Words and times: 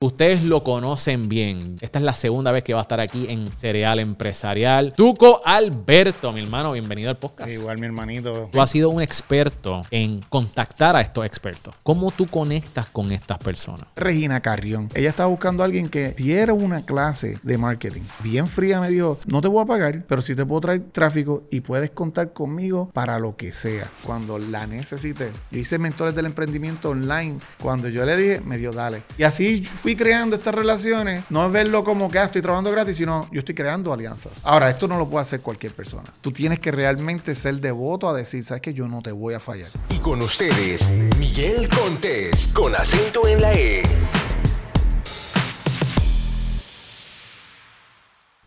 Ustedes 0.00 0.44
lo 0.44 0.62
conocen 0.62 1.28
bien. 1.28 1.74
Esta 1.80 1.98
es 1.98 2.04
la 2.04 2.14
segunda 2.14 2.52
vez 2.52 2.62
que 2.62 2.72
va 2.72 2.78
a 2.78 2.82
estar 2.82 3.00
aquí 3.00 3.26
en 3.28 3.50
Cereal 3.50 3.98
Empresarial. 3.98 4.92
Tuco 4.92 5.42
Alberto, 5.44 6.32
mi 6.32 6.40
hermano, 6.40 6.70
bienvenido 6.70 7.10
al 7.10 7.18
podcast. 7.18 7.50
Igual, 7.50 7.80
mi 7.80 7.86
hermanito. 7.86 8.48
Tú 8.52 8.62
has 8.62 8.70
sido 8.70 8.90
un 8.90 9.02
experto 9.02 9.84
en 9.90 10.20
contactar 10.28 10.94
a 10.94 11.00
estos 11.00 11.26
expertos. 11.26 11.74
¿Cómo 11.82 12.12
tú 12.12 12.28
conectas 12.28 12.86
con 12.86 13.10
estas 13.10 13.38
personas? 13.38 13.88
Regina 13.96 14.40
Carrión. 14.40 14.88
Ella 14.94 15.08
estaba 15.08 15.30
buscando 15.30 15.64
a 15.64 15.66
alguien 15.66 15.88
que 15.88 16.12
diera 16.12 16.52
una 16.52 16.86
clase 16.86 17.40
de 17.42 17.58
marketing. 17.58 18.02
Bien 18.22 18.46
fría 18.46 18.80
me 18.80 18.90
dijo, 18.90 19.18
no 19.26 19.40
te 19.40 19.48
voy 19.48 19.64
a 19.64 19.66
pagar, 19.66 20.04
pero 20.06 20.22
sí 20.22 20.36
te 20.36 20.46
puedo 20.46 20.60
traer 20.60 20.82
tráfico 20.92 21.42
y 21.50 21.58
puedes 21.58 21.90
contar 21.90 22.32
conmigo 22.32 22.88
para 22.94 23.18
lo 23.18 23.34
que 23.34 23.52
sea. 23.52 23.90
Cuando 24.04 24.38
la 24.38 24.64
necesite. 24.68 25.32
Yo 25.50 25.58
hice 25.58 25.76
mentores 25.80 26.14
del 26.14 26.26
emprendimiento 26.26 26.90
online. 26.90 27.38
Cuando 27.60 27.88
yo 27.88 28.06
le 28.06 28.16
dije, 28.16 28.40
me 28.42 28.58
dio 28.58 28.70
dale. 28.70 29.02
Y 29.18 29.24
así 29.24 29.64
fui 29.64 29.87
fui 29.88 29.96
creando 29.96 30.36
estas 30.36 30.54
relaciones, 30.54 31.24
no 31.30 31.46
es 31.46 31.50
verlo 31.50 31.82
como 31.82 32.10
que 32.10 32.18
ah, 32.18 32.24
estoy 32.24 32.42
trabajando 32.42 32.70
gratis, 32.70 32.98
sino 32.98 33.26
yo 33.32 33.38
estoy 33.38 33.54
creando 33.54 33.90
alianzas. 33.90 34.42
Ahora, 34.44 34.68
esto 34.68 34.86
no 34.86 34.98
lo 34.98 35.08
puede 35.08 35.22
hacer 35.22 35.40
cualquier 35.40 35.72
persona. 35.72 36.04
Tú 36.20 36.30
tienes 36.30 36.58
que 36.58 36.70
realmente 36.70 37.34
ser 37.34 37.54
devoto 37.54 38.06
a 38.06 38.12
decir, 38.12 38.44
sabes 38.44 38.60
que 38.60 38.74
yo 38.74 38.86
no 38.86 39.00
te 39.00 39.12
voy 39.12 39.32
a 39.32 39.40
fallar. 39.40 39.70
Y 39.88 39.96
con 40.00 40.20
ustedes, 40.20 40.90
Miguel 41.18 41.70
Contés, 41.70 42.48
con 42.52 42.74
acento 42.76 43.26
en 43.26 43.40
la 43.40 43.54
E. 43.54 43.82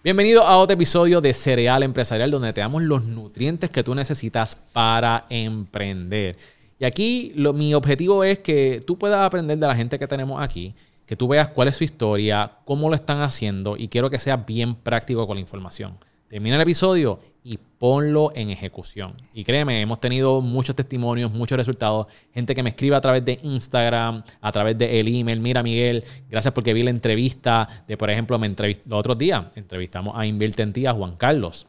Bienvenido 0.03 0.43
a 0.43 0.57
otro 0.57 0.75
episodio 0.75 1.21
de 1.21 1.33
Cereal 1.33 1.81
Empresarial, 1.81 2.29
donde 2.29 2.53
te 2.53 2.61
damos 2.61 2.83
los 2.83 3.03
nutrientes 3.05 3.71
que 3.71 3.81
tú 3.81 3.95
necesitas 3.95 4.55
para 4.73 5.25
emprender. 5.27 6.37
Y 6.77 6.85
aquí 6.85 7.31
lo, 7.35 7.51
mi 7.51 7.73
objetivo 7.73 8.23
es 8.23 8.37
que 8.37 8.83
tú 8.85 8.99
puedas 8.99 9.25
aprender 9.25 9.57
de 9.57 9.65
la 9.65 9.75
gente 9.75 9.97
que 9.97 10.07
tenemos 10.07 10.39
aquí 10.39 10.75
que 11.11 11.17
tú 11.17 11.27
veas 11.27 11.49
cuál 11.49 11.67
es 11.67 11.75
su 11.75 11.83
historia, 11.83 12.49
cómo 12.63 12.87
lo 12.87 12.95
están 12.95 13.19
haciendo 13.21 13.75
y 13.75 13.89
quiero 13.89 14.09
que 14.09 14.17
sea 14.17 14.37
bien 14.37 14.75
práctico 14.75 15.27
con 15.27 15.35
la 15.35 15.41
información. 15.41 15.97
Termina 16.29 16.55
el 16.55 16.61
episodio 16.61 17.19
y 17.43 17.59
ponlo 17.77 18.31
en 18.33 18.49
ejecución. 18.49 19.15
Y 19.33 19.43
créeme, 19.43 19.81
hemos 19.81 19.99
tenido 19.99 20.39
muchos 20.39 20.73
testimonios, 20.73 21.29
muchos 21.33 21.57
resultados. 21.57 22.07
Gente 22.33 22.55
que 22.55 22.63
me 22.63 22.69
escribe 22.69 22.95
a 22.95 23.01
través 23.01 23.25
de 23.25 23.37
Instagram, 23.43 24.23
a 24.39 24.51
través 24.53 24.77
de 24.77 25.01
el 25.01 25.13
email. 25.13 25.41
Mira, 25.41 25.61
Miguel, 25.61 26.05
gracias 26.29 26.53
porque 26.53 26.73
vi 26.73 26.81
la 26.81 26.91
entrevista 26.91 27.67
de, 27.85 27.97
por 27.97 28.09
ejemplo, 28.09 28.39
me 28.39 28.47
los 28.47 28.77
otros 28.97 29.17
días 29.17 29.47
entrevistamos 29.55 30.13
a 30.15 30.25
Invierte 30.25 30.63
en 30.63 30.71
Juan 30.95 31.17
Carlos. 31.17 31.67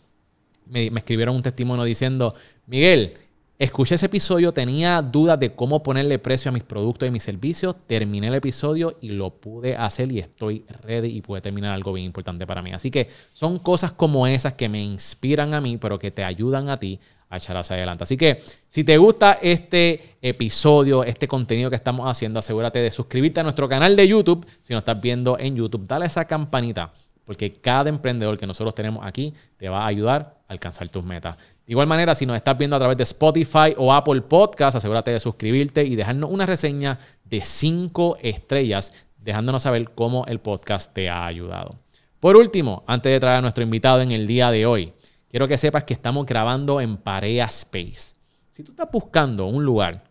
Me 0.66 0.86
escribieron 0.86 1.34
un 1.34 1.42
testimonio 1.42 1.82
diciendo, 1.82 2.36
Miguel, 2.68 3.14
Escuché 3.58 3.94
ese 3.94 4.06
episodio, 4.06 4.52
tenía 4.52 5.00
dudas 5.02 5.38
de 5.38 5.54
cómo 5.54 5.82
ponerle 5.82 6.18
precio 6.18 6.48
a 6.48 6.52
mis 6.52 6.64
productos 6.64 7.08
y 7.08 7.12
mis 7.12 7.22
servicios. 7.22 7.76
Terminé 7.86 8.28
el 8.28 8.34
episodio 8.34 8.96
y 9.00 9.10
lo 9.10 9.30
pude 9.30 9.76
hacer 9.76 10.10
y 10.10 10.18
estoy 10.18 10.64
ready 10.82 11.16
y 11.16 11.20
pude 11.20 11.40
terminar 11.40 11.72
algo 11.72 11.92
bien 11.92 12.06
importante 12.06 12.46
para 12.46 12.62
mí. 12.62 12.72
Así 12.72 12.90
que 12.90 13.08
son 13.32 13.58
cosas 13.60 13.92
como 13.92 14.26
esas 14.26 14.54
que 14.54 14.68
me 14.68 14.82
inspiran 14.82 15.54
a 15.54 15.60
mí, 15.60 15.76
pero 15.76 15.98
que 15.98 16.10
te 16.10 16.24
ayudan 16.24 16.70
a 16.70 16.76
ti 16.76 16.98
a 17.28 17.36
echar 17.36 17.56
hacia 17.56 17.76
adelante. 17.76 18.02
Así 18.02 18.16
que 18.16 18.42
si 18.66 18.82
te 18.84 18.96
gusta 18.98 19.38
este 19.40 20.16
episodio, 20.20 21.04
este 21.04 21.28
contenido 21.28 21.70
que 21.70 21.76
estamos 21.76 22.10
haciendo, 22.10 22.40
asegúrate 22.40 22.80
de 22.80 22.90
suscribirte 22.90 23.40
a 23.40 23.42
nuestro 23.44 23.68
canal 23.68 23.94
de 23.94 24.08
YouTube. 24.08 24.44
Si 24.60 24.72
nos 24.72 24.80
estás 24.80 25.00
viendo 25.00 25.38
en 25.38 25.54
YouTube, 25.54 25.86
dale 25.86 26.06
esa 26.06 26.24
campanita 26.24 26.92
porque 27.24 27.60
cada 27.60 27.88
emprendedor 27.88 28.38
que 28.38 28.46
nosotros 28.46 28.74
tenemos 28.74 29.04
aquí 29.06 29.32
te 29.56 29.68
va 29.68 29.84
a 29.84 29.86
ayudar 29.86 30.38
a 30.48 30.52
alcanzar 30.52 30.88
tus 30.88 31.04
metas. 31.04 31.36
De 31.66 31.72
igual 31.72 31.86
manera, 31.86 32.14
si 32.14 32.26
nos 32.26 32.36
estás 32.36 32.58
viendo 32.58 32.74
a 32.76 32.78
través 32.78 32.96
de 32.96 33.04
Spotify 33.04 33.74
o 33.76 33.92
Apple 33.92 34.22
Podcast, 34.22 34.76
asegúrate 34.76 35.12
de 35.12 35.20
suscribirte 35.20 35.84
y 35.84 35.94
dejarnos 35.94 36.30
una 36.30 36.44
reseña 36.44 36.98
de 37.24 37.44
5 37.44 38.18
estrellas, 38.20 39.06
dejándonos 39.18 39.62
saber 39.62 39.90
cómo 39.94 40.26
el 40.26 40.40
podcast 40.40 40.92
te 40.92 41.08
ha 41.08 41.24
ayudado. 41.24 41.78
Por 42.18 42.36
último, 42.36 42.82
antes 42.86 43.12
de 43.12 43.20
traer 43.20 43.38
a 43.38 43.42
nuestro 43.42 43.62
invitado 43.62 44.00
en 44.00 44.10
el 44.12 44.26
día 44.26 44.50
de 44.50 44.66
hoy, 44.66 44.92
quiero 45.28 45.46
que 45.46 45.56
sepas 45.58 45.84
que 45.84 45.94
estamos 45.94 46.26
grabando 46.26 46.80
en 46.80 46.96
Parea 46.96 47.46
Space. 47.46 48.14
Si 48.50 48.62
tú 48.62 48.72
estás 48.72 48.88
buscando 48.92 49.46
un 49.46 49.64
lugar 49.64 50.02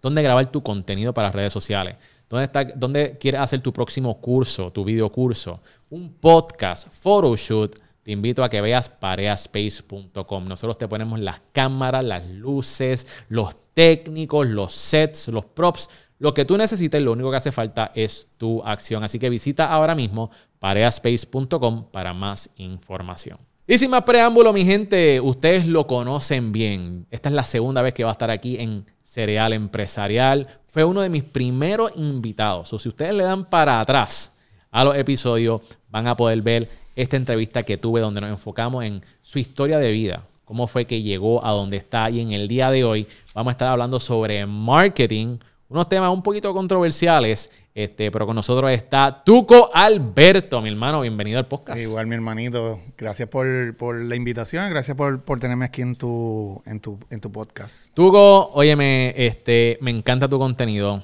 donde 0.00 0.22
grabar 0.22 0.50
tu 0.50 0.62
contenido 0.62 1.12
para 1.12 1.30
redes 1.30 1.52
sociales, 1.52 1.96
¿Dónde, 2.28 2.44
está, 2.44 2.64
¿Dónde 2.64 3.16
quieres 3.18 3.40
hacer 3.40 3.60
tu 3.60 3.72
próximo 3.72 4.20
curso, 4.20 4.72
tu 4.72 4.84
video 4.84 5.08
curso? 5.10 5.60
Un 5.90 6.12
podcast, 6.14 6.88
photoshoot. 6.88 7.76
Te 8.06 8.12
invito 8.12 8.44
a 8.44 8.48
que 8.48 8.60
veas 8.60 8.88
pareaspace.com. 8.88 10.46
Nosotros 10.46 10.78
te 10.78 10.86
ponemos 10.86 11.18
las 11.18 11.40
cámaras, 11.50 12.04
las 12.04 12.24
luces, 12.30 13.04
los 13.28 13.56
técnicos, 13.74 14.46
los 14.46 14.72
sets, 14.72 15.26
los 15.26 15.44
props. 15.44 15.90
Lo 16.20 16.32
que 16.32 16.44
tú 16.44 16.56
necesites, 16.56 17.02
lo 17.02 17.14
único 17.14 17.32
que 17.32 17.38
hace 17.38 17.50
falta 17.50 17.90
es 17.96 18.28
tu 18.36 18.62
acción. 18.62 19.02
Así 19.02 19.18
que 19.18 19.28
visita 19.28 19.72
ahora 19.72 19.96
mismo 19.96 20.30
pareaspace.com 20.60 21.90
para 21.90 22.14
más 22.14 22.48
información. 22.58 23.38
Y 23.66 23.76
sin 23.76 23.90
más 23.90 24.04
preámbulo, 24.04 24.52
mi 24.52 24.64
gente, 24.64 25.20
ustedes 25.20 25.66
lo 25.66 25.88
conocen 25.88 26.52
bien. 26.52 27.08
Esta 27.10 27.28
es 27.28 27.34
la 27.34 27.42
segunda 27.42 27.82
vez 27.82 27.92
que 27.92 28.04
va 28.04 28.10
a 28.10 28.12
estar 28.12 28.30
aquí 28.30 28.56
en 28.60 28.86
Cereal 29.02 29.52
Empresarial. 29.52 30.46
Fue 30.66 30.84
uno 30.84 31.00
de 31.00 31.08
mis 31.08 31.24
primeros 31.24 31.90
invitados. 31.96 32.72
O 32.72 32.78
si 32.78 32.88
ustedes 32.88 33.16
le 33.16 33.24
dan 33.24 33.50
para 33.50 33.80
atrás 33.80 34.30
a 34.70 34.84
los 34.84 34.96
episodios, 34.96 35.60
van 35.90 36.06
a 36.06 36.16
poder 36.16 36.40
ver 36.42 36.85
esta 36.96 37.16
entrevista 37.16 37.62
que 37.62 37.76
tuve 37.76 38.00
donde 38.00 38.22
nos 38.22 38.30
enfocamos 38.30 38.82
en 38.84 39.02
su 39.20 39.38
historia 39.38 39.78
de 39.78 39.92
vida, 39.92 40.24
cómo 40.46 40.66
fue 40.66 40.86
que 40.86 41.02
llegó 41.02 41.44
a 41.44 41.50
donde 41.50 41.76
está 41.76 42.08
y 42.08 42.20
en 42.20 42.32
el 42.32 42.48
día 42.48 42.70
de 42.70 42.84
hoy 42.84 43.06
vamos 43.34 43.50
a 43.50 43.52
estar 43.52 43.68
hablando 43.68 44.00
sobre 44.00 44.44
marketing, 44.46 45.36
unos 45.68 45.88
temas 45.88 46.10
un 46.10 46.22
poquito 46.22 46.54
controversiales, 46.54 47.50
este, 47.74 48.10
pero 48.10 48.24
con 48.24 48.34
nosotros 48.34 48.70
está 48.70 49.22
Tuco 49.22 49.70
Alberto, 49.74 50.62
mi 50.62 50.70
hermano, 50.70 51.02
bienvenido 51.02 51.38
al 51.38 51.46
podcast. 51.46 51.78
Igual, 51.78 52.06
mi 52.06 52.14
hermanito, 52.14 52.80
gracias 52.96 53.28
por, 53.28 53.46
la 53.46 54.16
invitación, 54.16 54.70
gracias 54.70 54.96
por, 54.96 55.22
tenerme 55.38 55.66
aquí 55.66 55.82
en 55.82 55.96
tu, 55.96 56.62
en 56.64 56.80
tu, 56.80 56.98
en 57.10 57.20
tu 57.20 57.30
podcast. 57.30 57.88
Tuco, 57.92 58.52
óyeme, 58.54 59.12
este, 59.18 59.76
me 59.82 59.90
encanta 59.90 60.28
tu 60.28 60.38
contenido, 60.38 61.02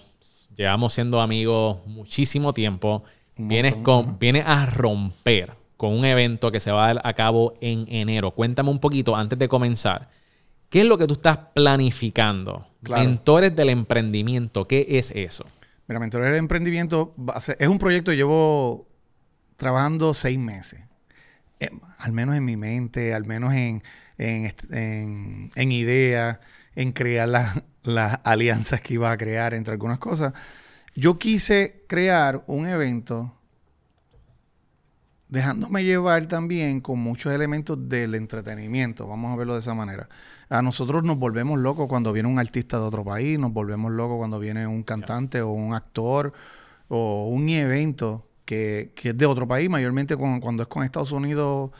llevamos 0.56 0.94
siendo 0.94 1.20
amigos 1.20 1.86
muchísimo 1.86 2.54
tiempo, 2.54 3.04
vienes, 3.36 3.76
con, 3.76 4.18
vienes 4.18 4.44
a 4.46 4.64
romper 4.64 5.61
con 5.82 5.98
un 5.98 6.04
evento 6.04 6.52
que 6.52 6.60
se 6.60 6.70
va 6.70 6.84
a 6.84 6.94
dar 6.94 7.02
a 7.04 7.12
cabo 7.14 7.54
en 7.60 7.86
enero. 7.88 8.30
Cuéntame 8.30 8.70
un 8.70 8.78
poquito 8.78 9.16
antes 9.16 9.36
de 9.36 9.48
comenzar. 9.48 10.10
¿Qué 10.68 10.82
es 10.82 10.86
lo 10.86 10.96
que 10.96 11.08
tú 11.08 11.14
estás 11.14 11.38
planificando? 11.56 12.68
Mentores 12.82 13.56
del 13.56 13.68
emprendimiento, 13.70 14.64
¿qué 14.68 14.86
es 14.90 15.10
eso? 15.10 15.44
Mira, 15.88 15.98
Mentores 15.98 16.28
del 16.28 16.38
emprendimiento 16.38 17.16
es 17.58 17.66
un 17.66 17.80
proyecto 17.80 18.12
que 18.12 18.16
llevo 18.16 18.86
trabajando 19.56 20.14
seis 20.14 20.38
meses. 20.38 20.82
Eh, 21.58 21.70
al 21.98 22.12
menos 22.12 22.36
en 22.36 22.44
mi 22.44 22.56
mente, 22.56 23.12
al 23.12 23.24
menos 23.24 23.52
en, 23.52 23.82
en, 24.18 25.50
en, 25.52 25.72
ideas, 25.72 26.38
en 26.76 26.92
crear 26.92 27.28
las 27.82 28.20
alianzas 28.22 28.80
que 28.82 28.94
iba 28.94 29.10
a 29.10 29.16
crear 29.16 29.52
entre 29.52 29.72
algunas 29.72 29.98
cosas. 29.98 30.32
Yo 30.94 31.18
quise 31.18 31.82
crear 31.88 32.44
un 32.46 32.68
evento 32.68 33.34
dejándome 35.32 35.82
llevar 35.82 36.26
también 36.26 36.82
con 36.82 36.98
muchos 36.98 37.32
elementos 37.32 37.88
del 37.88 38.14
entretenimiento, 38.14 39.08
vamos 39.08 39.32
a 39.32 39.36
verlo 39.36 39.54
de 39.54 39.60
esa 39.60 39.72
manera. 39.72 40.06
A 40.50 40.60
nosotros 40.60 41.04
nos 41.04 41.18
volvemos 41.18 41.58
locos 41.58 41.88
cuando 41.88 42.12
viene 42.12 42.28
un 42.28 42.38
artista 42.38 42.76
de 42.76 42.82
otro 42.82 43.02
país, 43.02 43.38
nos 43.38 43.50
volvemos 43.50 43.90
locos 43.92 44.18
cuando 44.18 44.38
viene 44.38 44.66
un 44.66 44.82
cantante 44.82 45.40
o 45.40 45.48
un 45.48 45.72
actor 45.72 46.34
o 46.88 47.28
un 47.28 47.48
evento 47.48 48.28
que, 48.44 48.92
es 48.94 49.16
de 49.16 49.24
otro 49.24 49.48
país, 49.48 49.70
mayormente 49.70 50.16
cuando 50.16 50.64
es 50.64 50.68
con 50.68 50.84
Estados 50.84 51.12
Unidos 51.12 51.70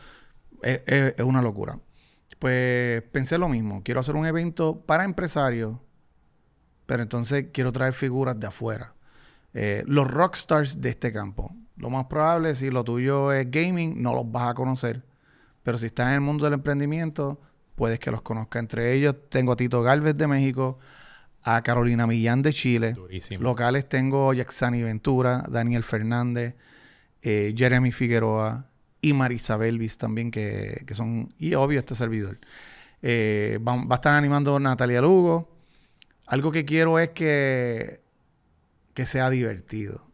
es, 0.63 1.21
una 1.21 1.43
locura. 1.43 1.79
Pues 2.39 3.03
pensé 3.13 3.37
lo 3.37 3.51
mismo, 3.51 3.83
quiero 3.85 4.01
hacer 4.01 4.17
un 4.17 4.25
evento 4.25 4.81
para 4.81 5.05
empresarios, 5.05 5.77
pero 6.87 7.03
entonces 7.03 7.49
quiero 7.53 7.71
traer 7.71 7.93
figuras 7.93 8.41
de 8.41 8.47
afuera. 8.47 8.95
Eh, 9.53 9.85
los 9.87 10.11
rockstars 10.11 10.81
de 10.81 10.89
este 10.89 11.13
campo. 11.13 11.55
Lo 11.83 11.91
más 11.91 12.05
probable, 12.05 12.55
si 12.55 12.71
lo 12.71 12.85
tuyo 12.85 13.33
es 13.33 13.51
gaming, 13.51 14.01
no 14.01 14.15
los 14.15 14.31
vas 14.31 14.51
a 14.51 14.55
conocer. 14.55 15.03
Pero 15.65 15.77
si 15.77 15.87
estás 15.87 16.11
en 16.11 16.15
el 16.15 16.21
mundo 16.21 16.45
del 16.45 16.55
emprendimiento, 16.55 17.41
puedes 17.75 17.99
que 17.99 18.13
los 18.13 18.23
conozca. 18.23 18.61
Entre 18.61 18.95
ellos 18.95 19.17
tengo 19.29 19.51
a 19.51 19.57
Tito 19.57 19.83
Galvez 19.83 20.17
de 20.17 20.29
México, 20.29 20.79
a 21.43 21.61
Carolina 21.65 22.07
Millán 22.07 22.41
de 22.41 22.53
Chile. 22.53 22.95
Locales 23.41 23.89
tengo 23.89 24.33
Yaxani 24.33 24.81
Ventura, 24.81 25.45
Daniel 25.51 25.83
Fernández, 25.83 26.55
eh, 27.21 27.53
Jeremy 27.57 27.91
Figueroa 27.91 28.69
y 29.01 29.13
Marisa 29.13 29.57
Belvis 29.57 29.99
también, 29.99 30.31
que, 30.31 30.85
son, 30.93 31.35
y 31.37 31.55
obvio 31.55 31.81
este 31.81 31.97
servidor. 31.97 32.39
Eh, 33.03 33.59
va, 33.67 33.75
a 33.91 33.95
estar 33.97 34.15
animando 34.15 34.61
Natalia 34.61 35.01
Lugo. 35.01 35.51
Algo 36.29 36.53
que 36.53 36.65
quiero 36.65 37.01
es 37.01 37.09
que, 37.09 38.05
que 38.95 39.05
sea 39.05 39.31
divertido. 39.31 40.12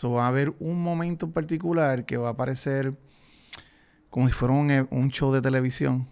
So, 0.00 0.12
va 0.12 0.24
a 0.24 0.28
haber 0.28 0.54
un 0.60 0.82
momento 0.82 1.26
en 1.26 1.32
particular 1.32 2.06
que 2.06 2.16
va 2.16 2.28
a 2.28 2.30
aparecer 2.30 2.94
como 4.08 4.26
si 4.28 4.32
fuera 4.32 4.54
un, 4.54 4.70
e, 4.70 4.86
show 5.10 5.30
de 5.30 5.42
televisión. 5.42 6.08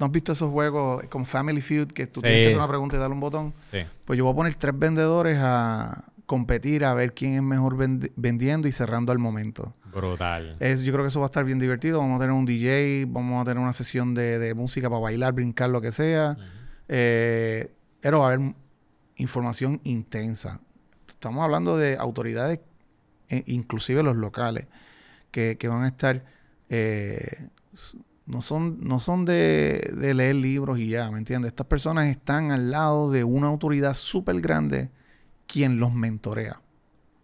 ¿No 0.00 0.06
has 0.06 0.10
visto 0.10 0.32
esos 0.32 0.50
juegos 0.50 1.04
como 1.04 1.24
Family 1.24 1.60
Feud 1.60 1.92
que 1.92 2.08
tú 2.08 2.20
tienes 2.20 2.40
que 2.40 2.46
hacer 2.48 2.58
una 2.58 2.66
pregunta 2.66 2.96
y 2.96 2.98
darle 2.98 3.14
un 3.14 3.20
botón? 3.20 3.54
Sí. 3.62 3.78
Pues 4.04 4.16
yo 4.18 4.24
voy 4.24 4.32
a 4.32 4.36
poner 4.36 4.54
tres 4.56 4.76
vendedores 4.76 5.38
a 5.40 6.06
competir 6.26 6.84
a 6.84 6.92
ver 6.94 7.14
quién 7.14 7.34
es 7.34 7.42
mejor 7.42 7.76
vend- 7.76 8.10
vendiendo 8.16 8.66
y 8.66 8.72
cerrando 8.72 9.12
al 9.12 9.20
momento. 9.20 9.72
Brutal. 9.92 10.56
Es, 10.58 10.82
yo 10.82 10.92
creo 10.92 11.04
que 11.04 11.10
eso 11.10 11.20
va 11.20 11.26
a 11.26 11.28
estar 11.28 11.44
bien 11.44 11.60
divertido. 11.60 12.00
Vamos 12.00 12.16
a 12.16 12.24
tener 12.24 12.32
un 12.34 12.44
DJ, 12.44 13.06
vamos 13.08 13.40
a 13.40 13.44
tener 13.44 13.62
una 13.62 13.72
sesión 13.72 14.14
de, 14.14 14.40
de 14.40 14.54
música 14.54 14.90
para 14.90 15.00
bailar, 15.00 15.34
brincar, 15.34 15.70
lo 15.70 15.80
que 15.80 15.92
sea. 15.92 16.36
Eh, 16.88 17.70
pero 18.00 18.18
va 18.18 18.30
a 18.30 18.32
haber 18.32 18.54
información 19.14 19.80
intensa. 19.84 20.58
Estamos 21.06 21.44
hablando 21.44 21.76
de 21.78 21.96
autoridades, 21.96 22.58
inclusive 23.46 24.02
los 24.02 24.16
locales, 24.16 24.68
que, 25.30 25.56
van 25.68 25.82
a 25.82 25.88
estar... 25.88 26.24
eh, 26.68 27.48
no 28.26 28.40
son, 28.40 28.78
no 28.80 29.00
son 29.00 29.24
de, 29.24 30.12
leer 30.14 30.36
libros 30.36 30.78
y 30.78 30.88
ya, 30.88 31.10
¿me 31.10 31.18
entiendes? 31.18 31.50
Estas 31.50 31.66
personas 31.66 32.06
están 32.06 32.52
al 32.52 32.70
lado 32.70 33.10
de 33.10 33.24
una 33.24 33.48
autoridad 33.48 33.94
súper 33.94 34.40
grande 34.40 34.90
quien 35.46 35.78
los 35.78 35.92
mentorea, 35.92 36.60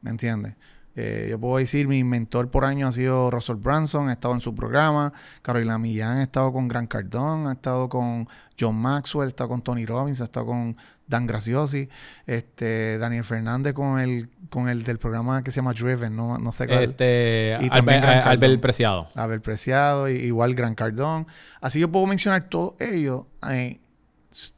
¿me 0.03 0.11
entiendes? 0.11 0.57
Eh, 0.97 1.29
yo 1.31 1.39
puedo 1.39 1.57
decir, 1.57 1.89
mi 1.89 2.05
mentor 2.05 2.51
por 2.51 2.65
año 2.65 2.89
ha 2.89 2.93
sido 2.93 3.31
Russell 3.31 3.57
Branson, 3.57 4.09
ha 4.09 4.13
estado 4.13 4.35
en 4.35 4.41
su 4.41 4.55
programa. 4.55 5.13
Carolina 5.41 5.79
Millán 5.79 6.19
ha 6.19 6.23
estado 6.23 6.53
con 6.53 6.69
Gran 6.69 6.87
Cardón, 6.87 7.47
ha 7.47 7.53
estado 7.53 7.89
con 7.89 8.29
John 8.59 8.77
Maxwell, 8.77 9.27
ha 9.27 9.29
estado 9.29 9.49
con 9.49 9.63
Tony 9.63 9.87
Robbins, 9.87 10.21
ha 10.21 10.25
estado 10.25 10.47
con 10.47 10.77
Dan 11.11 11.27
Graciosi, 11.27 11.89
este, 12.25 12.97
Daniel 12.97 13.25
Fernández 13.25 13.75
con 13.75 13.99
el, 13.99 14.31
con 14.49 14.69
el 14.69 14.85
del 14.85 14.99
programa 14.99 15.43
que 15.43 15.51
se 15.51 15.57
llama 15.57 15.75
Driven, 15.75 16.15
no, 16.15 16.39
no 16.39 16.53
sé 16.53 16.69
cuál. 16.69 16.85
Este, 16.85 17.59
Y 17.61 17.69
también 17.69 17.99
Albert, 17.99 18.03
Gran 18.05 18.23
Cardón. 18.23 18.33
Albert 18.45 18.63
Preciado. 18.63 19.09
Abel 19.17 19.41
Preciado, 19.41 20.09
igual 20.09 20.55
Gran 20.55 20.77
Cardón. 20.77 21.27
Así 21.61 21.81
yo 21.81 21.91
puedo 21.91 22.07
mencionar 22.07 22.49
todos 22.49 22.81
ellos, 22.81 23.25
eh, 23.51 23.81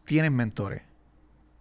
tienen 0.04 0.37
mentores. 0.37 0.82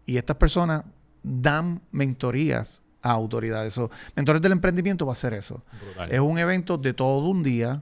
Y 0.06 0.18
estas 0.18 0.36
personas 0.36 0.84
dan 1.24 1.82
mentorías 1.92 2.82
a 3.02 3.12
autoridades. 3.12 3.74
So, 3.74 3.90
mentores 4.16 4.42
del 4.42 4.52
emprendimiento 4.52 5.06
va 5.06 5.14
a 5.14 5.16
ser 5.16 5.34
eso. 5.34 5.64
Brutal. 5.86 6.12
Es 6.12 6.20
un 6.20 6.38
evento 6.38 6.78
de 6.78 6.94
todo 6.94 7.30
un 7.30 7.44
día 7.44 7.82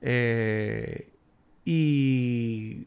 eh, 0.00 1.10
y, 1.64 2.86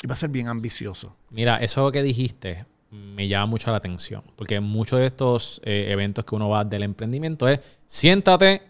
y 0.00 0.06
va 0.06 0.14
a 0.14 0.16
ser 0.16 0.30
bien 0.30 0.46
ambicioso. 0.46 1.16
Mira, 1.30 1.56
eso 1.56 1.90
que 1.90 2.04
dijiste 2.04 2.64
me 2.92 3.26
llama 3.26 3.46
mucho 3.46 3.70
la 3.70 3.78
atención. 3.78 4.22
Porque 4.36 4.60
muchos 4.60 5.00
de 5.00 5.06
estos 5.06 5.60
eh, 5.64 5.86
eventos 5.90 6.24
que 6.24 6.34
uno 6.34 6.48
va 6.48 6.64
del 6.64 6.82
emprendimiento 6.82 7.48
es 7.48 7.60
siéntate, 7.86 8.62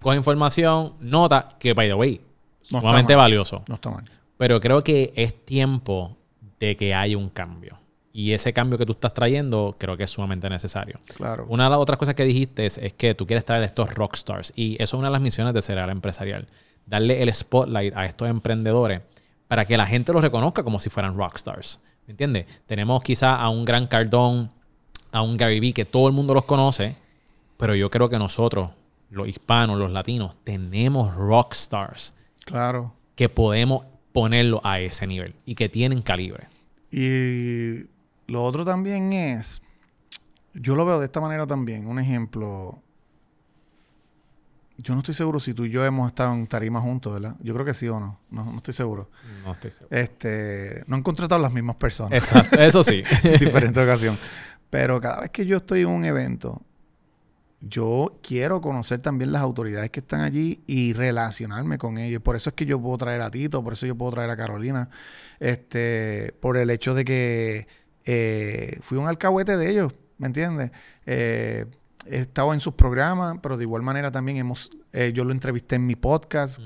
coge 0.00 0.16
información, 0.16 0.94
nota, 1.00 1.56
que 1.58 1.72
by 1.72 1.88
the 1.88 1.94
way, 1.94 2.20
No 2.70 2.80
sumamente 2.80 3.14
valioso. 3.14 3.64
No 3.68 3.76
está 3.76 3.90
mal. 3.90 4.04
Pero 4.36 4.60
creo 4.60 4.84
que 4.84 5.12
es 5.16 5.44
tiempo 5.44 6.16
de 6.60 6.76
que 6.76 6.94
haya 6.94 7.16
un 7.16 7.30
cambio. 7.30 7.78
Y 8.12 8.32
ese 8.32 8.52
cambio 8.52 8.78
que 8.78 8.84
tú 8.86 8.92
estás 8.92 9.14
trayendo 9.14 9.76
creo 9.78 9.96
que 9.96 10.04
es 10.04 10.10
sumamente 10.10 10.50
necesario. 10.50 10.96
Claro. 11.16 11.46
Una 11.48 11.64
de 11.64 11.70
las 11.70 11.78
otras 11.78 11.98
cosas 11.98 12.14
que 12.14 12.24
dijiste 12.24 12.66
es, 12.66 12.76
es 12.78 12.92
que 12.92 13.14
tú 13.14 13.26
quieres 13.26 13.44
traer 13.44 13.62
estos 13.62 13.94
rockstars. 13.94 14.52
Y 14.56 14.74
eso 14.74 14.96
es 14.96 14.98
una 14.98 15.08
de 15.08 15.12
las 15.12 15.22
misiones 15.22 15.54
de 15.54 15.62
Cereal 15.62 15.90
Empresarial. 15.90 16.48
Darle 16.84 17.22
el 17.22 17.32
spotlight 17.32 17.96
a 17.96 18.06
estos 18.06 18.28
emprendedores 18.28 19.02
para 19.46 19.64
que 19.64 19.76
la 19.76 19.86
gente 19.86 20.12
los 20.12 20.22
reconozca 20.22 20.62
como 20.62 20.78
si 20.78 20.90
fueran 20.90 21.16
rockstars. 21.16 21.80
¿Me 22.08 22.12
entiendes? 22.12 22.46
Tenemos 22.66 23.02
quizá 23.02 23.36
a 23.36 23.50
un 23.50 23.66
Gran 23.66 23.86
Cardón, 23.86 24.50
a 25.12 25.20
un 25.20 25.36
Gary 25.36 25.60
Vee, 25.60 25.74
que 25.74 25.84
todo 25.84 26.08
el 26.08 26.14
mundo 26.14 26.32
los 26.32 26.46
conoce. 26.46 26.96
Pero 27.58 27.74
yo 27.74 27.90
creo 27.90 28.08
que 28.08 28.18
nosotros, 28.18 28.70
los 29.10 29.28
hispanos, 29.28 29.78
los 29.78 29.90
latinos, 29.92 30.34
tenemos 30.42 31.14
rockstars 31.14 32.14
Claro. 32.46 32.94
que 33.14 33.28
podemos 33.28 33.84
ponerlo 34.12 34.62
a 34.64 34.80
ese 34.80 35.06
nivel 35.06 35.34
y 35.44 35.54
que 35.54 35.68
tienen 35.68 36.00
calibre. 36.00 36.46
Y 36.90 37.84
lo 38.26 38.42
otro 38.42 38.64
también 38.64 39.12
es, 39.12 39.60
yo 40.54 40.76
lo 40.76 40.86
veo 40.86 40.98
de 41.00 41.04
esta 41.06 41.20
manera 41.20 41.46
también. 41.46 41.86
Un 41.86 41.98
ejemplo, 41.98 42.78
yo 44.78 44.94
no 44.94 45.00
estoy 45.00 45.14
seguro 45.14 45.40
si 45.40 45.54
tú 45.54 45.64
y 45.64 45.70
yo 45.70 45.84
hemos 45.84 46.08
estado 46.08 46.32
en 46.34 46.46
tarima 46.46 46.80
juntos, 46.80 47.12
¿verdad? 47.12 47.36
Yo 47.40 47.52
creo 47.52 47.66
que 47.66 47.74
sí 47.74 47.88
o 47.88 47.98
no. 47.98 48.20
No, 48.30 48.44
no 48.44 48.58
estoy 48.58 48.72
seguro. 48.72 49.10
No 49.44 49.52
estoy 49.52 49.72
seguro. 49.72 49.96
Este, 49.96 50.84
no 50.86 50.94
han 50.94 51.02
contratado 51.02 51.40
las 51.40 51.52
mismas 51.52 51.76
personas 51.76 52.12
Exacto, 52.12 52.60
eso 52.60 52.84
sí. 52.84 53.02
en 53.24 53.40
diferentes 53.40 53.82
ocasiones. 53.82 54.24
Pero 54.70 55.00
cada 55.00 55.22
vez 55.22 55.30
que 55.30 55.44
yo 55.44 55.56
estoy 55.56 55.80
en 55.80 55.88
un 55.88 56.04
evento, 56.04 56.62
yo 57.60 58.20
quiero 58.22 58.60
conocer 58.60 59.00
también 59.00 59.32
las 59.32 59.42
autoridades 59.42 59.90
que 59.90 59.98
están 59.98 60.20
allí 60.20 60.62
y 60.68 60.92
relacionarme 60.92 61.76
con 61.76 61.98
ellos. 61.98 62.22
Por 62.22 62.36
eso 62.36 62.50
es 62.50 62.54
que 62.54 62.64
yo 62.64 62.80
puedo 62.80 62.98
traer 62.98 63.20
a 63.22 63.32
Tito, 63.32 63.64
por 63.64 63.72
eso 63.72 63.84
yo 63.84 63.96
puedo 63.96 64.12
traer 64.12 64.30
a 64.30 64.36
Carolina. 64.36 64.90
Este, 65.40 66.34
por 66.40 66.56
el 66.56 66.70
hecho 66.70 66.94
de 66.94 67.04
que 67.04 67.66
eh, 68.04 68.78
fui 68.82 68.96
un 68.96 69.08
alcahuete 69.08 69.56
de 69.56 69.70
ellos, 69.70 69.92
¿me 70.18 70.28
entiendes? 70.28 70.70
Eh, 71.04 71.66
he 72.10 72.16
estado 72.18 72.52
en 72.54 72.60
sus 72.60 72.74
programas, 72.74 73.36
pero 73.42 73.56
de 73.56 73.64
igual 73.64 73.82
manera 73.82 74.10
también 74.10 74.38
hemos, 74.38 74.70
eh, 74.92 75.12
yo 75.14 75.24
lo 75.24 75.32
entrevisté 75.32 75.76
en 75.76 75.86
mi 75.86 75.96
podcast. 75.96 76.60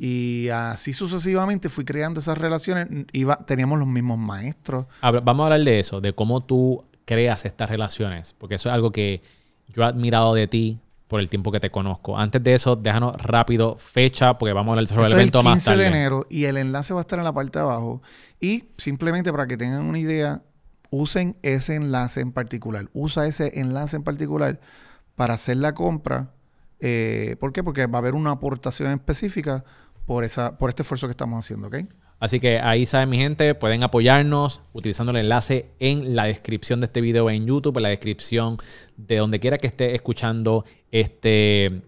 Y 0.00 0.48
así 0.50 0.92
sucesivamente 0.92 1.68
fui 1.68 1.84
creando 1.84 2.20
esas 2.20 2.38
relaciones. 2.38 2.86
Iba, 3.12 3.44
teníamos 3.44 3.78
los 3.80 3.88
mismos 3.88 4.16
maestros. 4.18 4.86
Habla- 5.00 5.20
Vamos 5.20 5.44
a 5.44 5.46
hablar 5.52 5.64
de 5.64 5.80
eso, 5.80 6.00
de 6.00 6.12
cómo 6.12 6.42
tú 6.44 6.84
creas 7.04 7.44
estas 7.44 7.68
relaciones, 7.68 8.34
porque 8.38 8.54
eso 8.56 8.68
es 8.68 8.74
algo 8.74 8.92
que 8.92 9.20
yo 9.68 9.82
he 9.82 9.86
admirado 9.86 10.34
de 10.34 10.46
ti 10.46 10.78
por 11.08 11.20
el 11.20 11.28
tiempo 11.28 11.50
que 11.50 11.58
te 11.58 11.70
conozco. 11.70 12.16
Antes 12.18 12.44
de 12.44 12.54
eso, 12.54 12.76
déjanos 12.76 13.16
rápido 13.16 13.76
fecha, 13.76 14.36
porque 14.38 14.52
vamos 14.52 14.70
a 14.70 14.72
hablar 14.74 14.86
sobre 14.86 15.06
el 15.06 15.12
Esto 15.12 15.20
evento 15.20 15.42
más 15.42 15.54
15 15.54 15.64
tarde. 15.70 15.82
de 15.82 15.88
enero 15.88 16.26
y 16.30 16.44
el 16.44 16.58
enlace 16.58 16.92
va 16.94 17.00
a 17.00 17.02
estar 17.02 17.18
en 17.18 17.24
la 17.24 17.32
parte 17.32 17.58
de 17.58 17.64
abajo. 17.64 18.02
Y 18.40 18.66
simplemente 18.76 19.32
para 19.32 19.46
que 19.46 19.56
tengan 19.56 19.82
una 19.84 19.98
idea, 19.98 20.42
usen 20.90 21.36
ese 21.42 21.74
enlace 21.76 22.20
en 22.20 22.30
particular. 22.32 22.88
Usa 22.92 23.26
ese 23.26 23.58
enlace 23.58 23.96
en 23.96 24.02
particular 24.04 24.60
para 25.18 25.34
hacer 25.34 25.56
la 25.56 25.74
compra. 25.74 26.30
Eh, 26.78 27.34
¿Por 27.40 27.52
qué? 27.52 27.64
Porque 27.64 27.86
va 27.86 27.98
a 27.98 28.02
haber 28.02 28.14
una 28.14 28.30
aportación 28.30 28.92
específica 28.92 29.64
por, 30.06 30.22
esa, 30.22 30.56
por 30.58 30.70
este 30.70 30.82
esfuerzo 30.82 31.08
que 31.08 31.10
estamos 31.10 31.44
haciendo, 31.44 31.66
¿ok? 31.66 31.78
Así 32.20 32.38
que 32.38 32.60
ahí 32.60 32.86
saben, 32.86 33.10
mi 33.10 33.16
gente, 33.18 33.56
pueden 33.56 33.82
apoyarnos 33.82 34.60
utilizando 34.72 35.10
el 35.10 35.18
enlace 35.18 35.72
en 35.80 36.14
la 36.14 36.24
descripción 36.26 36.78
de 36.78 36.86
este 36.86 37.00
video 37.00 37.28
en 37.30 37.46
YouTube, 37.46 37.76
en 37.78 37.82
la 37.82 37.88
descripción 37.88 38.58
de 38.96 39.16
donde 39.16 39.40
quiera 39.40 39.58
que 39.58 39.66
esté 39.66 39.96
escuchando 39.96 40.64
este, 40.92 41.82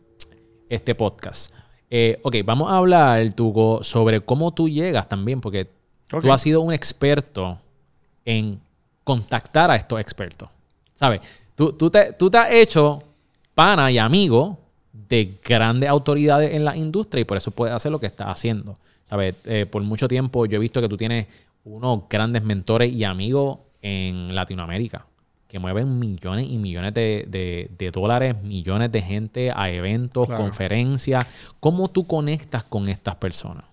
este 0.69 0.97
podcast. 0.97 1.55
Eh, 1.89 2.19
ok, 2.25 2.35
vamos 2.45 2.69
a 2.69 2.79
hablar, 2.79 3.33
Tugo, 3.33 3.85
sobre 3.85 4.21
cómo 4.21 4.53
tú 4.53 4.69
llegas 4.69 5.09
también, 5.09 5.41
porque 5.41 5.71
tú 6.09 6.33
has 6.33 6.43
sido 6.43 6.63
un 6.63 6.73
experto 6.73 7.61
en 8.25 8.61
contactar 9.05 9.71
a 9.71 9.77
estos 9.77 10.01
expertos. 10.01 10.49
¿Sabes? 10.97 11.21
Tú, 11.55 11.73
tú, 11.75 11.91
te, 11.91 12.13
tú 12.13 12.29
te 12.29 12.39
has 12.39 12.51
hecho 12.51 13.05
pana 13.61 13.91
y 13.91 13.99
amigo 13.99 14.59
de 14.93 15.35
grandes 15.45 15.91
autoridades 15.91 16.55
en 16.55 16.65
la 16.65 16.75
industria 16.77 17.21
y 17.21 17.25
por 17.25 17.37
eso 17.37 17.51
puedes 17.51 17.75
hacer 17.75 17.93
lo 17.93 17.99
que 18.01 18.07
estás 18.07 18.29
haciendo. 18.29 18.75
¿Sabes? 19.05 19.35
Eh, 19.45 19.67
por 19.71 19.83
mucho 19.83 20.09
tiempo 20.09 20.47
yo 20.47 20.57
he 20.57 20.59
visto 20.61 20.81
que 20.81 20.89
tú 20.89 20.97
tienes 20.97 21.27
unos 21.65 22.05
grandes 22.09 22.43
mentores 22.43 22.91
y 22.91 23.05
amigos 23.05 23.59
en 23.83 24.35
Latinoamérica 24.35 25.05
que 25.47 25.59
mueven 25.59 25.99
millones 25.99 26.47
y 26.49 26.57
millones 26.57 26.95
de, 26.95 27.27
de- 27.29 27.69
de 27.77 27.91
dólares, 27.91 28.37
millones 28.43 28.91
de 28.93 29.03
gente 29.03 29.51
a 29.55 29.69
eventos, 29.71 30.27
Claro. 30.29 30.43
conferencias. 30.45 31.27
¿Cómo 31.59 31.89
tú 31.89 32.07
conectas 32.07 32.63
con 32.63 32.89
estas 32.89 33.17
personas? 33.17 33.65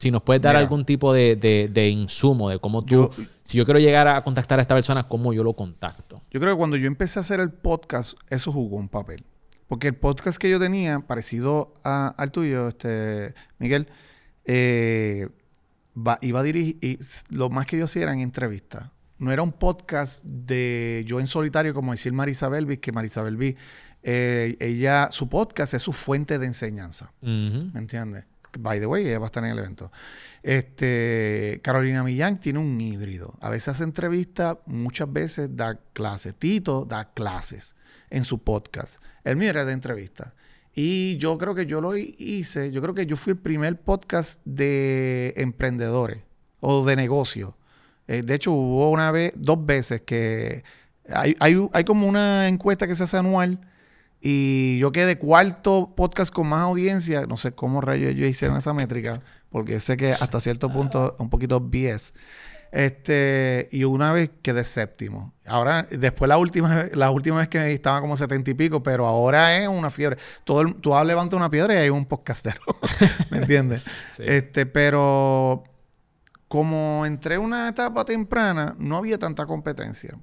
Si 0.00 0.10
nos 0.10 0.22
puedes 0.22 0.40
dar 0.42 0.54
Mira. 0.54 0.60
algún 0.62 0.84
tipo 0.84 1.12
de, 1.12 1.36
de- 1.36 1.68
de 1.72 1.88
insumo 1.90 2.48
de 2.50 2.58
cómo 2.58 2.82
tú, 2.82 2.88
Yo- 2.94 3.10
si 3.44 3.58
yo 3.58 3.64
quiero 3.66 3.78
llegar 3.78 4.08
a 4.08 4.24
contactar 4.24 4.58
a 4.58 4.62
esta 4.62 4.74
persona, 4.74 5.06
¿cómo 5.06 5.32
yo 5.34 5.44
lo 5.44 5.52
contacto? 5.52 6.22
Yo 6.30 6.40
creo 6.40 6.54
que 6.54 6.58
cuando 6.58 6.76
yo 6.78 6.86
empecé 6.86 7.18
a 7.18 7.22
hacer 7.22 7.38
el 7.38 7.50
podcast, 7.52 8.14
eso 8.30 8.50
jugó 8.50 8.78
un 8.78 8.88
papel. 8.88 9.22
Porque 9.68 9.86
el 9.88 9.94
podcast 9.94 10.38
que 10.38 10.48
yo 10.50 10.58
tenía, 10.58 11.00
parecido 11.00 11.72
a- 11.84 12.08
al 12.16 12.32
tuyo, 12.32 12.68
este, 12.68 13.34
Miguel, 13.58 13.86
eh, 14.46 15.28
va- 15.96 16.18
iba 16.22 16.40
a 16.40 16.42
dirigir, 16.42 16.78
y 16.80 16.98
lo 17.30 17.50
más 17.50 17.66
que 17.66 17.76
yo 17.78 17.84
hacía 17.84 18.02
eran 18.04 18.20
entrevistas. 18.20 18.90
No 19.18 19.30
era 19.32 19.42
un 19.42 19.52
podcast 19.52 20.24
de 20.24 21.04
yo 21.06 21.20
en 21.20 21.26
solitario, 21.26 21.74
como 21.74 21.92
decir 21.92 22.12
Marisabel 22.14 22.64
Belvis, 22.64 22.78
que 22.80 22.90
Marisabel 22.90 23.36
Belvis, 23.36 23.60
eh, 24.02 24.56
ella, 24.60 25.08
su 25.10 25.28
podcast 25.28 25.74
es 25.74 25.82
su 25.82 25.92
fuente 25.92 26.38
de 26.38 26.46
enseñanza. 26.46 27.12
¿Me 27.20 27.70
entiendes? 27.78 28.24
By 28.58 28.80
the 28.80 28.86
way, 28.86 29.06
ella 29.06 29.18
va 29.18 29.26
a 29.26 29.28
estar 29.28 29.44
en 29.44 29.50
el 29.50 29.58
evento. 29.58 29.90
Este, 30.42 31.60
Carolina 31.62 32.02
Millán 32.02 32.40
tiene 32.40 32.58
un 32.58 32.80
híbrido. 32.80 33.36
A 33.40 33.50
veces 33.50 33.68
hace 33.68 33.84
entrevistas, 33.84 34.56
muchas 34.66 35.12
veces 35.12 35.54
da 35.56 35.78
clases. 35.92 36.34
Tito 36.34 36.84
da 36.84 37.12
clases 37.12 37.76
en 38.10 38.24
su 38.24 38.42
podcast. 38.42 39.02
El 39.24 39.36
mío 39.36 39.50
era 39.50 39.64
de 39.64 39.72
entrevistas. 39.72 40.32
Y 40.74 41.16
yo 41.18 41.36
creo 41.38 41.54
que 41.54 41.66
yo 41.66 41.80
lo 41.80 41.96
hi- 41.96 42.14
hice, 42.18 42.70
yo 42.72 42.80
creo 42.82 42.94
que 42.94 43.06
yo 43.06 43.16
fui 43.16 43.32
el 43.32 43.38
primer 43.38 43.80
podcast 43.80 44.40
de 44.44 45.34
emprendedores 45.36 46.22
o 46.60 46.84
de 46.84 46.96
negocios. 46.96 47.54
Eh, 48.06 48.22
de 48.22 48.34
hecho, 48.34 48.52
hubo 48.52 48.90
una 48.90 49.10
vez, 49.10 49.32
dos 49.36 49.64
veces 49.64 50.02
que 50.02 50.64
hay, 51.08 51.36
hay, 51.40 51.68
hay 51.72 51.84
como 51.84 52.06
una 52.06 52.48
encuesta 52.48 52.86
que 52.86 52.94
se 52.94 53.04
hace 53.04 53.16
anual 53.16 53.60
y 54.20 54.78
yo 54.78 54.92
quedé 54.92 55.18
cuarto 55.18 55.94
podcast 55.96 56.32
con 56.32 56.46
más 56.48 56.60
audiencia. 56.62 57.26
No 57.26 57.36
sé 57.36 57.52
cómo 57.52 57.80
rayos 57.80 58.14
yo 58.14 58.26
hice 58.26 58.46
esa 58.56 58.72
métrica, 58.74 59.22
porque 59.50 59.80
sé 59.80 59.96
que 59.96 60.12
hasta 60.12 60.40
cierto 60.40 60.70
punto 60.70 61.16
un 61.18 61.30
poquito 61.30 61.60
BS. 61.60 62.12
Este, 62.72 63.68
y 63.72 63.82
una 63.84 64.12
vez 64.12 64.30
quedé 64.42 64.62
séptimo. 64.62 65.34
Ahora, 65.44 65.88
después 65.90 66.28
la 66.28 66.38
última, 66.38 66.84
la 66.94 67.10
última 67.10 67.38
vez 67.38 67.48
que 67.48 67.72
estaba 67.72 68.00
como 68.00 68.16
setenta 68.16 68.50
y 68.50 68.54
pico, 68.54 68.80
pero 68.82 69.06
ahora 69.08 69.58
es 69.58 69.66
una 69.66 69.90
fiebre. 69.90 70.18
Todo 70.44 70.60
el- 70.60 70.74
tú 70.76 70.92
levantas 71.04 71.36
una 71.36 71.50
piedra 71.50 71.74
y 71.74 71.78
hay 71.78 71.90
un 71.90 72.06
podcastero. 72.06 72.60
¿Me 73.30 73.38
entiendes? 73.38 73.82
Sí. 74.14 74.22
Este, 74.26 74.66
pero 74.66 75.64
como 76.46 77.04
entré 77.06 77.36
en 77.36 77.40
una 77.42 77.68
etapa 77.68 78.04
temprana, 78.04 78.74
no 78.78 78.96
había 78.96 79.18
tanta 79.18 79.46
competencia. 79.46 80.16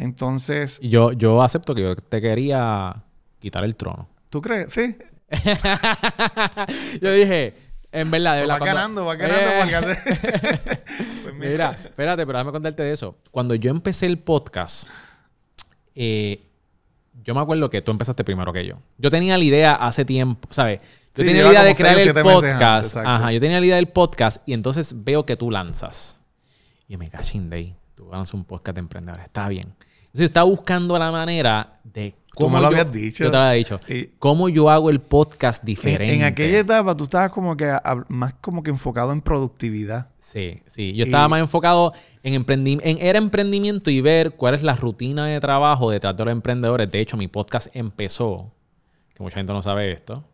Entonces, 0.00 0.80
yo, 0.80 1.12
yo 1.12 1.42
acepto 1.42 1.74
que 1.74 1.82
yo 1.82 1.94
te 1.94 2.20
quería 2.20 3.04
quitar 3.38 3.64
el 3.64 3.76
trono. 3.76 4.08
¿tú 4.30 4.40
crees? 4.40 4.72
Sí. 4.72 4.96
yo 7.02 7.12
dije, 7.12 7.54
en 7.92 8.10
verdad, 8.10 8.36
de 8.36 8.40
verdad. 8.42 8.60
Va 8.60 8.66
ganando, 8.66 9.04
va 9.04 9.16
ganando. 9.16 9.90
Eh. 9.90 9.96
Pues 11.22 11.34
mira. 11.34 11.50
Mira, 11.50 11.70
espérate, 11.72 12.26
pero 12.26 12.38
déjame 12.38 12.52
contarte 12.52 12.82
de 12.82 12.92
eso. 12.92 13.16
Cuando 13.30 13.54
yo 13.54 13.70
empecé 13.70 14.06
el 14.06 14.18
podcast, 14.18 14.88
eh, 15.94 16.40
yo 17.22 17.34
me 17.34 17.40
acuerdo 17.40 17.68
que 17.68 17.82
tú 17.82 17.90
empezaste 17.90 18.24
primero 18.24 18.52
que 18.52 18.64
yo. 18.64 18.76
Yo 18.96 19.10
tenía 19.10 19.36
la 19.36 19.44
idea 19.44 19.74
hace 19.74 20.04
tiempo, 20.04 20.48
¿sabes? 20.50 20.80
Yo 21.14 21.22
Sí, 21.22 21.24
tenía 21.24 21.42
la 21.42 21.50
idea 21.50 21.64
de 21.64 21.74
crear 21.74 21.98
el 21.98 22.08
antes, 22.08 22.22
podcast. 22.22 22.96
Ajá, 22.96 23.32
yo 23.32 23.40
tenía 23.40 23.60
la 23.60 23.66
idea 23.66 23.76
del 23.76 23.88
podcast 23.88 24.42
y 24.46 24.54
entonces 24.54 24.94
veo 25.04 25.26
que 25.26 25.36
tú 25.36 25.50
lanzas. 25.50 26.16
Y 26.88 26.96
me 26.96 27.08
cachín 27.08 27.50
de 27.50 27.56
ahí. 27.56 27.76
Tú 27.94 28.08
lanzas 28.10 28.34
un 28.34 28.44
podcast 28.44 28.76
de 28.76 28.80
emprendedores. 28.80 29.26
Está 29.26 29.48
bien. 29.48 29.74
Entonces 30.12 30.20
yo 30.20 30.24
estaba 30.24 30.44
buscando 30.50 30.98
la 30.98 31.10
manera 31.12 31.80
de 31.84 32.14
Tú 32.30 32.44
cómo 32.44 32.56
me 32.56 32.62
lo 32.62 32.70
yo- 32.70 32.80
habías 32.80 32.92
dicho. 32.92 33.24
Yo 33.24 33.30
te 33.30 33.36
lo 33.36 33.42
había 33.42 33.58
dicho. 33.58 33.80
Y- 33.88 34.06
Cómo 34.18 34.48
yo 34.48 34.70
hago 34.70 34.90
el 34.90 35.00
podcast 35.00 35.62
En, 35.62 35.66
diferente. 35.66 36.14
en 36.14 36.24
aquella 36.24 36.58
etapa 36.60 36.96
tú 36.96 37.04
estabas 37.04 37.30
como 37.32 37.56
que 37.56 37.66
a- 37.66 38.04
más 38.08 38.34
como 38.40 38.62
que 38.62 38.70
enfocado 38.70 39.12
en 39.12 39.20
productividad. 39.20 40.08
Sí, 40.18 40.62
sí. 40.66 40.92
Yo 40.94 41.04
estaba 41.04 41.28
más 41.28 41.40
enfocado 41.40 41.92
en 42.22 42.34
emprendimiento, 42.34 42.86
en 42.86 42.98
era 43.04 43.18
emprendimiento 43.18 43.90
y 43.90 44.00
ver 44.00 44.32
cuál 44.32 44.54
es 44.54 44.62
la 44.62 44.74
rutina 44.74 45.26
de 45.26 45.38
trabajo 45.40 45.90
detrás 45.90 46.16
de 46.16 46.24
los 46.24 46.32
emprendedores. 46.32 46.90
De 46.90 47.00
hecho, 47.00 47.16
mi 47.16 47.28
podcast 47.28 47.68
empezó, 47.74 48.52
que 49.14 49.22
mucha 49.22 49.36
gente 49.36 49.52
no 49.52 49.62
sabe 49.62 49.90
esto. 49.92 50.24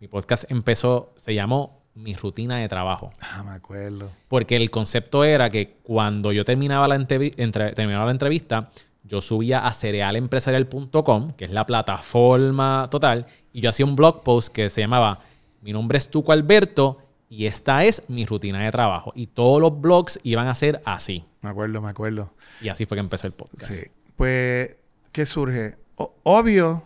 Mi 0.00 0.08
podcast 0.08 0.50
empezó, 0.50 1.12
se 1.16 1.34
llamó 1.34 1.80
Mi 1.94 2.14
rutina 2.16 2.56
de 2.56 2.68
trabajo. 2.70 3.12
Ah, 3.20 3.42
me 3.44 3.50
acuerdo. 3.50 4.10
Porque 4.28 4.56
el 4.56 4.70
concepto 4.70 5.24
era 5.24 5.50
que 5.50 5.76
cuando 5.82 6.32
yo 6.32 6.42
terminaba 6.44 6.88
la, 6.88 6.96
entrevi- 6.98 7.34
entre- 7.36 7.72
terminaba 7.72 8.06
la 8.06 8.12
entrevista, 8.12 8.70
yo 9.04 9.20
subía 9.20 9.66
a 9.66 9.72
cerealempresarial.com, 9.72 11.32
que 11.32 11.44
es 11.44 11.50
la 11.50 11.66
plataforma 11.66 12.88
total, 12.90 13.26
y 13.52 13.60
yo 13.60 13.70
hacía 13.70 13.86
un 13.86 13.96
blog 13.96 14.22
post 14.22 14.48
que 14.52 14.70
se 14.70 14.80
llamaba 14.80 15.20
Mi 15.60 15.72
nombre 15.72 15.98
es 15.98 16.08
Tuco 16.08 16.32
Alberto 16.32 16.98
y 17.28 17.46
esta 17.46 17.84
es 17.84 18.02
mi 18.08 18.26
rutina 18.26 18.60
de 18.60 18.70
trabajo. 18.70 19.12
Y 19.14 19.26
todos 19.26 19.60
los 19.60 19.80
blogs 19.80 20.18
iban 20.22 20.48
a 20.48 20.54
ser 20.54 20.82
así. 20.84 21.24
Me 21.40 21.50
acuerdo, 21.50 21.80
me 21.80 21.88
acuerdo. 21.88 22.32
Y 22.60 22.68
así 22.68 22.84
fue 22.86 22.96
que 22.96 23.00
empezó 23.00 23.26
el 23.26 23.32
podcast. 23.32 23.72
Sí. 23.72 23.86
Pues, 24.16 24.76
¿qué 25.12 25.24
surge? 25.26 25.76
O- 25.96 26.14
obvio, 26.24 26.82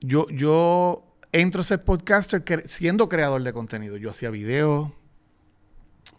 yo, 0.00 0.26
yo 0.30 1.04
entro 1.32 1.60
a 1.60 1.64
ser 1.64 1.82
podcaster 1.84 2.44
cre- 2.44 2.66
siendo 2.66 3.08
creador 3.08 3.42
de 3.42 3.52
contenido. 3.52 3.96
Yo 3.96 4.10
hacía 4.10 4.30
videos, 4.30 4.90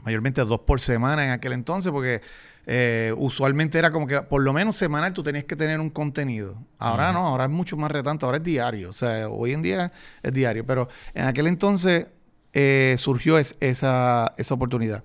mayormente 0.04 0.42
dos 0.44 0.60
por 0.62 0.82
semana 0.82 1.26
en 1.26 1.32
aquel 1.32 1.54
entonces, 1.54 1.92
porque 1.92 2.22
eh, 2.70 3.14
usualmente 3.18 3.80
era 3.80 3.92
como 3.92 4.08
que 4.08 4.22
por 4.24 4.42
lo 4.44 4.52
menos 4.52 4.76
semanal 4.76 5.14
tú 5.14 5.24
tenías 5.24 5.46
que 5.46 5.56
tener 5.56 5.80
un 5.80 5.90
contenido. 5.90 6.62
Ahora 6.78 7.14
no, 7.14 7.26
ahora 7.26 7.46
es 7.46 7.50
mucho 7.50 7.78
más 7.78 7.90
retante, 7.90 8.26
ahora 8.26 8.38
es 8.40 8.44
diario. 8.44 8.90
O 8.90 8.94
sea, 8.94 9.30
hoy 9.30 9.54
en 9.54 9.62
día 9.62 9.94
es 10.22 10.34
diario, 10.34 10.66
pero 10.66 10.90
en 11.14 11.26
aquel 11.26 11.48
entonces 11.48 12.08
eh, 12.54 12.96
surgió 12.98 13.38
es- 13.38 13.56
esa, 13.62 14.34
esa 14.38 14.54
oportunidad. 14.54 15.04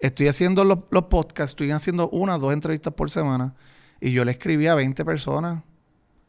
Estoy 0.00 0.28
haciendo 0.28 0.64
los, 0.64 0.80
los 0.90 1.04
podcasts, 1.04 1.52
estoy 1.52 1.70
haciendo 1.70 2.08
una 2.10 2.36
o 2.36 2.38
dos 2.38 2.52
entrevistas 2.52 2.92
por 2.94 3.08
semana 3.08 3.54
y 4.00 4.10
yo 4.10 4.24
le 4.24 4.32
escribí 4.32 4.66
a 4.66 4.74
20 4.74 5.04
personas. 5.04 5.62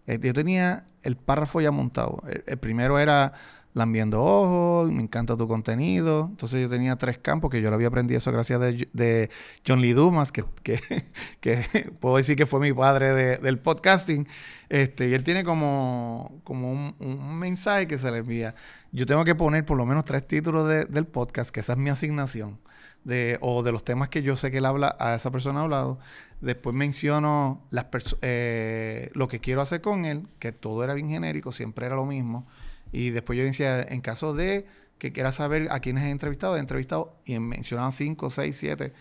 Eh, 0.05 0.19
Yo 0.21 0.33
tenía 0.33 0.85
el 1.01 1.17
párrafo 1.17 1.59
ya 1.59 1.71
montado. 1.71 2.21
El, 2.29 2.43
el 2.45 2.57
primero 2.57 2.99
era 2.99 3.33
lambiendo 3.77 4.23
ojos, 4.23 4.91
me 4.91 5.03
encanta 5.03 5.37
tu 5.37 5.47
contenido. 5.47 6.27
Entonces 6.31 6.61
yo 6.61 6.69
tenía 6.69 6.95
tres 6.95 7.19
campos 7.19 7.51
que 7.51 7.61
yo 7.61 7.69
lo 7.69 7.75
había 7.75 7.87
aprendido 7.87 8.17
eso 8.17 8.31
gracias 8.31 8.59
de, 8.59 9.29
John 9.65 9.81
Lee 9.81 9.93
Dumas, 9.93 10.31
que, 10.31 10.43
que, 11.41 11.91
puedo 11.99 12.17
decir 12.17 12.35
que 12.35 12.45
fue 12.45 12.59
mi 12.59 12.73
padre 12.73 13.13
de- 13.13 13.37
del 13.37 13.59
podcasting. 13.59 14.27
Este, 14.69 15.09
y 15.09 15.13
él 15.13 15.23
tiene 15.23 15.43
como, 15.43 16.41
como 16.43 16.71
un, 16.71 17.39
mensaje 17.39 17.87
que 17.87 17.97
se 17.97 18.11
le 18.11 18.17
envía. 18.17 18.55
Yo 18.91 19.05
tengo 19.05 19.23
que 19.23 19.35
poner 19.35 19.63
por 19.65 19.77
lo 19.77 19.85
menos 19.85 20.03
tres 20.05 20.25
títulos 20.27 20.67
de- 20.67 20.85
del 20.85 21.05
podcast, 21.05 21.51
que 21.51 21.59
esa 21.59 21.73
es 21.73 21.79
mi 21.79 21.89
asignación. 21.89 22.59
De, 23.03 23.37
o 23.39 23.63
de 23.63 23.71
los 23.71 23.85
temas 23.85 24.09
que 24.09 24.21
yo 24.21 24.35
sé 24.35 24.51
que 24.51 24.57
él 24.57 24.65
habla, 24.65 24.97
a 24.99 25.15
esa 25.15 25.31
persona 25.31 25.59
ha 25.59 25.63
hablado. 25.63 25.99
Después 26.41 26.75
menciono 26.75 27.61
las 27.69 27.85
eh, 28.21 29.11
lo 29.13 29.27
que 29.29 29.39
quiero 29.39 29.61
hacer 29.61 29.81
con 29.81 30.03
él, 30.03 30.27
que 30.39 30.51
todo 30.51 30.83
era 30.83 30.93
bien 30.93 31.09
genérico, 31.09 31.51
siempre 31.53 31.85
era 31.85 31.95
lo 31.95 32.05
mismo. 32.05 32.45
Y 32.91 33.09
después 33.11 33.37
yo 33.37 33.43
decía, 33.45 33.81
en 33.81 34.01
caso 34.01 34.33
de 34.33 34.65
que 34.97 35.11
quiera 35.13 35.31
saber 35.31 35.67
a 35.71 35.79
quiénes 35.79 36.05
he 36.05 36.09
entrevistado, 36.09 36.57
he 36.57 36.59
entrevistado 36.59 37.15
y 37.25 37.37
mencionaban 37.39 37.91
cinco, 37.91 38.29
seis, 38.29 38.57
siete. 38.57 38.93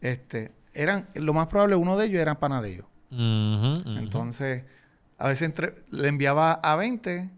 Este, 0.00 0.52
eran, 0.72 1.08
lo 1.14 1.34
más 1.34 1.48
probable, 1.48 1.74
uno 1.76 1.96
de 1.96 2.06
ellos 2.06 2.20
era 2.20 2.38
pana 2.38 2.62
de 2.62 2.72
ellos. 2.74 2.86
Entonces, 3.98 4.64
a 5.18 5.28
veces 5.28 5.42
entre- 5.48 5.74
le 5.90 6.08
enviaba 6.08 6.52
a 6.52 6.76
20, 6.76 7.30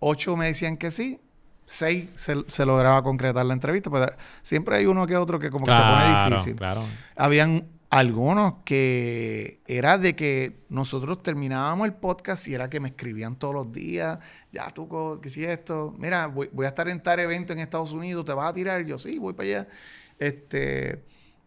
8 0.00 0.36
me 0.36 0.46
decían 0.46 0.76
que 0.76 0.90
sí, 0.90 1.20
6 1.64 2.10
se, 2.14 2.44
se 2.46 2.66
lograba 2.66 3.02
concretar 3.02 3.44
la 3.46 3.54
entrevista, 3.54 3.90
pero 3.90 4.06
siempre 4.42 4.76
hay 4.76 4.86
uno 4.86 5.06
que 5.06 5.16
otro 5.16 5.38
que 5.38 5.50
como 5.50 5.64
que 5.64 5.72
se 5.72 5.78
pone 5.78 6.30
difícil. 6.30 6.56
Claro. 6.56 6.82
Habían 7.16 7.66
algunos 7.90 8.54
que 8.64 9.60
era 9.66 9.96
de 9.98 10.16
que 10.16 10.58
nosotros 10.68 11.22
terminábamos 11.22 11.86
el 11.86 11.94
podcast 11.94 12.46
y 12.48 12.54
era 12.54 12.68
que 12.68 12.80
me 12.80 12.88
escribían 12.88 13.36
todos 13.36 13.54
los 13.54 13.72
días, 13.72 14.18
ya 14.52 14.70
tú, 14.70 14.88
que 15.22 15.28
si 15.28 15.44
esto, 15.44 15.94
mira, 15.98 16.26
voy, 16.26 16.50
a 16.64 16.68
estar 16.68 16.88
en 16.88 17.02
tal 17.02 17.20
evento 17.20 17.52
en 17.52 17.60
Estados 17.60 17.92
Unidos, 17.92 18.24
te 18.24 18.32
vas 18.32 18.50
a 18.50 18.52
tirar, 18.52 18.84
yo 18.84 18.98
sí, 18.98 19.18
voy 19.18 19.34
para 19.34 19.48
allá. 19.48 19.68
Este, 20.18 21.04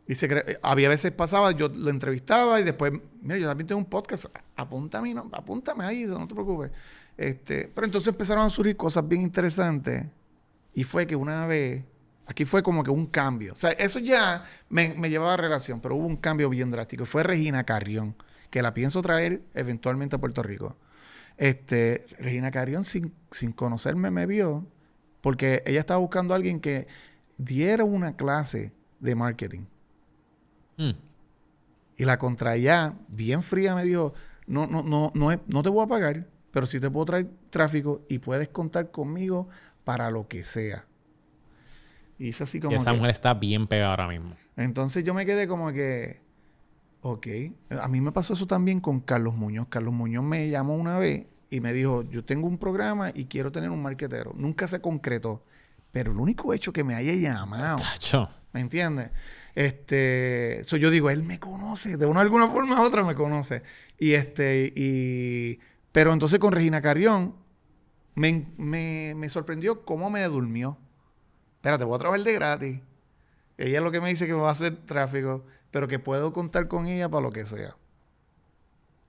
y 0.07 0.15
se 0.15 0.29
cre- 0.29 0.59
había 0.63 0.89
veces 0.89 1.11
pasaba, 1.11 1.51
yo 1.51 1.69
lo 1.69 1.89
entrevistaba 1.89 2.59
y 2.59 2.63
después, 2.63 2.93
mira, 3.21 3.37
yo 3.37 3.47
también 3.47 3.67
tengo 3.67 3.79
un 3.79 3.85
podcast, 3.89 4.25
apúntame, 4.55 5.13
no, 5.13 5.29
apúntame 5.33 5.83
ahí, 5.85 6.05
no 6.05 6.27
te 6.27 6.33
preocupes. 6.35 6.71
Este, 7.17 7.69
pero 7.73 7.85
entonces 7.85 8.09
empezaron 8.09 8.45
a 8.45 8.49
surgir 8.49 8.77
cosas 8.77 9.07
bien 9.07 9.21
interesantes 9.21 10.05
y 10.73 10.83
fue 10.83 11.05
que 11.05 11.15
una 11.15 11.45
vez, 11.45 11.83
aquí 12.29 12.45
fue 12.45 12.61
como 12.63 12.83
que 12.83 12.91
un 12.91 13.07
cambio. 13.07 13.53
O 13.53 13.55
sea, 13.55 13.71
eso 13.71 13.99
ya 13.99 14.45
me, 14.69 14.93
me 14.93 15.09
llevaba 15.09 15.33
a 15.33 15.37
relación, 15.37 15.81
pero 15.81 15.95
hubo 15.95 16.05
un 16.05 16.15
cambio 16.17 16.49
bien 16.49 16.71
drástico. 16.71 17.05
Fue 17.05 17.23
Regina 17.23 17.63
Carrión, 17.65 18.15
que 18.51 18.61
la 18.61 18.73
pienso 18.73 19.01
traer 19.01 19.41
eventualmente 19.55 20.15
a 20.15 20.19
Puerto 20.19 20.43
Rico. 20.43 20.77
Este, 21.37 22.05
Regina 22.19 22.51
Carrión, 22.51 22.83
sin, 22.83 23.13
sin 23.31 23.51
conocerme, 23.51 24.11
me 24.11 24.25
vio 24.25 24.65
porque 25.21 25.63
ella 25.65 25.79
estaba 25.79 25.99
buscando 25.99 26.33
a 26.33 26.37
alguien 26.37 26.59
que 26.59 26.87
diera 27.37 27.83
una 27.83 28.15
clase 28.15 28.71
de 28.99 29.15
marketing. 29.15 29.61
Mm. 30.77 30.91
Y 31.97 32.05
la 32.05 32.17
contraía 32.17 32.93
bien 33.09 33.41
fría 33.43 33.75
me 33.75 33.83
dijo, 33.83 34.13
no, 34.47 34.67
no, 34.67 34.83
no, 34.83 35.11
no, 35.15 35.31
es- 35.31 35.39
no 35.47 35.63
te 35.63 35.69
voy 35.69 35.83
a 35.83 35.87
pagar, 35.87 36.27
pero 36.51 36.65
sí 36.65 36.79
te 36.79 36.89
puedo 36.89 37.05
traer 37.05 37.27
tráfico 37.49 38.01
y 38.07 38.19
puedes 38.19 38.47
contar 38.49 38.91
conmigo 38.91 39.49
para 39.83 40.09
lo 40.11 40.27
que 40.27 40.43
sea. 40.43 40.85
Y 42.19 42.29
es 42.29 42.41
así 42.41 42.57
Y 42.57 42.61
como 42.61 42.75
esa 42.75 42.91
que- 42.91 42.97
mujer 42.97 43.11
está 43.11 43.33
bien 43.33 43.65
pegada 43.67 43.91
ahora 43.91 44.07
mismo. 44.07 44.35
Entonces 44.57 45.03
yo 45.03 45.13
me 45.13 45.25
quedé 45.25 45.47
como 45.47 45.71
que, 45.71 46.19
ok. 47.01 47.27
A 47.81 47.87
mí 47.87 48.01
me 48.01 48.11
pasó 48.11 48.33
eso 48.33 48.45
también 48.45 48.81
con 48.81 48.99
Carlos 48.99 49.35
Muñoz. 49.35 49.67
Carlos 49.69 49.93
Muñoz 49.93 50.23
me 50.23 50.49
llamó 50.49 50.75
una 50.75 50.99
vez 50.99 51.27
y 51.49 51.61
me 51.61 51.71
dijo, 51.73 52.03
yo 52.09 52.23
tengo 52.25 52.45
un 52.47 52.57
programa 52.57 53.09
y 53.15 53.25
quiero 53.25 53.51
tener 53.51 53.69
un 53.71 53.81
marquetero. 53.81 54.33
Nunca 54.35 54.67
se 54.67 54.81
concretó. 54.81 55.43
Pero 55.91 56.11
el 56.11 56.17
único 56.19 56.53
hecho 56.53 56.71
que 56.73 56.83
me 56.83 56.93
haya 56.93 57.13
llamado, 57.13 57.77
Tacho. 57.77 58.29
¿me 58.53 58.59
entiendes? 58.59 59.09
Este, 59.55 60.61
so 60.63 60.77
yo 60.77 60.91
digo, 60.91 61.09
él 61.09 61.23
me 61.23 61.39
conoce, 61.39 61.97
de 61.97 62.05
una 62.05 62.21
alguna 62.21 62.47
forma 62.47 62.79
u 62.81 62.83
otra 62.85 63.03
me 63.03 63.15
conoce. 63.15 63.63
Y 63.97 64.13
este, 64.13 64.71
y, 64.75 65.59
pero 65.91 66.13
entonces 66.13 66.37
con 66.39 66.51
Regina 66.51 66.81
Carrión 66.81 67.33
me, 68.15 68.45
me, 68.57 69.13
me 69.15 69.29
sorprendió 69.29 69.83
cómo 69.85 70.09
me 70.09 70.23
durmió. 70.25 70.77
Espérate, 71.59 71.83
voy 71.83 71.95
a 71.95 71.99
trabajar 71.99 72.23
de 72.25 72.33
gratis. 72.33 72.79
Ella 73.57 73.77
es 73.79 73.83
lo 73.83 73.91
que 73.91 73.99
me 73.99 74.09
dice 74.09 74.25
que 74.25 74.33
me 74.33 74.39
va 74.39 74.49
a 74.49 74.51
hacer 74.53 74.77
tráfico, 74.85 75.43
pero 75.71 75.87
que 75.87 75.99
puedo 75.99 76.31
contar 76.31 76.67
con 76.69 76.87
ella 76.87 77.09
para 77.09 77.21
lo 77.23 77.31
que 77.31 77.45
sea. 77.45 77.75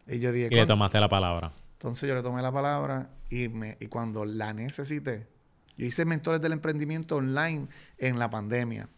Y 0.08 0.18
yo 0.18 0.32
dije, 0.32 0.48
Y 0.50 0.54
le 0.54 0.60
"Con- 0.62 0.68
tomaste 0.68 0.98
la 0.98 1.08
palabra. 1.08 1.52
entonces 1.74 2.08
yo 2.08 2.14
le 2.14 2.22
tomé 2.22 2.42
la 2.42 2.50
palabra 2.50 3.10
y, 3.28 3.48
me, 3.48 3.76
y 3.80 3.86
cuando 3.86 4.24
la 4.24 4.52
necesité, 4.52 5.28
yo 5.76 5.86
hice 5.86 6.04
mentores 6.04 6.40
del 6.40 6.52
emprendimiento 6.52 7.16
online 7.16 7.68
en 7.98 8.18
la 8.18 8.28
pandemia. 8.28 8.88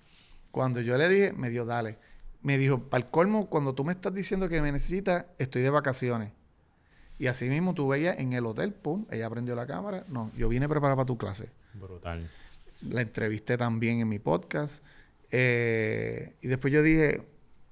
Cuando 0.51 0.81
yo 0.81 0.97
le 0.97 1.09
dije, 1.09 1.33
me 1.35 1.51
dio, 1.51 1.65
dale. 1.67 1.99
Me 2.41 2.57
dijo, 2.59 2.81
para 2.89 3.05
el 3.05 3.11
colmo, 3.11 3.49
cuando 3.51 3.75
tú 3.75 3.85
me 3.85 3.93
estás 3.93 4.15
diciendo 4.15 4.49
que 4.49 4.61
me 4.63 4.73
necesitas, 4.73 5.27
estoy 5.39 5.61
de 5.63 5.71
vacaciones. 5.71 6.33
Y 7.19 7.27
así 7.29 7.49
mismo 7.51 7.75
tú 7.75 7.87
veías 7.89 8.19
en 8.19 8.33
el 8.33 8.47
hotel, 8.47 8.73
pum, 8.73 9.07
ella 9.11 9.29
prendió 9.31 9.55
la 9.55 9.67
cámara. 9.67 10.05
No, 10.09 10.33
yo 10.37 10.49
vine 10.49 10.69
preparada 10.69 10.97
para 10.97 11.07
tu 11.07 11.17
clase. 11.19 11.51
Brutal. 11.75 12.29
La 12.89 13.03
entrevisté 13.03 13.57
también 13.57 14.01
en 14.01 14.09
mi 14.09 14.19
podcast. 14.19 14.85
Eh, 15.31 16.35
y 16.41 16.49
después 16.49 16.73
yo 16.73 16.83
dije, 16.83 17.23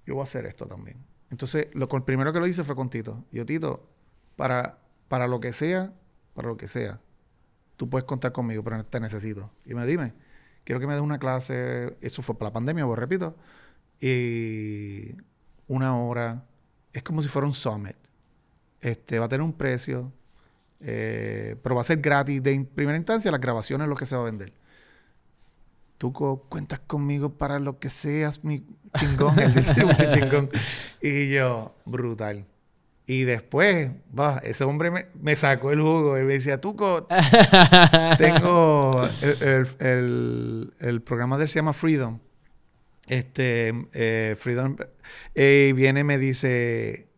yo 0.07 0.15
voy 0.15 0.23
a 0.23 0.25
hacer 0.25 0.47
esto 0.47 0.67
también. 0.67 0.97
Entonces, 1.31 1.69
lo, 1.75 1.89
primero 1.89 2.33
que 2.33 2.41
lo 2.41 2.47
hice 2.47 2.65
fue 2.65 2.75
con 2.75 2.91
Tito. 2.91 3.25
Yo, 3.31 3.47
Tito, 3.47 3.89
para, 4.37 4.79
para 5.09 5.29
lo 5.29 5.41
que 5.41 5.53
sea, 5.53 5.93
para 6.35 6.49
lo 6.49 6.57
que 6.57 6.69
sea, 6.69 7.01
tú 7.77 7.89
puedes 7.89 8.05
contar 8.05 8.33
conmigo, 8.33 8.65
pero 8.65 8.85
te 8.85 9.01
necesito. 9.01 9.51
Y 9.65 9.75
me 9.75 9.87
dime, 9.87 10.15
quiero 10.65 10.81
que 10.81 10.87
me 10.87 10.95
des 10.95 11.03
una 11.03 11.19
clase, 11.19 11.97
eso 12.01 12.23
fue 12.23 12.37
para 12.37 12.49
la 12.49 12.53
pandemia, 12.55 12.85
pues 12.87 12.99
repito, 12.99 13.37
y 14.01 15.15
una 15.69 15.97
hora, 15.97 16.45
es 16.93 17.03
como 17.03 17.23
si 17.23 17.29
fuera 17.29 17.47
un 17.47 17.53
summit. 17.53 17.97
Este, 18.81 19.19
va 19.19 19.27
a 19.27 19.29
tener 19.29 19.43
un 19.43 19.53
precio, 19.53 20.13
eh, 20.81 21.57
pero 21.63 21.75
va 21.75 21.83
a 21.83 21.85
ser 21.85 22.01
gratis. 22.01 22.43
De 22.43 22.67
primera 22.75 22.97
instancia, 22.97 23.31
las 23.31 23.41
grabaciones 23.41 23.85
es 23.85 23.89
lo 23.89 23.97
que 23.97 24.07
se 24.07 24.17
va 24.17 24.23
a 24.23 24.25
vender. 24.25 24.53
Tú 26.01 26.15
cuentas 26.49 26.79
conmigo 26.79 27.29
para 27.29 27.59
lo 27.59 27.79
que 27.79 27.91
seas, 27.91 28.43
mi 28.43 28.65
chingón. 28.99 29.39
Él 29.39 29.53
dice 29.53 29.85
mucho 29.85 30.09
chingón. 30.09 30.49
Y 31.03 31.29
yo, 31.29 31.75
brutal. 31.85 32.47
Y 33.07 33.25
después, 33.25 33.91
va, 34.19 34.39
ese 34.39 34.65
hombre 34.65 34.91
me, 35.13 35.37
sacó 35.37 35.73
el 35.73 35.83
jugo 35.83 36.19
y 36.19 36.23
me 36.23 36.33
decía, 36.33 36.59
Tuco, 36.59 37.07
tengo 38.17 39.07
el, 39.79 41.03
programa 41.05 41.37
de 41.37 41.43
él 41.43 41.49
se 41.51 41.57
llama 41.57 41.75
Freedom. 41.75 42.19
Este, 43.07 43.75
eh, 43.93 44.37
Freedom. 44.39 44.77
Y 45.35 45.73
viene 45.75 46.01
y 46.01 46.05
me 46.05 46.17
dice, 46.17 47.09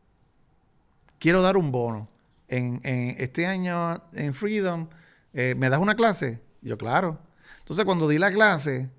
quiero 1.20 1.40
dar 1.40 1.56
un 1.56 1.70
bono. 1.70 2.08
En, 2.48 2.80
este 2.82 3.46
año 3.46 4.02
en 4.12 4.34
Freedom, 4.34 4.88
eh, 5.34 5.54
¿me 5.56 5.68
das 5.68 5.78
una 5.78 5.94
clase? 5.94 6.40
yo, 6.62 6.76
claro. 6.76 7.20
Entonces, 7.62 7.84
cuando 7.84 8.08
di 8.08 8.18
la 8.18 8.30
clase, 8.30 8.90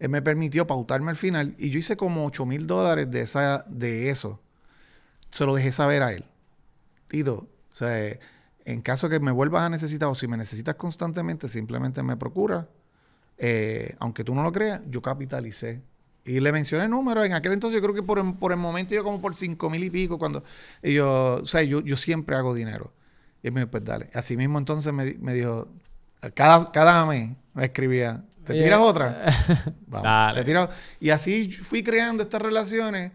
él 0.00 0.08
me 0.08 0.22
permitió 0.22 0.66
pautarme 0.66 1.10
al 1.10 1.16
final 1.16 1.54
y 1.58 1.68
yo 1.70 1.78
hice 1.78 1.96
como 1.96 2.24
8 2.24 2.46
mil 2.46 2.66
dólares 2.66 3.10
de, 3.10 3.20
esa, 3.20 3.64
de 3.68 4.08
eso. 4.08 4.40
Se 5.30 5.44
lo 5.44 5.54
dejé 5.54 5.70
saber 5.72 6.02
a 6.02 6.12
él. 6.12 6.24
Tito, 7.06 7.48
o 7.70 7.76
sea, 7.76 8.18
en 8.64 8.80
caso 8.80 9.08
que 9.10 9.20
me 9.20 9.30
vuelvas 9.30 9.62
a 9.62 9.68
necesitar 9.68 10.08
o 10.08 10.14
si 10.14 10.26
me 10.26 10.38
necesitas 10.38 10.74
constantemente, 10.76 11.48
simplemente 11.48 12.02
me 12.02 12.16
procura. 12.16 12.66
Eh, 13.36 13.94
aunque 13.98 14.24
tú 14.24 14.34
no 14.34 14.42
lo 14.42 14.52
creas, 14.52 14.80
yo 14.88 15.02
capitalicé. 15.02 15.82
Y 16.24 16.40
le 16.40 16.50
mencioné 16.50 16.88
números. 16.88 17.26
En 17.26 17.34
aquel 17.34 17.52
entonces 17.52 17.78
yo 17.78 17.82
creo 17.82 17.94
que 17.94 18.02
por, 18.02 18.18
el 18.18 18.58
momento 18.58 18.94
yo 18.94 19.04
como 19.04 19.20
por 19.20 19.36
5 19.36 19.68
mil 19.68 19.84
y 19.84 19.90
pico. 19.90 20.18
cuando 20.18 20.42
y 20.82 20.94
yo, 20.94 21.40
o 21.42 21.46
sea, 21.46 21.62
yo, 21.62 21.80
yo 21.80 21.96
siempre 21.96 22.36
hago 22.36 22.54
dinero. 22.54 22.92
Y 23.42 23.48
él 23.48 23.52
me 23.52 23.60
dijo, 23.60 23.70
pues 23.70 23.84
dale. 23.84 24.08
Así 24.14 24.36
mismo 24.36 24.58
entonces 24.58 24.92
me, 24.94 25.14
me 25.20 25.34
dijo, 25.34 25.68
cada, 26.34 26.72
cada 26.72 27.04
mes 27.04 27.36
me 27.54 27.64
escribía, 27.64 28.24
¿te 28.44 28.54
tiras 28.54 28.80
otra? 28.80 29.24
Vamos, 29.86 30.44
Te 30.44 30.68
Y 31.00 31.10
así 31.10 31.50
fui 31.50 31.82
creando 31.82 32.22
estas 32.22 32.42
relaciones. 32.42 33.12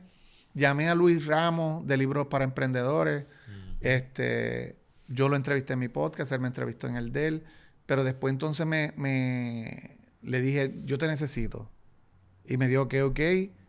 Llamé 0.54 0.88
a 0.88 0.96
Luis 0.96 1.26
Ramos 1.26 1.86
de 1.86 1.98
Libros 1.98 2.28
para 2.28 2.46
Emprendedores. 2.46 3.26
Este, 3.82 4.78
yo 5.08 5.30
lo 5.30 5.36
entrevisté 5.36 5.74
en 5.74 5.80
mi 5.80 5.90
podcast, 5.90 6.32
él 6.32 6.40
me 6.40 6.48
entrevistó 6.48 6.88
en 6.88 6.96
el 6.96 7.12
de 7.12 7.28
él. 7.28 7.44
Pero 7.86 8.04
después 8.04 8.32
entonces 8.32 8.66
me, 8.66 8.94
me 8.96 9.98
le 10.22 10.42
dije, 10.42 10.74
yo 10.86 10.98
te 10.98 11.08
necesito. 11.08 11.70
Y 12.46 12.58
me 12.58 12.68
dijo 12.68 12.88
que 12.88 13.04
ok, 13.04 13.20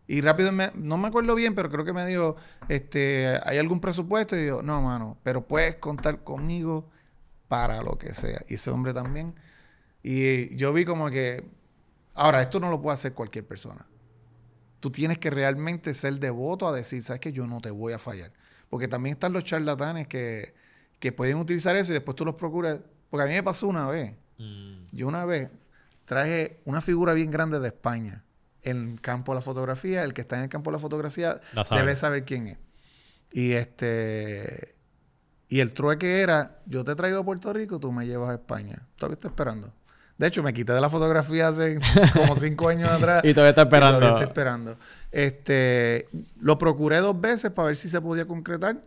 Y 0.09 0.21
rápido, 0.21 0.53
no 0.53 0.99
me 0.99 1.09
acuerdo 1.09 1.35
bien, 1.35 1.55
pero 1.55 1.71
creo 1.71 1.85
que 1.85 1.93
me 1.93 2.07
dijo, 2.07 2.37
este, 2.69 3.41
¿hay 3.45 3.59
algún 3.59 3.81
presupuesto? 3.81 4.37
Y 4.37 4.43
digo, 4.43 4.63
no, 4.63 4.81
mano, 4.81 5.19
pero 5.23 5.47
puedes 5.47 5.77
contar 5.77 6.23
conmigo 6.23 6.89
para 7.49 7.83
lo 7.83 7.99
que 7.99 8.15
sea. 8.15 8.41
Y 8.49 8.55
ese 8.55 8.71
hombre 8.71 8.95
también. 8.95 9.35
Y 10.09 10.55
yo 10.55 10.73
vi 10.73 10.85
como 10.85 11.11
que, 11.11 11.43
ahora, 12.15 12.41
esto 12.41 12.61
no 12.61 12.71
lo 12.71 12.81
puede 12.81 12.95
hacer 12.95 13.13
cualquier 13.13 13.45
persona. 13.45 13.85
Tú 14.79 14.93
tienes 14.93 15.19
que 15.19 15.31
realmente 15.31 15.93
ser 15.95 16.21
devoto 16.21 16.69
a 16.69 16.73
decir, 16.73 17.03
sabes 17.03 17.19
que 17.19 17.33
yo 17.33 17.49
no 17.49 17.61
te 17.61 17.73
voy 17.73 17.93
a 17.93 17.99
fallar. 17.99 18.33
Porque 18.71 18.87
también 18.87 19.15
están 19.15 19.33
los 19.33 19.43
charlatanes 19.43 20.07
que, 20.07 20.55
que 21.01 21.11
pueden 21.11 21.39
utilizar 21.39 21.75
eso 21.75 21.91
y 21.91 21.95
después 21.95 22.15
tú 22.15 22.25
los 22.25 22.37
procuras. 22.37 22.79
Porque 23.11 23.25
a 23.25 23.27
mí 23.27 23.33
me 23.33 23.43
pasó 23.43 23.67
una 23.67 23.89
vez. 23.89 24.15
Mm. 24.39 24.87
Yo 24.93 25.09
una 25.09 25.25
vez 25.25 25.51
traje 26.05 26.61
una 26.67 26.81
figura 26.81 27.13
bien 27.13 27.33
grande 27.33 27.59
de 27.59 27.67
España 27.67 28.23
en 28.63 28.93
el 28.93 29.01
campo 29.01 29.33
de 29.33 29.37
la 29.37 29.43
fotografía. 29.43 30.05
El 30.05 30.15
que 30.15 30.21
está 30.21 30.37
en 30.37 30.45
el 30.45 30.49
campo 30.49 30.71
de 30.71 30.77
la 30.77 30.81
fotografía 30.81 31.41
debe 31.73 31.97
saber 31.97 32.25
quién 32.25 32.47
es. 32.47 32.59
Y 33.33 33.55
este 33.55 34.77
y 35.49 35.59
el 35.59 35.73
trueque 35.73 36.21
era, 36.21 36.61
yo 36.67 36.85
te 36.85 36.95
traigo 36.95 37.19
a 37.19 37.25
Puerto 37.25 37.53
Rico, 37.53 37.81
tú 37.81 37.91
me 37.91 38.07
llevas 38.07 38.31
a 38.31 38.35
España. 38.35 38.87
Todavía 38.95 39.15
estoy 39.15 39.31
esperando. 39.31 39.73
De 40.19 40.27
hecho, 40.27 40.43
me 40.43 40.55
quité 40.55 40.73
de 40.73 40.81
la 40.81 40.89
fotografía 40.89 41.49
hace 41.49 41.79
como 42.15 42.37
cinco 42.41 42.69
años 42.69 42.91
atrás. 42.91 43.23
y 43.25 43.35
todavía 43.35 43.51
está 43.51 43.63
esperando. 43.63 43.99
todavía 43.99 44.17
estoy 44.17 44.29
esperando. 44.29 44.77
Este, 45.13 46.09
lo 46.41 46.57
procuré 46.59 46.99
dos 46.99 47.21
veces 47.21 47.51
para 47.51 47.67
ver 47.67 47.77
si 47.77 47.89
se 47.89 48.01
podía 48.01 48.27
concretar. 48.27 48.81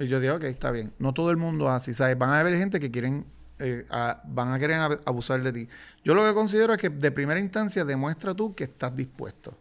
Y 0.00 0.06
yo 0.06 0.20
dije, 0.20 0.32
ok, 0.32 0.44
está 0.44 0.70
bien. 0.70 0.92
No 0.98 1.12
todo 1.12 1.30
el 1.30 1.36
mundo 1.36 1.68
así, 1.68 1.94
¿sabes? 1.94 2.18
Van 2.18 2.30
a 2.30 2.40
haber 2.40 2.56
gente 2.56 2.80
que 2.80 2.90
quieren, 2.90 3.24
eh, 3.58 3.84
van 4.24 4.52
a 4.52 4.58
querer 4.58 5.00
abusar 5.04 5.42
de 5.42 5.52
ti. 5.52 5.68
Yo 6.04 6.14
lo 6.14 6.24
que 6.24 6.34
considero 6.34 6.72
es 6.72 6.80
que 6.80 6.88
de 6.88 7.10
primera 7.10 7.38
instancia 7.38 7.84
demuestra 7.84 8.34
tú 8.34 8.54
que 8.54 8.64
estás 8.64 8.94
dispuesto. 8.96 9.56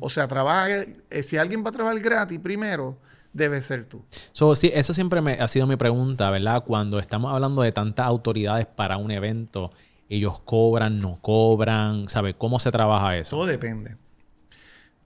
O 0.00 0.10
sea, 0.10 0.28
trabaja, 0.28 0.68
eh, 1.10 1.22
si 1.22 1.36
alguien 1.36 1.64
va 1.64 1.70
a 1.70 1.72
trabajar 1.72 2.00
gratis 2.00 2.38
primero, 2.38 2.96
debe 3.32 3.60
ser 3.60 3.84
tú. 3.84 4.02
So, 4.32 4.54
sí, 4.56 4.70
eso 4.74 4.94
siempre 4.94 5.20
me, 5.20 5.32
ha 5.34 5.46
sido 5.46 5.66
mi 5.66 5.76
pregunta, 5.76 6.30
¿verdad? 6.30 6.64
Cuando 6.64 6.98
estamos 6.98 7.32
hablando 7.32 7.62
de 7.62 7.70
tantas 7.70 8.06
autoridades 8.06 8.66
para 8.66 8.96
un 8.96 9.10
evento, 9.10 9.70
ellos 10.08 10.40
cobran, 10.40 11.00
no 11.00 11.18
cobran, 11.20 12.08
¿sabe 12.08 12.34
cómo 12.34 12.58
se 12.58 12.70
trabaja 12.70 13.16
eso? 13.16 13.36
Todo 13.36 13.46
depende. 13.46 13.96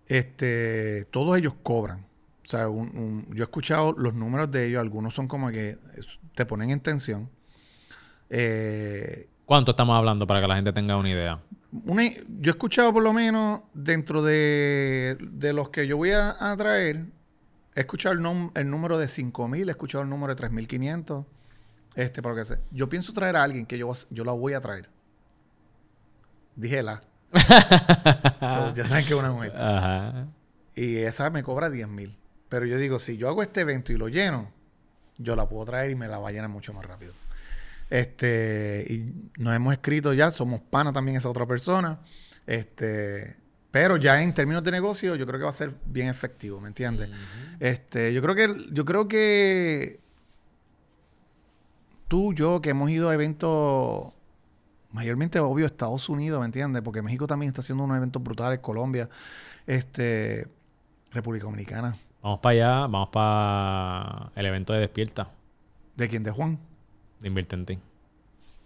Este, 0.06 1.04
todos 1.06 1.38
ellos 1.38 1.54
cobran. 1.62 2.06
O 2.44 2.48
sea, 2.50 2.64
yo 2.64 3.42
he 3.42 3.42
escuchado 3.42 3.92
los 3.92 4.14
números 4.14 4.50
de 4.50 4.66
ellos, 4.66 4.80
algunos 4.80 5.14
son 5.14 5.28
como 5.28 5.50
que 5.50 5.78
te 6.34 6.44
ponen 6.46 6.70
en 6.70 6.80
tensión. 6.80 7.30
Eh, 8.28 9.28
¿Cuánto 9.46 9.70
estamos 9.70 9.96
hablando 9.96 10.26
para 10.26 10.40
que 10.40 10.48
la 10.48 10.56
gente 10.56 10.72
tenga 10.72 10.96
una 10.96 11.10
idea? 11.10 11.40
yo 11.72 12.50
he 12.50 12.50
escuchado 12.50 12.92
por 12.92 13.04
lo 13.04 13.12
menos 13.12 13.62
dentro 13.72 14.22
de, 14.22 15.16
los 15.54 15.70
que 15.70 15.86
yo 15.86 15.96
voy 15.96 16.10
a, 16.10 16.34
a 16.40 16.56
traer, 16.56 17.04
he 17.76 17.80
escuchado 17.80 18.14
el, 18.14 18.50
el 18.56 18.70
número 18.70 18.98
de 18.98 19.06
5.000, 19.06 19.68
he 19.68 19.70
escuchado 19.70 20.02
el 20.02 20.10
número 20.10 20.34
de 20.34 20.44
3.500. 20.44 21.24
Este, 21.94 22.22
por 22.22 22.32
lo 22.32 22.38
que 22.38 22.44
sé. 22.44 22.58
Yo 22.70 22.88
pienso 22.88 23.12
traer 23.12 23.36
a 23.36 23.42
alguien 23.42 23.66
que 23.66 23.78
yo, 23.78 23.92
yo 24.10 24.24
la 24.24 24.32
voy 24.32 24.54
a 24.54 24.60
traer. 24.60 24.88
Dije 26.56 26.82
la. 26.82 27.00
ya 28.74 28.84
saben 28.84 29.04
que 29.04 29.12
es 29.12 29.18
una 29.18 29.32
mujer. 29.32 29.52
Y 30.74 30.96
esa 30.96 31.30
me 31.30 31.42
cobra 31.42 31.68
10.000. 31.68 32.16
Pero 32.48 32.66
yo 32.66 32.78
digo, 32.78 32.98
si 32.98 33.16
yo 33.16 33.28
hago 33.28 33.42
este 33.42 33.60
evento 33.60 33.92
y 33.92 33.96
lo 33.96 34.08
lleno, 34.08 34.50
yo 35.18 35.36
la 35.36 35.48
puedo 35.48 35.64
traer 35.64 35.90
y 35.90 35.94
me 35.94 36.08
la 36.08 36.18
va 36.18 36.28
a 36.28 36.32
llenar 36.32 36.50
mucho 36.50 36.72
más 36.72 36.84
rápido. 36.84 37.12
Este, 37.88 38.86
y 38.88 39.30
nos 39.40 39.54
hemos 39.54 39.72
escrito 39.72 40.12
ya, 40.14 40.30
somos 40.30 40.60
pana 40.60 40.92
también 40.92 41.16
esa 41.16 41.28
otra 41.28 41.46
persona. 41.46 42.00
Este, 42.46 43.36
pero 43.70 43.96
ya 43.96 44.22
en 44.22 44.34
términos 44.34 44.64
de 44.64 44.70
negocio, 44.70 45.14
yo 45.16 45.26
creo 45.26 45.38
que 45.38 45.44
va 45.44 45.50
a 45.50 45.54
ser 45.54 45.74
bien 45.86 46.08
efectivo, 46.08 46.60
¿me 46.60 46.68
entiendes? 46.68 47.08
Este, 47.60 48.12
yo 48.12 48.22
creo 48.22 48.34
que, 48.34 48.66
yo 48.72 48.84
creo 48.84 49.06
que 49.06 50.00
tú, 52.10 52.34
yo, 52.34 52.60
que 52.60 52.70
hemos 52.70 52.90
ido 52.90 53.08
a 53.08 53.14
eventos 53.14 54.12
mayormente 54.90 55.38
obvio 55.38 55.64
Estados 55.64 56.08
Unidos, 56.08 56.40
¿me 56.40 56.46
entiendes? 56.46 56.82
Porque 56.82 57.02
México 57.02 57.28
también 57.28 57.48
está 57.50 57.60
haciendo 57.60 57.84
unos 57.84 57.96
eventos 57.96 58.20
brutales, 58.20 58.58
Colombia, 58.58 59.08
este, 59.64 60.48
República 61.12 61.44
Dominicana. 61.44 61.94
Vamos 62.20 62.40
para 62.40 62.52
allá, 62.52 62.86
vamos 62.88 63.10
para 63.10 64.32
el 64.34 64.44
evento 64.44 64.72
de 64.72 64.80
Despierta. 64.80 65.30
¿De 65.96 66.08
quién? 66.08 66.24
¿De 66.24 66.32
Juan? 66.32 66.58
De 67.20 67.28
Invierte 67.28 67.54
en 67.54 67.64
ti. 67.64 67.78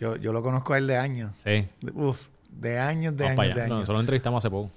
Yo, 0.00 0.16
yo 0.16 0.32
lo 0.32 0.42
conozco 0.42 0.72
a 0.72 0.78
él 0.78 0.86
de 0.86 0.96
años. 0.96 1.32
Sí. 1.36 1.68
Uf, 1.92 2.28
de 2.48 2.78
años, 2.78 3.14
de 3.14 3.26
años, 3.26 3.54
de 3.54 3.62
años. 3.62 3.78
No, 3.80 3.86
solo 3.86 4.00
entrevistamos 4.00 4.42
hace 4.42 4.50
poco. 4.50 4.72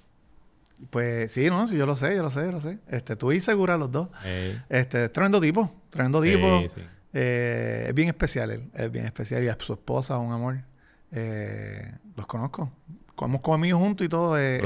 Pues 0.90 1.32
sí, 1.32 1.50
no, 1.50 1.66
sí, 1.70 1.78
yo 1.78 1.86
lo 1.86 1.96
sé, 1.96 2.18
yo 2.18 2.22
lo 2.22 2.30
sé, 2.30 2.42
yo 2.42 2.52
lo 2.52 2.60
sé. 2.60 2.80
Este, 2.90 3.16
tú 3.16 3.32
y 3.32 3.40
segura 3.40 3.78
los 3.78 3.92
dos. 3.94 4.10
Este, 4.68 5.08
tremendo 5.08 5.40
tipo, 5.40 5.72
tremendo 5.90 6.22
tipo. 6.22 6.64
Eh, 7.20 7.86
es 7.88 7.96
bien 7.96 8.10
especial 8.10 8.52
él, 8.52 8.70
es 8.76 8.92
bien 8.92 9.06
especial. 9.06 9.44
Y 9.44 9.48
a 9.48 9.58
su 9.60 9.74
esposa, 9.74 10.20
un 10.20 10.32
amor. 10.32 10.60
Eh, 11.12 11.92
los 12.16 12.28
conozco. 12.28 12.72
Hemos 13.20 13.42
comido 13.42 13.80
juntos 13.80 14.06
y 14.06 14.10
todo. 14.10 14.38
Eh, 14.38 14.62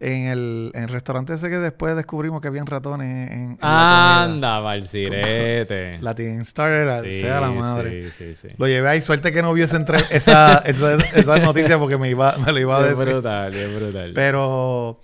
en, 0.00 0.26
el, 0.26 0.72
en, 0.74 0.88
restaurante 0.88 1.34
ese 1.34 1.48
que 1.48 1.58
después 1.58 1.94
descubrimos 1.94 2.42
que 2.42 2.48
habían 2.48 2.66
ratones 2.66 3.30
en, 3.30 3.42
en 3.42 3.58
Anda, 3.60 4.58
Valcirete. 4.58 6.00
Latin 6.00 6.40
Star 6.40 6.72
era, 6.72 7.02
sea 7.02 7.40
la 7.40 7.50
madre. 7.52 8.10
Sí, 8.10 8.34
sí, 8.34 8.48
sí. 8.48 8.54
Lo 8.58 8.66
llevé 8.66 8.88
ahí. 8.88 9.00
Suerte 9.00 9.32
que 9.32 9.40
no 9.40 9.52
vio 9.52 9.64
esa, 9.64 9.78
esa, 10.10 10.58
esa, 10.58 11.38
noticia 11.38 11.78
porque 11.78 11.96
me, 11.96 12.10
iba, 12.10 12.36
me 12.44 12.50
lo 12.50 12.58
iba 12.58 12.78
a 12.78 12.82
decir. 12.82 13.00
Es 13.00 13.12
brutal, 13.12 13.54
es 13.54 13.76
brutal. 13.76 14.12
Pero 14.12 15.00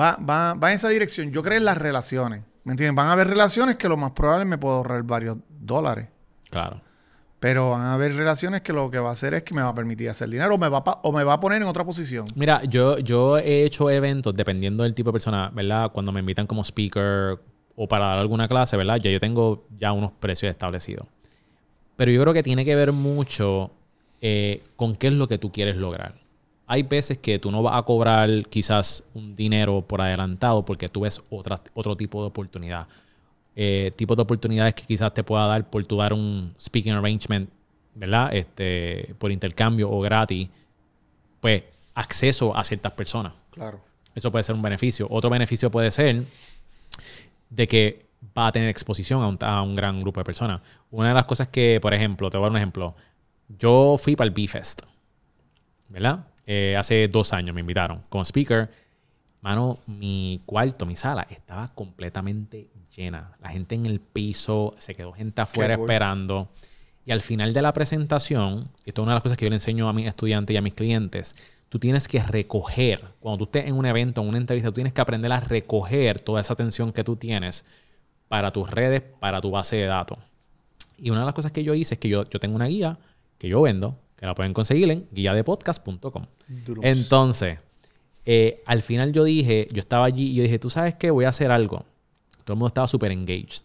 va, 0.00 0.16
va, 0.18 0.54
va 0.54 0.70
en 0.70 0.76
esa 0.76 0.88
dirección. 0.88 1.32
Yo 1.32 1.42
creo 1.42 1.58
en 1.58 1.64
las 1.64 1.78
relaciones. 1.78 2.44
¿Me 2.68 2.72
entienden? 2.74 2.94
Van 2.96 3.06
a 3.06 3.12
haber 3.12 3.28
relaciones 3.28 3.76
que 3.76 3.88
lo 3.88 3.96
más 3.96 4.10
probable 4.10 4.44
me 4.44 4.58
puedo 4.58 4.74
ahorrar 4.74 5.02
varios 5.02 5.38
dólares. 5.48 6.08
Claro. 6.50 6.82
Pero 7.40 7.70
van 7.70 7.80
a 7.80 7.94
haber 7.94 8.14
relaciones 8.14 8.60
que 8.60 8.74
lo 8.74 8.90
que 8.90 8.98
va 8.98 9.08
a 9.08 9.12
hacer 9.14 9.32
es 9.32 9.42
que 9.42 9.54
me 9.54 9.62
va 9.62 9.70
a 9.70 9.74
permitir 9.74 10.10
hacer 10.10 10.28
dinero 10.28 10.54
o 10.54 10.58
me 10.58 10.68
va 10.68 10.84
pa- 10.84 11.00
o 11.02 11.10
me 11.10 11.24
va 11.24 11.32
a 11.32 11.40
poner 11.40 11.62
en 11.62 11.68
otra 11.68 11.82
posición. 11.82 12.26
Mira, 12.34 12.62
yo, 12.64 12.98
yo 12.98 13.38
he 13.38 13.64
hecho 13.64 13.88
eventos 13.88 14.34
dependiendo 14.34 14.84
del 14.84 14.92
tipo 14.94 15.08
de 15.08 15.12
persona, 15.14 15.50
¿verdad? 15.54 15.90
Cuando 15.92 16.12
me 16.12 16.20
invitan 16.20 16.46
como 16.46 16.62
speaker 16.62 17.38
o 17.74 17.88
para 17.88 18.04
dar 18.04 18.18
alguna 18.18 18.48
clase, 18.48 18.76
¿verdad? 18.76 18.96
Ya 18.96 19.10
yo 19.10 19.18
tengo 19.18 19.66
ya 19.78 19.92
unos 19.92 20.12
precios 20.12 20.50
establecidos. 20.50 21.06
Pero 21.96 22.10
yo 22.10 22.20
creo 22.20 22.34
que 22.34 22.42
tiene 22.42 22.66
que 22.66 22.74
ver 22.76 22.92
mucho 22.92 23.70
eh, 24.20 24.62
con 24.76 24.94
qué 24.94 25.06
es 25.06 25.14
lo 25.14 25.26
que 25.26 25.38
tú 25.38 25.50
quieres 25.52 25.76
lograr. 25.78 26.16
Hay 26.70 26.82
veces 26.82 27.16
que 27.16 27.38
tú 27.38 27.50
no 27.50 27.62
vas 27.62 27.78
a 27.78 27.82
cobrar 27.82 28.28
quizás 28.50 29.02
un 29.14 29.34
dinero 29.34 29.80
por 29.80 30.02
adelantado 30.02 30.64
porque 30.66 30.88
tú 30.88 31.00
ves 31.00 31.20
otra, 31.30 31.60
otro 31.72 31.96
tipo 31.96 32.20
de 32.20 32.28
oportunidad. 32.28 32.86
Eh, 33.56 33.90
tipos 33.96 34.16
de 34.16 34.22
oportunidades 34.22 34.74
que 34.74 34.84
quizás 34.84 35.12
te 35.14 35.24
pueda 35.24 35.46
dar 35.46 35.68
por 35.68 35.84
tu 35.86 35.96
dar 35.96 36.12
un 36.12 36.54
speaking 36.60 36.92
arrangement, 36.92 37.48
¿verdad? 37.94 38.34
Este, 38.34 39.14
por 39.18 39.32
intercambio 39.32 39.90
o 39.90 40.00
gratis 40.00 40.50
pues, 41.40 41.64
acceso 41.94 42.54
a 42.54 42.62
ciertas 42.64 42.92
personas. 42.92 43.32
Claro. 43.50 43.80
Eso 44.14 44.30
puede 44.30 44.42
ser 44.42 44.54
un 44.54 44.62
beneficio. 44.62 45.06
Otro 45.10 45.30
beneficio 45.30 45.70
puede 45.70 45.90
ser 45.90 46.22
de 47.48 47.66
que 47.66 48.06
va 48.36 48.48
a 48.48 48.52
tener 48.52 48.68
exposición 48.68 49.22
a 49.22 49.28
un, 49.28 49.38
a 49.40 49.62
un 49.62 49.74
gran 49.74 50.00
grupo 50.00 50.20
de 50.20 50.24
personas. 50.24 50.60
Una 50.90 51.08
de 51.08 51.14
las 51.14 51.24
cosas 51.24 51.48
que, 51.48 51.78
por 51.80 51.94
ejemplo, 51.94 52.28
te 52.28 52.36
voy 52.36 52.44
a 52.44 52.46
dar 52.48 52.52
un 52.52 52.56
ejemplo. 52.58 52.94
Yo 53.58 53.96
fui 53.98 54.16
para 54.16 54.28
el 54.28 54.34
B-Fest, 54.34 54.82
¿verdad? 55.88 56.26
Eh, 56.50 56.78
hace 56.78 57.08
dos 57.08 57.34
años 57.34 57.54
me 57.54 57.60
invitaron 57.60 58.02
como 58.08 58.24
speaker. 58.24 58.70
Mano, 59.42 59.80
mi 59.86 60.40
cuarto, 60.46 60.86
mi 60.86 60.96
sala, 60.96 61.26
estaba 61.28 61.74
completamente 61.74 62.70
llena. 62.96 63.36
La 63.42 63.50
gente 63.50 63.74
en 63.74 63.84
el 63.84 64.00
piso, 64.00 64.74
se 64.78 64.94
quedó 64.94 65.12
gente 65.12 65.42
afuera 65.42 65.74
esperando. 65.74 66.48
Y 67.04 67.12
al 67.12 67.20
final 67.20 67.52
de 67.52 67.60
la 67.60 67.74
presentación, 67.74 68.70
esto 68.86 69.02
es 69.02 69.04
una 69.04 69.12
de 69.12 69.16
las 69.16 69.22
cosas 69.22 69.36
que 69.36 69.44
yo 69.44 69.50
le 69.50 69.56
enseño 69.56 69.90
a 69.90 69.92
mis 69.92 70.06
estudiantes 70.06 70.54
y 70.54 70.56
a 70.56 70.62
mis 70.62 70.72
clientes, 70.72 71.36
tú 71.68 71.78
tienes 71.78 72.08
que 72.08 72.22
recoger, 72.22 73.04
cuando 73.20 73.36
tú 73.38 73.44
estés 73.44 73.68
en 73.68 73.74
un 73.74 73.84
evento, 73.84 74.22
en 74.22 74.28
una 74.28 74.38
entrevista, 74.38 74.70
tú 74.70 74.76
tienes 74.76 74.94
que 74.94 75.02
aprender 75.02 75.30
a 75.30 75.40
recoger 75.40 76.18
toda 76.18 76.40
esa 76.40 76.54
atención 76.54 76.92
que 76.92 77.04
tú 77.04 77.16
tienes 77.16 77.66
para 78.26 78.52
tus 78.52 78.70
redes, 78.70 79.02
para 79.20 79.42
tu 79.42 79.50
base 79.50 79.76
de 79.76 79.84
datos. 79.84 80.18
Y 80.96 81.10
una 81.10 81.20
de 81.20 81.26
las 81.26 81.34
cosas 81.34 81.52
que 81.52 81.62
yo 81.62 81.74
hice 81.74 81.94
es 81.94 82.00
que 82.00 82.08
yo, 82.08 82.26
yo 82.26 82.40
tengo 82.40 82.56
una 82.56 82.66
guía 82.66 82.98
que 83.36 83.48
yo 83.48 83.60
vendo, 83.60 83.98
que 84.18 84.26
la 84.26 84.34
pueden 84.34 84.52
conseguir 84.52 84.90
en 84.90 85.08
guiadepodcast.com. 85.12 86.26
Duros. 86.48 86.84
Entonces, 86.84 87.58
eh, 88.26 88.62
al 88.66 88.82
final 88.82 89.12
yo 89.12 89.24
dije, 89.24 89.68
yo 89.72 89.80
estaba 89.80 90.04
allí 90.04 90.32
y 90.32 90.34
yo 90.34 90.42
dije, 90.42 90.58
tú 90.58 90.68
sabes 90.68 90.96
qué, 90.96 91.10
voy 91.10 91.24
a 91.24 91.28
hacer 91.28 91.50
algo. 91.50 91.86
Todo 92.44 92.54
el 92.54 92.58
mundo 92.58 92.66
estaba 92.66 92.88
súper 92.88 93.12
engaged. 93.12 93.64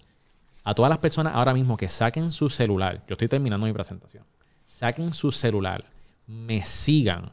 A 0.63 0.73
todas 0.73 0.89
las 0.89 0.99
personas 0.99 1.33
ahora 1.35 1.53
mismo 1.53 1.75
que 1.75 1.89
saquen 1.89 2.31
su 2.31 2.47
celular, 2.47 3.03
yo 3.07 3.13
estoy 3.13 3.27
terminando 3.27 3.65
mi 3.65 3.73
presentación, 3.73 4.23
saquen 4.65 5.13
su 5.13 5.31
celular, 5.31 5.83
me 6.27 6.63
sigan 6.63 7.31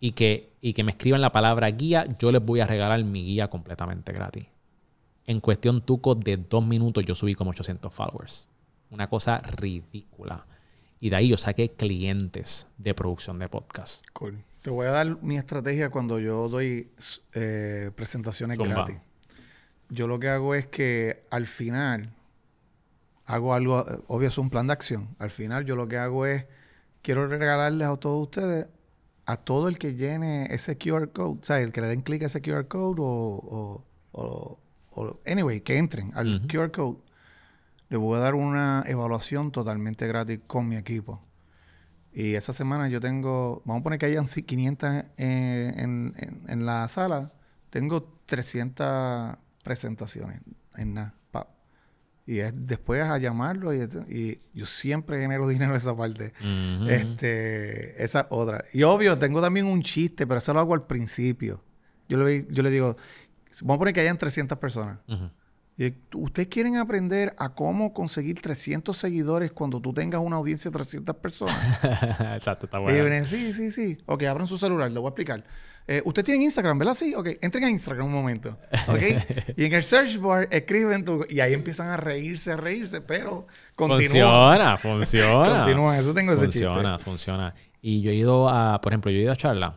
y 0.00 0.12
que, 0.12 0.54
y 0.60 0.72
que 0.72 0.82
me 0.82 0.92
escriban 0.92 1.20
la 1.20 1.30
palabra 1.30 1.70
guía, 1.70 2.16
yo 2.18 2.32
les 2.32 2.44
voy 2.44 2.60
a 2.60 2.66
regalar 2.66 3.04
mi 3.04 3.22
guía 3.22 3.48
completamente 3.48 4.12
gratis. 4.12 4.46
En 5.26 5.40
cuestión 5.40 5.82
tuco 5.82 6.16
de 6.16 6.38
dos 6.38 6.66
minutos 6.66 7.04
yo 7.06 7.14
subí 7.14 7.34
como 7.34 7.50
800 7.50 7.92
followers. 7.92 8.48
Una 8.90 9.08
cosa 9.08 9.38
ridícula. 9.38 10.46
Y 11.00 11.10
de 11.10 11.16
ahí 11.16 11.28
yo 11.28 11.36
saqué 11.38 11.70
clientes 11.70 12.66
de 12.78 12.94
producción 12.94 13.38
de 13.38 13.48
podcast. 13.48 14.04
Cool. 14.12 14.44
Te 14.62 14.68
voy 14.70 14.86
a 14.86 14.90
dar 14.90 15.22
mi 15.22 15.38
estrategia 15.38 15.88
cuando 15.88 16.18
yo 16.18 16.48
doy 16.48 16.90
eh, 17.32 17.90
presentaciones 17.96 18.58
Zumba. 18.58 18.74
gratis. 18.74 18.98
Yo 19.88 20.06
lo 20.06 20.20
que 20.20 20.28
hago 20.28 20.54
es 20.54 20.66
que 20.66 21.24
al 21.30 21.46
final 21.46 22.12
hago 23.26 23.54
algo, 23.54 23.84
obvio 24.08 24.28
es 24.28 24.36
un 24.38 24.50
plan 24.50 24.66
de 24.66 24.72
acción. 24.74 25.08
Al 25.18 25.30
final 25.30 25.64
yo 25.64 25.76
lo 25.76 25.88
que 25.88 25.96
hago 25.96 26.26
es, 26.26 26.44
quiero 27.02 27.26
regalarles 27.26 27.88
a 27.88 27.96
todos 27.96 28.22
ustedes, 28.22 28.66
a 29.26 29.36
todo 29.38 29.68
el 29.68 29.78
que 29.78 29.94
llene 29.94 30.52
ese 30.52 30.76
QR 30.76 31.10
code, 31.12 31.38
o 31.40 31.44
sea, 31.44 31.60
el 31.60 31.72
que 31.72 31.80
le 31.80 31.86
den 31.86 32.02
clic 32.02 32.22
a 32.22 32.26
ese 32.26 32.42
QR 32.42 32.66
code 32.68 33.00
o, 33.00 33.04
o, 33.06 33.84
o- 34.12 34.58
o- 34.90 35.20
anyway, 35.26 35.60
que 35.62 35.78
entren 35.78 36.12
al. 36.14 36.42
QR 36.48 36.70
code, 36.70 36.98
le 37.90 37.96
voy 37.98 38.16
a 38.16 38.20
dar 38.20 38.34
una 38.34 38.82
evaluación 38.86 39.52
totalmente 39.52 40.06
gratis 40.06 40.40
con 40.46 40.66
mi 40.66 40.76
equipo. 40.76 41.22
Y 42.12 42.34
esa 42.34 42.52
semana 42.52 42.88
yo 42.88 43.00
tengo, 43.00 43.62
vamos 43.66 43.80
a 43.80 43.84
poner 43.84 43.98
que 43.98 44.06
hayan 44.06 44.26
sí, 44.26 44.42
500 44.42 44.90
en, 44.90 45.04
en- 45.18 46.14
en- 46.16 46.42
en 46.48 46.66
la 46.66 46.88
sala, 46.88 47.32
tengo 47.70 48.18
300 48.26 49.36
presentaciones 49.62 50.40
en 50.76 50.94
nada. 50.94 51.14
Y 52.26 52.38
es 52.38 52.52
después 52.54 53.02
a 53.02 53.18
llamarlo 53.18 53.74
y, 53.74 53.88
y 54.08 54.40
yo 54.54 54.64
siempre 54.64 55.20
genero 55.20 55.48
dinero 55.48 55.72
de 55.72 55.78
esa 55.78 55.96
parte. 55.96 56.32
Ujú. 56.40 56.88
Este, 56.88 58.04
esa 58.04 58.28
otra. 58.30 58.62
Y 58.72 58.84
obvio, 58.84 59.18
tengo 59.18 59.40
también 59.40 59.66
un 59.66 59.82
chiste, 59.82 60.28
pero 60.28 60.38
eso 60.38 60.52
lo 60.54 60.60
hago 60.60 60.74
al 60.74 60.86
principio. 60.86 61.64
Yo 62.08 62.18
le, 62.18 62.46
yo 62.50 62.62
le 62.62 62.70
digo, 62.70 62.96
vamos 63.62 63.76
a 63.76 63.78
poner 63.78 63.94
que 63.94 64.00
hayan 64.02 64.16
300 64.18 64.58
personas. 64.58 64.98
Ujú. 65.08 65.28
Y, 65.82 65.94
¿Ustedes 66.14 66.48
quieren 66.48 66.76
aprender 66.76 67.34
a 67.38 67.54
cómo 67.54 67.94
conseguir 67.94 68.38
300 68.42 68.94
seguidores 68.94 69.50
cuando 69.52 69.80
tú 69.80 69.94
tengas 69.94 70.20
una 70.20 70.36
audiencia 70.36 70.70
de 70.70 70.74
300 70.76 71.16
personas? 71.16 71.56
Exacto, 72.36 72.66
está 72.66 72.78
Y 72.78 72.82
bueno. 72.82 72.98
vienen, 72.98 73.24
sí, 73.24 73.54
sí, 73.54 73.70
sí. 73.70 73.96
Ok, 74.04 74.24
abran 74.24 74.46
su 74.46 74.58
celular, 74.58 74.90
lo 74.92 75.00
voy 75.00 75.08
a 75.08 75.10
explicar. 75.12 75.44
Eh, 75.86 76.02
Ustedes 76.04 76.26
tienen 76.26 76.42
Instagram, 76.42 76.78
¿verdad? 76.78 76.94
Sí, 76.94 77.14
ok. 77.14 77.30
Entren 77.40 77.64
a 77.64 77.70
Instagram 77.70 78.06
un 78.08 78.12
momento. 78.12 78.58
Ok. 78.88 78.98
y 79.56 79.64
en 79.64 79.72
el 79.72 79.82
search 79.82 80.18
bar 80.20 80.48
escriben 80.50 81.02
tu. 81.04 81.24
Y 81.30 81.40
ahí 81.40 81.54
empiezan 81.54 81.88
a 81.88 81.96
reírse, 81.96 82.52
a 82.52 82.56
reírse, 82.58 83.00
pero 83.00 83.46
continúan. 83.74 84.02
Funciona, 84.02 84.76
funciona. 84.82 85.56
Continúan, 85.60 85.98
eso 85.98 86.12
tengo 86.12 86.32
ese 86.32 86.42
Funciona, 86.44 86.98
funciona. 86.98 87.54
Y 87.80 88.02
yo 88.02 88.10
he 88.10 88.14
ido 88.16 88.50
a, 88.50 88.80
por 88.82 88.92
ejemplo, 88.92 89.10
yo 89.10 89.18
he 89.18 89.22
ido 89.22 89.32
a 89.32 89.36
charlas 89.36 89.72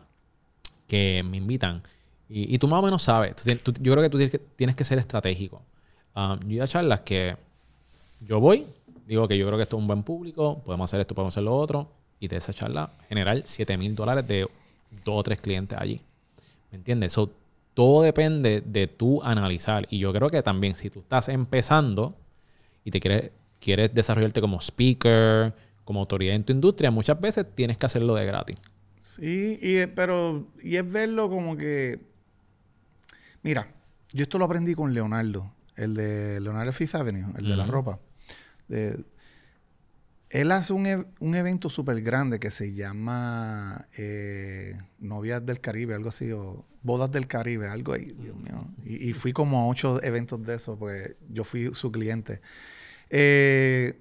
que 0.86 1.24
me 1.28 1.38
invitan. 1.38 1.82
Y, 2.28 2.54
y 2.54 2.58
tú 2.58 2.68
más 2.68 2.80
o 2.80 2.82
menos 2.82 3.02
sabes. 3.02 3.34
Tú 3.36 3.44
tien- 3.48 3.60
tú- 3.62 3.72
yo 3.80 3.92
creo 3.92 4.02
que 4.02 4.10
tú 4.10 4.18
tienes 4.18 4.32
que, 4.32 4.38
tienes 4.38 4.76
que 4.76 4.84
ser 4.84 4.98
estratégico. 4.98 5.62
Um, 6.16 6.38
yo 6.40 6.54
ido 6.56 6.64
a 6.64 6.68
charlas 6.68 7.00
que 7.00 7.36
yo 8.20 8.40
voy, 8.40 8.64
digo 9.06 9.26
que 9.28 9.36
yo 9.36 9.46
creo 9.46 9.56
que 9.58 9.64
esto 9.64 9.76
es 9.76 9.80
un 9.80 9.86
buen 9.86 10.02
público, 10.02 10.60
podemos 10.64 10.90
hacer 10.90 11.00
esto, 11.00 11.14
podemos 11.14 11.34
hacer 11.34 11.42
lo 11.44 11.56
otro. 11.56 11.88
Y 12.20 12.28
de 12.28 12.36
esa 12.36 12.54
charla 12.54 12.90
generar 13.08 13.42
7 13.44 13.76
mil 13.76 13.94
dólares 13.94 14.26
de 14.26 14.42
dos 15.04 15.20
o 15.20 15.22
tres 15.22 15.40
clientes 15.40 15.76
allí. 15.78 16.00
¿Me 16.70 16.78
entiendes? 16.78 17.12
So, 17.12 17.30
todo 17.74 18.02
depende 18.02 18.62
de 18.64 18.86
tú 18.86 19.22
analizar. 19.22 19.86
Y 19.90 19.98
yo 19.98 20.12
creo 20.12 20.28
que 20.30 20.42
también 20.42 20.74
si 20.74 20.88
tú 20.90 21.00
estás 21.00 21.28
empezando 21.28 22.14
y 22.84 22.90
te 22.92 23.00
quieres, 23.00 23.30
quieres 23.60 23.92
desarrollarte 23.92 24.40
como 24.40 24.60
speaker, 24.60 25.52
como 25.84 26.00
autoridad 26.00 26.34
en 26.36 26.44
tu 26.44 26.52
industria, 26.52 26.90
muchas 26.90 27.20
veces 27.20 27.44
tienes 27.54 27.76
que 27.76 27.86
hacerlo 27.86 28.14
de 28.14 28.24
gratis. 28.24 28.56
Sí, 29.00 29.58
y, 29.60 29.74
es- 29.76 29.88
pero. 29.88 30.46
Y 30.62 30.76
es 30.76 30.88
verlo 30.90 31.28
como 31.28 31.56
que. 31.56 31.98
Mira, 33.42 33.68
yo 34.12 34.22
esto 34.22 34.38
lo 34.38 34.46
aprendí 34.46 34.74
con 34.74 34.94
Leonardo, 34.94 35.50
el 35.76 35.94
de 35.94 36.40
Leonardo 36.40 36.72
Fifth 36.72 36.94
Avenue, 36.94 37.26
el 37.38 37.48
de 37.48 37.56
la 37.56 37.66
ropa. 37.66 37.98
De- 38.68 39.04
él 40.30 40.50
hace 40.50 40.72
un, 40.72 40.86
e- 40.86 41.04
un 41.20 41.34
evento 41.36 41.68
súper 41.70 42.00
grande 42.02 42.40
que 42.40 42.50
se 42.50 42.72
llama 42.72 43.86
eh, 43.96 44.76
Novias 44.98 45.44
del 45.46 45.60
Caribe, 45.60 45.94
algo 45.94 46.08
así, 46.08 46.32
o 46.32 46.64
Bodas 46.82 47.10
del 47.12 47.28
Caribe, 47.28 47.68
algo 47.68 47.92
ahí, 47.92 48.06
Dios 48.18 48.36
mío. 48.36 48.66
Y, 48.84 49.10
y 49.10 49.12
fui 49.12 49.32
como 49.32 49.60
a 49.60 49.66
ocho 49.68 50.02
eventos 50.02 50.42
de 50.44 50.56
eso, 50.56 50.76
pues 50.76 51.14
yo 51.30 51.44
fui 51.44 51.70
su 51.74 51.92
cliente. 51.92 52.40
Eh, 53.10 53.96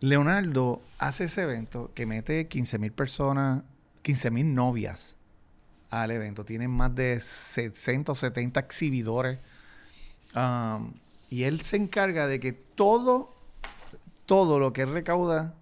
Leonardo 0.00 0.82
hace 0.98 1.24
ese 1.24 1.42
evento 1.42 1.90
que 1.94 2.06
mete 2.06 2.46
15 2.48 2.78
mil 2.78 2.92
personas, 2.92 3.62
15 4.02 4.30
mil 4.30 4.54
novias 4.54 5.16
al 5.90 6.10
evento. 6.10 6.44
Tienen 6.44 6.70
más 6.70 6.94
de 6.94 7.20
60 7.20 8.12
o 8.12 8.14
70 8.14 8.60
exhibidores. 8.60 9.38
Y 11.30 11.44
él 11.44 11.60
se 11.62 11.76
encarga 11.76 12.26
de 12.26 12.40
que 12.40 12.52
todo, 12.52 13.34
todo 14.26 14.58
lo 14.58 14.72
que 14.72 14.84
recauda 14.86 15.54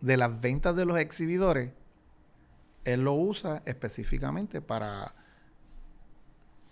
de 0.00 0.16
las 0.16 0.40
ventas 0.40 0.76
de 0.76 0.84
los 0.84 0.98
exhibidores, 0.98 1.72
él 2.84 3.02
lo 3.02 3.14
usa 3.14 3.62
específicamente 3.66 4.60
para, 4.60 5.14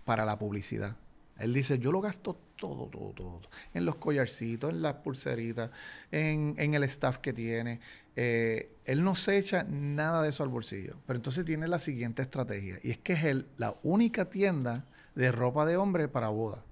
para 0.05 0.24
la 0.24 0.38
publicidad. 0.38 0.96
Él 1.38 1.52
dice, 1.52 1.79
yo 1.79 1.92
lo 1.92 2.00
gasto 2.00 2.38
todo, 2.57 2.87
todo, 2.87 3.12
todo. 3.12 3.40
En 3.74 3.85
los 3.85 3.96
collarcitos, 3.96 4.70
en 4.70 4.81
las 4.81 4.94
pulseritas, 4.94 5.70
en, 6.11 6.55
en 6.57 6.72
el 6.72 6.85
staff 6.85 7.18
que 7.18 7.35
tiene. 7.35 7.81
Eh, 8.14 8.74
él 8.87 9.05
no 9.05 9.14
se 9.14 9.37
echa 9.37 9.64
nada 9.64 10.22
de 10.22 10.31
eso 10.31 10.42
al 10.42 10.48
bolsillo. 10.48 10.96
Pero 11.07 11.18
entonces 11.18 11.44
tiene 11.44 11.68
la 11.68 11.79
siguiente 11.79 12.22
estrategia. 12.22 12.79
Y 12.83 12.92
es 12.92 12.98
que 12.98 13.12
es 13.12 13.24
él 13.24 13.46
la 13.59 13.76
única 13.83 14.31
tienda 14.31 14.87
de 15.14 15.31
ropa 15.33 15.66
de 15.66 15.76
hombre 15.76 16.09
para 16.09 16.31
boda 16.31 16.64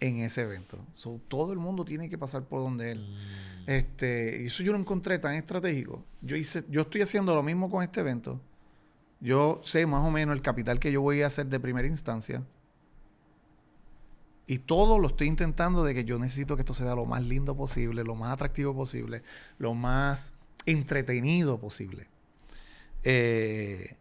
en 0.00 0.18
ese 0.18 0.42
evento. 0.42 0.78
So, 0.92 1.20
todo 1.28 1.52
el 1.52 1.58
mundo 1.58 1.84
tiene 1.84 2.08
que 2.08 2.18
pasar 2.18 2.44
por 2.44 2.60
donde 2.60 2.92
él. 2.92 3.16
Este, 3.66 4.42
y 4.42 4.46
eso 4.46 4.62
yo 4.62 4.72
lo 4.72 4.78
encontré 4.78 5.18
tan 5.18 5.34
estratégico. 5.34 6.04
Yo 6.22 6.36
hice, 6.36 6.64
yo 6.68 6.82
estoy 6.82 7.02
haciendo 7.02 7.34
lo 7.34 7.42
mismo 7.42 7.70
con 7.70 7.82
este 7.82 8.00
evento. 8.00 8.40
Yo 9.20 9.60
sé 9.64 9.86
más 9.86 10.04
o 10.06 10.10
menos 10.10 10.34
el 10.34 10.42
capital 10.42 10.78
que 10.78 10.92
yo 10.92 11.02
voy 11.02 11.22
a 11.22 11.26
hacer 11.26 11.46
de 11.46 11.60
primera 11.60 11.86
instancia. 11.86 12.42
Y 14.46 14.60
todo 14.60 14.98
lo 14.98 15.08
estoy 15.08 15.26
intentando 15.26 15.84
de 15.84 15.92
que 15.92 16.04
yo 16.04 16.18
necesito 16.18 16.56
que 16.56 16.62
esto 16.62 16.72
sea 16.72 16.94
lo 16.94 17.04
más 17.04 17.22
lindo 17.22 17.54
posible, 17.54 18.04
lo 18.04 18.14
más 18.14 18.32
atractivo 18.32 18.74
posible, 18.74 19.22
lo 19.58 19.74
más 19.74 20.32
entretenido 20.64 21.58
posible. 21.60 22.08
Eh, 23.02 23.96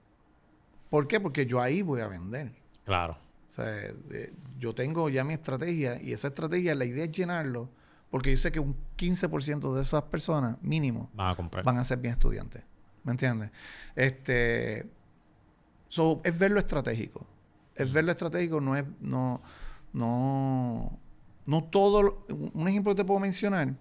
¿Por 0.90 1.08
qué? 1.08 1.20
Porque 1.20 1.46
yo 1.46 1.62
ahí 1.62 1.82
voy 1.82 2.00
a 2.00 2.08
vender. 2.08 2.54
Claro. 2.86 3.18
O 3.48 3.52
sea, 3.52 3.66
eh, 4.12 4.34
yo 4.60 4.76
tengo 4.76 5.10
ya 5.10 5.24
mi 5.24 5.34
estrategia 5.34 6.02
y 6.02 6.12
esa 6.14 6.28
estrategia, 6.30 6.76
la 6.76 6.86
idea 6.86 7.06
es 7.06 7.12
llenarlo, 7.12 7.70
porque 8.10 8.32
yo 8.32 8.38
sé 8.38 8.52
que 8.52 8.60
un 8.60 8.76
15% 8.98 9.74
de 9.74 9.82
esas 9.82 10.04
personas, 10.04 10.58
mínimo, 10.62 11.10
Van 11.14 11.30
a 11.30 11.36
comprar. 11.36 11.64
van 11.64 11.78
a 11.78 11.84
ser 11.84 11.98
bien 12.00 12.14
estudiantes. 12.14 12.64
¿Me 13.04 13.12
entiendes? 13.12 13.52
Este, 13.96 14.90
so, 15.88 16.22
es 16.24 16.38
ver 16.38 16.52
lo 16.52 16.60
estratégico. 16.60 17.26
Es 17.76 17.92
ver 17.94 18.04
lo 18.04 18.12
estratégico, 18.12 18.60
no 18.60 18.76
es, 18.76 18.84
no, 19.00 19.42
no, 19.94 21.00
no 21.46 21.64
todo. 21.66 22.04
lo- 22.04 22.26
un 22.54 22.68
ejemplo 22.68 22.94
que 22.94 23.02
te 23.04 23.06
puedo 23.06 23.20
mencionar: 23.20 23.74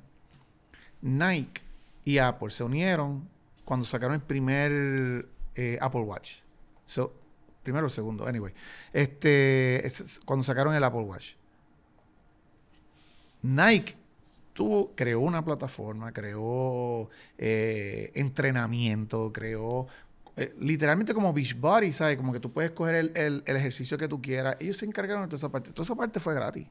Nike 1.03 1.63
y 2.05 2.19
Apple 2.19 2.51
se 2.51 2.63
unieron 2.65 3.29
cuando 3.65 3.85
sacaron 3.87 4.15
el 4.15 4.23
primer 4.23 5.29
eh, 5.55 5.79
Apple 5.81 6.03
Watch. 6.03 6.37
So, 6.85 7.13
primero 7.67 7.87
o 7.87 7.91
segundo, 7.91 8.27
anyway. 8.27 8.55
Este, 8.93 9.87
es- 9.87 10.01
es 10.01 10.21
cuando 10.25 10.45
sacaron 10.45 10.75
el 10.75 10.85
Apple 10.85 11.03
Watch. 11.03 11.35
Nike 13.43 13.97
tuvo, 14.53 14.93
creó 14.95 15.21
una 15.21 15.45
plataforma, 15.45 16.13
creó 16.13 17.09
eh, 17.39 18.11
entrenamiento, 18.15 19.33
creó 19.33 19.87
eh, 20.37 20.55
literalmente 20.59 21.15
como 21.15 21.33
Beachbody, 21.33 21.93
¿sabes? 21.93 22.17
Como 22.17 22.33
que 22.33 22.41
tú 22.41 22.53
puedes 22.53 22.71
coger 22.73 22.95
el, 22.97 23.13
el- 23.17 23.57
ejercicio 23.57 23.99
que 23.99 24.09
tú 24.09 24.21
quieras. 24.23 24.57
Ellos 24.61 24.77
se 24.79 24.87
encargaron 24.87 25.23
de 25.23 25.29
toda 25.29 25.39
esa 25.39 25.51
parte. 25.51 25.73
Toda 25.73 25.85
esa 25.85 25.95
parte 25.97 26.21
fue 26.21 26.35
gratis. 26.35 26.69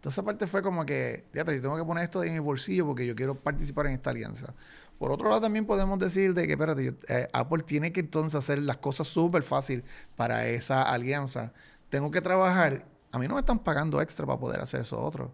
Toda 0.00 0.12
esa 0.12 0.24
parte 0.24 0.46
fue 0.48 0.62
como 0.62 0.86
que, 0.86 1.24
fíjate, 1.32 1.56
yo 1.56 1.62
tengo 1.62 1.76
que 1.78 1.84
poner 1.84 2.04
esto 2.04 2.20
de 2.20 2.30
mi 2.30 2.38
bolsillo 2.40 2.86
porque 2.86 3.06
yo 3.06 3.16
quiero 3.16 3.36
participar 3.36 3.86
en 3.88 3.94
esta 3.94 4.10
alianza. 4.10 4.54
Por 5.00 5.12
otro 5.12 5.30
lado, 5.30 5.40
también 5.40 5.64
podemos 5.64 5.98
decir 5.98 6.34
de 6.34 6.46
que, 6.46 6.52
espérate, 6.52 6.84
yo- 6.84 6.92
eh, 7.08 7.26
Apple 7.32 7.62
tiene 7.62 7.90
que 7.90 8.00
entonces 8.00 8.34
hacer 8.34 8.58
las 8.60 8.76
cosas 8.76 9.06
súper 9.08 9.42
fácil 9.42 9.82
para 10.14 10.46
esa 10.46 10.82
alianza. 10.82 11.54
Tengo 11.88 12.10
que 12.10 12.20
trabajar. 12.20 12.84
A 13.10 13.18
mí 13.18 13.26
no 13.26 13.32
me 13.32 13.40
están 13.40 13.60
pagando 13.60 14.02
extra 14.02 14.26
para 14.26 14.38
poder 14.38 14.60
hacer 14.60 14.82
eso 14.82 15.00
otro. 15.02 15.32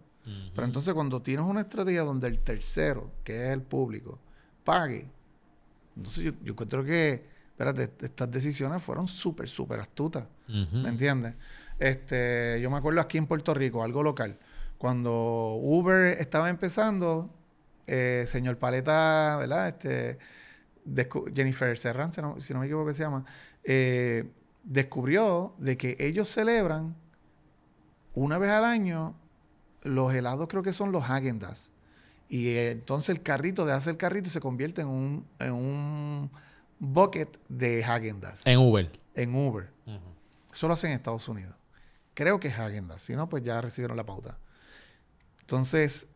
Pero 0.55 0.65
entonces 0.65 0.93
cuando 0.93 1.21
tienes 1.21 1.45
una 1.45 1.59
estrategia 1.61 2.03
donde 2.03 2.29
el 2.29 2.39
tercero, 2.39 3.11
que 3.25 3.47
es 3.47 3.51
el 3.51 3.61
público, 3.61 4.19
pague, 4.63 5.09
entonces 5.97 6.23
yo, 6.23 6.31
yo 6.43 6.53
encuentro 6.53 6.85
que, 6.85 7.25
espérate, 7.49 7.91
estas 8.05 8.31
decisiones 8.31 8.81
fueron 8.81 9.05
súper, 9.09 9.49
súper 9.49 9.81
astutas. 9.81 10.23
¿Me 10.83 10.89
entiendes? 10.89 11.33
Este, 11.77 12.57
yo 12.61 12.71
me 12.71 12.77
acuerdo 12.77 13.01
aquí 13.01 13.17
en 13.17 13.27
Puerto 13.27 13.53
Rico, 13.53 13.83
algo 13.83 14.01
local. 14.01 14.37
Cuando 14.77 15.55
Uber 15.61 16.13
estaba 16.19 16.49
empezando, 16.49 17.33
eh, 17.87 18.25
señor 18.27 18.57
Paleta, 18.57 19.37
¿verdad? 19.39 19.69
Este, 19.69 20.17
Jennifer 21.33 21.77
Serran, 21.77 22.13
si 22.13 22.21
no, 22.21 22.39
si 22.39 22.53
no 22.53 22.59
me 22.59 22.65
equivoco 22.65 22.87
que 22.87 22.93
se 22.93 23.03
llama, 23.03 23.25
eh, 23.63 24.29
descubrió 24.63 25.53
de 25.57 25.77
que 25.77 25.95
ellos 25.99 26.27
celebran 26.27 26.95
una 28.13 28.37
vez 28.37 28.49
al 28.51 28.65
año 28.65 29.15
los 29.83 30.13
helados, 30.13 30.47
creo 30.47 30.63
que 30.63 30.73
son 30.73 30.91
los 30.91 31.03
Häagen-Dazs. 31.03 31.69
Y 32.29 32.49
eh, 32.49 32.71
entonces 32.71 33.09
el 33.09 33.21
carrito, 33.21 33.65
de 33.65 33.73
hacer 33.73 33.91
el 33.91 33.97
carrito 33.97 34.29
se 34.29 34.41
convierte 34.41 34.81
en 34.81 34.87
un, 34.87 35.27
en 35.39 35.53
un 35.53 36.31
bucket 36.79 37.39
de 37.47 37.81
Häagen-Dazs 37.83 38.41
En 38.45 38.59
Uber. 38.59 38.91
en 39.15 39.33
Uber. 39.35 39.69
Ujú. 39.85 39.99
Eso 40.51 40.67
lo 40.67 40.73
hacen 40.73 40.91
en 40.91 40.97
Estados 40.97 41.27
Unidos. 41.29 41.55
Creo 42.13 42.39
que 42.39 42.49
es 42.49 42.55
Häagen-Dazs. 42.57 43.03
Si 43.03 43.15
no, 43.15 43.29
pues 43.29 43.43
ya 43.43 43.61
recibieron 43.61 43.95
la 43.95 44.05
pauta. 44.05 44.37
Entonces, 45.41 46.07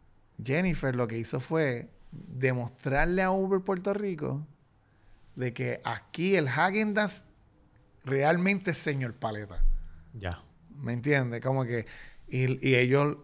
Jennifer 0.44 0.96
lo 0.96 1.08
que 1.08 1.18
hizo 1.18 1.40
fue 1.40 1.90
demostrarle 2.12 3.22
a 3.22 3.32
Uber 3.32 3.62
Puerto 3.62 3.94
Rico 3.94 4.46
de 5.36 5.54
que 5.54 5.82
aquí 5.84 6.36
el 6.36 6.48
Häagen-Dazs 6.48 7.24
realmente 8.04 8.72
es 8.72 8.78
señor 8.78 9.14
paleta. 9.14 9.64
Ya. 10.14 10.44
¿Me 10.76 10.94
entiendes? 10.94 11.42
Como 11.42 11.66
que... 11.66 11.86
Y, 12.28 12.68
y 12.68 12.76
ellos... 12.76 13.18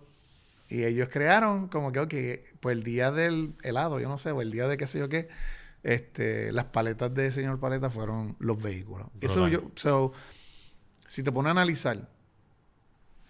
Y 0.70 0.84
ellos 0.84 1.08
crearon 1.10 1.70
como 1.70 1.94
que, 1.94 2.00
ok, 2.00 2.14
pues 2.60 2.76
el 2.76 2.84
día 2.84 3.10
del 3.12 3.56
helado, 3.64 4.02
yo 4.02 4.10
no 4.10 4.18
sé, 4.18 4.32
o 4.32 4.42
el 4.42 4.52
día 4.52 4.68
de 4.68 4.76
qué 4.76 4.86
sé 4.86 5.00
yo 5.00 5.08
qué, 5.08 5.30
este, 5.84 6.52
las 6.52 6.66
paletas 6.66 7.14
de 7.14 7.32
señor 7.32 7.58
paleta 7.62 7.90
fueron 7.90 8.36
los 8.40 8.62
vehículos. 8.62 9.08
Eso 9.22 9.48
yo, 9.48 9.72
so, 9.76 10.12
si 11.08 11.24
te 11.24 11.32
pones 11.32 11.48
a 11.48 11.52
analizar, 11.52 12.10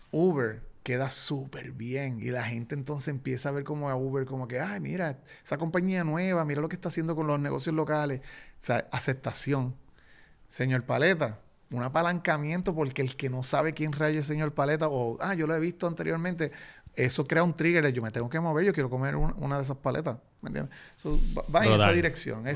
Uber 0.09 0.66
queda 0.87 1.09
súper 1.09 1.73
bien 1.73 2.19
y 2.21 2.31
la 2.31 2.43
gente 2.45 2.73
entonces 2.73 3.09
empieza 3.09 3.49
a 3.49 3.51
ver 3.51 3.65
como 3.65 3.89
a 3.89 3.95
Uber 3.97 4.25
como 4.25 4.47
que, 4.47 4.61
ay, 4.61 4.79
mira, 4.79 5.19
esa 5.43 5.57
compañía 5.57 6.05
nueva, 6.05 6.45
mira 6.45 6.61
lo 6.61 6.69
que 6.69 6.77
está 6.77 6.87
haciendo 6.87 7.13
con 7.13 7.27
los 7.27 7.37
negocios 7.41 7.75
locales. 7.75 8.21
O 8.21 8.23
sea, 8.59 8.87
aceptación. 8.93 9.75
Señor 10.47 10.83
Paleta, 10.85 11.39
un 11.71 11.83
apalancamiento 11.83 12.73
porque 12.73 13.01
el 13.01 13.17
que 13.17 13.29
no 13.29 13.43
sabe 13.43 13.73
quién 13.73 13.91
rayo 13.91 14.19
es 14.21 14.25
señor 14.27 14.53
Paleta 14.53 14.87
o, 14.87 15.17
ah, 15.19 15.33
yo 15.33 15.45
lo 15.45 15.53
he 15.55 15.59
visto 15.59 15.87
anteriormente, 15.87 16.53
eso 16.95 17.25
crea 17.25 17.43
un 17.43 17.53
trigger 17.53 17.83
de 17.83 17.91
yo 17.91 18.01
me 18.01 18.11
tengo 18.11 18.29
que 18.29 18.39
mover, 18.39 18.63
yo 18.63 18.73
quiero 18.73 18.89
comer 18.89 19.17
un- 19.17 19.35
una 19.39 19.57
de 19.57 19.63
esas 19.63 19.75
paletas. 19.75 20.17
¿Me 20.41 20.47
entiendes? 20.47 20.73
So, 20.95 21.19
va 21.37 21.43
va 21.53 21.65
en 21.65 21.71
esa 21.73 21.91
dirección. 21.95 22.47
Es- 22.47 22.55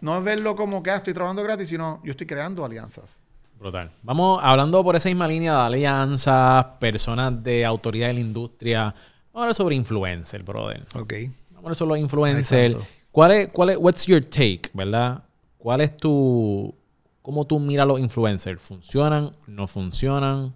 no 0.00 0.18
es 0.18 0.24
verlo 0.24 0.56
como 0.56 0.82
que 0.82 0.90
ah, 0.90 0.96
estoy 0.96 1.14
trabajando 1.14 1.44
gratis, 1.44 1.68
sino 1.68 2.00
yo 2.02 2.10
estoy 2.10 2.26
creando 2.26 2.64
alianzas. 2.64 3.20
Brutal. 3.58 3.90
Vamos 4.02 4.40
hablando 4.42 4.84
por 4.84 4.94
esa 4.94 5.08
misma 5.08 5.26
línea 5.26 5.52
de 5.52 5.60
alianzas, 5.62 6.64
personas 6.78 7.42
de 7.42 7.64
autoridad 7.64 8.06
de 8.08 8.14
la 8.14 8.20
industria. 8.20 8.82
Vamos 8.82 9.34
a 9.34 9.38
hablar 9.40 9.54
sobre 9.54 9.74
influencer, 9.74 10.44
brother. 10.44 10.86
Ok. 10.94 11.12
Vamos 11.50 11.56
a 11.56 11.58
hablar 11.58 11.76
sobre 11.76 11.88
los 11.90 11.98
influencers. 11.98 12.76
¿Cuál 13.10 13.32
es, 13.32 13.48
cuál 13.48 13.70
es, 13.70 13.76
what's 13.78 14.06
your 14.06 14.24
take, 14.24 14.70
verdad? 14.74 15.24
¿Cuál 15.58 15.80
es 15.80 15.96
tu, 15.96 16.72
cómo 17.20 17.46
tú 17.46 17.58
miras 17.58 17.86
los 17.86 17.98
influencers? 17.98 18.62
¿Funcionan? 18.62 19.32
¿No 19.48 19.66
funcionan? 19.66 20.54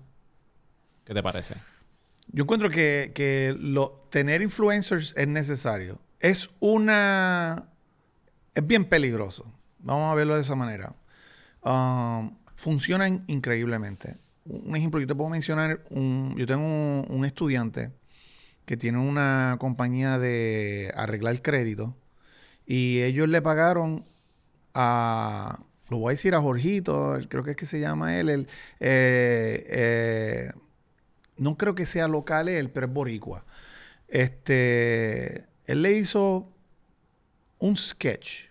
¿Qué 1.04 1.12
te 1.12 1.22
parece? 1.22 1.56
Yo 2.28 2.44
encuentro 2.44 2.70
que, 2.70 3.10
que 3.14 3.56
lo, 3.58 4.06
tener 4.10 4.42
influencers 4.42 5.12
es 5.16 5.26
necesario. 5.26 5.98
Es 6.20 6.50
una... 6.60 7.64
Es 8.54 8.64
bien 8.64 8.84
peligroso. 8.84 9.44
Vamos 9.80 10.12
a 10.12 10.14
verlo 10.14 10.36
de 10.36 10.42
esa 10.42 10.54
manera. 10.54 10.94
Um, 11.64 12.36
funcionan 12.62 13.24
increíblemente. 13.26 14.18
Un 14.44 14.76
ejemplo, 14.76 15.00
yo 15.00 15.08
te 15.08 15.16
puedo 15.16 15.28
mencionar, 15.28 15.82
un, 15.90 16.36
yo 16.38 16.46
tengo 16.46 16.64
un, 16.64 17.24
estudiante 17.24 17.90
que 18.66 18.76
tiene 18.76 18.98
una 18.98 19.56
compañía 19.58 20.20
de 20.20 20.92
arreglar 20.94 21.42
crédito 21.42 21.96
y 22.64 23.02
ellos 23.02 23.28
le 23.28 23.42
pagaron 23.42 24.04
a, 24.74 25.64
lo 25.88 25.98
voy 25.98 26.10
a 26.10 26.14
decir 26.14 26.36
a 26.36 26.40
Jorgito, 26.40 27.18
creo 27.28 27.42
que 27.42 27.50
es 27.50 27.56
que 27.56 27.66
se 27.66 27.80
llama 27.80 28.20
él, 28.20 28.28
eh, 28.30 28.46
eh, 28.78 30.52
no 31.38 31.58
creo 31.58 31.74
que 31.74 31.84
sea 31.84 32.06
local 32.06 32.48
él, 32.48 32.70
pero 32.70 32.86
es 32.86 32.92
boricua. 32.92 33.44
Este, 34.06 35.46
él 35.66 35.82
le 35.82 35.94
hizo 35.94 36.48
un 37.58 37.74
sketch 37.76 38.44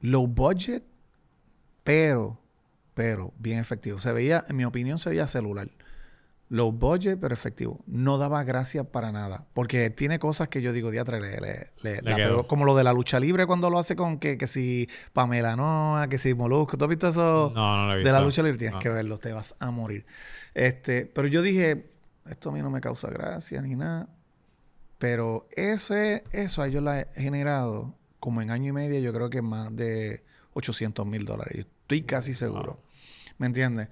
low 0.00 0.26
budget, 0.26 0.82
pero, 1.84 2.38
pero 2.94 3.32
bien 3.38 3.58
efectivo. 3.58 4.00
Se 4.00 4.12
veía, 4.12 4.44
en 4.48 4.56
mi 4.56 4.64
opinión, 4.64 4.98
se 4.98 5.10
veía 5.10 5.26
celular. 5.26 5.68
Low 6.48 6.70
budget, 6.70 7.18
pero 7.18 7.32
efectivo. 7.32 7.80
No 7.86 8.18
daba 8.18 8.44
gracia 8.44 8.84
para 8.84 9.10
nada. 9.10 9.46
Porque 9.54 9.88
tiene 9.88 10.18
cosas 10.18 10.48
que 10.48 10.60
yo 10.60 10.74
digo, 10.74 10.90
diatra, 10.90 11.18
le, 11.18 11.40
le, 11.40 11.70
le- 11.82 12.02
la. 12.02 12.42
Como 12.46 12.66
lo 12.66 12.76
de 12.76 12.84
la 12.84 12.92
lucha 12.92 13.18
libre 13.18 13.46
cuando 13.46 13.70
lo 13.70 13.78
hace 13.78 13.96
con 13.96 14.18
que, 14.18 14.36
que 14.36 14.46
si 14.46 14.86
Pamela 15.14 15.56
Noa, 15.56 16.08
que 16.08 16.18
si 16.18 16.34
Molusco. 16.34 16.76
¿Tú 16.76 16.84
has 16.84 16.90
visto 16.90 17.08
eso? 17.08 17.52
No, 17.54 17.76
no 17.78 17.86
lo 17.86 17.92
he 17.94 17.96
visto. 17.96 18.08
De 18.08 18.12
la 18.12 18.20
lucha 18.20 18.42
libre 18.42 18.58
tienes 18.58 18.74
No. 18.74 18.80
que 18.80 18.90
verlo, 18.90 19.16
te 19.16 19.32
vas 19.32 19.54
a 19.60 19.70
morir. 19.70 20.04
Este, 20.52 21.06
pero 21.06 21.26
yo 21.26 21.40
dije, 21.40 21.90
esto 22.28 22.50
a 22.50 22.52
mí 22.52 22.60
no 22.60 22.68
me 22.68 22.82
causa 22.82 23.08
gracia 23.08 23.62
ni 23.62 23.74
nada. 23.74 24.08
Pero 24.98 25.48
eso, 25.56 25.94
es, 25.96 26.22
eso 26.32 26.60
a 26.60 26.68
ellos 26.68 26.82
la 26.82 27.00
he 27.00 27.06
generado 27.16 27.94
como 28.20 28.42
en 28.42 28.50
año 28.50 28.68
y 28.68 28.72
medio, 28.72 29.00
yo 29.00 29.12
creo 29.14 29.30
que 29.30 29.40
más 29.42 29.74
de 29.74 30.22
800 30.54 31.06
mil 31.06 31.24
dólares. 31.24 31.66
Estoy 31.82 32.02
casi 32.02 32.34
seguro. 32.34 32.80
¿Me 33.38 33.46
entiendes? 33.46 33.88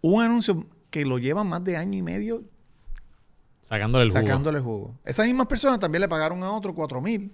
Un 0.00 0.22
anuncio 0.22 0.66
que 0.90 1.04
lo 1.04 1.18
llevan 1.18 1.46
más 1.48 1.62
de 1.64 1.76
año 1.76 1.98
y 1.98 2.02
medio 2.02 2.44
Sacándole 3.62 4.04
el 4.04 4.10
jugo. 4.10 4.22
sacándole 4.22 4.60
jugo. 4.60 4.98
Esas 5.04 5.26
mismas 5.26 5.46
personas 5.46 5.80
también 5.80 6.00
le 6.02 6.08
pagaron 6.08 6.42
a 6.44 6.52
otro 6.52 6.72
4 6.74 7.00
mil. 7.00 7.32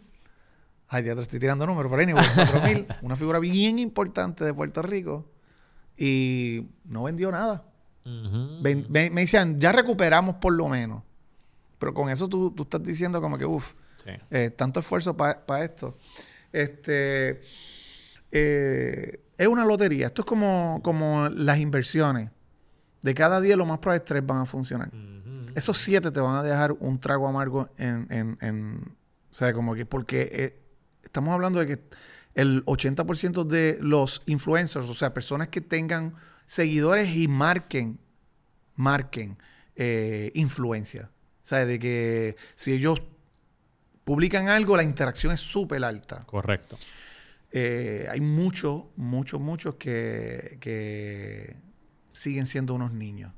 Ay, 0.88 1.05
ya 1.05 1.15
te 1.15 1.21
estoy 1.23 1.38
tirando 1.38 1.67
números, 1.67 1.91
pero 1.91 2.03
anyway, 2.03 2.25
4 2.35 2.62
mil. 2.62 2.87
Una 3.03 3.17
figura 3.17 3.38
bien 3.38 3.79
importante 3.79 4.45
de 4.45 4.55
Puerto 4.55 4.81
Rico. 4.83 5.31
Y 5.97 6.69
no 6.85 7.03
vendió 7.03 7.31
nada. 7.31 7.65
Ven- 8.05 8.87
me 8.91 9.11
decían, 9.11 9.61
ya 9.61 9.73
recuperamos 9.73 10.37
por 10.37 10.55
lo 10.55 10.69
menos. 10.69 11.03
Pero 11.79 11.93
con 11.95 12.09
eso 12.09 12.29
tú, 12.29 12.51
tú 12.53 12.62
estás 12.62 12.83
diciendo 12.83 13.21
como 13.21 13.37
que, 13.37 13.45
uff, 13.45 13.73
Sí. 14.03 14.11
eh, 14.31 14.51
tanto 14.51 14.81
esfuerzo 14.81 15.17
para 15.17 15.65
esto. 15.65 15.99
Este, 16.51 17.43
eh, 18.33 19.21
es 19.38 19.47
una 19.47 19.64
lotería. 19.64 20.07
Esto 20.07 20.23
es 20.23 20.27
como, 20.27 20.81
como 20.83 21.29
las 21.29 21.59
inversiones. 21.59 22.31
De 23.03 23.14
cada 23.14 23.40
10, 23.40 23.57
lo 23.57 23.66
más 23.66 23.79
probable 23.79 23.99
es 23.99 24.05
3 24.05 24.25
van 24.27 24.38
a 24.38 24.47
funcionar. 24.47 24.90
Esos 25.55 25.77
7 25.79 26.11
te 26.11 26.21
van 26.21 26.37
a 26.37 26.42
dejar 26.42 26.73
un 26.73 26.99
trago 26.99 27.29
amargo 27.29 27.68
en... 27.77 28.07
en, 28.11 28.38
en- 28.40 28.97
o 29.31 29.35
sea, 29.35 29.53
como 29.53 29.75
que... 29.75 29.87
Porque 29.87 30.29
eh, 30.33 30.55
estamos 31.03 31.33
hablando 31.35 31.59
de 31.59 31.66
que 31.66 31.83
el 32.35 32.64
80% 32.66 33.45
de 33.45 33.79
los 33.81 34.23
influencers, 34.27 34.88
o 34.88 34.95
sea, 34.95 35.12
personas 35.14 35.49
que 35.49 35.61
tengan 35.61 36.14
seguidores 36.47 37.16
y 37.16 37.29
marquen, 37.29 37.99
marquen 38.77 39.37
eh, 39.77 40.31
influencia. 40.35 41.11
O 41.42 41.47
sea, 41.47 41.66
de 41.66 41.79
que 41.79 42.37
si 42.55 42.73
ellos 42.73 43.03
publican 44.05 44.49
algo, 44.49 44.77
la 44.77 44.83
interacción 44.83 45.33
es 45.33 45.40
súper 45.40 45.83
alta. 45.85 46.25
Correcto. 46.25 46.77
Eh, 47.53 48.07
hay 48.11 48.21
muchos, 48.21 48.85
muchos, 48.97 49.41
muchos 49.41 49.75
que, 49.75 50.57
que 50.61 51.57
siguen 52.12 52.47
siendo 52.47 52.75
unos 52.75 52.93
niños. 52.93 53.33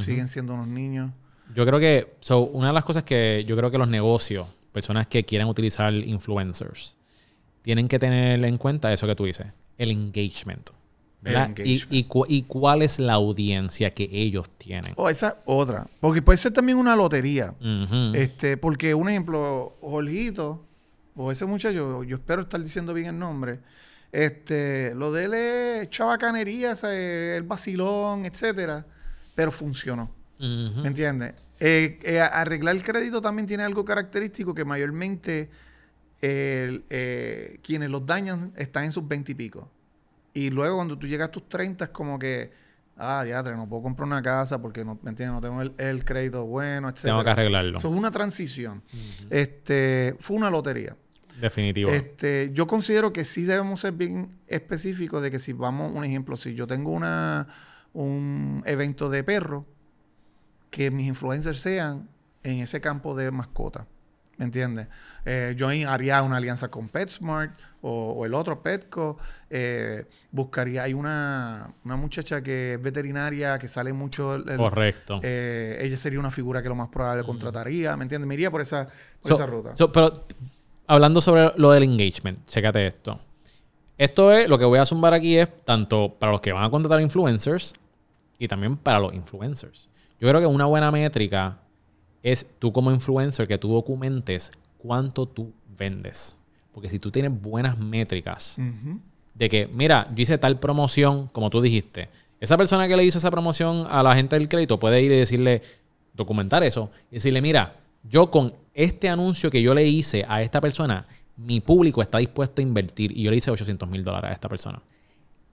Siguen 0.00 0.28
siendo 0.28 0.54
unos 0.54 0.68
niños. 0.68 1.10
Yo 1.54 1.66
creo 1.66 1.78
que, 1.78 2.16
so, 2.20 2.40
una 2.40 2.68
de 2.68 2.72
las 2.72 2.84
cosas 2.84 3.04
que 3.04 3.44
yo 3.46 3.56
creo 3.56 3.70
que 3.70 3.76
los 3.78 3.88
negocios, 3.88 4.46
personas 4.72 5.06
que 5.06 5.24
quieren 5.24 5.48
utilizar 5.48 5.92
influencers, 5.92 6.96
tienen 7.62 7.88
que 7.88 7.98
tener 7.98 8.42
en 8.44 8.56
cuenta 8.58 8.92
eso 8.92 9.06
que 9.06 9.14
tú 9.14 9.24
dices, 9.24 9.46
el 9.76 9.90
engagement. 9.90 10.70
¿verdad? 11.20 11.50
El 11.56 11.66
Y- 11.66 11.72
engagement. 11.72 11.92
Y, 11.92 12.04
cu- 12.04 12.24
y 12.28 12.42
cuál 12.42 12.82
es 12.82 12.98
la 12.98 13.14
audiencia 13.14 13.92
que 13.92 14.08
ellos 14.12 14.48
tienen. 14.58 14.92
O 14.96 15.10
esa 15.10 15.40
otra. 15.44 15.86
Porque 16.00 16.22
puede 16.22 16.38
ser 16.38 16.52
también 16.52 16.78
una 16.78 16.94
lotería. 16.96 17.54
Este, 18.14 18.56
porque 18.56 18.94
un 18.94 19.08
ejemplo, 19.08 19.76
Jorgito, 19.80 20.64
o 21.16 21.32
ese 21.32 21.46
muchacho, 21.46 22.04
yo 22.04 22.16
espero 22.16 22.42
estar 22.42 22.62
diciendo 22.62 22.92
bien 22.94 23.08
el 23.08 23.18
nombre. 23.18 23.60
Este, 24.12 24.94
lo 24.94 25.12
de 25.12 25.24
él 25.24 25.34
es 25.34 25.90
chabacanería, 25.90 26.72
el 26.84 27.42
vacilón, 27.42 28.24
etcétera. 28.24 28.84
Pero 29.34 29.50
funcionó. 29.50 30.10
¿Me 30.38 30.88
entiendes? 30.88 31.34
Eh, 31.60 31.98
eh, 32.02 32.20
arreglar 32.20 32.76
el 32.76 32.82
crédito 32.82 33.22
también 33.22 33.46
tiene 33.46 33.62
algo 33.62 33.84
característico 33.84 34.54
que 34.54 34.66
mayormente 34.66 35.48
eh, 36.20 37.58
quienes 37.62 37.88
los 37.88 38.04
dañan 38.04 38.52
están 38.56 38.84
en 38.84 38.92
sus 38.92 39.06
20 39.06 39.32
y 39.32 39.34
pico. 39.34 39.70
Y 40.34 40.50
luego 40.50 40.76
cuando 40.76 40.98
tú 40.98 41.06
llegas 41.06 41.28
a 41.28 41.30
tus 41.30 41.48
30 41.48 41.86
es 41.86 41.90
como 41.90 42.18
que, 42.18 42.52
ah, 42.98 43.22
diatre, 43.24 43.56
no 43.56 43.66
puedo 43.66 43.82
comprar 43.82 44.06
una 44.06 44.20
casa 44.20 44.60
porque 44.60 44.84
no, 44.84 44.98
¿me 45.02 45.10
entiendes? 45.10 45.34
No 45.34 45.40
tengo 45.40 45.62
el, 45.62 45.72
el 45.78 46.04
crédito 46.04 46.44
bueno, 46.44 46.90
etc. 46.90 47.02
Tengo 47.02 47.24
que 47.24 47.30
arreglarlo. 47.30 47.78
Eso 47.78 47.88
es 47.88 47.94
una 47.94 48.10
transición. 48.10 48.82
Este, 49.30 50.16
fue 50.20 50.36
una 50.36 50.50
lotería. 50.50 50.94
Definitivo. 51.40 51.90
Este, 51.90 52.50
yo 52.52 52.66
considero 52.66 53.12
que 53.12 53.24
sí 53.24 53.44
debemos 53.44 53.80
ser 53.80 53.92
bien 53.92 54.38
específicos 54.46 55.22
de 55.22 55.30
que 55.30 55.38
si 55.38 55.52
vamos, 55.52 55.94
un 55.94 56.04
ejemplo, 56.04 56.36
si 56.36 56.54
yo 56.54 56.66
tengo 56.66 56.90
una, 56.90 57.46
un 57.92 58.62
evento 58.66 59.10
de 59.10 59.22
perro, 59.24 59.66
que 60.70 60.90
mis 60.90 61.06
influencers 61.08 61.60
sean 61.60 62.08
en 62.42 62.60
ese 62.60 62.80
campo 62.80 63.16
de 63.16 63.30
mascota. 63.30 63.86
¿Me 64.38 64.44
entiendes? 64.44 64.88
Eh, 65.24 65.54
yo 65.56 65.68
haría 65.68 66.22
una 66.22 66.36
alianza 66.36 66.68
con 66.68 66.88
PetSmart 66.90 67.58
o, 67.80 68.12
o 68.12 68.26
el 68.26 68.34
otro 68.34 68.62
Petco. 68.62 69.16
eh, 69.48 70.04
buscaría, 70.30 70.82
hay 70.82 70.92
una, 70.92 71.72
una 71.86 71.96
muchacha 71.96 72.42
que 72.42 72.74
es 72.74 72.82
veterinaria, 72.82 73.58
que 73.58 73.66
sale 73.66 73.94
mucho. 73.94 74.34
el- 74.34 74.46
el- 74.46 74.56
Correcto. 74.58 75.20
eh, 75.22 75.78
ella 75.80 75.96
sería 75.96 76.18
una 76.20 76.30
figura 76.30 76.62
que 76.62 76.68
lo 76.68 76.74
más 76.74 76.88
probable 76.88 77.24
contrataría, 77.24 77.96
¿me 77.96 78.02
entiendes? 78.04 78.28
Me 78.28 78.34
iría 78.34 78.50
por 78.50 78.60
esa, 78.60 78.84
por 79.22 79.30
So- 79.30 79.34
esa 79.36 79.46
ruta. 79.46 79.74
so, 79.74 79.90
pero 79.90 80.12
hablando 80.86 81.20
sobre 81.20 81.52
lo 81.56 81.70
del 81.70 81.82
engagement, 81.82 82.46
chécate 82.46 82.86
esto. 82.86 83.18
Esto 83.98 84.32
es 84.32 84.48
lo 84.48 84.58
que 84.58 84.64
voy 84.64 84.78
a 84.78 84.86
zumbar 84.86 85.14
aquí 85.14 85.36
es 85.36 85.48
tanto 85.64 86.14
para 86.18 86.32
los 86.32 86.40
que 86.40 86.52
van 86.52 86.64
a 86.64 86.70
contratar 86.70 87.00
influencers 87.00 87.72
y 88.38 88.46
también 88.46 88.76
para 88.76 88.98
los 88.98 89.14
influencers. 89.14 89.88
Yo 90.20 90.28
creo 90.28 90.40
que 90.40 90.46
una 90.46 90.66
buena 90.66 90.90
métrica 90.90 91.58
es 92.22 92.46
tú 92.58 92.72
como 92.72 92.90
influencer 92.90 93.48
que 93.48 93.58
tú 93.58 93.68
documentes 93.68 94.52
cuánto 94.78 95.26
tú 95.26 95.52
vendes. 95.78 96.36
Porque 96.72 96.88
si 96.88 96.98
tú 96.98 97.10
tienes 97.10 97.32
buenas 97.40 97.78
métricas 97.78 98.56
de 99.34 99.48
que, 99.48 99.68
mira, 99.72 100.10
yo 100.14 100.22
hice 100.22 100.36
tal 100.36 100.58
promoción, 100.58 101.28
como 101.28 101.48
tú 101.48 101.60
dijiste, 101.60 102.08
esa 102.38 102.56
persona 102.56 102.86
que 102.86 102.96
le 102.96 103.04
hizo 103.04 103.16
esa 103.16 103.30
promoción 103.30 103.86
a 103.88 104.02
la 104.02 104.14
gente 104.14 104.36
del 104.36 104.48
crédito 104.48 104.78
puede 104.78 105.00
ir 105.00 105.10
y 105.10 105.16
decirle, 105.16 105.62
documentar 106.12 106.62
eso, 106.64 106.90
y 107.10 107.14
decirle, 107.14 107.40
mira, 107.40 107.76
yo 108.02 108.30
con 108.30 108.52
este 108.76 109.08
anuncio 109.08 109.50
que 109.50 109.62
yo 109.62 109.74
le 109.74 109.84
hice 109.86 110.24
a 110.28 110.42
esta 110.42 110.60
persona, 110.60 111.06
mi 111.36 111.60
público 111.60 112.02
está 112.02 112.18
dispuesto 112.18 112.60
a 112.60 112.62
invertir 112.62 113.10
y 113.16 113.22
yo 113.22 113.30
le 113.30 113.38
hice 113.38 113.50
800 113.50 113.88
mil 113.88 114.04
dólares 114.04 114.30
a 114.30 114.34
esta 114.34 114.50
persona. 114.50 114.80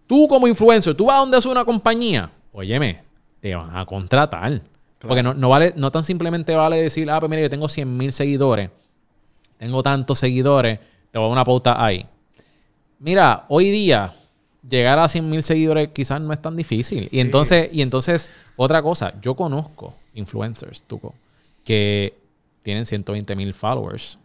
Tú 0.06 0.28
como 0.28 0.46
influencer, 0.46 0.94
tú 0.94 1.06
vas 1.06 1.16
a 1.16 1.20
donde 1.20 1.38
es 1.38 1.46
una 1.46 1.64
compañía, 1.64 2.30
óyeme, 2.52 3.02
te 3.40 3.56
van 3.56 3.76
a 3.76 3.86
contratar. 3.86 4.62
Porque 5.00 5.24
no, 5.24 5.34
no 5.34 5.50
vale, 5.50 5.74
no 5.76 5.90
tan 5.90 6.04
simplemente 6.04 6.54
vale 6.54 6.82
decir, 6.82 7.10
ah, 7.10 7.20
pues 7.20 7.30
mira, 7.30 7.42
yo 7.42 7.50
tengo 7.50 7.70
100 7.70 7.98
mil 7.98 8.12
seguidores, 8.12 8.70
tengo 9.58 9.82
tantos 9.82 10.20
seguidores, 10.20 10.80
te 11.12 11.18
voy 11.18 11.26
a 11.26 11.30
dar 11.30 11.32
una 11.32 11.46
pauta 11.46 11.84
ahí. 11.84 12.06
Mira, 13.00 13.46
hoy 13.48 13.70
día 13.70 14.14
llegar 14.70 15.00
a 15.00 15.08
100 15.08 15.30
mil 15.30 15.44
seguidores 15.44 15.90
quizás 15.90 16.20
no 16.20 16.34
es 16.34 16.42
tan 16.42 16.58
difícil. 16.58 17.08
Y 17.12 17.20
entonces, 17.20 17.70
y 17.72 17.82
entonces, 17.82 18.30
otra 18.58 18.82
cosa, 18.82 19.14
yo 19.22 19.36
conozco 19.36 19.96
influencers, 20.14 20.84
Tuco, 20.84 21.16
que 21.64 22.23
tienen 22.63 22.86
120 22.86 23.36
mil 23.36 23.54
followers 23.54 24.17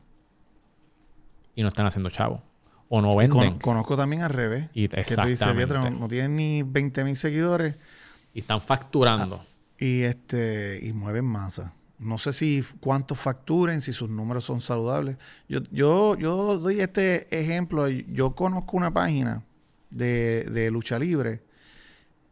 y 1.55 1.63
no 1.63 1.69
están 1.69 1.87
haciendo 1.87 2.09
chavo. 2.11 2.43
O 2.89 3.03
no 3.03 3.15
venden. 3.17 3.51
Con- 3.53 3.59
conozco 3.59 3.97
también 3.97 4.23
al 4.23 4.31
revés. 4.31 4.69
Y- 4.73 4.89
que 4.89 4.97
tú 4.97 4.97
dices, 5.03 5.19
exactamente. 5.33 5.75
"Diatre, 5.75 5.91
no, 5.91 5.99
no 5.99 6.09
tienen 6.09 6.37
ni 6.37 6.63
20 6.63 7.05
mil 7.05 7.17
seguidores 7.17 7.77
y 8.33 8.41
están 8.41 8.61
facturando. 8.61 9.45
y 9.79 10.03
este 10.03 10.81
y 10.83 10.93
mueven 10.93 11.25
masa. 11.25 11.75
No 11.99 12.17
sé 12.17 12.33
si 12.33 12.65
cuántos 12.81 13.19
facturen, 13.19 13.81
si 13.81 13.93
sus 13.93 14.09
números 14.09 14.45
son 14.45 14.61
saludables. 14.61 15.17
Yo, 15.49 15.61
yo, 15.73 16.17
yo 16.17 16.59
doy 16.59 16.81
este 16.81 17.27
ejemplo. 17.37 17.89
Yo 17.89 18.35
conozco 18.37 18.77
una 18.77 18.93
página 18.93 19.43
de, 19.91 20.45
de 20.45 20.71
lucha 20.71 20.99
libre. 20.99 21.43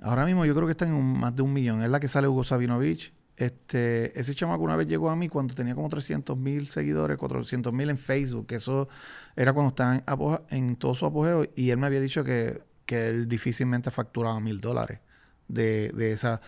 Ahora 0.01 0.25
mismo 0.25 0.45
yo 0.47 0.55
creo 0.55 0.67
que 0.67 0.73
están 0.73 0.89
en 0.89 0.95
un- 0.95 1.19
más 1.19 1.35
de 1.35 1.43
un 1.43 1.53
millón. 1.53 1.83
Es 1.83 1.91
la 1.91 1.99
que 2.01 2.07
sale 2.09 2.29
Hugo 2.29 2.45
Sabinovich. 2.45 3.13
Este, 3.37 4.19
ese 4.19 4.35
chamaco 4.35 4.63
una 4.63 4.77
vez 4.77 4.89
llegó 4.89 5.11
a 5.11 5.17
mí 5.17 5.29
cuando 5.29 5.55
tenía 5.55 5.75
como 5.75 5.89
300 5.91 6.39
mil 6.39 6.69
seguidores, 6.69 7.19
400 7.19 7.71
mil 7.73 7.91
en 7.91 7.99
Facebook, 7.99 8.47
que 8.47 8.55
eso 8.55 8.89
era 9.37 9.53
cuando 9.53 9.69
estaba 9.69 10.03
en, 10.49 10.77
todo 10.77 10.95
su 10.95 11.05
apogeo, 11.05 11.45
y 11.55 11.71
él 11.71 11.77
me 11.77 11.87
había 11.87 12.01
dicho 12.01 12.25
que, 12.25 12.63
que 12.87 13.09
él 13.09 13.29
difícilmente 13.29 13.91
facturaba 13.91 14.41
mil 14.41 14.61
dólares 14.61 15.01
de, 15.49 15.91
de 15.91 16.13
esa... 16.13 16.41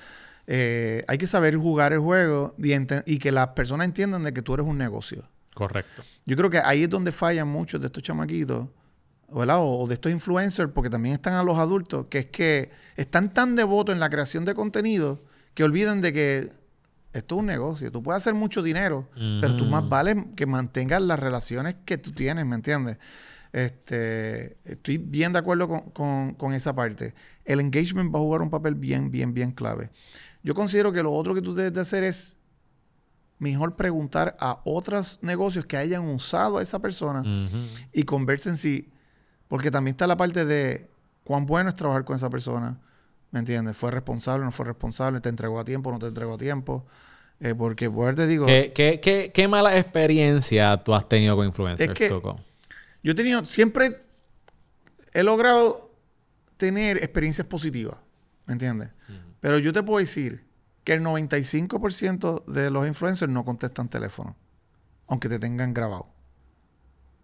eh, 0.46 1.04
hay 1.06 1.18
que 1.18 1.26
saber 1.26 1.56
jugar 1.56 1.92
el 1.92 1.98
juego 1.98 2.54
y, 2.56 2.72
y 3.04 3.18
que 3.18 3.32
las 3.32 3.48
personas 3.48 3.84
entiendan 3.84 4.24
de 4.24 4.32
que 4.32 4.40
tú 4.40 4.54
eres 4.54 4.66
un 4.66 4.78
negocio. 4.78 5.28
Correcto. 5.52 6.02
Yo 6.24 6.36
creo 6.36 6.48
que 6.48 6.58
ahí 6.58 6.84
es 6.84 6.88
donde 6.88 7.12
fallan 7.12 7.48
muchos 7.48 7.80
de 7.82 7.88
estos 7.88 8.02
chamaquitos, 8.02 8.66
¿verdad? 9.30 9.58
O, 9.58 9.80
o 9.80 9.86
de 9.86 9.94
estos 9.94 10.10
influencers, 10.10 10.70
porque 10.72 10.88
también 10.88 11.16
están 11.16 11.34
a 11.34 11.42
los 11.42 11.58
adultos, 11.58 12.06
que 12.08 12.20
es 12.20 12.26
que 12.26 12.70
están 12.96 13.34
tan 13.34 13.56
devotos 13.56 13.92
en 13.92 14.00
la 14.00 14.08
creación 14.08 14.46
de 14.46 14.54
contenido 14.54 15.22
que 15.52 15.64
olvidan 15.64 16.00
de 16.00 16.12
que 16.12 16.57
esto 17.18 17.34
es 17.36 17.38
un 17.40 17.46
negocio. 17.46 17.90
Tú 17.92 18.02
puedes 18.02 18.22
hacer 18.22 18.34
mucho 18.34 18.62
dinero, 18.62 19.08
pero 19.40 19.54
tú 19.54 19.66
más 19.66 19.80
Ujú. 19.82 19.90
vale 19.90 20.26
que 20.36 20.46
mantengas 20.46 21.02
las 21.02 21.18
relaciones 21.18 21.76
que 21.84 21.98
tú 21.98 22.12
tienes, 22.12 22.44
¿me 22.46 22.54
entiendes? 22.56 22.98
Este, 23.52 24.58
estoy 24.64 24.98
bien 24.98 25.32
de 25.32 25.38
acuerdo 25.38 25.68
con, 25.68 25.80
con- 25.90 26.34
con 26.34 26.52
esa 26.52 26.74
parte. 26.74 27.14
El 27.44 27.60
engagement 27.60 28.14
va 28.14 28.18
a 28.18 28.22
jugar 28.22 28.42
un 28.42 28.50
papel 28.50 28.74
bien, 28.74 29.10
bien, 29.10 29.32
bien 29.34 29.52
clave. 29.52 29.90
Yo 30.42 30.54
considero 30.54 30.92
que 30.92 31.02
lo 31.02 31.12
otro 31.12 31.34
que 31.34 31.42
tú 31.42 31.54
debes 31.54 31.72
de 31.72 31.80
hacer 31.80 32.04
es 32.04 32.36
mejor 33.38 33.76
preguntar 33.76 34.36
a 34.40 34.60
otros 34.64 35.18
negocios 35.22 35.64
que 35.66 35.76
hayan 35.76 36.04
usado 36.08 36.58
a 36.58 36.62
esa 36.62 36.80
persona 36.80 37.22
y 37.92 38.02
conversen 38.02 38.56
si, 38.56 38.90
porque 39.46 39.70
también 39.70 39.92
está 39.94 40.06
la 40.06 40.16
parte 40.16 40.44
de 40.44 40.88
cuán 41.24 41.46
bueno 41.46 41.70
es 41.70 41.76
trabajar 41.76 42.04
con 42.04 42.16
esa 42.16 42.30
persona, 42.30 42.78
¿me 43.30 43.38
entiendes? 43.38 43.76
¿Fue 43.76 43.90
responsable, 43.90 44.44
no 44.44 44.50
fue 44.52 44.66
responsable? 44.66 45.20
¿Te 45.20 45.28
entregó 45.28 45.60
a 45.60 45.64
tiempo, 45.64 45.90
no 45.92 45.98
te 45.98 46.06
entregó 46.06 46.34
a 46.34 46.38
tiempo? 46.38 46.84
Eh, 47.40 47.54
porque, 47.54 47.88
pues 47.88 48.14
te 48.16 48.26
digo, 48.26 48.46
¿Qué, 48.46 48.72
qué, 48.74 48.98
qué, 49.00 49.30
qué 49.32 49.46
mala 49.48 49.78
experiencia 49.78 50.76
tú 50.78 50.94
has 50.94 51.08
tenido 51.08 51.36
con 51.36 51.46
influencers, 51.46 51.90
Es 51.92 51.96
que- 51.96 52.08
yo 53.02 53.12
he 53.12 53.14
tenido, 53.14 53.44
siempre 53.44 54.02
he 55.12 55.22
logrado 55.22 55.92
tener 56.56 56.96
experiencias 56.98 57.46
positivas, 57.46 57.96
¿me 58.46 58.54
entiendes? 58.54 58.90
Pero 59.40 59.58
yo 59.58 59.72
te 59.72 59.82
puedo 59.84 60.00
decir 60.00 60.44
que 60.82 60.94
el 60.94 61.02
95% 61.02 62.44
de 62.46 62.70
los 62.70 62.86
influencers 62.86 63.30
no 63.30 63.44
contestan 63.44 63.88
teléfono, 63.88 64.34
aunque 65.06 65.28
te 65.28 65.38
tengan 65.38 65.72
grabado. 65.72 66.06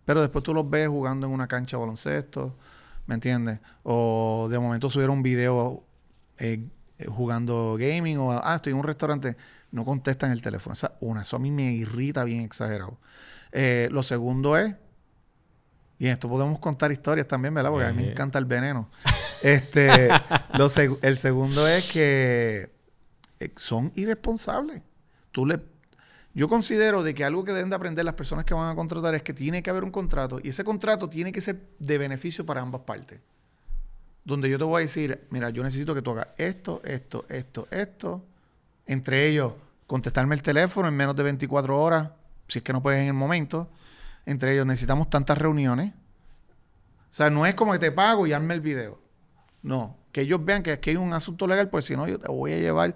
Pero 0.05 0.21
después 0.21 0.45
tú 0.45 0.55
los 0.55 0.69
ves 0.69 0.87
jugando 0.89 1.27
en 1.27 1.33
una 1.33 1.49
cancha 1.49 1.77
de 1.77 1.81
baloncesto, 1.81 2.57
¿me 3.07 3.15
entiendes? 3.15 3.59
O 3.83 4.47
de 4.51 4.59
momento 4.59 4.91
subieron 4.91 5.17
un 5.17 5.23
video 5.23 5.83
eh, 6.39 6.65
jugando 7.09 7.77
gaming 7.79 8.19
o, 8.19 8.31
ah, 8.33 8.55
estoy 8.57 8.73
en 8.73 8.79
un 8.79 8.85
restaurante, 8.85 9.37
no 9.75 9.85
contestan 9.85 10.31
el 10.31 10.41
teléfono. 10.41 10.73
Esa, 10.73 10.93
una, 11.01 11.23
eso 11.23 11.37
a 11.37 11.39
mí 11.41 11.51
me 11.51 11.73
irrita 11.73 12.23
bien 12.25 12.41
exagerado. 12.41 12.97
Eh, 13.53 13.89
lo 13.91 14.03
segundo 14.03 14.57
es, 14.57 14.75
y 15.99 16.07
en 16.07 16.13
esto 16.13 16.29
podemos 16.29 16.59
contar 16.61 16.93
historias 16.93 17.27
también, 17.29 17.55
¿verdad? 17.55 17.71
Porque 17.71 17.87
a 17.87 17.91
mí 17.91 17.97
me 17.97 18.03
Ejé. 18.03 18.13
encanta 18.13 18.39
el 18.39 18.45
veneno. 18.45 18.89
Este, 19.43 20.09
lo 20.59 20.69
seg- 20.69 20.99
el 21.03 21.17
segundo 21.17 21.67
es 21.69 21.91
que 21.91 22.71
eh, 23.41 23.53
son 23.57 23.93
irresponsables. 23.97 24.83
Tú 25.33 25.45
le, 25.47 25.61
yo 26.35 26.49
considero 26.49 27.03
de 27.03 27.15
que 27.15 27.25
algo 27.25 27.43
que 27.45 27.53
deben 27.53 27.71
de 27.71 27.77
aprender 27.77 28.05
las 28.05 28.15
personas 28.15 28.45
que 28.45 28.55
van 28.55 28.71
a 28.71 28.75
contratar 28.77 29.15
es 29.15 29.23
que 29.23 29.35
tiene 29.35 29.63
que 29.63 29.71
haber 29.71 29.83
un 29.85 29.91
contrato 29.91 30.39
y 30.43 30.49
ese 30.51 30.63
contrato 30.65 31.09
tiene 31.09 31.33
que 31.33 31.41
ser 31.41 31.61
de 31.79 31.99
beneficio 31.99 32.47
para 32.47 32.61
ambas 32.61 32.83
partes. 32.83 33.21
Donde 34.25 34.49
yo 34.49 34.57
te 34.59 34.65
voy 34.65 34.79
a 34.81 34.87
decir, 34.87 35.27
mira, 35.31 35.51
yo 35.51 35.63
necesito 35.63 35.95
que 35.95 36.01
tú 36.03 36.13
hagas 36.13 36.29
esto, 36.39 36.81
esto, 36.85 37.25
esto, 37.29 37.69
esto. 37.71 38.25
Entre 38.87 39.29
ellos, 39.29 39.53
contestarme 39.87 40.35
el 40.35 40.43
teléfono 40.43 40.89
en 40.89 40.95
menos 40.95 41.17
de 41.17 41.23
24 41.23 41.81
horas, 41.81 42.11
si 42.49 42.59
es 42.59 42.63
que 42.63 42.73
no 42.73 42.83
puedes 42.83 43.01
en 43.01 43.09
el 43.09 43.15
momento. 43.15 43.71
Entre 44.27 44.53
ellos, 44.55 44.67
necesitamos 44.67 45.11
tantas 45.11 45.39
reuniones. 45.39 45.93
O 47.11 47.15
sea, 47.15 47.31
no 47.31 47.47
es 47.47 47.55
como 47.55 47.73
que 47.73 47.79
te 47.79 47.93
pago 47.93 48.27
y 48.27 48.33
hazme 48.33 48.55
el 48.55 48.61
video. 48.61 49.01
No, 49.63 49.97
que 50.13 50.23
ellos 50.23 50.45
vean 50.45 50.63
que 50.63 50.73
aquí 50.73 50.91
hay 50.91 50.97
un 50.97 51.13
asunto 51.13 51.47
legal, 51.47 51.69
pues 51.71 51.85
si 51.85 51.97
no, 51.97 52.07
yo 52.09 52.19
te 52.19 52.29
voy 52.29 52.53
a 52.53 52.59
llevar, 52.59 52.95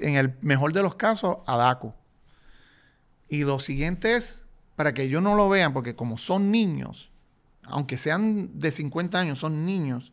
en 0.00 0.16
el 0.16 0.34
mejor 0.40 0.72
de 0.72 0.82
los 0.82 0.96
casos, 0.96 1.38
a 1.46 1.56
DACO. 1.56 1.94
Y 3.28 3.44
lo 3.44 3.58
siguiente 3.58 4.16
es, 4.16 4.42
para 4.76 4.92
que 4.92 5.04
ellos 5.04 5.22
no 5.22 5.34
lo 5.34 5.48
vean, 5.48 5.72
porque 5.72 5.94
como 5.94 6.18
son 6.18 6.50
niños, 6.50 7.10
aunque 7.62 7.96
sean 7.96 8.58
de 8.58 8.70
50 8.70 9.18
años, 9.18 9.38
son 9.38 9.64
niños, 9.64 10.12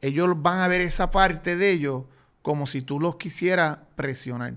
ellos 0.00 0.30
van 0.36 0.60
a 0.60 0.68
ver 0.68 0.82
esa 0.82 1.10
parte 1.10 1.56
de 1.56 1.70
ellos 1.70 2.04
como 2.44 2.66
si 2.66 2.82
tú 2.82 3.00
los 3.00 3.16
quisieras 3.16 3.78
presionar. 3.96 4.52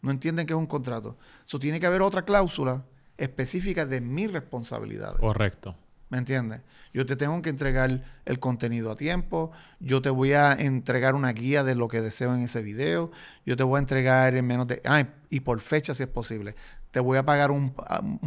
No 0.00 0.10
entienden 0.10 0.46
que 0.46 0.54
es 0.54 0.58
un 0.58 0.66
contrato. 0.66 1.18
Eso 1.46 1.58
tiene 1.58 1.78
que 1.78 1.84
haber 1.84 2.00
otra 2.00 2.24
cláusula 2.24 2.86
específica 3.18 3.84
de 3.84 4.00
mi 4.00 4.26
responsabilidad. 4.26 5.18
Correcto. 5.18 5.76
¿Me 6.08 6.16
entiendes? 6.16 6.62
Yo 6.94 7.04
te 7.04 7.16
tengo 7.16 7.42
que 7.42 7.50
entregar 7.50 8.02
el 8.24 8.38
contenido 8.40 8.90
a 8.90 8.96
tiempo, 8.96 9.52
yo 9.78 10.00
te 10.00 10.08
voy 10.08 10.32
a 10.32 10.54
entregar 10.54 11.14
una 11.14 11.34
guía 11.34 11.64
de 11.64 11.74
lo 11.74 11.86
que 11.88 12.00
deseo 12.00 12.34
en 12.34 12.40
ese 12.40 12.62
video, 12.62 13.10
yo 13.44 13.58
te 13.58 13.62
voy 13.62 13.76
a 13.76 13.80
entregar 13.80 14.34
en 14.34 14.46
menos 14.46 14.66
de... 14.66 14.80
Ah, 14.86 15.06
y 15.28 15.40
por 15.40 15.60
fecha 15.60 15.92
si 15.92 16.04
es 16.04 16.08
posible. 16.08 16.54
Te 16.92 17.00
voy 17.00 17.18
a 17.18 17.26
pagar 17.26 17.50
un, 17.50 17.74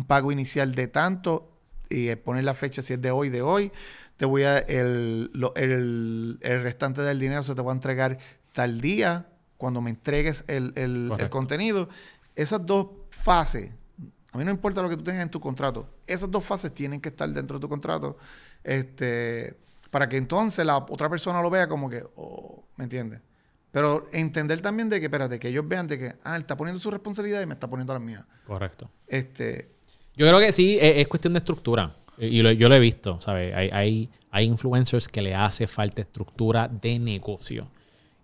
pago 0.06 0.32
inicial 0.32 0.76
de 0.76 0.88
tanto 0.88 1.52
y 1.90 2.14
poner 2.18 2.44
la 2.44 2.54
fecha 2.54 2.84
si 2.84 2.94
es 2.94 3.02
de 3.02 3.10
hoy, 3.10 3.30
de 3.30 3.42
hoy. 3.42 3.72
Te 4.18 4.26
voy 4.26 4.44
a... 4.44 4.60
El, 4.60 5.32
el, 5.56 6.38
el 6.40 6.62
restante 6.62 7.02
del 7.02 7.20
dinero 7.20 7.42
se 7.42 7.56
te 7.56 7.64
va 7.64 7.72
a 7.72 7.76
entregar 7.76 8.20
tal 8.56 8.82
día 8.82 9.28
cuando 9.58 9.82
me 9.82 9.92
entregues 9.92 10.44
el, 10.48 10.74
el 10.76 11.30
contenido. 11.30 11.90
Esas 12.36 12.66
dos 12.66 12.88
fases 13.12 13.72
a 14.36 14.38
mí 14.38 14.44
no 14.44 14.52
importa 14.52 14.82
lo 14.82 14.90
que 14.90 14.98
tú 14.98 15.04
tengas 15.06 15.24
en 15.24 15.30
tu 15.30 15.40
contrato. 15.40 15.88
Esas 16.06 16.30
dos 16.30 16.44
fases 16.44 16.76
tienen 16.76 17.00
que 17.00 17.08
estar 17.08 17.30
dentro 17.30 17.58
de 17.58 17.62
tu 17.62 17.70
contrato. 17.70 18.18
Este, 18.66 19.56
para 19.90 20.10
que 20.10 20.18
entonces 20.18 20.66
la 20.66 20.76
otra 20.76 21.10
persona 21.10 21.42
lo 21.42 21.50
vea 21.50 21.70
como 21.70 21.90
que, 21.90 22.04
oh, 22.18 22.66
¿me 22.76 22.84
entiendes? 22.84 23.22
Pero 23.72 24.10
entender 24.12 24.60
también 24.60 24.90
de 24.90 25.00
que, 25.00 25.06
espérate, 25.06 25.40
que 25.40 25.48
ellos 25.48 25.66
vean 25.66 25.88
de 25.88 25.98
que, 25.98 26.16
ah, 26.26 26.36
él 26.36 26.42
está 26.42 26.58
poniendo 26.58 26.82
su 26.82 26.92
responsabilidad 26.92 27.42
y 27.42 27.46
me 27.46 27.54
está 27.54 27.70
poniendo 27.70 27.94
la 27.94 28.00
mía. 28.00 28.28
Correcto. 28.46 28.92
Este. 29.08 29.70
Yo 30.18 30.28
creo 30.28 30.40
que 30.42 30.52
sí, 30.52 30.80
es, 30.82 31.08
cuestión 31.08 31.32
de 31.32 31.40
estructura. 31.40 31.96
Y 32.18 32.36
yo 32.58 32.68
lo 32.68 32.76
he 32.76 32.80
visto, 32.80 33.22
¿sabes? 33.22 33.56
Hay, 33.56 33.70
hay, 33.72 34.10
hay 34.32 34.46
influencers 34.48 35.08
que 35.08 35.22
le 35.22 35.34
hace 35.34 35.66
falta 35.66 36.02
estructura 36.02 36.68
de 36.68 37.00
negocio. 37.00 37.70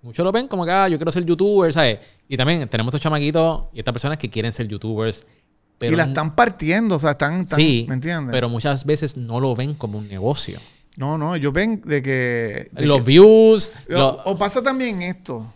Muchos 0.02 0.24
lo 0.24 0.32
ven 0.32 0.48
como 0.48 0.66
que, 0.66 0.72
ah, 0.72 0.88
yo 0.88 0.98
quiero 0.98 1.12
ser 1.12 1.24
youtuber, 1.26 1.72
¿sabes? 1.72 2.00
Y 2.28 2.36
también 2.36 2.68
tenemos 2.68 2.92
estos 2.92 3.02
chamaquitos 3.02 3.66
y 3.74 3.80
estas 3.80 3.94
personas 3.94 4.18
que 4.18 4.30
quieren 4.30 4.52
ser 4.52 4.68
youtubers 4.68 5.26
y 5.80 5.96
la 5.96 6.04
están 6.04 6.36
partiendo, 6.36 6.96
o 6.96 7.00
sea, 7.00 7.12
están, 7.12 7.46
sí, 7.48 7.86
¿me 7.88 7.96
entiendes? 7.96 8.32
Pero 8.32 8.50
muchas 8.50 8.86
veces 8.86 9.18
no 9.18 9.40
lo 9.40 9.56
ven 9.56 9.74
como 9.76 9.98
un 9.98 10.08
negocio. 10.08 10.60
No, 10.98 11.18
no, 11.18 11.36
ellos 11.36 11.54
ven 11.54 11.82
de 11.86 12.04
que... 12.04 12.70
los 12.74 13.04
views... 13.04 13.72
O, 14.26 14.38
pasa 14.38 14.62
también 14.62 15.02
esto. 15.02 15.54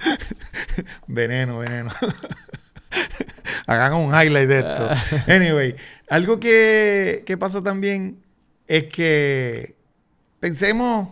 veneno, 1.06 1.58
veneno. 1.58 1.90
Hagan 3.66 3.94
un 3.94 4.08
highlight 4.14 4.48
de 4.48 4.58
esto. 4.58 4.88
anyway, 5.32 5.76
algo 6.08 6.38
que, 6.38 7.22
que 7.24 7.36
pasa 7.38 7.62
también 7.62 8.22
es 8.66 8.86
que 8.86 9.76
pensemos, 10.40 11.08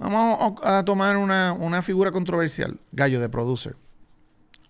vamos 0.00 0.58
a 0.62 0.84
tomar 0.84 1.16
una, 1.16 1.52
una 1.52 1.82
figura 1.82 2.10
controversial, 2.10 2.80
gallo 2.92 3.20
de 3.20 3.28
producer 3.28 3.76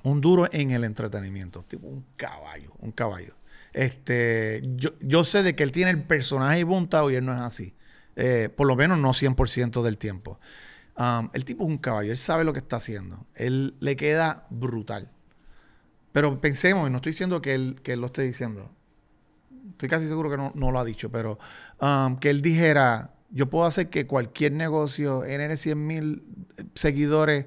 un 0.02 0.20
duro 0.20 0.48
en 0.52 0.70
el 0.70 0.84
entretenimiento, 0.84 1.64
tipo 1.68 1.86
un 1.86 2.04
caballo, 2.16 2.72
un 2.78 2.92
caballo. 2.92 3.34
Este, 3.72 4.62
yo, 4.76 4.90
yo 5.00 5.24
sé 5.24 5.42
de 5.42 5.54
que 5.54 5.62
él 5.62 5.72
tiene 5.72 5.90
el 5.90 6.02
personaje 6.02 6.64
montado 6.64 7.10
y 7.10 7.16
él 7.16 7.24
no 7.24 7.32
es 7.32 7.40
así. 7.40 7.74
Eh, 8.16 8.48
por 8.54 8.66
lo 8.66 8.76
menos 8.76 8.98
no 8.98 9.10
100% 9.10 9.82
del 9.82 9.98
tiempo. 9.98 10.40
Um, 10.96 11.30
el 11.32 11.44
tipo 11.44 11.64
es 11.64 11.70
un 11.70 11.78
caballo, 11.78 12.10
él 12.10 12.18
sabe 12.18 12.44
lo 12.44 12.52
que 12.52 12.58
está 12.58 12.76
haciendo. 12.76 13.26
Él 13.34 13.74
le 13.80 13.96
queda 13.96 14.46
brutal. 14.50 15.10
Pero 16.12 16.40
pensemos, 16.40 16.88
y 16.88 16.90
no 16.90 16.96
estoy 16.96 17.12
diciendo 17.12 17.40
que 17.40 17.54
él, 17.54 17.80
que 17.82 17.96
lo 17.96 18.06
esté 18.06 18.22
diciendo. 18.22 18.70
Estoy 19.70 19.88
casi 19.88 20.08
seguro 20.08 20.30
que 20.30 20.36
no, 20.36 20.70
lo 20.70 20.78
ha 20.78 20.84
dicho, 20.84 21.10
pero 21.10 21.38
um, 21.80 22.18
que 22.18 22.28
él 22.30 22.42
dijera, 22.42 23.14
yo 23.30 23.48
puedo 23.48 23.64
hacer 23.64 23.90
que 23.90 24.06
cualquier 24.06 24.52
negocio 24.52 25.22
genere 25.22 25.56
100 25.56 25.86
mil 25.86 26.22
seguidores 26.74 27.46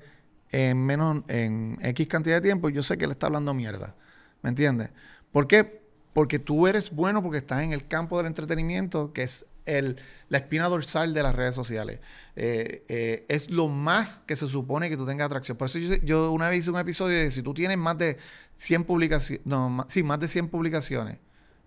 en 0.50 0.78
menos, 0.86 1.24
en 1.28 1.78
X 1.82 2.08
cantidad 2.08 2.36
de 2.36 2.42
tiempo, 2.42 2.70
yo 2.70 2.84
sé 2.84 2.98
que 2.98 3.08
le 3.08 3.14
está 3.14 3.26
hablando 3.26 3.54
mierda. 3.54 3.96
¿Me 4.44 4.50
entiendes? 4.50 4.90
¿Por 5.32 5.48
qué? 5.48 5.82
Porque 6.14 6.38
tú 6.38 6.68
eres 6.68 6.92
bueno 6.92 7.24
porque 7.24 7.40
estás 7.40 7.64
en 7.64 7.74
el 7.74 7.88
campo 7.88 8.18
del 8.18 8.28
entretenimiento, 8.28 9.14
que 9.14 9.24
es 9.24 9.48
el, 9.66 9.98
la 10.30 10.38
espina 10.40 10.70
dorsal 10.70 11.14
de 11.14 11.24
las 11.24 11.36
redes 11.36 11.56
sociales. 11.56 12.00
Eh, 12.36 12.84
eh, 12.88 13.26
es 13.30 13.50
lo 13.50 13.68
más 13.68 14.22
que 14.28 14.36
se 14.36 14.48
supone 14.48 14.90
que 14.90 14.98
tú 14.98 15.06
tengas 15.06 15.26
atracción. 15.26 15.58
Por 15.58 15.70
eso 15.70 15.80
yo, 16.04 16.32
una 16.32 16.50
vez 16.50 16.60
hice 16.60 16.72
un 16.72 16.80
episodio 16.80 17.18
de 17.18 17.32
si 17.32 17.42
tú 17.42 17.54
tienes 17.54 17.78
más 17.78 17.98
de 17.98 18.18
100 18.58 18.84
publicaciones, 18.84 19.46
no, 19.46 19.70
más, 19.70 19.88
sí, 19.90 20.04
más 20.04 20.20
de 20.20 20.28
100 20.28 20.50
publicaciones 20.50 21.18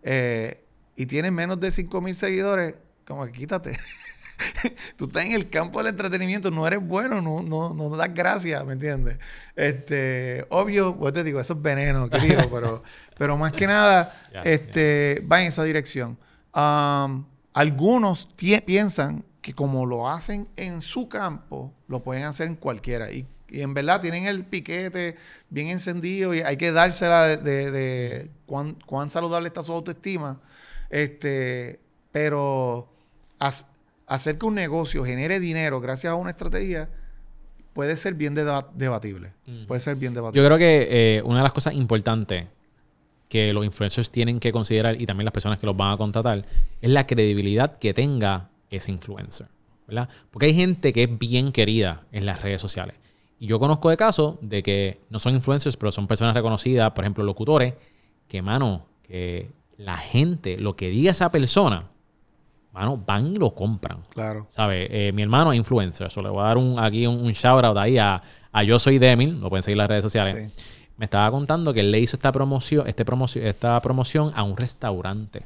eh, 0.02 0.64
y 0.94 1.06
tienes 1.06 1.32
menos 1.32 1.58
de 1.58 1.72
5 1.72 2.00
mil 2.00 2.14
seguidores, 2.14 2.74
como 3.04 3.26
que 3.26 3.32
quítate. 3.32 3.78
tú 4.96 5.06
estás 5.06 5.24
en 5.24 5.32
el 5.32 5.48
campo 5.48 5.78
del 5.78 5.88
entretenimiento, 5.88 6.50
no 6.50 6.66
eres 6.66 6.80
bueno, 6.80 7.20
no, 7.20 7.42
no, 7.42 7.74
no 7.74 7.96
das 7.96 8.12
gracias, 8.12 8.64
¿me 8.64 8.74
entiendes? 8.74 9.18
Este, 9.54 10.46
obvio, 10.50 10.96
pues 10.96 11.14
te 11.14 11.24
digo, 11.24 11.40
eso 11.40 11.54
es 11.54 11.62
veneno, 11.62 12.08
querido, 12.08 12.48
pero, 12.52 12.82
pero 13.16 13.36
más 13.36 13.52
que 13.52 13.66
nada, 13.66 14.14
este, 14.44 15.24
va 15.30 15.40
en 15.40 15.48
esa 15.48 15.64
dirección. 15.64 16.18
algunos 16.52 18.28
piensan 18.36 19.24
que 19.40 19.54
como 19.54 19.86
lo 19.86 20.08
hacen 20.08 20.48
en 20.56 20.82
su 20.82 21.08
campo, 21.08 21.72
lo 21.88 22.02
pueden 22.02 22.24
hacer 22.24 22.48
en 22.48 22.56
cualquiera. 22.56 23.10
Y, 23.10 23.26
en 23.48 23.74
verdad 23.74 24.00
tienen 24.00 24.26
el 24.26 24.44
piquete 24.44 25.14
bien 25.50 25.68
encendido 25.68 26.34
y 26.34 26.40
hay 26.40 26.56
que 26.56 26.72
dársela 26.72 27.36
de, 27.36 28.28
cuán, 28.44 28.76
cuán, 28.86 29.08
saludable 29.08 29.46
está 29.46 29.62
su 29.62 29.72
autoestima. 29.72 30.40
Este, 30.90 31.78
pero 32.10 32.92
hacer 34.06 34.38
que 34.38 34.46
un 34.46 34.54
negocio 34.54 35.04
genere 35.04 35.40
dinero 35.40 35.80
gracias 35.80 36.12
a 36.12 36.16
una 36.16 36.30
estrategia 36.30 36.88
puede 37.72 37.96
ser 37.96 38.14
bien 38.14 38.34
debatible. 38.34 39.32
Puede 39.66 39.80
ser 39.80 39.96
bien 39.96 40.14
debatible. 40.14 40.42
Yo 40.42 40.46
creo 40.46 40.58
que 40.58 40.88
eh, 40.90 41.22
una 41.22 41.38
de 41.38 41.42
las 41.42 41.52
cosas 41.52 41.74
importantes 41.74 42.46
que 43.28 43.52
los 43.52 43.64
influencers 43.64 44.10
tienen 44.10 44.40
que 44.40 44.52
considerar 44.52 45.00
y 45.00 45.04
también 45.04 45.24
las 45.24 45.32
personas 45.32 45.58
que 45.58 45.66
los 45.66 45.76
van 45.76 45.92
a 45.92 45.96
contratar 45.96 46.44
es 46.80 46.90
la 46.90 47.06
credibilidad 47.06 47.78
que 47.78 47.92
tenga 47.92 48.48
ese 48.70 48.92
influencer. 48.92 49.48
¿verdad? 49.86 50.08
Porque 50.30 50.46
hay 50.46 50.54
gente 50.54 50.92
que 50.92 51.04
es 51.04 51.18
bien 51.18 51.52
querida 51.52 52.02
en 52.12 52.26
las 52.26 52.42
redes 52.42 52.60
sociales. 52.60 52.96
Y 53.38 53.46
yo 53.46 53.58
conozco 53.58 53.90
de 53.90 53.96
casos 53.96 54.36
de 54.40 54.62
que 54.62 55.00
no 55.10 55.18
son 55.18 55.34
influencers, 55.34 55.76
pero 55.76 55.92
son 55.92 56.06
personas 56.06 56.34
reconocidas, 56.34 56.90
por 56.92 57.04
ejemplo, 57.04 57.22
locutores, 57.24 57.74
que, 58.28 58.42
mano, 58.42 58.86
que 59.02 59.50
la 59.76 59.98
gente, 59.98 60.56
lo 60.56 60.74
que 60.74 60.88
diga 60.88 61.12
esa 61.12 61.30
persona, 61.30 61.90
mano, 62.76 63.02
van 63.04 63.34
y 63.34 63.36
lo 63.36 63.54
compran. 63.54 64.00
Claro. 64.10 64.46
¿Sabes? 64.50 64.88
Eh, 64.90 65.10
mi 65.14 65.22
hermano 65.22 65.52
es 65.52 65.58
influencer. 65.58 66.08
Eso 66.08 66.22
le 66.22 66.28
voy 66.28 66.40
a 66.40 66.44
dar 66.44 66.58
un, 66.58 66.78
aquí 66.78 67.06
un, 67.06 67.32
shout 67.32 67.64
out 67.64 67.76
ahí 67.78 67.96
a, 67.96 68.22
Yo 68.64 68.78
Soy 68.78 68.98
Demil. 68.98 69.40
Lo 69.40 69.48
pueden 69.48 69.62
seguir 69.62 69.74
en 69.74 69.78
las 69.78 69.88
redes 69.88 70.02
sociales. 70.02 70.52
Me 70.96 71.06
estaba 71.06 71.30
contando 71.30 71.72
que 71.72 71.80
él 71.80 71.90
le 71.90 72.00
hizo 72.00 72.16
esta 72.16 72.32
promoción, 72.32 72.86
este 72.86 73.04
promoción, 73.04 73.46
esta 73.46 73.80
promoción 73.80 74.32
a 74.34 74.42
un 74.42 74.56
restaurante. 74.56 75.40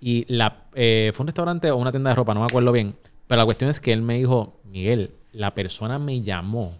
Y 0.00 0.24
la, 0.28 0.64
eh, 0.74 1.10
fue 1.14 1.24
un 1.24 1.28
restaurante 1.28 1.70
o 1.70 1.76
una 1.76 1.90
tienda 1.90 2.10
de 2.10 2.16
ropa, 2.16 2.34
no 2.34 2.40
me 2.40 2.46
acuerdo 2.46 2.70
bien. 2.70 2.94
Pero 3.26 3.40
la 3.40 3.44
cuestión 3.44 3.70
es 3.70 3.80
que 3.80 3.92
él 3.92 4.02
me 4.02 4.18
dijo, 4.18 4.60
Miguel, 4.64 5.12
la 5.32 5.54
persona 5.54 5.98
me 5.98 6.22
llamó 6.22 6.74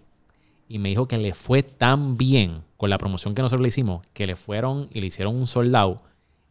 y 0.69 0.79
me 0.79 0.89
dijo 0.89 1.07
que 1.07 1.17
le 1.17 1.33
fue 1.33 1.63
tan 1.63 2.17
bien 2.17 2.63
con 2.77 2.89
la 2.89 2.97
promoción 2.97 3.35
que 3.35 3.41
nosotros 3.41 3.61
le 3.61 3.69
hicimos, 3.69 4.05
que 4.13 4.27
le 4.27 4.35
fueron 4.35 4.89
y 4.93 5.01
le 5.01 5.07
hicieron 5.07 5.35
un 5.35 5.47
soldado 5.47 5.97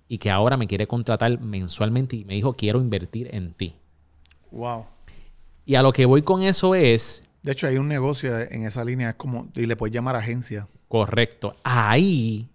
y 0.08 0.18
que 0.18 0.30
ahora 0.30 0.56
me 0.56 0.66
quiere 0.66 0.86
contratar 0.86 1.40
mensualmente 1.40 2.16
y 2.16 2.24
me 2.24 2.34
dijo, 2.34 2.54
quiero 2.54 2.80
invertir 2.80 3.34
en 3.34 3.52
ti. 3.52 3.74
Wow. 4.50 4.86
Y 5.64 5.74
a 5.74 5.82
lo 5.82 5.92
que 5.92 6.06
voy 6.06 6.22
con 6.22 6.42
eso 6.42 6.74
es... 6.74 7.24
De 7.42 7.52
hecho, 7.52 7.66
hay 7.66 7.76
un 7.76 7.88
negocio 7.88 8.38
en 8.38 8.64
esa 8.64 8.84
línea, 8.84 9.10
es 9.10 9.14
como, 9.16 9.48
y 9.54 9.66
le 9.66 9.76
puedes 9.76 9.94
llamar 9.94 10.16
agencia. 10.16 10.68
Correcto. 10.88 11.56
Ahí 11.64 12.48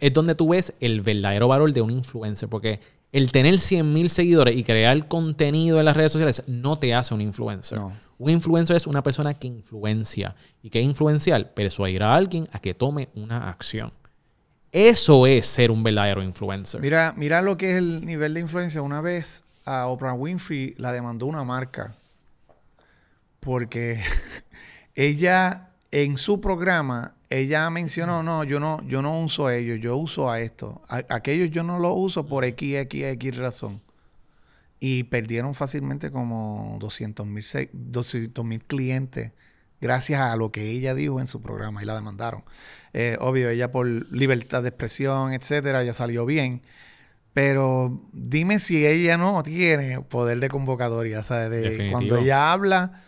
es 0.00 0.12
donde 0.12 0.34
tú 0.34 0.50
ves 0.50 0.74
el 0.80 1.00
verdadero 1.00 1.48
valor 1.48 1.72
de 1.72 1.82
un 1.82 1.90
influencer, 1.90 2.48
porque 2.48 2.80
el 3.12 3.32
tener 3.32 3.58
100 3.58 3.92
mil 3.92 4.08
seguidores 4.08 4.54
y 4.54 4.62
crear 4.62 5.08
contenido 5.08 5.78
en 5.78 5.84
las 5.84 5.96
redes 5.96 6.12
sociales 6.12 6.42
no 6.46 6.76
te 6.76 6.94
hace 6.94 7.14
un 7.14 7.20
influencer. 7.20 7.80
Un 8.18 8.30
influencer 8.30 8.76
es 8.76 8.86
una 8.86 9.02
persona 9.02 9.34
que 9.34 9.48
influencia. 9.48 10.36
¿Y 10.62 10.70
que 10.70 10.80
es 10.80 10.84
influencial? 10.84 11.50
Persuadir 11.50 12.02
a 12.02 12.14
alguien 12.14 12.48
a 12.52 12.60
que 12.60 12.74
tome 12.74 13.08
una 13.14 13.48
acción. 13.48 13.92
Eso 14.72 15.26
es 15.26 15.46
ser 15.46 15.70
un 15.70 15.82
verdadero 15.82 16.22
influencer. 16.22 16.80
Mira, 16.80 17.12
mira 17.16 17.42
lo 17.42 17.56
que 17.56 17.72
es 17.72 17.76
el 17.78 18.06
nivel 18.06 18.34
de 18.34 18.40
influencia. 18.40 18.82
Una 18.82 19.00
vez 19.00 19.42
a 19.64 19.86
Oprah 19.88 20.12
Winfrey 20.14 20.74
la 20.78 20.92
demandó 20.92 21.26
una 21.26 21.44
marca 21.44 21.94
porque 23.40 24.00
ella 24.94 25.70
en 25.90 26.16
su 26.18 26.40
programa 26.40 27.14
ella 27.30 27.68
mencionó 27.70 28.22
no 28.22 28.44
yo 28.44 28.60
no 28.60 28.82
yo 28.86 29.02
no 29.02 29.20
uso 29.20 29.46
a 29.46 29.54
ellos 29.54 29.78
yo 29.80 29.96
uso 29.96 30.30
a 30.30 30.40
esto 30.40 30.82
A- 30.88 31.04
aquellos 31.08 31.50
yo 31.50 31.62
no 31.62 31.78
los 31.78 31.92
uso 31.96 32.26
por 32.26 32.44
x 32.44 32.74
x 32.76 33.04
x 33.04 33.36
razón 33.36 33.80
y 34.78 35.04
perdieron 35.04 35.54
fácilmente 35.54 36.10
como 36.10 36.76
200 36.80 37.26
mil 37.26 37.44
200 37.72 38.44
mil 38.44 38.64
clientes 38.64 39.32
gracias 39.80 40.20
a 40.20 40.36
lo 40.36 40.52
que 40.52 40.70
ella 40.70 40.94
dijo 40.94 41.20
en 41.20 41.26
su 41.26 41.40
programa 41.40 41.82
y 41.82 41.86
la 41.86 41.94
demandaron. 41.94 42.44
Eh, 42.92 43.16
obvio 43.20 43.48
ella 43.48 43.70
por 43.70 43.86
libertad 43.86 44.62
de 44.62 44.70
expresión 44.70 45.32
etcétera 45.32 45.84
ya 45.84 45.94
salió 45.94 46.26
bien. 46.26 46.62
Pero 47.32 48.02
dime 48.12 48.58
si 48.58 48.84
ella 48.86 49.16
no 49.16 49.42
tiene 49.42 50.00
poder 50.00 50.40
de 50.40 50.48
convocatoria, 50.48 51.22
¿sabes? 51.22 51.50
De 51.50 51.90
cuando 51.90 52.16
ella 52.16 52.52
habla, 52.52 53.04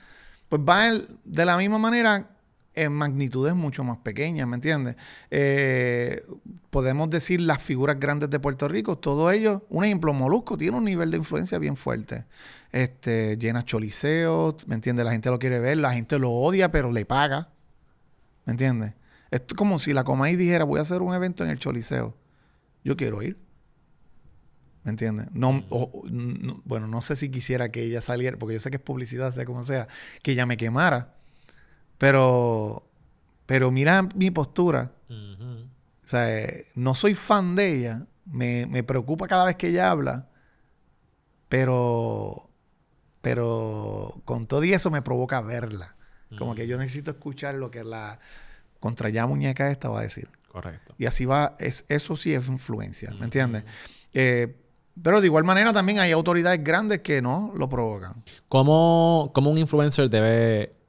pues 0.48 0.62
va 0.62 0.92
de 1.24 1.44
la 1.44 1.56
misma 1.56 1.78
manera 1.78 2.31
en 2.74 2.92
magnitudes 2.92 3.54
mucho 3.54 3.84
más 3.84 3.98
pequeñas, 3.98 4.46
¿me 4.48 4.56
entiendes? 4.56 4.96
Eh, 5.30 6.22
podemos 6.70 7.10
decir 7.10 7.40
las 7.40 7.62
figuras 7.62 7.98
grandes 8.00 8.30
de 8.30 8.40
Puerto 8.40 8.66
Rico, 8.68 8.96
todo 8.98 9.30
ello, 9.30 9.64
un 9.68 9.84
ejemplo, 9.84 10.12
Molusco 10.14 10.56
tiene 10.56 10.76
un 10.78 10.84
nivel 10.84 11.10
de 11.10 11.18
influencia 11.18 11.58
bien 11.58 11.76
fuerte. 11.76 12.24
Este, 12.72 13.36
llena 13.36 13.64
Choliseo, 13.64 14.56
¿me 14.66 14.74
entiendes? 14.74 15.04
La 15.04 15.12
gente 15.12 15.28
lo 15.30 15.38
quiere 15.38 15.60
ver, 15.60 15.76
la 15.78 15.92
gente 15.92 16.18
lo 16.18 16.30
odia, 16.30 16.72
pero 16.72 16.90
le 16.90 17.04
paga, 17.04 17.50
¿me 18.46 18.52
entiendes? 18.52 18.94
Es 19.30 19.42
como 19.56 19.78
si 19.78 19.92
la 19.92 20.04
Comay 20.04 20.36
dijera, 20.36 20.64
voy 20.64 20.78
a 20.78 20.82
hacer 20.82 21.02
un 21.02 21.14
evento 21.14 21.44
en 21.44 21.50
el 21.50 21.58
Choliseo. 21.58 22.16
Yo 22.84 22.96
quiero 22.96 23.22
ir. 23.22 23.38
¿Me 24.84 24.90
entiendes? 24.90 25.28
No, 25.32 25.64
o- 25.70 26.02
no- 26.10 26.60
bueno, 26.64 26.88
no 26.88 27.00
sé 27.02 27.14
si 27.14 27.30
quisiera 27.30 27.70
que 27.70 27.82
ella 27.82 28.00
saliera, 28.00 28.36
porque 28.36 28.54
yo 28.54 28.60
sé 28.60 28.70
que 28.70 28.76
es 28.78 28.82
publicidad, 28.82 29.32
sea 29.32 29.44
como 29.44 29.62
sea, 29.62 29.86
que 30.22 30.32
ella 30.32 30.44
me 30.46 30.56
quemara. 30.56 31.14
Pero, 32.02 32.82
pero 33.46 33.70
mira 33.70 34.02
mi 34.16 34.32
postura. 34.32 34.90
O 35.08 36.08
sea, 36.08 36.36
eh, 36.36 36.66
no 36.74 36.96
soy 36.96 37.14
fan 37.14 37.54
de 37.54 37.78
ella. 37.78 38.06
Me, 38.24 38.66
me 38.66 38.82
preocupa 38.82 39.28
cada 39.28 39.44
vez 39.44 39.54
que 39.54 39.68
ella 39.68 39.88
habla. 39.88 40.28
Pero, 41.48 42.50
pero 43.20 44.20
con 44.24 44.48
todo 44.48 44.64
y 44.64 44.72
eso 44.72 44.90
me 44.90 45.00
provoca 45.00 45.40
verla. 45.42 45.94
Como 46.36 46.56
que 46.56 46.66
yo 46.66 46.76
necesito 46.76 47.12
escuchar 47.12 47.54
lo 47.54 47.70
que 47.70 47.84
la 47.84 48.18
contra 48.80 49.08
ya 49.08 49.24
muñeca 49.28 49.70
esta 49.70 49.88
va 49.88 50.00
a 50.00 50.02
decir. 50.02 50.28
Correcto. 50.48 50.96
Y 50.98 51.06
así 51.06 51.24
va, 51.24 51.54
es, 51.60 51.84
eso 51.86 52.16
sí 52.16 52.34
es 52.34 52.48
influencia, 52.48 53.12
¿me 53.12 53.26
entiendes? 53.26 53.62
Eh, 54.12 54.56
pero 55.00 55.20
de 55.20 55.28
igual 55.28 55.44
manera 55.44 55.72
también 55.72 56.00
hay 56.00 56.10
autoridades 56.10 56.64
grandes 56.64 56.98
que 56.98 57.22
no 57.22 57.52
lo 57.54 57.68
provocan. 57.68 58.24
¿Cómo, 58.48 59.30
cómo 59.32 59.50
un 59.50 59.58
influencer 59.58 60.10
debe 60.10 60.81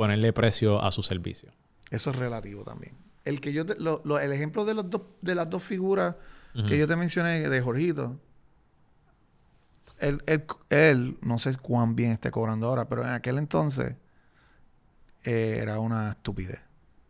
ponerle 0.00 0.32
precio 0.32 0.82
a 0.82 0.90
su 0.92 1.02
servicio? 1.02 1.52
Eso 1.90 2.08
es 2.10 2.16
relativo 2.16 2.64
también. 2.64 2.94
El 3.26 3.42
que 3.42 3.52
yo 3.52 3.66
te- 3.66 3.78
lo- 3.78 4.00
lo- 4.06 4.18
el 4.18 4.32
ejemplo 4.32 4.64
de 4.64 4.72
los 4.72 4.88
dos, 4.88 5.02
de 5.20 5.34
las 5.34 5.50
dos 5.50 5.62
figuras 5.62 6.14
que 6.66 6.78
yo 6.78 6.88
te 6.88 6.96
mencioné 6.96 7.48
de 7.50 7.60
Jorgito, 7.60 8.18
él, 9.98 10.22
él, 10.26 10.46
él, 10.70 11.18
no 11.20 11.38
sé 11.38 11.54
cuán 11.58 11.94
bien 11.94 12.12
esté 12.12 12.30
cobrando 12.30 12.66
ahora, 12.66 12.88
pero 12.88 13.02
en 13.02 13.10
aquel 13.10 13.36
entonces 13.36 13.94
eh, 15.24 15.58
era 15.60 15.78
una 15.78 16.12
estupidez. 16.12 16.60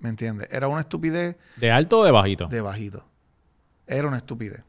¿Me 0.01 0.09
entiendes? 0.09 0.49
Era 0.51 0.67
una 0.67 0.81
estupidez 0.81 1.37
¿De 1.57 1.71
alto 1.71 2.01
o 2.01 2.05
de 2.05 2.11
bajito? 2.11 2.49
de 2.49 2.61
bajito. 2.61 3.07
Era 3.87 4.09
una 4.09 4.17
estupidez. 4.17 4.65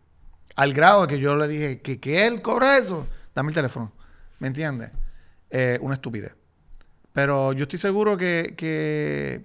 Al 0.56 0.74
grado 0.74 1.02
de 1.02 1.08
que 1.08 1.20
yo 1.20 1.36
le 1.36 1.48
dije 1.48 1.82
que, 1.82 2.00
que 2.00 2.28
él 2.28 2.42
cobra 2.44 2.78
eso. 2.78 3.08
Dame 3.34 3.50
el 3.50 3.56
teléfono. 3.56 3.92
¿Me 4.40 4.48
entiendes? 4.48 4.92
Eh, 5.50 5.80
una 5.82 5.96
estupidez. 5.96 6.36
Pero 7.14 7.54
yo 7.54 7.64
estoy 7.64 7.80
seguro 7.80 8.16
que, 8.18 8.54
que 8.58 9.44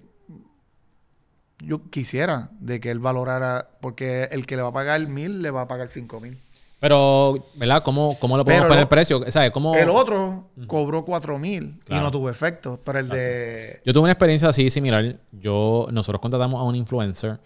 yo 1.59 1.89
quisiera 1.89 2.49
de 2.59 2.79
que 2.79 2.91
él 2.91 2.99
valorara, 2.99 3.69
porque 3.81 4.25
el 4.31 4.45
que 4.45 4.55
le 4.55 4.61
va 4.61 4.69
a 4.69 4.73
pagar 4.73 5.05
mil 5.07 5.41
le 5.41 5.51
va 5.51 5.61
a 5.61 5.67
pagar 5.67 5.89
cinco 5.89 6.19
mil. 6.19 6.37
Pero, 6.79 7.47
¿verdad? 7.55 7.81
¿Cómo, 7.81 8.15
cómo 8.19 8.37
le 8.37 8.43
podemos 8.43 8.61
Pero 8.61 8.69
poner 8.69 8.83
lo- 8.83 8.89
precio? 8.89 9.31
¿Sabes? 9.31 9.49
¿Cómo... 9.49 9.73
El 9.75 9.89
otro 9.89 10.49
cobró 10.67 11.03
cuatro 11.03 11.39
mil 11.39 11.79
y 11.89 11.93
no 11.95 12.11
tuvo 12.11 12.29
efecto. 12.29 12.79
Pero 12.83 12.99
el 12.99 13.09
de... 13.09 13.81
Yo 13.83 13.93
tuve 13.93 14.03
una 14.03 14.11
experiencia 14.11 14.47
así 14.49 14.69
similar. 14.69 15.17
Yo, 15.31 15.87
nosotros 15.91 16.21
contratamos 16.21 16.59
a 16.61 16.63
un 16.63 16.75
influencer 16.75 17.39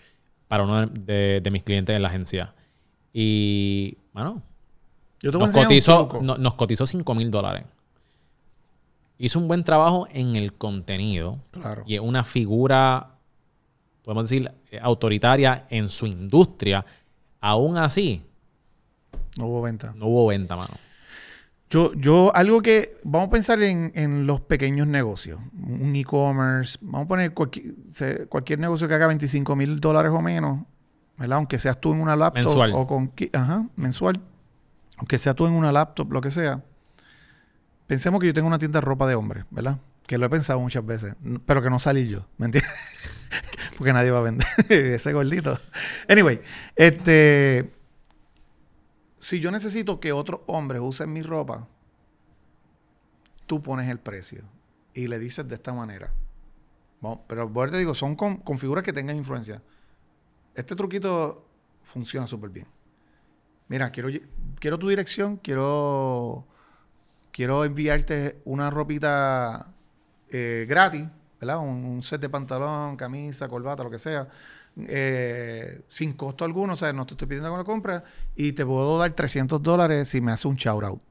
para 0.49 0.63
uno 0.65 0.85
de, 0.85 1.39
de 1.41 1.51
mis 1.51 1.63
clientes 1.63 1.95
en 1.95 2.01
la 2.01 2.09
agencia. 2.09 2.53
Y, 3.13 3.97
bueno, 4.11 4.41
Yo 5.21 5.31
te 5.31 5.37
nos 5.37 5.55
cotizó, 5.55 6.09
no- 6.21 6.37
nos 6.37 6.55
cotizó 6.55 6.85
5 6.85 7.15
mil 7.15 7.31
dólares. 7.31 7.63
Hizo 9.23 9.37
un 9.37 9.47
buen 9.47 9.63
trabajo 9.63 10.07
en 10.11 10.35
el 10.35 10.53
contenido. 10.53 11.37
Claro. 11.51 11.83
Y 11.85 11.93
es 11.93 12.01
una 12.01 12.23
figura, 12.23 13.19
podemos 14.01 14.27
decir, 14.27 14.51
eh, 14.71 14.79
autoritaria 14.81 15.67
en 15.69 15.89
su 15.89 16.07
industria. 16.07 16.83
Aún 17.39 17.77
así, 17.77 18.23
No 19.37 19.45
hubo 19.45 19.61
venta. 19.61 19.93
no 19.95 20.07
hubo 20.07 20.25
venta, 20.25 20.55
mano. 20.55 20.73
Yo, 21.69 21.93
yo, 21.93 22.35
algo 22.35 22.63
que, 22.63 22.97
vamos 23.03 23.27
a 23.27 23.31
pensar 23.31 23.61
en, 23.61 23.91
en 23.93 24.25
los 24.25 24.41
pequeños 24.41 24.87
negocios, 24.87 25.39
un 25.53 25.95
e-commerce, 25.95 26.79
vamos 26.81 27.05
a 27.05 27.07
poner 27.07 27.33
cualquier, 27.35 28.59
negocio 28.59 28.87
que 28.87 28.93
haga 28.95 29.05
25 29.05 29.55
mil 29.55 29.79
dólares 29.79 30.11
o 30.11 30.19
menos, 30.19 30.63
¿verdad? 31.15 31.37
Aunque 31.37 31.59
seas 31.59 31.79
tú 31.79 31.93
en 31.93 32.01
una 32.01 32.15
laptop 32.15 32.43
Mensual. 32.43 32.71
o 32.73 32.87
con, 32.87 33.13
ajá, 33.33 33.67
mensual, 33.75 34.19
aunque 34.97 35.19
sea 35.19 35.35
tú 35.35 35.45
en 35.45 35.53
una 35.53 35.71
laptop, 35.71 36.11
lo 36.11 36.21
que 36.21 36.31
sea. 36.31 36.63
Pensemos 37.91 38.21
que 38.21 38.27
yo 38.27 38.33
tengo 38.33 38.47
una 38.47 38.57
tienda 38.57 38.79
de 38.79 38.85
ropa 38.85 39.05
de 39.05 39.15
hombre, 39.15 39.43
¿verdad? 39.49 39.77
Que 40.07 40.17
lo 40.17 40.25
he 40.25 40.29
pensado 40.29 40.61
muchas 40.61 40.85
veces, 40.85 41.13
pero 41.45 41.61
que 41.61 41.69
no 41.69 41.77
salí 41.77 42.07
yo, 42.07 42.25
¿me 42.37 42.45
entiendes? 42.45 42.71
Porque 43.77 43.91
nadie 43.91 44.11
va 44.11 44.19
a 44.19 44.21
vender 44.21 44.47
ese 44.69 45.11
gordito. 45.11 45.59
Anyway, 46.07 46.39
este, 46.77 47.69
si 49.19 49.41
yo 49.41 49.51
necesito 49.51 49.99
que 49.99 50.13
otros 50.13 50.39
hombres 50.47 50.81
usen 50.81 51.11
mi 51.11 51.21
ropa, 51.21 51.67
tú 53.45 53.61
pones 53.61 53.89
el 53.89 53.99
precio 53.99 54.45
y 54.93 55.07
le 55.07 55.19
dices 55.19 55.45
de 55.49 55.55
esta 55.55 55.73
manera. 55.73 56.13
Vamos, 57.01 57.19
pero 57.27 57.49
bueno, 57.49 57.73
te 57.73 57.77
digo, 57.77 57.93
son 57.93 58.15
con, 58.15 58.37
con 58.37 58.57
figuras 58.57 58.85
que 58.85 58.93
tengan 58.93 59.17
influencia. 59.17 59.61
Este 60.55 60.77
truquito 60.77 61.45
funciona 61.83 62.25
súper 62.25 62.51
bien. 62.51 62.67
Mira, 63.67 63.91
quiero, 63.91 64.07
quiero 64.61 64.79
tu 64.79 64.87
dirección, 64.87 65.35
quiero, 65.35 66.47
quiero 67.31 67.65
enviarte 67.65 68.41
una 68.45 68.69
ropita 68.69 69.73
eh, 70.29 70.65
gratis, 70.67 71.07
¿verdad? 71.39 71.59
Un, 71.59 72.01
set 72.03 72.21
de 72.21 72.29
pantalón, 72.29 72.97
camisa, 72.97 73.47
corbata, 73.47 73.83
lo 73.83 73.89
que 73.89 73.99
sea, 73.99 74.27
eh, 74.77 75.81
sin 75.87 76.13
costo 76.13 76.45
alguno, 76.45 76.73
o 76.73 76.77
sea, 76.77 76.93
no 76.93 77.05
te 77.05 77.13
estoy 77.13 77.27
pidiendo 77.27 77.51
que 77.51 77.57
lo 77.57 77.65
compres 77.65 78.03
y 78.35 78.53
te 78.53 78.65
puedo 78.65 78.97
dar 78.97 79.13
300 79.13 79.61
dólares 79.61 80.09
si 80.09 80.21
me 80.21 80.31
hace 80.31 80.47
un 80.47 80.55
shout 80.55 80.83
out. 80.83 81.01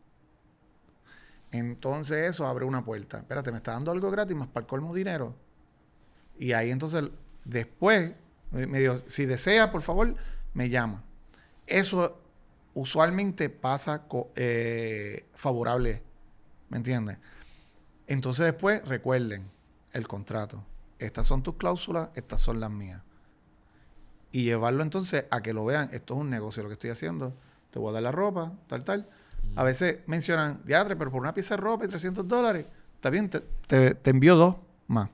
Entonces 1.52 2.30
eso 2.30 2.46
abre 2.46 2.64
una 2.64 2.84
puerta. 2.84 3.18
Espérate, 3.18 3.50
me 3.50 3.58
está 3.58 3.72
dando 3.72 3.90
algo 3.90 4.10
gratis 4.10 4.36
más 4.36 4.46
para 4.46 4.62
el 4.62 4.68
colmo 4.68 4.94
dinero. 4.94 5.34
Y 6.38 6.52
ahí 6.52 6.70
entonces 6.70 7.04
después 7.44 8.14
me 8.52 8.66
me 8.66 8.80
dijo, 8.80 8.96
si 8.96 9.26
desea, 9.26 9.70
por 9.70 9.82
favor, 9.82 10.14
me 10.54 10.68
llama. 10.68 11.04
Eso 11.66 12.20
usualmente 12.74 13.50
pasa 13.50 14.06
eh, 14.36 15.26
favorable, 15.34 16.02
¿me 16.70 16.78
entiendes? 16.78 17.18
Entonces 18.06 18.46
después 18.46 18.86
recuerden 18.86 19.50
el 19.92 20.08
contrato. 20.08 20.64
Estas 20.98 21.26
son 21.26 21.42
tus 21.42 21.56
cláusulas, 21.56 22.08
estas 22.14 22.40
son 22.40 22.60
las 22.60 22.70
mías. 22.70 23.02
Y 24.32 24.44
llevarlo 24.44 24.82
entonces 24.82 25.26
a 25.30 25.42
que 25.42 25.52
lo 25.52 25.64
vean. 25.64 25.90
Esto 25.92 26.14
es 26.14 26.20
un 26.20 26.30
negocio 26.30 26.62
lo 26.62 26.68
que 26.68 26.74
estoy 26.74 26.90
haciendo. 26.90 27.34
Te 27.70 27.78
voy 27.78 27.90
a 27.90 27.92
dar 27.92 28.02
la 28.02 28.12
ropa, 28.12 28.52
tal, 28.68 28.84
tal. 28.84 29.08
A 29.56 29.64
veces 29.64 30.00
mencionan, 30.06 30.60
diatre, 30.64 30.96
pero 30.96 31.10
por 31.10 31.20
una 31.20 31.34
pieza 31.34 31.56
de 31.56 31.60
ropa 31.62 31.84
y 31.84 31.88
300 31.88 32.26
dólares, 32.26 32.66
está 32.94 33.10
bien, 33.10 33.28
te, 33.28 33.40
te, 33.66 33.94
te 33.94 34.10
envío 34.10 34.36
dos 34.36 34.56
más. 34.86 35.08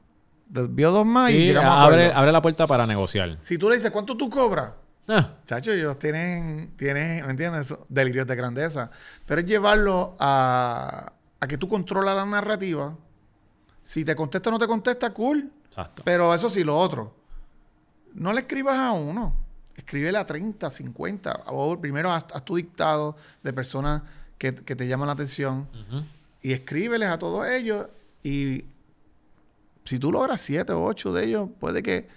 Te 0.52 0.61
envío 0.61 0.90
dos 0.90 1.07
más 1.07 1.30
y, 1.30 1.50
Y 1.50 1.54
abre, 1.54 2.12
abre 2.12 2.32
la 2.32 2.42
puerta 2.42 2.66
para 2.66 2.86
negociar. 2.86 3.38
Si 3.40 3.57
tú 3.57 3.68
le 3.68 3.76
dices, 3.76 3.90
¿cuánto 3.90 4.16
tú 4.16 4.28
cobras? 4.28 4.72
Ah, 5.09 5.34
Chacho, 5.44 5.72
ellos 5.72 5.98
tienen, 5.98 6.72
tienen, 6.76 7.24
¿me 7.24 7.30
entiendes? 7.30 7.74
Delirios 7.88 8.26
de 8.26 8.34
grandeza. 8.34 8.90
Pero 9.24 9.40
es 9.40 9.46
llevarlo 9.46 10.16
a, 10.18 11.12
a 11.41 11.47
que 11.47 11.59
tú 11.59 11.68
controlas 11.68 12.16
la 12.16 12.24
narrativa. 12.24 12.97
Si 13.84 14.05
te 14.05 14.16
contesta 14.16 14.51
o 14.51 14.53
no 14.53 14.59
te 14.59 14.66
contesta, 14.66 15.12
cool. 15.12 15.51
exacto. 15.66 16.03
Pero 16.05 16.34
eso 16.34 16.51
sí, 16.51 16.64
lo 16.64 16.76
otro. 16.76 17.14
No 18.14 18.32
le 18.32 18.41
escribas 18.41 18.78
a 18.78 18.93
uno. 18.93 19.34
Escríbele 19.74 20.18
a 20.18 20.26
30, 20.26 20.68
50. 20.70 21.45
O 21.49 21.78
primero 21.80 22.11
haz, 22.11 22.26
haz 22.32 22.45
tu 22.45 22.57
dictado 22.57 23.16
de 23.43 23.53
personas 23.53 24.03
que, 24.39 24.55
que 24.55 24.74
te 24.74 24.89
llaman 24.89 25.07
la 25.07 25.12
atención. 25.12 25.68
Y 26.43 26.53
escríbeles 26.53 27.09
a 27.11 27.18
todos 27.18 27.47
ellos 27.49 27.89
y 28.22 28.64
Si 29.84 29.99
tú 29.99 30.11
logras 30.11 30.41
siete 30.41 30.72
o 30.72 30.84
ocho 30.84 31.12
de 31.12 31.24
ellos, 31.24 31.49
puede 31.61 31.82
que... 31.82 32.09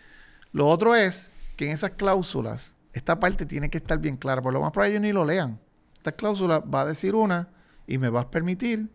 Lo 0.52 0.68
otro 0.68 0.96
es 0.96 1.30
que 1.56 1.66
en 1.68 1.72
esas 1.72 1.92
cláusulas, 1.92 2.74
esta 2.94 3.20
parte 3.20 3.46
tiene 3.46 3.70
que 3.70 3.78
estar 3.78 4.00
bien 4.00 4.18
clara. 4.18 4.42
Por 4.42 4.54
lo 4.54 4.62
más 4.62 4.72
probable 4.72 4.94
ellos 4.94 5.02
ni 5.04 5.12
lo 5.12 5.26
lean. 5.26 5.60
Esta 5.98 6.14
cláusula 6.14 6.60
va 6.60 6.82
a 6.82 6.86
decir 6.86 7.14
una 7.14 7.50
y 7.86 7.98
me 7.98 8.10
va 8.10 8.22
a 8.22 8.32
permitir 8.32 8.90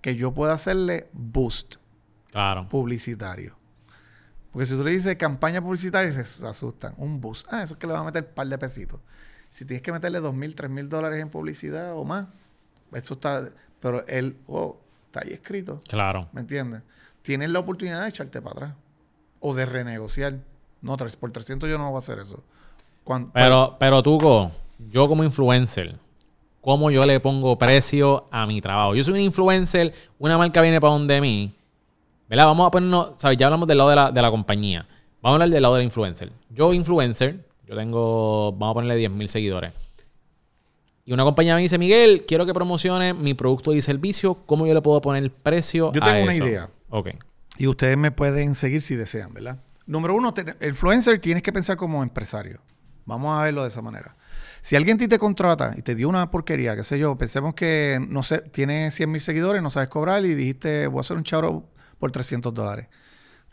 que 0.00 0.14
yo 0.16 0.32
pueda 0.32 0.54
hacerle 0.54 1.08
boost 1.12 1.76
Claro. 2.30 2.68
publicitario. 2.68 3.56
Porque 4.52 4.66
si 4.66 4.74
tú 4.74 4.82
le 4.84 4.90
dices 4.92 5.16
campaña 5.16 5.60
publicitaria, 5.62 6.10
se, 6.12 6.46
asustan. 6.46 6.94
Un 6.96 7.20
boost. 7.20 7.46
Ah, 7.50 7.62
eso 7.62 7.74
es 7.74 7.80
que 7.80 7.86
le 7.86 7.92
va 7.92 8.00
a 8.00 8.04
meter 8.04 8.24
un 8.28 8.34
par 8.34 8.46
de 8.46 8.58
pesitos. 8.58 9.00
Si 9.50 9.64
tienes 9.64 9.82
que 9.82 9.92
meterle 9.92 10.20
dos 10.20 10.34
mil, 10.34 10.54
tres 10.54 10.70
mil 10.70 10.88
dólares 10.88 11.20
en 11.20 11.28
publicidad 11.30 11.94
o 11.94 12.04
más, 12.04 12.26
eso 12.92 13.14
está. 13.14 13.48
Pero 13.80 14.06
él, 14.08 14.36
oh, 14.46 14.78
está 15.06 15.20
ahí 15.20 15.32
escrito. 15.32 15.80
Claro. 15.88 16.28
¿Me 16.32 16.40
entiendes? 16.40 16.82
Tienes 17.22 17.50
la 17.50 17.58
oportunidad 17.58 18.02
de 18.02 18.08
echarte 18.08 18.40
para 18.40 18.52
atrás. 18.52 18.74
O 19.40 19.54
de 19.54 19.66
renegociar. 19.66 20.38
No, 20.80 20.96
tres, 20.96 21.16
por 21.16 21.30
300 21.30 21.68
yo 21.68 21.78
no 21.78 21.88
voy 21.90 21.96
a 21.96 21.98
hacer 21.98 22.18
eso. 22.18 22.42
Cuan- 23.04 23.30
Pero, 23.32 23.76
pero 23.78 24.02
Tuco, 24.02 24.50
yo 24.90 25.08
como 25.08 25.24
influencer, 25.24 25.98
¿cómo 26.68 26.90
yo 26.90 27.06
le 27.06 27.18
pongo 27.18 27.56
precio 27.56 28.26
a 28.30 28.46
mi 28.46 28.60
trabajo? 28.60 28.94
Yo 28.94 29.02
soy 29.02 29.14
un 29.14 29.20
influencer, 29.20 29.94
una 30.18 30.36
marca 30.36 30.60
viene 30.60 30.78
para 30.82 30.92
donde 30.92 31.18
mí, 31.18 31.54
¿verdad? 32.28 32.44
Vamos 32.44 32.66
a 32.66 32.70
ponernos, 32.70 33.12
¿sabes? 33.16 33.38
Ya 33.38 33.46
hablamos 33.46 33.66
del 33.66 33.78
lado 33.78 33.88
de 33.88 33.96
la, 33.96 34.12
de 34.12 34.20
la 34.20 34.30
compañía. 34.30 34.86
Vamos 35.22 35.32
a 35.32 35.34
hablar 35.36 35.48
del 35.48 35.62
lado 35.62 35.76
del 35.76 35.84
influencer. 35.84 36.30
Yo, 36.50 36.74
influencer, 36.74 37.42
yo 37.66 37.74
tengo, 37.74 38.52
vamos 38.52 38.72
a 38.72 38.74
ponerle 38.74 38.96
10 38.96 39.12
mil 39.12 39.30
seguidores. 39.30 39.72
Y 41.06 41.12
una 41.14 41.24
compañía 41.24 41.54
me 41.54 41.62
dice, 41.62 41.78
Miguel, 41.78 42.26
quiero 42.28 42.44
que 42.44 42.52
promocione 42.52 43.14
mi 43.14 43.32
producto 43.32 43.72
y 43.72 43.80
servicio. 43.80 44.34
¿Cómo 44.44 44.66
yo 44.66 44.74
le 44.74 44.82
puedo 44.82 45.00
poner 45.00 45.30
precio 45.32 45.90
Yo 45.94 46.02
a 46.02 46.04
tengo 46.04 46.22
una 46.24 46.34
idea. 46.34 46.68
Ok. 46.90 47.08
Y 47.56 47.66
ustedes 47.66 47.96
me 47.96 48.10
pueden 48.10 48.54
seguir 48.54 48.82
si 48.82 48.94
desean, 48.94 49.32
¿verdad? 49.32 49.56
Número 49.86 50.14
uno, 50.14 50.34
te- 50.34 50.54
influencer 50.68 51.18
tienes 51.18 51.42
que 51.42 51.50
pensar 51.50 51.78
como 51.78 52.02
empresario. 52.02 52.60
Vamos 53.06 53.40
a 53.40 53.44
verlo 53.44 53.62
de 53.62 53.68
esa 53.68 53.80
manera. 53.80 54.17
Si 54.68 54.76
alguien 54.76 54.98
ti 54.98 55.08
te 55.08 55.18
contrata 55.18 55.72
y 55.78 55.80
te 55.80 55.94
dio 55.94 56.10
una 56.10 56.30
porquería, 56.30 56.76
qué 56.76 56.82
sé 56.82 56.98
yo, 56.98 57.16
pensemos 57.16 57.54
que, 57.54 57.98
no 58.06 58.22
sé, 58.22 58.42
tiene 58.42 58.90
100 58.90 59.10
mil 59.10 59.22
seguidores, 59.22 59.62
no 59.62 59.70
sabes 59.70 59.88
cobrar 59.88 60.22
y 60.26 60.34
dijiste, 60.34 60.88
voy 60.88 60.98
a 60.98 61.00
hacer 61.00 61.16
un 61.16 61.22
charo 61.22 61.70
por 61.98 62.10
300 62.10 62.52
dólares. 62.52 62.86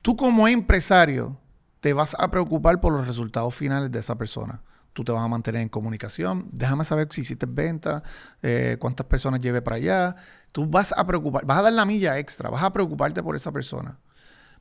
Tú 0.01 0.18
como 0.18 0.45
empresario 0.49 1.39
te 1.80 1.93
vas 1.93 2.18
a 2.20 2.30
preocupar 2.30 2.82
por 2.82 2.91
los 2.91 3.07
resultados 3.07 3.55
finales 3.55 3.89
de 3.93 3.99
esa 3.99 4.18
persona. 4.18 4.61
Tú 4.91 5.05
te 5.05 5.13
vas 5.13 5.24
a 5.24 5.30
mantener 5.30 5.61
en 5.61 5.70
comunicación. 5.70 6.49
Déjame 6.51 6.84
saber 6.84 7.07
si 7.11 7.22
hiciste 7.22 7.45
venta, 7.47 8.03
eh, 8.41 8.76
cuántas 8.78 9.05
personas 9.05 9.39
lleve 9.39 9.61
para 9.61 9.78
allá. 9.78 10.18
Tú 10.51 10.68
vas 10.68 10.93
a 10.97 11.07
preocupar, 11.07 11.45
vas 11.45 11.59
a 11.59 11.61
dar 11.61 11.72
la 11.72 11.86
milla 11.86 12.20
extra, 12.20 12.49
vas 12.49 12.61
a 12.61 12.74
preocuparte 12.74 13.24
por 13.24 13.38
esa 13.38 13.53
persona. 13.53 13.97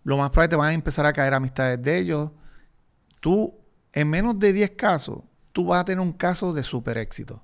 Lo 0.05 0.17
más 0.17 0.31
probable 0.31 0.51
te 0.51 0.57
van 0.57 0.69
a 0.69 0.73
empezar 0.73 1.05
a 1.05 1.13
caer 1.13 1.35
amistades 1.35 1.83
de 1.83 1.99
ellos. 1.99 2.31
Tú, 3.19 3.59
en 3.93 4.09
menos 4.09 4.39
de 4.39 4.53
10 4.53 4.71
casos, 4.77 5.19
tú 5.55 5.65
vas 5.65 5.81
a 5.81 5.85
tener 5.87 6.01
un 6.01 6.13
caso 6.13 6.53
de 6.53 6.63
super 6.63 6.99
éxito. 6.99 7.41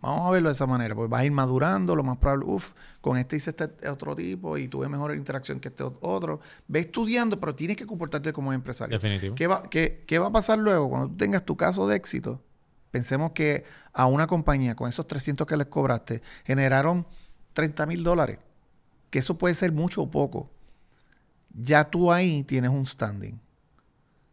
Vamos 0.00 0.26
a 0.26 0.30
verlo 0.32 0.48
de 0.48 0.54
esa 0.54 0.66
manera, 0.66 0.96
porque 0.96 1.08
vas 1.10 1.20
a 1.20 1.24
ir 1.24 1.30
madurando, 1.30 1.94
lo 1.94 2.02
más 2.02 2.16
probable, 2.16 2.44
uff, 2.46 2.72
con 3.00 3.16
este 3.18 3.36
hice 3.36 3.50
este 3.50 3.88
otro 3.88 4.16
tipo 4.16 4.58
y 4.58 4.66
tuve 4.66 4.88
mejor 4.88 5.14
interacción 5.14 5.60
que 5.60 5.68
este 5.68 5.84
otro. 5.84 6.40
Ve 6.66 6.80
estudiando, 6.80 7.38
pero 7.38 7.54
tienes 7.54 7.76
que 7.76 7.86
comportarte 7.86 8.32
como 8.32 8.52
empresario. 8.52 8.96
Definitivo. 8.98 9.36
¿Qué 9.36 9.46
va, 9.46 9.62
qué- 9.70 10.02
qué 10.08 10.18
va 10.18 10.26
a 10.26 10.32
pasar 10.32 10.58
luego 10.58 10.88
cuando 10.90 11.08
tú 11.10 11.16
tengas 11.18 11.44
tu 11.44 11.56
caso 11.56 11.86
de 11.86 11.94
éxito? 11.94 12.42
Pensemos 12.90 13.30
que 13.30 13.64
a 13.92 14.06
una 14.06 14.26
compañía 14.26 14.74
con 14.74 14.88
esos 14.88 15.06
300 15.06 15.46
que 15.46 15.56
les 15.56 15.68
cobraste 15.68 16.20
generaron 16.44 17.06
30 17.52 17.86
mil 17.86 18.02
dólares, 18.02 18.38
que 19.10 19.20
eso 19.20 19.38
puede 19.38 19.54
ser 19.54 19.70
mucho 19.70 20.02
o 20.02 20.10
poco. 20.10 20.50
Ya 21.54 21.84
tú 21.84 22.10
ahí 22.10 22.42
tienes 22.44 22.70
un 22.70 22.86
standing. 22.86 23.38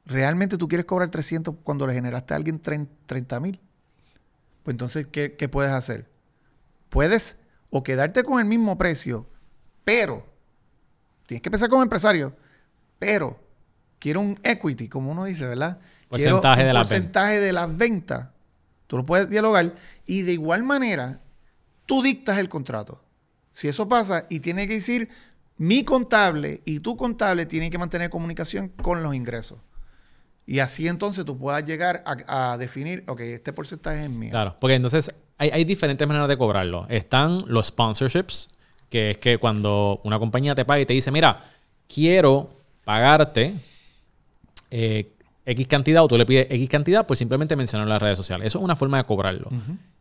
¿Realmente 0.09 0.57
tú 0.57 0.67
quieres 0.67 0.85
cobrar 0.85 1.11
300 1.11 1.55
cuando 1.63 1.85
le 1.85 1.93
generaste 1.93 2.33
a 2.33 2.37
alguien 2.37 2.59
30 2.59 3.39
mil? 3.39 3.59
Pues 4.63 4.73
entonces, 4.73 5.07
¿qué, 5.11 5.35
qué 5.35 5.47
puedes 5.47 5.71
hacer? 5.71 6.09
Puedes 6.89 7.37
o 7.69 7.83
quedarte 7.83 8.23
con 8.23 8.39
el 8.39 8.45
mismo 8.45 8.77
precio, 8.77 9.27
pero 9.83 10.25
tienes 11.27 11.43
que 11.43 11.51
pensar 11.51 11.69
como 11.69 11.83
empresario, 11.83 12.35
pero 12.97 13.39
quiero 13.99 14.21
un 14.21 14.39
equity, 14.43 14.89
como 14.89 15.11
uno 15.11 15.25
dice, 15.25 15.45
¿verdad? 15.45 15.79
Quiero 16.09 16.41
Porcentaje 16.41 16.61
un 16.61 16.67
de 16.67 16.73
las 16.73 16.89
ventas. 16.89 16.97
porcentaje 16.97 17.39
de 17.39 17.53
las 17.53 17.77
ventas. 17.77 18.29
Tú 18.87 18.97
lo 18.97 19.05
puedes 19.05 19.29
dialogar 19.29 19.75
y 20.07 20.23
de 20.23 20.33
igual 20.33 20.63
manera 20.63 21.21
tú 21.85 22.01
dictas 22.01 22.39
el 22.39 22.49
contrato. 22.49 23.03
Si 23.51 23.67
eso 23.67 23.87
pasa 23.87 24.25
y 24.29 24.39
tiene 24.39 24.67
que 24.67 24.73
decir 24.75 25.09
mi 25.57 25.83
contable 25.83 26.63
y 26.65 26.79
tu 26.79 26.97
contable 26.97 27.45
tienen 27.45 27.69
que 27.69 27.77
mantener 27.77 28.09
comunicación 28.09 28.69
con 28.69 29.03
los 29.03 29.13
ingresos. 29.13 29.59
Y 30.51 30.61
así 30.61 30.87
entonces 30.87 31.25
tú 31.25 31.37
puedas 31.37 31.63
llegar 31.63 32.03
a, 32.07 32.53
a 32.53 32.57
definir, 32.57 33.03
ok, 33.05 33.19
este 33.19 33.53
porcentaje 33.53 34.05
es 34.05 34.09
mío. 34.09 34.31
Claro, 34.31 34.55
porque 34.59 34.73
entonces 34.73 35.13
hay, 35.37 35.51
hay 35.51 35.63
diferentes 35.63 36.07
maneras 36.07 36.27
de 36.27 36.39
cobrarlo. 36.39 36.87
Están 36.89 37.43
los 37.45 37.67
sponsorships, 37.67 38.49
que 38.89 39.11
es 39.11 39.19
que 39.19 39.37
cuando 39.37 40.01
una 40.03 40.17
compañía 40.17 40.55
te 40.55 40.65
paga 40.65 40.81
y 40.81 40.87
te 40.87 40.93
dice, 40.93 41.11
mira, 41.11 41.45
quiero 41.87 42.49
pagarte 42.83 43.53
eh, 44.71 45.11
X 45.45 45.67
cantidad 45.67 46.03
o 46.03 46.07
tú 46.07 46.17
le 46.17 46.25
pides 46.25 46.47
X 46.49 46.67
cantidad 46.67 47.05
por 47.05 47.15
simplemente 47.15 47.55
mencionar 47.55 47.85
en 47.85 47.89
las 47.89 48.01
redes 48.01 48.17
sociales. 48.17 48.47
Eso 48.47 48.57
es 48.57 48.63
una 48.63 48.75
forma 48.75 48.97
de 48.97 49.03
cobrarlo. 49.03 49.49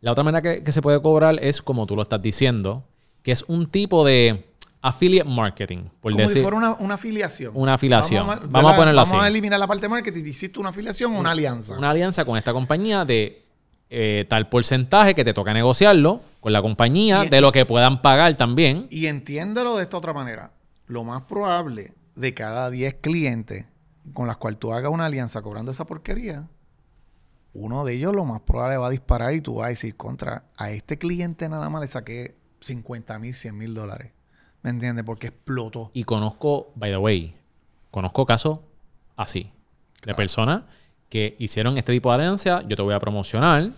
La 0.01 0.13
otra 0.13 0.23
manera 0.23 0.41
que, 0.41 0.63
que 0.63 0.71
se 0.71 0.81
puede 0.81 0.99
cobrar 0.99 1.37
es 1.43 1.61
como 1.61 1.85
tú 1.85 1.95
lo 1.95 2.01
estás 2.01 2.23
diciendo, 2.23 2.83
que 3.21 3.33
es 3.33 3.45
un 3.47 3.67
tipo 3.67 4.03
de 4.03 4.48
affiliate 4.81 5.27
marketing, 5.29 5.89
por 6.01 6.11
Como 6.13 6.21
decir. 6.23 6.37
si 6.37 6.41
fuera 6.41 6.57
una, 6.57 6.73
una 6.73 6.93
afiliación. 6.95 7.51
Una 7.55 7.73
afiliación. 7.73 8.25
Vamos 8.25 8.35
a 8.43 8.47
¿verdad? 8.47 8.75
ponerlo 8.77 9.01
Vamos 9.01 9.13
así. 9.17 9.25
a 9.25 9.27
eliminar 9.27 9.59
la 9.59 9.67
parte 9.67 9.81
de 9.83 9.89
marketing. 9.89 10.23
Hiciste 10.25 10.59
una 10.59 10.69
afiliación 10.69 11.15
o 11.15 11.19
una 11.19 11.31
alianza. 11.31 11.77
una 11.77 11.89
alianza 11.89 12.23
con 12.25 12.37
esta 12.37 12.53
compañía 12.53 13.03
de 13.05 13.43
eh, 13.89 14.25
tal 14.29 14.47
porcentaje 14.49 15.15
que 15.15 15.25
te 15.25 15.33
toca 15.33 15.53
negociarlo 15.53 16.21
con 16.41 16.53
la 16.53 16.61
compañía, 16.61 17.25
Y- 17.25 17.29
de 17.29 17.41
lo 17.41 17.51
que 17.51 17.65
puedan 17.65 18.01
pagar 18.01 18.35
también. 18.37 18.87
Y 18.89 19.07
entiéndelo 19.07 19.75
de 19.77 19.83
esta 19.83 19.97
otra 19.97 20.13
manera. 20.13 20.51
Lo 20.87 21.03
más 21.03 21.23
probable 21.23 21.93
de 22.15 22.33
cada 22.33 22.69
10 22.69 22.95
clientes 23.01 23.65
con 24.13 24.27
las 24.27 24.37
cuales 24.37 24.59
tú 24.59 24.71
hagas 24.73 24.91
una 24.91 25.05
alianza 25.07 25.41
cobrando 25.41 25.71
esa 25.71 25.85
porquería, 25.85 26.47
uno 27.53 27.83
de 27.83 27.93
ellos 27.93 28.13
lo 28.15 28.25
más 28.25 28.41
probable 28.41 28.77
va 28.77 28.87
a 28.87 28.91
disparar 28.91 29.33
y 29.33 29.41
tú 29.41 29.55
vas 29.55 29.65
a 29.67 29.69
decir 29.69 29.95
contra 29.95 30.43
a 30.57 30.71
este 30.71 30.97
cliente 30.97 31.49
nada 31.49 31.69
más 31.69 31.81
le 31.81 31.87
saqué 31.87 32.35
50 32.61 33.17
mil, 33.19 33.35
100 33.35 33.57
mil 33.57 33.73
dólares. 33.73 34.11
¿Me 34.61 34.69
entiendes? 34.71 35.05
Porque 35.05 35.27
explotó. 35.27 35.91
Y 35.93 36.03
conozco, 36.03 36.71
by 36.75 36.91
the 36.91 36.97
way, 36.97 37.35
conozco 37.91 38.25
casos 38.25 38.59
así, 39.15 39.51
de 40.05 40.15
personas 40.15 40.63
que 41.09 41.35
hicieron 41.39 41.77
este 41.77 41.91
tipo 41.91 42.09
de 42.09 42.15
alianza, 42.15 42.61
yo 42.67 42.75
te 42.75 42.81
voy 42.81 42.93
a 42.93 42.99
promocionar, 42.99 43.71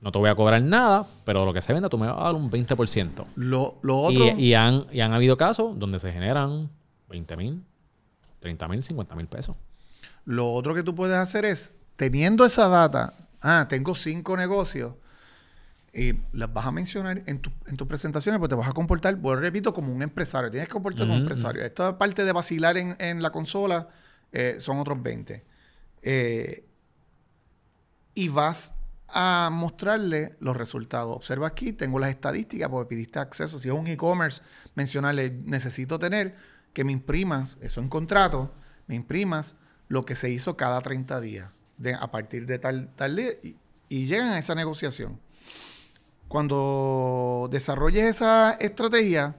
no 0.00 0.12
te 0.12 0.18
voy 0.18 0.28
a 0.28 0.34
cobrar 0.34 0.62
nada, 0.62 1.06
pero 1.24 1.44
lo 1.44 1.52
que 1.52 1.62
se 1.62 1.72
venda 1.72 1.88
tú 1.88 1.98
me 1.98 2.06
vas 2.06 2.18
a 2.18 2.24
dar 2.24 2.34
un 2.34 2.50
20%. 2.50 3.24
Lo, 3.36 3.78
lo 3.82 3.98
otro, 4.00 4.24
Y, 4.36 4.46
y 4.46 4.54
han, 4.54 4.86
y 4.90 5.00
han 5.00 5.12
habido 5.12 5.36
casos 5.36 5.78
donde 5.78 5.98
se 5.98 6.12
generan 6.12 6.70
20 7.08 7.36
mil, 7.36 7.62
30 8.40 8.68
mil, 8.68 8.82
50 8.82 9.14
mil 9.14 9.26
pesos. 9.26 9.56
lo 10.24 10.52
otro 10.52 10.74
que 10.74 10.82
tú 10.82 10.94
puedes 10.94 11.16
hacer 11.16 11.44
es, 11.44 11.72
teniendo 11.96 12.44
esa 12.44 12.68
data, 12.68 13.14
ah, 13.40 13.66
tengo 13.68 13.94
cinco 13.94 14.36
negocios, 14.36 14.94
y 15.92 16.14
las 16.32 16.52
vas 16.52 16.66
a 16.66 16.72
mencionar 16.72 17.22
en, 17.26 17.40
tu- 17.40 17.52
en 17.66 17.76
tus 17.76 17.86
presentaciones, 17.88 18.38
pues 18.38 18.48
te 18.48 18.54
vas 18.54 18.68
a 18.68 18.72
comportar, 18.72 19.16
vuelvo 19.16 19.40
repito, 19.42 19.74
como 19.74 19.92
un 19.92 20.02
empresario. 20.02 20.50
Tienes 20.50 20.68
que 20.68 20.72
comportarte 20.72 21.02
como 21.04 21.12
un 21.14 21.18
Ujú, 21.20 21.20
empresario. 21.20 21.62
Esta 21.64 21.98
parte 21.98 22.24
de 22.24 22.32
vacilar 22.32 22.76
en, 22.78 22.96
en 23.00 23.22
la 23.22 23.30
consola 23.32 23.88
eh, 24.32 24.56
son 24.60 24.78
otros 24.78 25.02
20. 25.02 25.44
Eh, 26.02 26.64
y 28.14 28.28
vas 28.28 28.72
a 29.08 29.50
mostrarle 29.52 30.36
los 30.40 30.56
resultados. 30.56 31.14
Observa 31.16 31.48
aquí, 31.48 31.72
tengo 31.72 31.98
las 31.98 32.10
estadísticas 32.10 32.68
porque 32.68 32.88
pidiste 32.88 33.18
acceso. 33.18 33.58
Si 33.58 33.68
es 33.68 33.74
un 33.74 33.86
e-commerce, 33.86 34.42
mencionarle, 34.74 35.30
necesito 35.44 35.98
tener 35.98 36.36
que 36.72 36.84
me 36.84 36.92
imprimas, 36.92 37.56
eso 37.60 37.80
en 37.80 37.88
contrato, 37.88 38.52
me 38.86 38.94
imprimas 38.94 39.56
lo 39.88 40.04
que 40.04 40.14
se 40.14 40.30
hizo 40.30 40.56
cada 40.56 40.80
30 40.80 41.20
días 41.20 41.50
de, 41.78 41.94
a 41.94 42.10
partir 42.12 42.46
de 42.46 42.58
tal, 42.60 42.90
tal 42.94 43.16
día 43.16 43.30
y, 43.42 43.56
y 43.88 44.06
llegan 44.06 44.28
a 44.30 44.38
esa 44.38 44.54
negociación. 44.54 45.18
Cuando 46.30 47.48
desarrolles 47.50 48.04
esa 48.04 48.52
estrategia, 48.52 49.34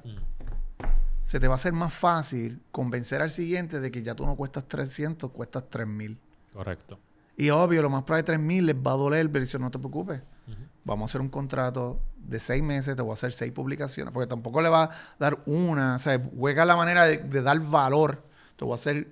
se 1.22 1.40
te 1.40 1.48
va 1.48 1.54
a 1.54 1.56
hacer 1.56 1.72
más 1.72 1.94
fácil 1.94 2.62
convencer 2.70 3.22
al 3.22 3.30
siguiente 3.30 3.80
de 3.80 3.90
que 3.92 4.04
ya 4.04 4.14
tú 4.14 4.26
no 4.26 4.36
cuestas 4.36 4.68
300, 4.68 5.32
cuestas 5.32 5.70
3000. 5.70 6.20
Correcto. 6.52 7.00
Y 7.38 7.50
obvio, 7.50 7.82
lo 7.82 7.90
más 7.90 8.04
probable 8.04 8.24
de 8.24 8.26
3000 8.26 8.66
les 8.66 8.76
va 8.76 8.92
a 8.92 8.96
doler, 8.96 9.32
pero 9.32 9.40
dice, 9.40 9.58
no 9.58 9.72
te 9.72 9.80
preocupes. 9.80 10.22
Vamos 10.84 11.10
a 11.10 11.12
hacer 11.12 11.22
un 11.22 11.30
contrato 11.30 12.02
de 12.18 12.42
seis 12.42 12.62
meses, 12.62 12.94
te 12.94 13.02
voy 13.02 13.12
a 13.12 13.14
hacer 13.14 13.32
seis 13.32 13.54
publicaciones, 13.54 14.14
porque 14.14 14.28
tampoco 14.28 14.62
le 14.62 14.68
va 14.68 14.84
a 14.84 14.90
dar 15.18 15.40
una, 15.46 15.96
o 15.96 16.00
sea, 16.00 16.22
juega 16.38 16.66
la 16.66 16.76
manera 16.76 17.06
de, 17.06 17.20
de 17.20 17.42
dar 17.42 17.58
valor. 17.62 18.22
Te 18.58 18.66
voy 18.66 18.74
a 18.74 18.76
hacer 18.76 19.08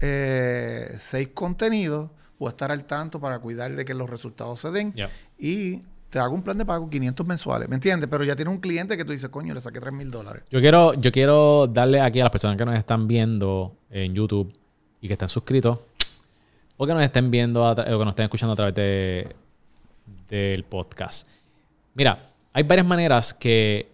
eh, 0.00 0.96
seis 0.98 1.28
contenidos, 1.34 2.08
voy 2.38 2.46
a 2.46 2.50
estar 2.50 2.72
al 2.72 2.86
tanto 2.86 3.20
para 3.20 3.38
cuidar 3.40 3.76
de 3.76 3.84
que 3.84 3.92
los 3.92 4.08
resultados 4.08 4.60
se 4.60 4.70
den 4.70 4.94
y 5.38 5.82
te 6.10 6.18
hago 6.18 6.34
un 6.34 6.42
plan 6.42 6.58
de 6.58 6.66
pago 6.66 6.90
500 6.90 7.26
mensuales, 7.26 7.68
¿me 7.68 7.76
entiendes? 7.76 8.08
Pero 8.10 8.24
ya 8.24 8.34
tienes 8.34 8.52
un 8.52 8.60
cliente 8.60 8.96
que 8.96 9.04
tú 9.04 9.12
dices, 9.12 9.30
coño, 9.30 9.54
le 9.54 9.60
saqué 9.60 9.80
3 9.80 9.92
mil 9.92 10.10
dólares. 10.10 10.42
Yo 10.50 10.60
quiero, 10.60 10.94
yo 10.94 11.12
quiero 11.12 11.68
darle 11.68 12.00
aquí 12.00 12.20
a 12.20 12.24
las 12.24 12.32
personas 12.32 12.56
que 12.56 12.64
nos 12.64 12.74
están 12.74 13.06
viendo 13.06 13.76
en 13.90 14.12
YouTube 14.14 14.52
y 15.00 15.06
que 15.06 15.14
están 15.14 15.28
suscritos 15.28 15.78
o 16.76 16.86
que 16.86 16.94
nos 16.94 17.02
estén 17.02 17.30
viendo 17.30 17.62
o 17.62 17.74
que 17.74 17.84
nos 17.90 18.08
estén 18.08 18.24
escuchando 18.24 18.54
a 18.54 18.56
través 18.56 18.74
de, 18.74 19.36
del 20.28 20.64
podcast. 20.64 21.28
Mira, 21.94 22.18
hay 22.52 22.64
varias 22.64 22.86
maneras 22.86 23.32
que, 23.32 23.88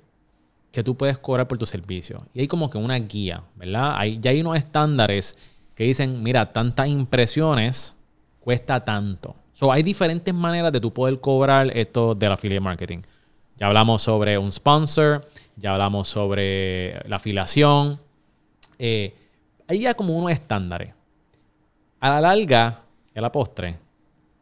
que 0.72 0.82
tú 0.82 0.96
puedes 0.96 1.18
cobrar 1.18 1.46
por 1.46 1.58
tu 1.58 1.66
servicio. 1.66 2.26
Y 2.32 2.40
hay 2.40 2.48
como 2.48 2.70
que 2.70 2.78
una 2.78 2.96
guía, 2.96 3.42
¿verdad? 3.56 3.94
Hay, 3.96 4.18
ya 4.20 4.30
hay 4.30 4.40
unos 4.40 4.56
estándares 4.56 5.36
que 5.74 5.84
dicen, 5.84 6.22
mira, 6.22 6.52
tantas 6.52 6.88
impresiones 6.88 7.94
cuesta 8.40 8.84
tanto. 8.84 9.36
So, 9.56 9.72
hay 9.72 9.82
diferentes 9.82 10.34
maneras 10.34 10.70
de 10.70 10.82
tú 10.82 10.92
poder 10.92 11.18
cobrar 11.18 11.74
esto 11.74 12.14
del 12.14 12.30
affiliate 12.30 12.60
marketing. 12.60 12.98
Ya 13.56 13.68
hablamos 13.68 14.02
sobre 14.02 14.36
un 14.36 14.52
sponsor, 14.52 15.26
ya 15.56 15.72
hablamos 15.72 16.08
sobre 16.08 17.00
la 17.08 17.16
afiliación. 17.16 17.98
Eh, 18.78 19.14
hay 19.66 19.80
ya 19.80 19.94
como 19.94 20.14
unos 20.14 20.32
estándares. 20.32 20.92
A 22.00 22.10
la 22.10 22.20
larga, 22.20 22.82
a 23.14 23.20
la 23.22 23.32
postre, 23.32 23.78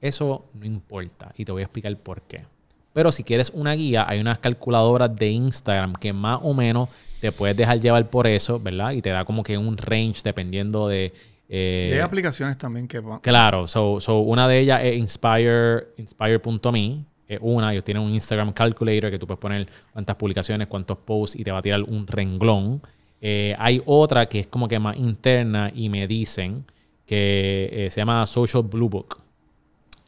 eso 0.00 0.46
no 0.52 0.66
importa. 0.66 1.32
Y 1.36 1.44
te 1.44 1.52
voy 1.52 1.62
a 1.62 1.66
explicar 1.66 1.96
por 1.96 2.22
qué. 2.22 2.44
Pero 2.92 3.12
si 3.12 3.22
quieres 3.22 3.52
una 3.54 3.74
guía, 3.74 4.04
hay 4.08 4.18
unas 4.18 4.40
calculadoras 4.40 5.14
de 5.14 5.28
Instagram 5.28 5.92
que 5.92 6.12
más 6.12 6.40
o 6.42 6.54
menos 6.54 6.88
te 7.20 7.30
puedes 7.30 7.56
dejar 7.56 7.78
llevar 7.78 8.10
por 8.10 8.26
eso, 8.26 8.58
¿verdad? 8.58 8.90
Y 8.90 9.00
te 9.00 9.10
da 9.10 9.24
como 9.24 9.44
que 9.44 9.56
un 9.58 9.76
range 9.76 10.22
dependiendo 10.24 10.88
de... 10.88 11.12
eh, 11.48 11.90
Y 11.90 11.94
hay 11.94 12.00
aplicaciones 12.00 12.56
también 12.58 12.88
que... 12.88 13.00
van- 13.00 13.20
Claro, 13.20 13.66
so, 13.68 14.00
so 14.00 14.18
una 14.20 14.48
de 14.48 14.60
ellas 14.60 14.80
es 14.84 14.96
Inspire, 14.96 15.88
Inspire.me. 15.98 17.04
Es 17.26 17.38
una, 17.40 17.72
ellos 17.72 17.84
tienen 17.84 18.02
un 18.02 18.12
Instagram 18.14 18.52
calculator 18.52 19.10
que 19.10 19.18
tú 19.18 19.26
puedes 19.26 19.40
poner 19.40 19.66
cuántas 19.92 20.16
publicaciones, 20.16 20.66
cuántos 20.68 20.98
posts 20.98 21.36
y 21.40 21.44
te 21.44 21.50
va 21.50 21.58
a 21.58 21.62
tirar 21.62 21.82
un 21.82 22.06
renglón. 22.06 22.82
Eh, 23.20 23.56
hay 23.58 23.80
otra 23.86 24.26
que 24.26 24.40
es 24.40 24.46
como 24.46 24.68
que 24.68 24.78
más 24.78 24.96
interna 24.98 25.72
y 25.74 25.88
me 25.88 26.06
dicen 26.06 26.64
que 27.06 27.70
eh, 27.72 27.90
se 27.90 28.00
llama 28.00 28.26
Social 28.26 28.62
Blue 28.62 28.88
Book. 28.90 29.16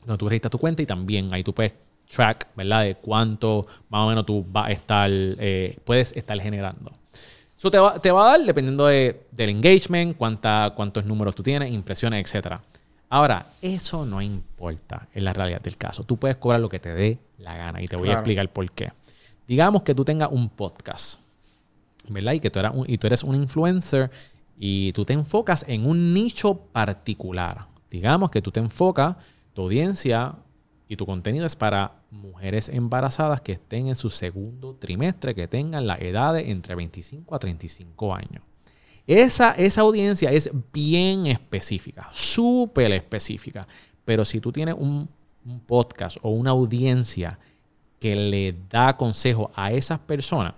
Donde 0.05 0.18
tú 0.18 0.28
registras 0.28 0.51
tu 0.51 0.59
cuenta 0.59 0.82
y 0.82 0.87
también 0.87 1.32
ahí 1.32 1.43
tú 1.43 1.55
puedes 1.55 1.74
track, 2.09 2.49
¿verdad? 2.55 2.84
De 2.84 2.95
cuánto 2.97 3.66
más 3.89 4.05
o 4.05 4.09
menos 4.09 4.24
tú 4.26 4.45
vas 4.49 4.68
a 4.68 4.72
estar, 4.72 5.11
puedes 5.84 6.12
estar 6.14 6.39
generando. 6.41 6.93
Eso 7.57 7.71
te 7.71 7.79
va, 7.79 7.99
te 8.01 8.11
va 8.13 8.27
a 8.29 8.39
dar 8.39 8.47
dependiendo 8.47 8.87
de- 8.87 9.27
del 9.33 9.51
engagement, 9.51 10.17
cuánta, 10.17 10.73
cuántos 10.77 11.07
números 11.07 11.35
tú 11.35 11.43
tienes, 11.43 11.73
impresiones, 11.73 12.35
etc. 12.35 12.57
Ahora, 13.09 13.47
eso 13.63 14.05
no 14.05 14.21
importa 14.21 15.09
en 15.15 15.25
la 15.25 15.33
realidad 15.33 15.61
del 15.63 15.77
caso. 15.77 16.05
Tú 16.05 16.17
puedes 16.17 16.37
cobrar 16.37 16.61
lo 16.61 16.69
que 16.69 16.79
te 16.81 16.93
dé 16.95 17.19
la 17.39 17.57
gana 17.57 17.81
y 17.83 17.87
te 17.87 17.97
voy 17.97 18.09
a 18.09 18.13
explicar 18.21 18.53
por 18.53 18.71
qué. 18.73 18.89
Digamos 19.49 19.83
que 19.83 19.95
tú 19.95 20.05
tengas 20.05 20.29
un 20.33 20.49
podcast, 20.51 21.19
¿verdad? 22.09 22.33
Y 22.33 22.41
que 22.41 22.51
tú 22.51 22.59
eres 22.59 22.73
un, 22.75 22.85
y 22.91 22.99
tú 22.99 23.07
eres 23.07 23.23
un 23.23 23.35
influencer 23.37 24.11
y 24.59 24.93
tú 24.93 25.05
te 25.05 25.13
enfocas 25.13 25.65
en 25.69 25.87
un 25.87 26.13
nicho 26.13 26.55
particular. 26.73 27.67
Digamos 27.91 28.31
que 28.31 28.43
tú 28.43 28.51
te 28.51 28.61
enfocas, 28.61 29.17
tu 29.55 29.63
audiencia 29.63 30.35
y 30.89 30.97
tu 30.97 31.07
contenido 31.07 31.47
es 31.47 31.57
para 31.57 31.93
mujeres 32.17 32.69
embarazadas 32.69 33.41
que 33.41 33.53
estén 33.53 33.89
en 33.89 33.97
su 33.97 34.11
segundo 34.11 34.75
trimestre, 34.75 35.35
que 35.35 35.49
tengan 35.49 35.87
la 35.87 35.97
edad 35.97 36.35
de 36.35 36.51
entre 36.51 36.75
25 36.75 37.35
a 37.35 37.39
35 37.39 38.14
años. 38.14 38.43
Esa, 39.07 39.53
esa 39.53 39.83
audiencia 39.83 40.31
es 40.33 40.51
bien 40.73 41.27
específica, 41.27 42.09
súper 42.11 42.91
específica. 42.93 43.67
Pero 44.05 44.25
si 44.25 44.41
tú 44.41 44.51
tienes 44.51 44.75
un, 44.77 45.09
un 45.45 45.61
podcast 45.61 46.17
o 46.23 46.31
una 46.31 46.51
audiencia 46.51 47.39
que 48.01 48.17
le 48.17 48.57
da 48.69 48.97
consejo 48.97 49.51
a 49.55 49.73
esas 49.73 49.99
personas, 50.01 50.55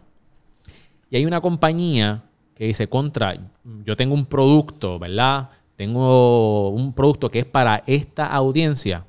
y 1.11 1.17
hay 1.17 1.27
una 1.27 1.41
compañía 1.41 2.25
que 2.55 2.67
dice, 2.67 2.89
contra, 2.89 3.37
yo 3.85 3.97
tengo 3.97 4.15
un 4.15 4.27
producto, 4.27 4.99
¿verdad? 4.99 5.51
Tengo 5.77 6.71
un 6.71 6.93
producto 6.93 7.31
que 7.31 7.41
es 7.41 7.47
para 7.47 7.85
esta 7.87 8.27
audiencia. 8.27 9.07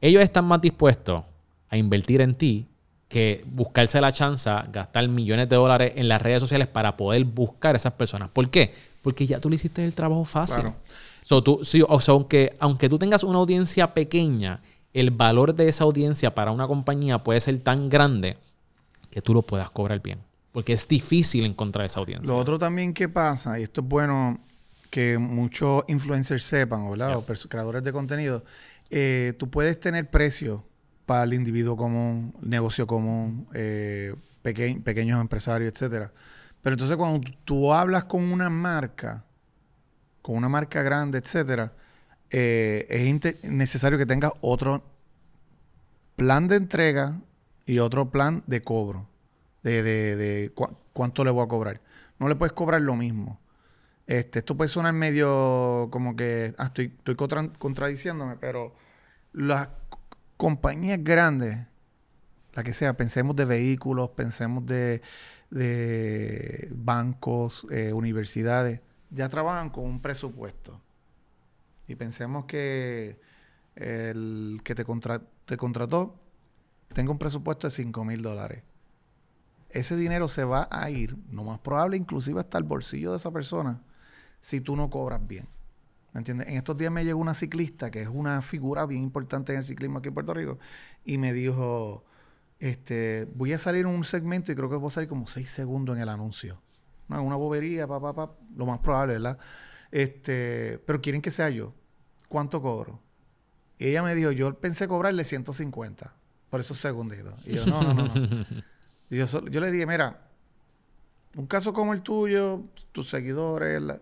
Ellos 0.00 0.22
están 0.22 0.46
más 0.46 0.60
dispuestos 0.60 1.22
a 1.74 1.76
invertir 1.76 2.20
en 2.20 2.34
ti 2.34 2.66
que 3.08 3.44
buscarse 3.46 4.00
la 4.00 4.12
chance, 4.12 4.50
gastar 4.72 5.06
millones 5.08 5.48
de 5.48 5.56
dólares 5.56 5.92
en 5.96 6.08
las 6.08 6.22
redes 6.22 6.40
sociales 6.40 6.66
para 6.68 6.96
poder 6.96 7.24
buscar 7.24 7.74
a 7.74 7.78
esas 7.78 7.92
personas. 7.92 8.30
¿Por 8.30 8.48
qué? 8.48 8.72
Porque 9.02 9.26
ya 9.26 9.38
tú 9.40 9.50
le 9.50 9.56
hiciste 9.56 9.84
el 9.84 9.94
trabajo 9.94 10.24
fácil. 10.24 10.62
Claro. 10.62 10.76
So, 11.20 11.42
tú, 11.42 11.60
sí, 11.62 11.82
o 11.86 12.00
sea, 12.00 12.12
aunque, 12.14 12.56
aunque 12.58 12.88
tú 12.88 12.98
tengas 12.98 13.22
una 13.22 13.38
audiencia 13.38 13.92
pequeña, 13.92 14.60
el 14.92 15.10
valor 15.10 15.54
de 15.54 15.68
esa 15.68 15.84
audiencia 15.84 16.34
para 16.34 16.50
una 16.52 16.66
compañía 16.66 17.18
puede 17.18 17.40
ser 17.40 17.58
tan 17.60 17.88
grande 17.88 18.36
que 19.10 19.20
tú 19.20 19.34
lo 19.34 19.42
puedas 19.42 19.70
cobrar 19.70 20.00
bien. 20.00 20.18
Porque 20.52 20.72
es 20.72 20.86
difícil 20.88 21.44
encontrar 21.44 21.86
esa 21.86 22.00
audiencia. 22.00 22.32
Lo 22.32 22.38
otro 22.38 22.58
también 22.58 22.94
que 22.94 23.08
pasa, 23.08 23.58
y 23.58 23.64
esto 23.64 23.80
es 23.80 23.88
bueno 23.88 24.38
que 24.90 25.18
muchos 25.18 25.84
influencers 25.88 26.44
sepan, 26.44 26.88
¿verdad? 26.88 27.16
O 27.16 27.22
perso- 27.26 27.48
creadores 27.48 27.82
de 27.82 27.92
contenido, 27.92 28.44
eh, 28.90 29.34
tú 29.38 29.50
puedes 29.50 29.78
tener 29.80 30.08
precios 30.08 30.60
para 31.06 31.24
el 31.24 31.34
individuo 31.34 31.76
común, 31.76 32.34
negocio 32.40 32.86
común, 32.86 33.46
eh, 33.54 34.14
peque- 34.42 34.80
pequeños 34.82 35.20
empresarios, 35.20 35.72
etcétera. 35.72 36.12
Pero 36.62 36.74
entonces 36.74 36.96
cuando 36.96 37.30
tú- 37.44 37.72
hablas 37.72 38.04
con 38.04 38.22
una 38.32 38.48
marca, 38.50 39.24
con 40.22 40.36
una 40.36 40.48
marca 40.48 40.82
grande, 40.82 41.18
etcétera, 41.18 41.72
eh, 42.30 42.86
es 42.88 43.44
necesario 43.44 43.98
que 43.98 44.06
tengas 44.06 44.32
otro 44.40 44.82
plan 46.16 46.48
de 46.48 46.56
entrega 46.56 47.20
y 47.66 47.78
otro 47.78 48.10
plan 48.10 48.42
de 48.46 48.62
cobro. 48.62 49.08
De, 49.62 49.82
de, 49.82 50.16
de 50.16 50.52
cuánto 50.92 51.24
le 51.24 51.30
voy 51.30 51.44
a 51.44 51.48
cobrar. 51.48 51.80
No 52.18 52.28
le 52.28 52.34
puedes 52.34 52.52
cobrar 52.52 52.82
lo 52.82 52.96
mismo. 52.96 53.40
Este, 54.06 54.40
esto 54.40 54.56
puede 54.56 54.68
sonar 54.68 54.92
medio 54.92 55.88
como 55.90 56.16
que 56.16 56.54
ah, 56.58 56.66
estoy, 56.66 56.92
estoy 56.98 57.14
contra- 57.16 57.50
contradiciéndome, 57.58 58.36
pero 58.36 58.74
las 59.32 59.68
compañías 60.36 61.02
grandes, 61.02 61.66
la 62.54 62.64
que 62.64 62.74
sea, 62.74 62.96
pensemos 62.96 63.36
de 63.36 63.44
vehículos, 63.46 64.10
pensemos 64.10 64.66
de, 64.66 65.02
de 65.50 66.68
bancos, 66.74 67.66
eh, 67.70 67.92
universidades, 67.92 68.80
ya 69.10 69.28
trabajan 69.28 69.70
con 69.70 69.84
un 69.84 70.00
presupuesto. 70.00 70.80
Y 71.86 71.96
pensemos 71.96 72.46
que 72.46 73.18
el 73.76 74.60
que 74.64 74.74
te, 74.74 74.84
contra- 74.84 75.22
te 75.46 75.56
contrató 75.56 76.16
tenga 76.94 77.12
un 77.12 77.18
presupuesto 77.18 77.66
de 77.66 77.72
5 77.72 78.04
mil 78.04 78.22
dólares. 78.22 78.62
Ese 79.70 79.96
dinero 79.96 80.28
se 80.28 80.44
va 80.44 80.68
a 80.70 80.88
ir, 80.90 81.16
lo 81.32 81.42
más 81.44 81.58
probable, 81.58 81.96
inclusive 81.96 82.40
hasta 82.40 82.58
el 82.58 82.64
bolsillo 82.64 83.10
de 83.10 83.16
esa 83.16 83.32
persona, 83.32 83.82
si 84.40 84.60
tú 84.60 84.76
no 84.76 84.90
cobras 84.90 85.26
bien. 85.26 85.48
¿Me 86.14 86.20
entiendes? 86.20 86.48
En 86.48 86.56
estos 86.56 86.76
días 86.76 86.90
me 86.92 87.04
llegó 87.04 87.20
una 87.20 87.34
ciclista, 87.34 87.90
que 87.90 88.00
es 88.02 88.08
una 88.08 88.40
figura 88.40 88.86
bien 88.86 89.02
importante 89.02 89.52
en 89.52 89.58
el 89.58 89.64
ciclismo 89.64 89.98
aquí 89.98 90.08
en 90.08 90.14
Puerto 90.14 90.32
Rico, 90.32 90.58
y 91.04 91.18
me 91.18 91.32
dijo, 91.32 92.04
este, 92.60 93.28
voy 93.34 93.52
a 93.52 93.58
salir 93.58 93.82
en 93.82 93.88
un 93.88 94.04
segmento 94.04 94.50
y 94.52 94.54
creo 94.54 94.70
que 94.70 94.76
voy 94.76 94.86
a 94.86 94.90
salir 94.90 95.08
como 95.08 95.26
seis 95.26 95.50
segundos 95.50 95.96
en 95.96 96.02
el 96.02 96.08
anuncio. 96.08 96.62
No, 97.08 97.22
una 97.22 97.36
bobería, 97.36 97.86
pa, 97.86 98.00
pa, 98.00 98.14
pa, 98.14 98.32
lo 98.56 98.64
más 98.64 98.78
probable, 98.78 99.14
¿verdad? 99.14 99.38
Este, 99.90 100.78
pero 100.86 101.00
quieren 101.00 101.20
que 101.20 101.30
sea 101.30 101.50
yo. 101.50 101.74
¿Cuánto 102.28 102.62
cobro? 102.62 103.00
Y 103.78 103.88
ella 103.88 104.02
me 104.02 104.14
dijo, 104.14 104.30
yo 104.30 104.58
pensé 104.58 104.88
cobrarle 104.88 105.24
150 105.24 106.14
por 106.48 106.60
esos 106.60 106.78
segunditos. 106.78 107.34
Y 107.46 107.54
yo, 107.56 107.66
no, 107.66 107.82
no, 107.82 107.94
no, 107.94 108.04
no. 108.14 108.14
Y 109.10 109.18
yo, 109.18 109.26
yo 109.26 109.60
le 109.60 109.70
dije, 109.70 109.84
mira, 109.86 110.28
un 111.36 111.46
caso 111.46 111.72
como 111.72 111.92
el 111.92 112.02
tuyo, 112.02 112.62
tus 112.92 113.08
seguidores, 113.10 113.82
la- 113.82 114.00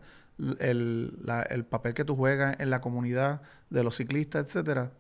el, 0.61 1.19
la- 1.23 1.43
el 1.43 1.65
papel 1.65 1.95
que 1.95 2.05
tú 2.05 2.17
juegas 2.17 2.57
en 2.59 2.71
la 2.71 2.81
comunidad 2.81 3.43
de 3.71 3.85
los 3.85 3.97
ciclistas, 3.97 4.45
etcétera, 4.47 4.93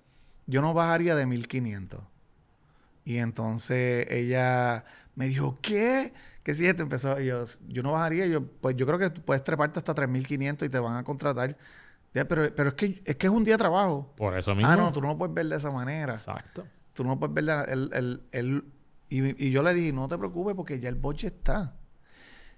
yo 0.46 0.60
no 0.62 0.74
bajaría 0.74 1.14
de 1.14 1.26
1500. 1.26 2.00
Y 3.04 3.18
entonces 3.18 4.06
ella 4.10 4.84
me 5.14 5.26
dijo, 5.26 5.58
¿qué? 5.60 6.12
¿Qué 6.42 6.54
si 6.54 6.66
esto 6.66 6.82
empezó? 6.82 7.20
Y 7.20 7.26
yo, 7.26 7.44
yo 7.68 7.82
no 7.82 7.92
bajaría. 7.92 8.26
Yo, 8.26 8.44
pues 8.46 8.76
yo 8.76 8.86
creo 8.86 8.98
que 8.98 9.10
puedes 9.10 9.42
treparte 9.44 9.78
hasta 9.78 9.94
3500 9.94 10.66
y 10.66 10.70
te 10.70 10.78
van 10.78 10.96
a 10.96 11.04
contratar. 11.04 11.56
Ya, 12.14 12.26
pero, 12.26 12.54
pero 12.54 12.70
es 12.70 12.74
que 12.74 13.02
es 13.04 13.16
que 13.16 13.26
es 13.26 13.32
un 13.32 13.42
día 13.44 13.54
de 13.54 13.58
trabajo. 13.58 14.12
Por 14.16 14.36
eso 14.36 14.54
mismo. 14.54 14.70
Ah, 14.70 14.76
no, 14.76 14.92
tú 14.92 15.00
no 15.00 15.08
lo 15.08 15.18
puedes 15.18 15.34
ver 15.34 15.46
de 15.46 15.56
esa 15.56 15.70
manera. 15.70 16.12
Exacto. 16.14 16.66
Tú 16.94 17.04
no 17.04 17.18
puedes 17.18 17.34
ver 17.34 17.44
la- 17.44 17.64
el, 17.64 17.90
el- 17.94 18.22
el- 18.32 18.64
y, 19.08 19.46
y 19.46 19.50
yo 19.50 19.62
le 19.62 19.72
dije, 19.74 19.92
no 19.92 20.08
te 20.08 20.18
preocupes 20.18 20.54
porque 20.54 20.78
ya 20.80 20.88
el 20.88 20.94
budget 20.96 21.34
está. 21.34 21.74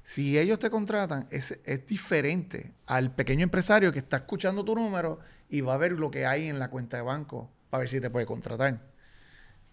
Si 0.04 0.38
ellos 0.38 0.60
te 0.60 0.70
contratan, 0.70 1.26
es, 1.32 1.58
es 1.64 1.86
diferente 1.86 2.74
al 2.86 3.14
pequeño 3.14 3.42
empresario 3.44 3.92
que 3.92 4.00
está 4.00 4.18
escuchando 4.18 4.64
tu 4.64 4.76
número 4.76 5.18
y 5.48 5.62
va 5.62 5.74
a 5.74 5.78
ver 5.78 5.92
lo 5.92 6.10
que 6.12 6.26
hay 6.26 6.48
en 6.48 6.58
la 6.60 6.70
cuenta 6.70 6.98
de 6.98 7.02
banco 7.02 7.50
para 7.70 7.80
ver 7.80 7.88
si 7.88 8.00
te 8.00 8.10
puede 8.10 8.26
contratar. 8.26 8.80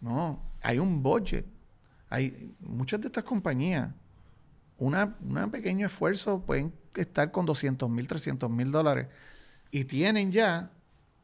No, 0.01 0.41
hay 0.61 0.79
un 0.79 1.03
budget. 1.03 1.45
Hay 2.09 2.53
muchas 2.61 3.01
de 3.01 3.07
estas 3.07 3.23
compañías, 3.25 3.89
un 4.77 5.49
pequeño 5.51 5.85
esfuerzo 5.87 6.41
pueden 6.41 6.73
estar 6.95 7.31
con 7.31 7.45
200 7.45 7.89
mil, 7.89 8.07
300 8.07 8.49
mil 8.49 8.71
dólares 8.71 9.07
y 9.69 9.85
tienen 9.85 10.31
ya, 10.31 10.71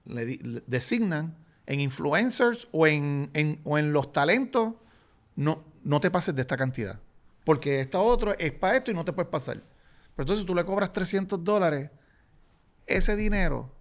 designan 0.06 1.36
en 1.66 1.80
influencers 1.82 2.68
o 2.72 2.88
en, 2.88 3.30
en- 3.34 3.60
o 3.64 3.78
en 3.78 3.92
los 3.94 4.12
talentos, 4.14 4.76
no, 5.36 5.64
no 5.84 6.00
te 6.00 6.12
pases 6.12 6.36
de 6.36 6.42
esta 6.42 6.56
cantidad. 6.58 7.00
Porque 7.48 7.80
esta 7.80 8.00
otro 8.00 8.38
es 8.38 8.52
para 8.52 8.76
esto 8.76 8.92
y 8.92 8.94
no 8.94 9.06
te 9.06 9.14
puedes 9.14 9.32
pasar. 9.32 9.56
Pero 9.56 10.24
entonces 10.24 10.46
tú 10.46 10.54
le 10.54 10.66
cobras 10.66 10.92
300 10.92 11.42
dólares, 11.42 11.90
ese 12.86 13.16
dinero, 13.16 13.72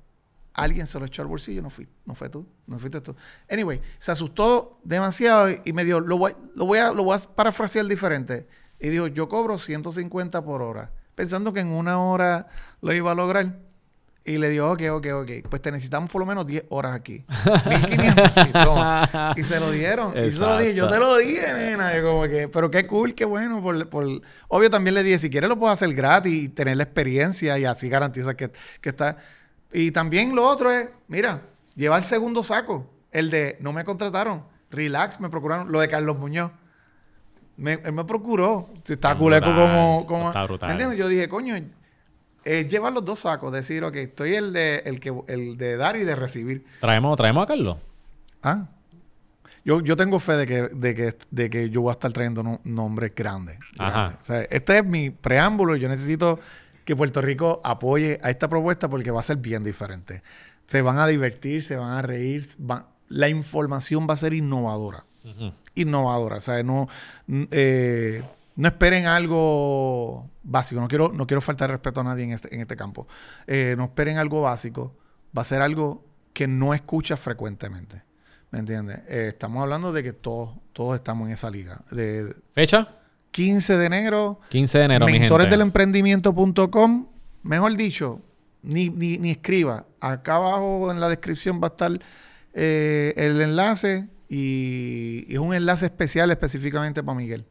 alguien 0.54 0.86
se 0.86 1.00
lo 1.00 1.04
echó 1.04 1.22
al 1.22 1.26
bolsillo, 1.26 1.62
no, 1.62 1.70
fui, 1.70 1.88
no 2.04 2.14
fue 2.14 2.28
tú, 2.28 2.46
no 2.68 2.78
fuiste 2.78 3.00
tú. 3.00 3.16
Anyway, 3.50 3.80
se 3.98 4.12
asustó 4.12 4.78
demasiado 4.84 5.48
y 5.64 5.72
me 5.72 5.84
dijo, 5.84 5.98
lo 5.98 6.16
voy, 6.16 6.34
lo 6.54 6.64
voy, 6.64 6.78
a, 6.78 6.92
lo 6.92 7.02
voy 7.02 7.18
a 7.18 7.34
parafrasear 7.34 7.86
diferente. 7.86 8.46
Y 8.78 8.88
dijo, 8.88 9.08
yo 9.08 9.28
cobro 9.28 9.58
150 9.58 10.44
por 10.44 10.62
hora, 10.62 10.92
pensando 11.16 11.52
que 11.52 11.58
en 11.58 11.72
una 11.72 12.00
hora 12.00 12.46
lo 12.80 12.92
iba 12.92 13.10
a 13.10 13.14
lograr. 13.16 13.58
Y 14.26 14.38
le 14.38 14.50
dijo, 14.50 14.72
ok, 14.72 14.82
ok, 14.90 15.06
ok, 15.14 15.30
pues 15.48 15.62
te 15.62 15.70
necesitamos 15.70 16.10
por 16.10 16.18
lo 16.18 16.26
menos 16.26 16.44
10 16.48 16.64
horas 16.70 16.96
aquí. 16.96 17.24
1500, 17.68 18.30
sí, 18.32 18.52
toma. 18.52 19.32
Y 19.36 19.44
se 19.44 19.60
lo 19.60 19.70
dieron. 19.70 20.12
Y 20.18 20.32
se 20.32 20.40
lo 20.40 20.58
dije, 20.58 20.74
yo 20.74 20.88
te 20.88 20.98
lo 20.98 21.16
dije, 21.16 21.54
nena. 21.54 21.96
Y 21.96 22.02
como 22.02 22.24
que, 22.24 22.48
pero 22.48 22.68
qué 22.68 22.88
cool, 22.88 23.14
qué 23.14 23.24
bueno. 23.24 23.62
Por, 23.62 23.88
por... 23.88 24.04
Obvio, 24.48 24.68
también 24.68 24.94
le 24.94 25.04
dije, 25.04 25.18
si 25.18 25.30
quieres 25.30 25.48
lo 25.48 25.56
puedo 25.56 25.72
hacer 25.72 25.94
gratis 25.94 26.32
y 26.34 26.48
tener 26.48 26.76
la 26.76 26.82
experiencia 26.82 27.56
y 27.56 27.64
así 27.64 27.88
garantiza 27.88 28.36
que, 28.36 28.50
que 28.80 28.88
está. 28.88 29.16
Y 29.72 29.92
también 29.92 30.34
lo 30.34 30.44
otro 30.44 30.72
es, 30.72 30.88
mira, 31.06 31.42
lleva 31.76 31.96
el 31.96 32.04
segundo 32.04 32.42
saco. 32.42 32.90
El 33.12 33.30
de, 33.30 33.56
no 33.60 33.72
me 33.72 33.84
contrataron, 33.84 34.42
relax, 34.72 35.20
me 35.20 35.28
procuraron. 35.28 35.70
Lo 35.70 35.78
de 35.78 35.88
Carlos 35.88 36.18
Muñoz. 36.18 36.50
Me, 37.56 37.74
él 37.74 37.92
me 37.92 38.04
procuró. 38.04 38.70
Si 38.82 38.94
está 38.94 39.16
culeco 39.16 39.54
como... 39.54 40.04
como 40.06 40.26
está 40.26 40.44
brutal. 40.44 40.66
¿Me 40.66 40.72
entiendes? 40.72 40.98
Yo 40.98 41.06
dije, 41.08 41.28
coño, 41.28 41.54
es 42.46 42.68
llevar 42.68 42.92
los 42.92 43.04
dos 43.04 43.18
sacos. 43.20 43.52
Decir, 43.52 43.84
ok, 43.84 43.96
estoy 43.96 44.34
el 44.34 44.52
de, 44.52 44.82
el 44.86 45.00
que, 45.00 45.12
el 45.28 45.56
de 45.58 45.76
dar 45.76 45.96
y 45.96 46.04
de 46.04 46.14
recibir. 46.16 46.64
Traemos, 46.80 47.16
traemos 47.16 47.42
a 47.44 47.46
Carlos. 47.46 47.76
Ah. 48.42 48.66
Yo, 49.64 49.80
yo 49.80 49.96
tengo 49.96 50.20
fe 50.20 50.34
de 50.34 50.46
que, 50.46 50.62
de, 50.72 50.94
que, 50.94 51.14
de 51.30 51.50
que 51.50 51.70
yo 51.70 51.82
voy 51.82 51.90
a 51.90 51.92
estar 51.94 52.12
trayendo 52.12 52.42
no- 52.44 52.60
nombres 52.64 53.12
grandes. 53.14 53.58
Ajá. 53.78 53.90
grandes. 53.90 54.20
O 54.20 54.24
sea, 54.24 54.40
este 54.42 54.78
es 54.78 54.84
mi 54.84 55.10
preámbulo. 55.10 55.74
y 55.76 55.80
Yo 55.80 55.88
necesito 55.88 56.38
que 56.84 56.94
Puerto 56.94 57.20
Rico 57.20 57.60
apoye 57.64 58.18
a 58.22 58.30
esta 58.30 58.48
propuesta 58.48 58.88
porque 58.88 59.10
va 59.10 59.18
a 59.20 59.24
ser 59.24 59.38
bien 59.38 59.64
diferente. 59.64 60.22
Se 60.68 60.82
van 60.82 60.98
a 60.98 61.06
divertir, 61.08 61.62
se 61.64 61.74
van 61.76 61.92
a 61.92 62.02
reír. 62.02 62.46
van- 62.58 62.86
la 63.08 63.28
información 63.28 64.06
va 64.08 64.14
a 64.14 64.16
ser 64.16 64.32
innovadora. 64.34 65.04
Innovadora. 65.74 66.36
O 66.36 66.40
sea, 66.40 66.62
no, 66.62 66.88
eh, 67.50 68.22
no 68.54 68.68
esperen 68.68 69.06
algo 69.06 70.28
básico. 70.46 70.80
No 70.80 70.88
quiero, 70.88 71.12
no 71.12 71.26
quiero 71.26 71.40
faltar 71.40 71.70
respeto 71.70 72.00
a 72.00 72.04
nadie 72.04 72.24
en 72.24 72.32
este, 72.32 72.54
en 72.54 72.60
este 72.60 72.76
campo. 72.76 73.06
Eh, 73.46 73.74
no 73.76 73.84
esperen 73.84 74.16
algo 74.18 74.42
básico. 74.42 74.96
Va 75.36 75.42
a 75.42 75.44
ser 75.44 75.60
algo 75.60 76.04
que 76.32 76.46
no 76.46 76.72
escuchas 76.72 77.20
frecuentemente. 77.20 78.02
¿Me 78.50 78.60
entiendes? 78.60 78.98
Eh, 79.08 79.26
estamos 79.28 79.62
hablando 79.62 79.92
de 79.92 80.02
que 80.02 80.12
todos, 80.12 80.50
todos 80.72 80.94
estamos 80.94 81.26
en 81.26 81.34
esa 81.34 81.50
liga. 81.50 81.82
De 81.90 82.34
¿Fecha? 82.52 82.88
15 83.32 83.76
de 83.76 83.86
enero, 83.86 84.40
15 84.48 84.78
de 84.78 84.84
enero, 84.84 85.04
mi 85.04 85.12
gente. 85.12 85.24
mentoresdelemprendimiento.com. 85.24 87.08
Mejor 87.42 87.76
dicho, 87.76 88.22
ni, 88.62 88.88
ni, 88.88 89.18
ni 89.18 89.30
escriba. 89.32 89.86
Acá 90.00 90.36
abajo 90.36 90.90
en 90.90 91.00
la 91.00 91.08
descripción 91.08 91.60
va 91.62 91.66
a 91.66 91.70
estar 91.70 92.00
eh, 92.54 93.12
el 93.16 93.40
enlace 93.42 94.08
y, 94.28 95.26
y 95.28 95.34
es 95.34 95.38
un 95.38 95.52
enlace 95.54 95.86
especial 95.86 96.30
específicamente 96.30 97.02
para 97.02 97.18
Miguel. 97.18 97.44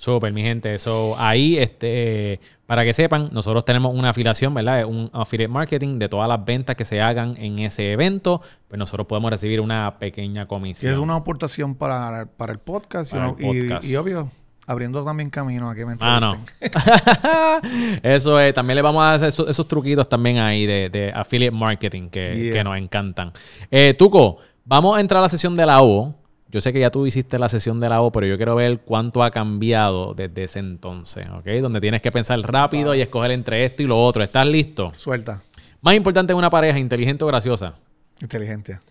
Súper, 0.00 0.32
mi 0.32 0.40
gente. 0.40 0.78
So, 0.78 1.14
ahí, 1.18 1.58
este, 1.58 2.40
para 2.64 2.84
que 2.84 2.94
sepan, 2.94 3.28
nosotros 3.32 3.66
tenemos 3.66 3.94
una 3.94 4.08
afiliación, 4.10 4.54
¿verdad? 4.54 4.86
Un 4.86 5.10
affiliate 5.12 5.52
marketing 5.52 5.98
de 5.98 6.08
todas 6.08 6.26
las 6.26 6.42
ventas 6.42 6.74
que 6.74 6.86
se 6.86 7.02
hagan 7.02 7.34
en 7.36 7.58
ese 7.58 7.92
evento. 7.92 8.40
Pues 8.66 8.78
nosotros 8.78 9.06
podemos 9.06 9.30
recibir 9.30 9.60
una 9.60 9.98
pequeña 9.98 10.44
Y 10.44 10.46
comisión. 10.46 10.92
es 10.94 10.98
una 10.98 11.16
aportación 11.16 11.74
para, 11.74 12.24
para 12.38 12.50
el 12.52 12.58
podcast, 12.60 13.12
y 13.12 13.16
el 13.16 13.34
podcast. 13.34 13.84
Y, 13.84 13.92
y 13.92 13.96
obvio, 13.96 14.30
abriendo 14.66 15.04
también 15.04 15.28
camino 15.28 15.68
a 15.68 15.74
que 15.74 15.84
me 15.84 15.96
Ah, 16.00 16.18
no. 16.18 16.38
Eso 18.02 18.40
es. 18.40 18.54
También 18.54 18.76
le 18.76 18.82
vamos 18.82 19.02
a 19.02 19.14
hacer 19.14 19.28
esos, 19.28 19.48
esos 19.50 19.68
truquitos 19.68 20.08
también 20.08 20.38
ahí 20.38 20.64
de, 20.64 20.88
de 20.88 21.12
affiliate 21.14 21.54
marketing 21.54 22.08
que, 22.08 22.30
Yeah. 22.34 22.52
que 22.54 22.64
nos 22.64 22.78
encantan. 22.78 23.32
Eh, 23.70 23.94
Tuco, 23.98 24.38
vamos 24.64 24.96
a 24.96 25.00
entrar 25.00 25.18
a 25.18 25.22
la 25.22 25.28
sesión 25.28 25.54
de 25.56 25.66
la 25.66 25.82
O. 25.82 26.14
Yo 26.50 26.60
sé 26.60 26.72
que 26.72 26.80
ya 26.80 26.90
tú 26.90 27.06
hiciste 27.06 27.38
la 27.38 27.48
sesión 27.48 27.78
de 27.78 27.88
la 27.88 28.02
O, 28.02 28.10
pero 28.10 28.26
yo 28.26 28.36
quiero 28.36 28.56
ver 28.56 28.80
cuánto 28.80 29.22
ha 29.22 29.30
cambiado 29.30 30.14
desde 30.14 30.44
ese 30.44 30.58
entonces, 30.58 31.28
¿ok? 31.30 31.46
Donde 31.62 31.80
tienes 31.80 32.02
que 32.02 32.10
pensar 32.10 32.40
rápido 32.40 32.94
y 32.94 33.00
escoger 33.00 33.30
entre 33.30 33.64
esto 33.64 33.82
y 33.82 33.86
lo 33.86 33.96
otro. 34.02 34.22
¿Estás 34.22 34.46
listo? 34.48 34.92
Suelta. 34.94 35.42
Más 35.80 35.94
importante 35.94 36.32
en 36.32 36.38
una 36.38 36.50
pareja, 36.50 36.78
inteligente 36.78 37.24
o 37.24 37.28
graciosa. 37.28 37.74
Inteligencia. 38.20 38.82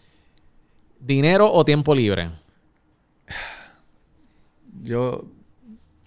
¿Dinero 0.99 1.51
o 1.51 1.65
tiempo 1.65 1.93
libre? 1.93 2.29
Yo, 4.81 5.25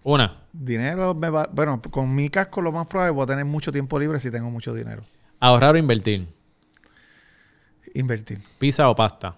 Una. 0.03 0.39
dinero 0.53 1.15
me 1.15 1.29
va... 1.31 1.49
Bueno, 1.53 1.81
con 1.91 2.15
mi 2.15 2.31
casco 2.31 2.63
lo 2.63 2.73
más 2.73 2.87
probable 2.87 3.13
voy 3.13 3.25
a 3.25 3.27
tener 3.27 3.45
mucho 3.45 3.71
tiempo 3.71 3.99
libre 3.99 4.19
si 4.19 4.31
tengo 4.31 4.51
mucho 4.51 4.73
dinero. 4.75 5.03
Ahorrar 5.39 5.75
o 5.75 5.79
invertir. 5.79 6.27
Invertir. 7.95 8.41
Pizza 8.59 8.89
o 8.89 8.95
pasta. 8.97 9.37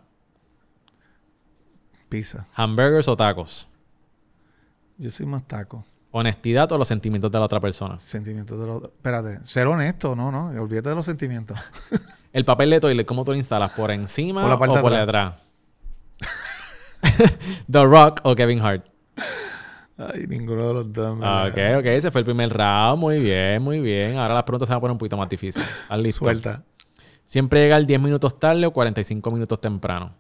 Pizza. 2.15 2.47
Hamburgers 2.55 3.09
o 3.09 3.17
tacos. 3.17 3.67
Yo 4.99 5.11
soy 5.11 5.27
más 5.27 5.47
taco. 5.49 5.85
Honestidad 6.13 6.71
o 6.71 6.79
los 6.79 6.87
sentimientos 6.87 7.33
de 7.33 7.39
la 7.41 7.45
otra 7.45 7.59
persona. 7.59 7.99
Sentimientos 7.99 8.57
de 8.61 8.67
los... 8.69 8.85
Espérate. 8.85 9.43
Ser 9.43 9.67
honesto. 9.67 10.15
No, 10.15 10.31
no. 10.31 10.47
Olvídate 10.63 10.91
de 10.91 10.95
los 10.95 11.05
sentimientos. 11.05 11.59
El 12.33 12.45
papel 12.45 12.71
de 12.71 12.79
toilet, 12.79 13.05
¿cómo 13.05 13.25
tú 13.25 13.33
lo 13.33 13.37
instalas? 13.37 13.73
¿Por 13.73 13.91
encima 13.91 14.43
Por 14.43 14.51
la 14.51 14.59
parte 14.59 14.79
o 14.79 14.83
por 14.83 14.95
atrás? 14.95 15.35
The 17.71 17.85
Rock 17.85 18.21
o 18.23 18.37
Kevin 18.37 18.61
Hart. 18.61 18.87
Ay, 19.99 20.27
ninguno 20.29 20.69
de 20.69 20.75
los 20.75 20.93
dos. 20.93 21.19
Ah, 21.21 21.49
ok, 21.49 21.79
ok. 21.81 21.87
Ese 21.87 22.13
fue 22.13 22.21
el 22.21 22.25
primer 22.25 22.51
round. 22.51 23.01
Muy 23.01 23.19
bien, 23.19 23.61
muy 23.61 23.81
bien. 23.81 24.19
Ahora 24.19 24.35
las 24.35 24.45
preguntas 24.45 24.69
se 24.69 24.73
van 24.73 24.79
a 24.79 24.81
poner 24.81 24.93
un 24.93 24.99
poquito 24.99 25.17
más 25.17 25.29
difíciles. 25.29 25.69
¿Estás 25.69 25.99
listo? 25.99 26.19
Suelta. 26.21 26.63
¿Siempre 27.27 27.61
llegar 27.61 27.85
10 27.85 28.01
minutos 28.01 28.39
tarde 28.39 28.67
o 28.67 28.73
45 28.73 29.31
minutos 29.33 29.61
temprano? 29.61 30.13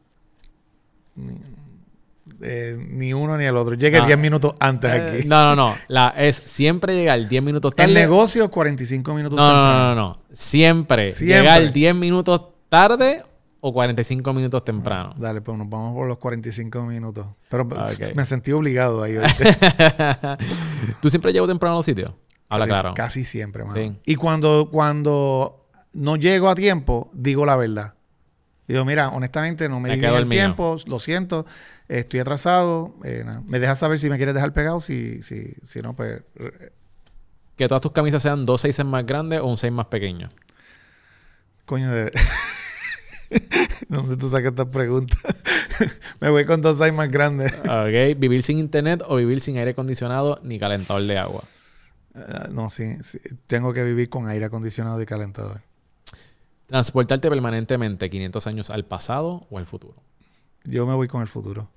Eh, 2.47 2.77
ni 2.91 3.13
uno 3.15 3.39
ni 3.39 3.45
el 3.45 3.57
otro. 3.57 3.75
Llegué 3.75 3.99
Ah. 3.99 4.07
10 4.07 4.19
minutos 4.19 4.55
antes 4.61 4.91
Eh, 4.91 5.17
aquí. 5.19 5.27
no, 5.29 5.43
no, 5.43 5.57
no. 5.57 5.77
La, 5.89 6.09
es 6.17 6.37
siempre 6.37 6.95
llegar 6.95 7.27
10 7.27 7.43
minutos 7.43 7.75
tarde. 7.75 7.89
El 7.89 7.95
negocio, 7.95 8.51
45 8.51 9.15
minutos 9.15 9.37
No, 9.39 9.43
no, 9.47 9.53
temprano. 9.53 9.79
no, 9.79 9.95
no, 9.95 10.09
no. 10.11 10.19
Siempre, 10.31 11.13
Siempre. 11.13 11.39
llegar 11.39 11.73
10 11.73 11.95
minutos 11.95 12.41
tarde 12.69 13.23
o 13.61 13.73
45 13.73 14.33
minutos 14.35 14.63
temprano. 14.65 15.15
Dale, 15.17 15.41
pues 15.41 15.57
nos 15.57 15.71
vamos 15.71 15.95
por 15.95 16.07
los 16.07 16.19
45 16.19 16.83
minutos. 16.85 17.27
Pero 17.49 17.67
Ah, 17.77 17.89
me 18.15 18.25
sentí 18.27 18.53
obligado 18.53 19.03
ahí. 19.03 19.17
¿Tú 21.01 21.09
siempre 21.11 21.33
llego 21.33 21.47
temprano 21.47 21.75
a 21.75 21.79
los 21.79 21.87
sitios? 21.87 22.13
Habla 22.49 22.67
casi, 22.67 22.71
claro. 22.71 22.95
Casi 22.95 23.25
siempre, 23.25 23.65
mano. 23.65 23.75
Sí. 23.75 23.97
Y 24.05 24.17
cuando, 24.17 24.69
cuando 24.71 25.67
no 25.95 26.17
llego 26.17 26.49
a 26.49 26.55
tiempo, 26.55 27.11
digo 27.15 27.47
la 27.47 27.57
verdad. 27.57 27.95
Digo, 28.67 28.85
mira, 28.85 29.11
honestamente 29.11 29.69
no 29.69 29.79
me, 29.81 29.91
Me 29.91 29.97
di 29.99 30.05
el 30.07 30.29
tiempo, 30.29 30.77
lo 30.87 30.99
siento, 30.99 31.45
estoy 31.89 32.21
atrasado. 32.21 32.95
eh. 33.05 33.25
Me 33.49 33.59
dejas 33.59 33.79
saber 33.79 33.99
si 33.99 34.09
me 34.09 34.17
quieres 34.17 34.35
dejar 34.35 34.53
pegado, 34.55 34.81
si, 34.81 35.23
si, 35.23 35.55
si 35.63 35.83
no, 35.83 35.95
pues... 35.95 36.23
eh, 36.37 36.73
Que 37.57 37.69
todas 37.69 37.83
tus 37.83 37.93
camisas 37.93 38.23
sean 38.23 38.45
dos 38.47 38.63
seises 38.63 38.85
más 38.87 39.05
grandes 39.05 39.41
o 39.41 39.47
un 39.47 39.57
seis 39.59 39.73
más 39.73 39.87
pequeño. 39.87 40.29
Coño 41.67 41.91
de... 41.93 42.11
¿Dónde 43.89 44.17
tú 44.17 44.29
sacas 44.29 44.51
estas 44.51 44.67
preguntas? 44.69 45.19
me 46.21 46.31
voy 46.31 46.45
con 46.45 46.63
dos 46.63 46.77
size 46.79 46.93
más 46.93 47.11
grandes. 47.11 47.53
Ok. 47.61 48.17
¿Vivir 48.19 48.43
sin 48.43 48.59
internet 48.59 49.03
o 49.07 49.17
vivir 49.17 49.41
sin 49.41 49.59
aire 49.59 49.73
acondicionado 49.73 50.39
ni 50.43 50.59
calentador 50.59 51.03
de 51.03 51.19
agua? 51.19 51.43
Ah, 52.15 52.47
no, 52.51 52.71
sí, 52.71 52.97
sí, 53.03 53.19
tengo 53.49 53.73
que 53.73 53.83
vivir 53.83 54.09
con 54.09 54.29
aire 54.29 54.45
acondicionado 54.45 55.01
y 55.03 55.07
calentador. 55.07 55.63
¿Transportarte 56.79 57.29
permanentemente 57.31 58.11
500 58.11 58.49
años 58.49 58.69
al 58.71 58.85
pasado 58.85 59.43
o 59.49 59.59
al 59.59 59.67
futuro? 59.67 59.95
Yo 60.65 60.85
me 60.87 60.95
voy 60.95 61.07
con 61.07 61.21
el 61.23 61.29
futuro. 61.29 61.69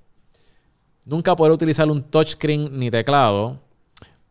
Nunca 1.06 1.36
poder 1.36 1.52
utilizar 1.54 1.88
un 1.92 2.02
touchscreen 2.02 2.80
ni 2.80 2.90
teclado. 2.90 3.60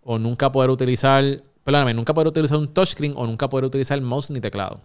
O 0.02 0.18
nunca 0.18 0.50
poder 0.50 0.70
utilizar... 0.70 1.22
Perdóname, 1.62 1.94
nunca 1.94 2.12
poder 2.12 2.26
utilizar 2.26 2.58
un 2.58 2.66
touchscreen 2.74 3.12
o 3.14 3.24
nunca 3.28 3.48
poder 3.48 3.64
utilizar 3.64 4.00
mouse 4.00 4.28
ni 4.32 4.40
teclado. 4.40 4.80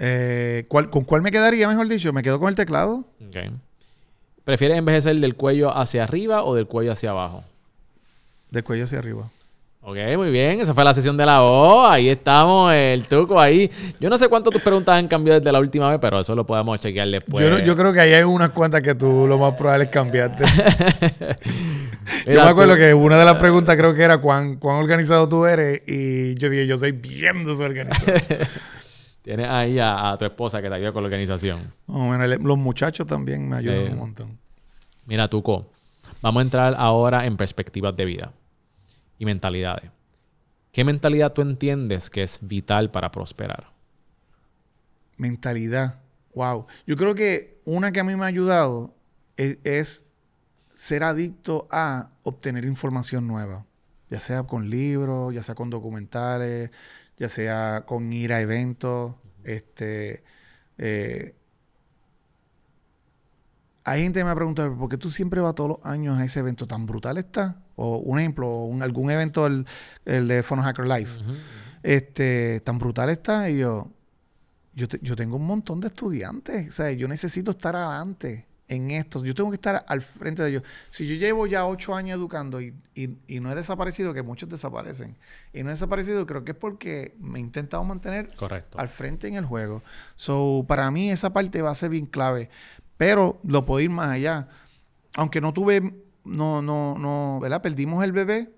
Eh, 0.00 0.64
¿cuál- 0.66 0.90
¿Con 0.90 1.04
cuál 1.04 1.22
me 1.22 1.30
quedaría, 1.30 1.68
mejor 1.68 1.86
dicho? 1.86 2.12
¿Me 2.12 2.24
quedo 2.24 2.40
con 2.40 2.48
el 2.48 2.56
teclado? 2.56 3.04
Ok. 3.24 3.36
¿Prefieres 4.42 4.78
envejecer 4.78 5.14
del 5.20 5.36
cuello 5.36 5.70
hacia 5.76 6.02
arriba 6.02 6.42
o 6.42 6.56
del 6.56 6.66
cuello 6.66 6.90
hacia 6.90 7.10
abajo? 7.12 7.44
Del 8.50 8.64
cuello 8.64 8.82
hacia 8.82 8.98
arriba. 8.98 9.30
Ok, 9.88 9.96
muy 10.16 10.32
bien. 10.32 10.60
Esa 10.60 10.74
fue 10.74 10.82
la 10.82 10.92
sesión 10.92 11.16
de 11.16 11.24
la 11.24 11.44
O. 11.44 11.86
Ahí 11.86 12.08
estamos, 12.08 12.72
el 12.74 13.06
tuco 13.06 13.38
ahí. 13.40 13.70
Yo 14.00 14.10
no 14.10 14.18
sé 14.18 14.26
cuánto 14.26 14.50
tus 14.50 14.60
preguntas 14.60 14.96
han 14.96 15.06
cambiado 15.06 15.38
desde 15.38 15.52
la 15.52 15.60
última 15.60 15.88
vez, 15.90 16.00
pero 16.00 16.18
eso 16.18 16.34
lo 16.34 16.44
podemos 16.44 16.80
chequear 16.80 17.06
después. 17.08 17.44
yo, 17.44 17.50
no- 17.52 17.60
yo 17.60 17.76
creo 17.76 17.92
que 17.92 18.00
ahí 18.00 18.12
hay 18.12 18.24
unas 18.24 18.50
cuantas 18.50 18.82
que 18.82 18.96
tú 18.96 19.26
lo 19.28 19.38
más 19.38 19.54
probable 19.54 19.84
es 19.84 19.90
cambiarte. 19.90 20.44
yo 22.26 22.34
me 22.34 22.40
acuerdo 22.40 22.72
tú- 22.74 22.80
que 22.80 22.94
una 22.94 23.16
de 23.16 23.24
las 23.24 23.36
preguntas 23.36 23.76
creo 23.76 23.94
que 23.94 24.02
era 24.02 24.18
cuán, 24.18 24.56
cuán 24.56 24.78
organizado 24.78 25.28
tú 25.28 25.46
eres 25.46 25.82
y 25.86 26.34
yo 26.34 26.50
dije, 26.50 26.66
yo 26.66 26.76
soy 26.76 26.90
bien 26.90 27.44
desorganizado. 27.44 28.12
Tienes 29.22 29.48
ahí 29.48 29.78
a, 29.78 30.10
a 30.10 30.18
tu 30.18 30.24
esposa 30.24 30.60
que 30.62 30.68
te 30.68 30.74
ayuda 30.74 30.90
con 30.90 31.04
la 31.04 31.06
organización. 31.06 31.72
No, 31.86 32.06
bueno, 32.08 32.24
el- 32.24 32.40
los 32.42 32.58
muchachos 32.58 33.06
también 33.06 33.48
me 33.48 33.56
ayudan 33.58 33.76
Eh, 33.78 33.88
un 33.92 33.98
montón. 33.98 34.38
Mira, 35.06 35.28
Tuco, 35.28 35.70
vamos 36.22 36.40
a 36.40 36.42
entrar 36.42 36.74
ahora 36.76 37.24
en 37.26 37.36
perspectivas 37.36 37.94
de 37.96 38.04
vida 38.04 38.32
y 39.18 39.24
mentalidades. 39.24 39.90
¿Qué 40.72 40.84
mentalidad 40.84 41.32
tú 41.32 41.42
entiendes 41.42 42.10
que 42.10 42.22
es 42.22 42.40
vital 42.42 42.90
para 42.90 43.10
prosperar? 43.10 43.72
Mentalidad. 45.16 46.00
Wow. 46.34 46.66
Yo 46.86 46.96
creo 46.96 47.14
que 47.14 47.62
una 47.64 47.92
que 47.92 48.00
a 48.00 48.04
mí 48.04 48.14
me 48.14 48.24
ha 48.24 48.28
ayudado 48.28 48.94
es, 49.36 50.04
ser 50.74 51.04
adicto 51.04 51.66
a 51.70 52.10
obtener 52.24 52.66
información 52.66 53.26
nueva. 53.26 53.64
Ya 54.10 54.20
sea 54.20 54.42
con 54.42 54.68
libros, 54.68 55.34
ya 55.34 55.42
sea 55.42 55.54
con 55.54 55.70
documentales, 55.70 56.70
ya 57.16 57.30
sea 57.30 57.84
con 57.86 58.12
ir 58.12 58.34
a 58.34 58.42
eventos. 58.42 59.14
Este, 59.44 60.22
eh, 60.76 61.34
hay 63.88 64.02
gente 64.02 64.18
que 64.20 64.24
me 64.24 64.30
ha 64.30 64.34
preguntado, 64.34 64.76
¿por 64.76 64.88
qué 64.88 64.98
tú 64.98 65.10
siempre 65.10 65.40
vas 65.40 65.54
todos 65.54 65.70
los 65.78 65.78
años 65.86 66.18
a 66.18 66.24
ese 66.24 66.40
evento 66.40 66.66
tan 66.66 66.86
brutal 66.86 67.18
está? 67.18 67.62
O 67.76 67.98
un 67.98 68.18
ejemplo, 68.18 68.48
un- 68.64 68.82
algún 68.82 69.10
evento, 69.10 69.46
el, 69.46 69.64
el 70.04 70.26
de 70.28 70.42
Phone 70.42 70.60
Hacker 70.62 70.86
Live 70.86 71.10
este, 71.82 72.60
tan 72.60 72.78
brutal 72.78 73.10
está. 73.10 73.48
Y 73.50 73.58
yo, 73.58 73.90
yo, 74.74 74.88
te- 74.88 74.98
yo 75.02 75.14
tengo 75.16 75.36
un 75.36 75.46
montón 75.46 75.80
de 75.80 75.88
estudiantes. 75.88 76.68
O 76.68 76.72
sea, 76.72 76.90
yo 76.92 77.06
necesito 77.08 77.52
estar 77.52 77.76
adelante 77.76 78.46
en 78.68 78.90
esto. 78.90 79.24
Yo 79.24 79.34
tengo 79.34 79.50
que 79.50 79.54
estar 79.56 79.84
al 79.86 80.02
frente 80.02 80.42
de 80.42 80.50
ellos. 80.50 80.62
Si 80.88 81.06
yo 81.06 81.14
llevo 81.14 81.46
ya 81.46 81.64
ocho 81.66 81.94
años 81.94 82.18
educando 82.18 82.60
y, 82.60 82.74
y- 82.94 83.16
y 83.28 83.40
no 83.40 83.52
he 83.52 83.54
desaparecido, 83.54 84.12
que 84.14 84.22
muchos 84.22 84.48
desaparecen, 84.48 85.16
y 85.52 85.62
no 85.62 85.68
he 85.68 85.72
desaparecido, 85.74 86.26
creo 86.26 86.44
que 86.44 86.52
es 86.52 86.58
porque 86.58 87.14
me 87.20 87.38
he 87.38 87.42
intentado 87.42 87.84
mantener 87.84 88.34
Correcto. 88.34 88.78
al 88.80 88.88
frente 88.88 89.28
en 89.28 89.34
el 89.36 89.44
juego. 89.44 89.82
So, 90.16 90.64
para 90.66 90.90
mí 90.90 91.10
esa 91.10 91.32
parte 91.32 91.62
va 91.62 91.70
a 91.70 91.74
ser 91.76 91.90
bien 91.90 92.06
clave. 92.06 92.50
Pero 92.96 93.40
lo 93.44 93.64
puedo 93.66 93.80
ir 93.80 93.90
más 93.90 94.10
allá. 94.10 94.48
Aunque 95.16 95.40
no 95.40 95.52
tuve, 95.52 96.02
no, 96.24 96.62
no, 96.62 96.96
no, 96.98 97.38
¿verdad? 97.40 97.62
Perdimos 97.62 98.04
el 98.04 98.12
bebé 98.12 98.50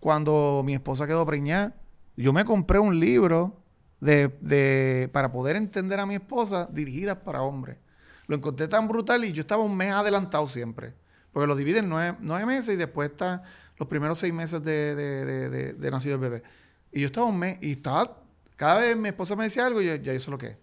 cuando 0.00 0.62
mi 0.64 0.74
esposa 0.74 1.06
quedó 1.06 1.24
preñada. 1.26 1.74
Yo 2.16 2.32
me 2.32 2.44
compré 2.44 2.78
un 2.78 2.98
libro 3.00 3.56
de, 4.00 4.28
de- 4.40 5.08
para 5.12 5.30
poder 5.32 5.56
entender 5.56 6.00
a 6.00 6.06
mi 6.06 6.14
esposa 6.16 6.68
dirigidas 6.72 7.16
para 7.18 7.42
hombres. 7.42 7.78
Lo 8.26 8.36
encontré 8.36 8.68
tan 8.68 8.88
brutal 8.88 9.24
y 9.24 9.32
yo 9.32 9.40
estaba 9.40 9.62
un 9.64 9.76
mes 9.76 9.92
adelantado 9.92 10.46
siempre. 10.46 10.94
Porque 11.32 11.46
lo 11.46 11.56
dividen 11.56 11.88
nueve, 11.88 12.16
nueve 12.20 12.44
meses 12.46 12.74
y 12.74 12.76
después 12.76 13.10
está 13.10 13.42
los 13.78 13.88
primeros 13.88 14.18
seis 14.18 14.32
meses 14.32 14.62
de- 14.62 14.94
de- 14.94 15.72
de 15.72 15.90
nacido 15.90 16.16
el 16.16 16.20
bebé. 16.20 16.42
Y 16.92 17.00
yo 17.00 17.06
estaba 17.06 17.26
un 17.26 17.38
mes 17.38 17.56
y 17.62 17.72
estaba, 17.72 18.18
cada 18.56 18.80
vez 18.80 18.96
mi 18.96 19.08
esposa 19.08 19.34
me 19.34 19.44
decía 19.44 19.64
algo 19.66 19.80
y 19.80 19.86
yo, 19.86 19.94
ya 19.96 20.12
yo 20.12 20.20
sé 20.20 20.30
lo 20.30 20.38
que 20.38 20.48
es. 20.48 20.56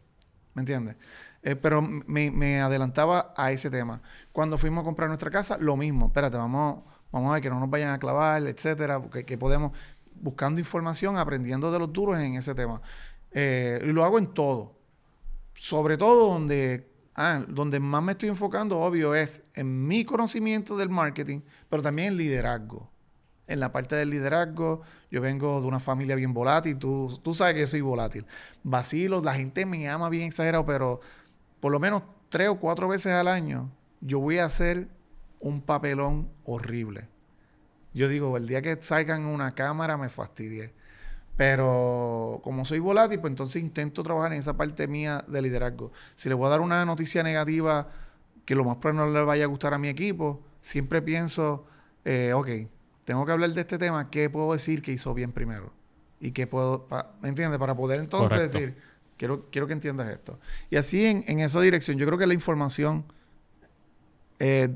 ¿Me 0.53 0.61
entiendes? 0.61 0.95
Eh, 1.41 1.55
pero 1.55 1.81
me, 1.81 2.61
adelantaba 2.61 3.33
a 3.35 3.51
ese 3.51 3.69
tema. 3.69 4.01
Cuando 4.31 4.57
fuimos 4.57 4.81
a 4.81 4.85
comprar 4.85 5.07
nuestra 5.07 5.31
casa, 5.31 5.57
lo 5.59 5.77
mismo. 5.77 6.07
Espérate, 6.07 6.37
vamos, 6.37 6.83
vamos 7.11 7.29
a 7.29 7.33
ver 7.33 7.43
que 7.43 7.49
no 7.49 7.59
nos 7.59 7.69
vayan 7.69 7.91
a 7.91 7.99
clavar, 7.99 8.43
etcétera. 8.43 9.01
Que 9.25 9.37
podemos, 9.37 9.71
buscando 10.15 10.59
información, 10.59 11.17
aprendiendo 11.17 11.71
de 11.71 11.79
los 11.79 11.93
duros 11.93 12.19
en 12.19 12.35
ese 12.35 12.53
tema. 12.55 12.81
Eh, 13.31 13.79
y 13.83 13.87
lo 13.87 14.03
hago 14.03 14.19
en 14.19 14.33
todo. 14.33 14.75
Sobre 15.55 15.97
todo 15.97 16.31
donde, 16.31 16.89
ah, 17.15 17.43
donde 17.47 17.79
más 17.79 18.03
me 18.03 18.13
estoy 18.13 18.29
enfocando, 18.29 18.79
obvio, 18.79 19.15
es 19.15 19.43
en 19.53 19.87
mi 19.87 20.05
conocimiento 20.05 20.77
del 20.77 20.89
marketing, 20.89 21.41
pero 21.69 21.83
también 21.83 22.09
en 22.09 22.17
liderazgo. 22.17 22.89
En 23.47 23.59
la 23.59 23.71
parte 23.71 23.95
del 23.95 24.11
liderazgo, 24.11 24.81
yo 25.09 25.21
vengo 25.21 25.59
de 25.59 25.67
una 25.67 25.79
familia 25.79 26.15
bien 26.15 26.33
volátil, 26.33 26.77
tú, 26.77 27.19
tú 27.23 27.33
sabes 27.33 27.55
que 27.55 27.61
yo 27.61 27.67
soy 27.67 27.81
volátil. 27.81 28.27
Vacilo, 28.63 29.21
la 29.21 29.33
gente 29.33 29.65
me 29.65 29.89
ama 29.89 30.07
bien 30.09 30.27
exagerado, 30.27 30.65
pero 30.65 31.01
por 31.59 31.71
lo 31.71 31.79
menos 31.79 32.03
tres 32.29 32.49
o 32.49 32.59
cuatro 32.59 32.87
veces 32.87 33.13
al 33.13 33.27
año 33.27 33.69
yo 34.01 34.19
voy 34.19 34.39
a 34.39 34.45
hacer 34.45 34.87
un 35.39 35.61
papelón 35.61 36.29
horrible. 36.45 37.07
Yo 37.93 38.07
digo, 38.07 38.37
el 38.37 38.47
día 38.47 38.61
que 38.61 38.77
salgan 38.81 39.25
una 39.25 39.55
cámara 39.55 39.97
me 39.97 40.09
fastidié. 40.09 40.73
Pero 41.37 42.41
como 42.43 42.65
soy 42.65 42.79
volátil, 42.79 43.19
pues 43.19 43.31
entonces 43.31 43.61
intento 43.61 44.03
trabajar 44.03 44.33
en 44.33 44.39
esa 44.39 44.57
parte 44.57 44.87
mía 44.87 45.23
de 45.27 45.41
liderazgo. 45.41 45.91
Si 46.15 46.27
le 46.27 46.35
voy 46.35 46.47
a 46.47 46.49
dar 46.49 46.61
una 46.61 46.83
noticia 46.85 47.23
negativa 47.23 47.87
que 48.45 48.55
lo 48.55 48.65
más 48.65 48.77
probable 48.77 49.11
no 49.11 49.19
le 49.19 49.25
vaya 49.25 49.45
a 49.45 49.47
gustar 49.47 49.73
a 49.73 49.77
mi 49.77 49.87
equipo, 49.87 50.43
siempre 50.59 51.01
pienso, 51.01 51.65
eh, 52.03 52.33
ok, 52.33 52.47
tengo 53.05 53.25
que 53.25 53.31
hablar 53.31 53.51
de 53.51 53.61
este 53.61 53.77
tema, 53.77 54.09
¿qué 54.09 54.29
puedo 54.29 54.51
decir 54.51 54.81
que 54.81 54.91
hizo 54.91 55.13
bien 55.13 55.31
primero? 55.31 55.71
Y 56.19 56.31
qué 56.31 56.45
puedo, 56.45 56.87
¿me 57.21 57.29
entiendes? 57.29 57.57
Para 57.57 57.75
poder 57.75 58.01
entonces 58.01 58.29
Correcto. 58.31 58.57
decir, 58.57 58.77
quiero, 59.19 59.45
quiero 59.51 59.67
que 59.67 59.73
entiendas 59.73 60.07
esto. 60.07 60.39
Y 60.71 60.77
así 60.77 61.05
en, 61.05 61.23
en 61.27 61.41
esa 61.41 61.59
dirección, 61.61 61.97
yo 61.97 62.07
creo 62.07 62.17
que 62.17 62.25
la 62.25 62.33
información, 62.33 63.03
eh, 64.39 64.69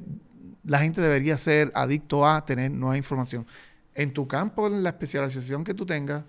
la 0.64 0.80
gente 0.80 1.02
debería 1.02 1.38
ser 1.38 1.72
adicto 1.74 2.28
a 2.28 2.46
tener 2.46 2.70
nueva 2.70 2.98
información. 2.98 3.48
En 3.96 4.14
tu 4.14 4.28
campo, 4.28 4.68
en 4.68 4.84
la 4.84 4.90
especialización 4.90 5.64
que 5.64 5.74
tú 5.74 5.86
tengas, 5.86 6.24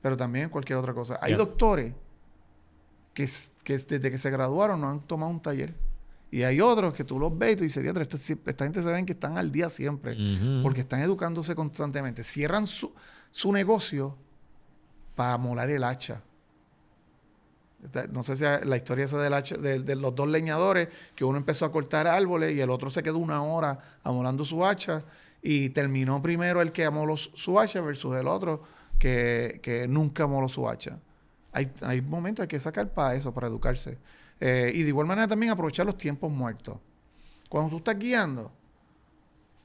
pero 0.00 0.16
también 0.16 0.44
en 0.44 0.50
cualquier 0.50 0.78
otra 0.78 0.94
cosa. 0.94 1.18
Hay 1.20 1.34
doctores 1.34 1.92
que, 3.12 3.28
que 3.64 3.78
desde 3.78 4.10
que 4.10 4.18
se 4.18 4.30
graduaron 4.30 4.80
no 4.80 4.88
han 4.90 5.00
tomado 5.00 5.30
un 5.30 5.42
taller. 5.42 5.74
Y 6.30 6.42
hay 6.42 6.60
otros 6.60 6.94
que 6.94 7.04
tú 7.04 7.18
los 7.18 7.36
ves 7.36 7.54
y 7.54 7.56
tú 7.56 7.62
dices, 7.64 7.82
"Diatre, 7.82 8.02
esta, 8.02 8.16
esta 8.16 8.64
gente 8.64 8.82
se 8.82 8.92
ven 8.92 9.06
que 9.06 9.14
están 9.14 9.38
al 9.38 9.50
día 9.50 9.70
siempre, 9.70 10.16
porque 10.62 10.82
están 10.82 11.00
educándose 11.00 11.54
constantemente. 11.54 12.22
Cierran 12.22 12.66
su, 12.66 12.92
su 13.30 13.50
negocio 13.50 14.14
para 15.16 15.38
molar 15.38 15.70
el 15.70 15.82
hacha. 15.82 16.22
No 18.10 18.22
sé 18.24 18.34
si 18.34 18.44
la 18.44 18.76
historia 18.76 19.04
esa 19.04 19.18
de, 19.18 19.94
los 19.96 20.14
dos 20.14 20.28
leñadores, 20.28 20.88
que 21.14 21.24
uno 21.24 21.38
empezó 21.38 21.64
a 21.64 21.72
cortar 21.72 22.08
árboles 22.08 22.54
y 22.54 22.60
el 22.60 22.70
otro 22.70 22.90
se 22.90 23.02
quedó 23.02 23.18
una 23.18 23.42
hora 23.42 23.78
amolando 24.02 24.44
su 24.44 24.66
hacha 24.66 25.04
y 25.42 25.68
terminó 25.70 26.20
primero 26.20 26.60
el 26.60 26.72
que 26.72 26.84
amoló 26.84 27.16
su- 27.16 27.58
hacha 27.60 27.80
versus 27.80 28.16
el 28.16 28.26
otro 28.26 28.62
que, 28.98 29.60
que 29.62 29.86
nunca 29.86 30.24
amoló 30.24 30.48
su 30.48 30.68
hacha. 30.68 30.98
Hay, 31.52 31.70
hay 31.82 32.00
momentos 32.02 32.42
hay 32.42 32.48
que 32.48 32.58
sacar 32.58 32.92
para 32.92 33.14
eso, 33.14 33.32
para 33.32 33.46
educarse. 33.46 33.98
Eh, 34.40 34.72
y 34.74 34.82
de 34.82 34.88
igual 34.88 35.06
manera 35.06 35.28
también 35.28 35.52
aprovechar 35.52 35.86
los 35.86 35.96
tiempos 35.96 36.30
muertos. 36.32 36.78
Cuando 37.48 37.70
tú 37.70 37.76
estás 37.78 37.98
guiando, 37.98 38.52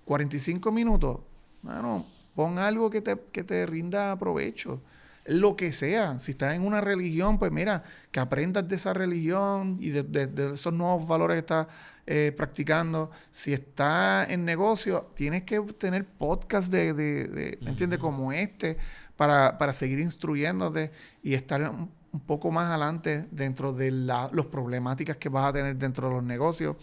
45 0.06 0.72
minutos, 0.72 1.20
mano, 1.62 2.06
pon 2.36 2.58
algo 2.60 2.90
que 2.90 3.02
te, 3.02 3.18
que 3.32 3.44
te 3.44 3.66
rinda 3.66 4.16
provecho. 4.18 4.82
Lo 5.26 5.56
que 5.56 5.72
sea. 5.72 6.20
Si 6.20 6.32
estás 6.32 6.54
en 6.54 6.64
una 6.64 6.82
religión, 6.82 7.40
pues 7.40 7.52
mira, 7.52 7.84
que 8.12 8.20
aprendas 8.20 8.68
de 8.68 8.76
esa 8.76 8.94
religión 8.94 9.78
y 9.80 9.90
de, 9.90 10.04
de- 10.04 10.28
de 10.28 10.54
esos 10.56 10.74
nuevos 10.74 11.08
valores 11.08 11.36
que 11.36 11.40
estás 11.40 11.68
eh, 12.06 12.34
practicando. 12.36 13.10
Si 13.32 13.54
estás 13.54 14.30
en 14.30 14.44
negocio, 14.44 15.12
tienes 15.16 15.44
que 15.44 15.62
tener 15.78 16.06
podcast 16.06 16.72
de, 16.72 16.94
de-. 16.94 17.98
Como 18.00 18.34
este, 18.34 18.78
para, 19.16 19.58
para 19.58 19.72
seguir 19.72 20.00
instruyéndote 20.00 20.92
y 21.22 21.36
estar 21.36 21.62
un, 21.70 21.90
un 22.12 22.20
poco 22.20 22.52
más 22.52 22.66
adelante 22.66 23.26
dentro 23.32 23.72
de 23.72 23.92
la, 23.92 24.30
los 24.34 24.48
problemáticas 24.48 25.16
que 25.18 25.30
vas 25.30 25.46
a 25.46 25.54
tener 25.54 25.78
dentro 25.78 26.10
de 26.10 26.16
los 26.16 26.24
negocios 26.24 26.76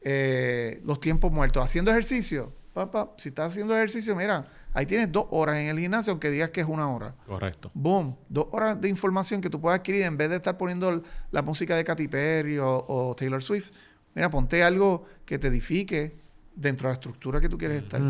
eh, 0.00 0.80
los 0.84 1.00
tiempos 1.00 1.30
muertos. 1.32 1.62
Haciendo 1.62 1.90
ejercicio, 1.90 2.52
papá, 2.72 3.12
si 3.18 3.28
estás 3.30 3.52
haciendo 3.52 3.74
ejercicio, 3.76 4.14
mira, 4.16 4.46
ahí 4.74 4.86
tienes 4.86 5.10
dos 5.10 5.26
horas 5.30 5.56
en 5.58 5.66
el 5.68 5.78
gimnasio, 5.78 6.12
aunque 6.12 6.30
digas 6.30 6.50
que 6.50 6.60
es 6.60 6.66
una 6.66 6.88
hora. 6.90 7.14
Correcto. 7.26 7.70
Boom, 7.74 8.16
dos 8.28 8.46
horas 8.52 8.80
de 8.80 8.88
información 8.88 9.40
que 9.40 9.50
tú 9.50 9.60
puedas 9.60 9.78
adquirir 9.80 10.02
en 10.02 10.16
vez 10.16 10.30
de 10.30 10.36
estar 10.36 10.56
poniendo 10.56 11.02
la 11.30 11.42
música 11.42 11.76
de 11.76 11.84
Katy 11.84 12.08
Perry 12.08 12.58
o, 12.58 12.84
o 12.88 13.14
Taylor 13.16 13.42
Swift. 13.42 13.70
Mira, 14.14 14.30
ponte 14.30 14.62
algo 14.62 15.04
que 15.24 15.38
te 15.38 15.48
edifique 15.48 16.16
dentro 16.54 16.88
de 16.88 16.92
la 16.92 16.94
estructura 16.94 17.40
que 17.40 17.48
tú 17.48 17.56
quieres 17.56 17.82
estar. 17.82 18.00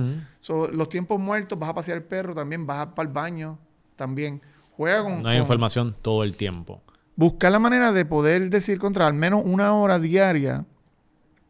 So, 0.41 0.69
los 0.69 0.89
tiempos 0.89 1.21
muertos, 1.21 1.59
vas 1.59 1.69
a 1.71 1.75
pasear 1.75 1.99
el 1.99 2.05
perro 2.05 2.35
también, 2.35 2.67
vas 2.67 2.79
a 2.79 2.95
para 2.95 3.07
el 3.09 3.13
baño 3.13 3.59
también. 3.97 4.41
Juega 4.77 5.03
con... 5.03 5.23
No 5.23 5.29
hay 5.29 5.37
con- 5.37 5.43
información 5.43 5.95
todo 6.01 6.23
el 6.25 6.37
tiempo. 6.37 6.81
buscar 7.17 7.53
la 7.53 7.59
manera 7.59 7.93
de 7.93 8.05
poder 8.07 8.49
decir 8.49 8.79
contra 8.79 9.07
al 9.07 9.13
menos 9.15 9.43
una 9.45 9.75
hora 9.75 9.99
diaria 9.99 10.65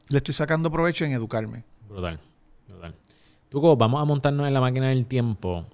le 0.09 0.17
estoy 0.17 0.33
sacando 0.35 0.71
provecho 0.73 1.05
en 1.05 1.13
educarme. 1.13 1.65
Brutal. 1.89 2.19
Tuco, 3.49 3.77
vamos 3.77 4.03
a 4.03 4.05
montarnos 4.05 4.47
en 4.47 4.53
la 4.53 4.61
máquina 4.61 4.89
del 4.89 5.09
tiempo 5.09 5.65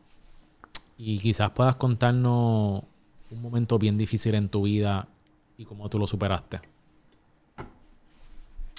y 0.97 1.19
quizás 1.19 1.51
puedas 1.51 1.75
contarnos 1.75 2.85
un 3.31 3.43
momento 3.43 3.81
bien 3.81 3.99
difícil 3.99 4.37
en 4.37 4.49
tu 4.49 4.63
vida 4.63 5.09
y 5.59 5.65
cómo 5.65 5.89
tú 5.89 5.99
lo 5.99 6.07
superaste. 6.07 6.61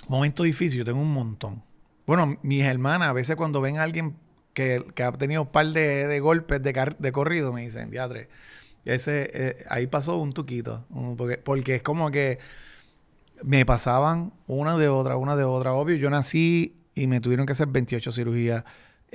Momento 0.07 0.43
difícil, 0.43 0.79
yo 0.79 0.85
tengo 0.85 1.01
un 1.01 1.11
montón. 1.11 1.61
Bueno, 2.07 2.37
mis 2.41 2.63
hermanas, 2.63 3.09
a 3.09 3.13
veces 3.13 3.35
cuando 3.35 3.59
ven 3.59 3.79
a 3.79 3.83
alguien 3.83 4.15
que, 4.53 4.81
que 4.93 5.03
ha 5.03 5.11
tenido 5.11 5.41
un 5.41 5.49
par 5.49 5.67
de, 5.67 6.19
golpes 6.21 6.63
de, 6.63 6.95
de 6.97 7.11
corrido, 7.11 7.51
me 7.51 7.63
dicen, 7.63 7.91
diatre, 7.91 8.29
ese, 8.85 9.29
eh, 9.33 9.55
ahí 9.69 9.87
pasó 9.87 10.17
un 10.19 10.31
tuquito. 10.31 10.85
porque, 11.17 11.37
porque 11.37 11.75
es 11.75 11.81
como 11.81 12.11
que 12.11 12.39
me 13.43 13.65
pasaban 13.65 14.31
una 14.47 14.77
de 14.77 14.87
otra, 14.87 15.17
una 15.17 15.35
de 15.35 15.43
otra. 15.43 15.73
Obvio, 15.73 15.97
yo 15.97 16.09
nací 16.09 16.75
y 16.93 17.07
me 17.07 17.19
tuvieron 17.19 17.45
que 17.45 17.51
hacer 17.51 17.67
28 17.67 18.11
cirugías 18.13 18.63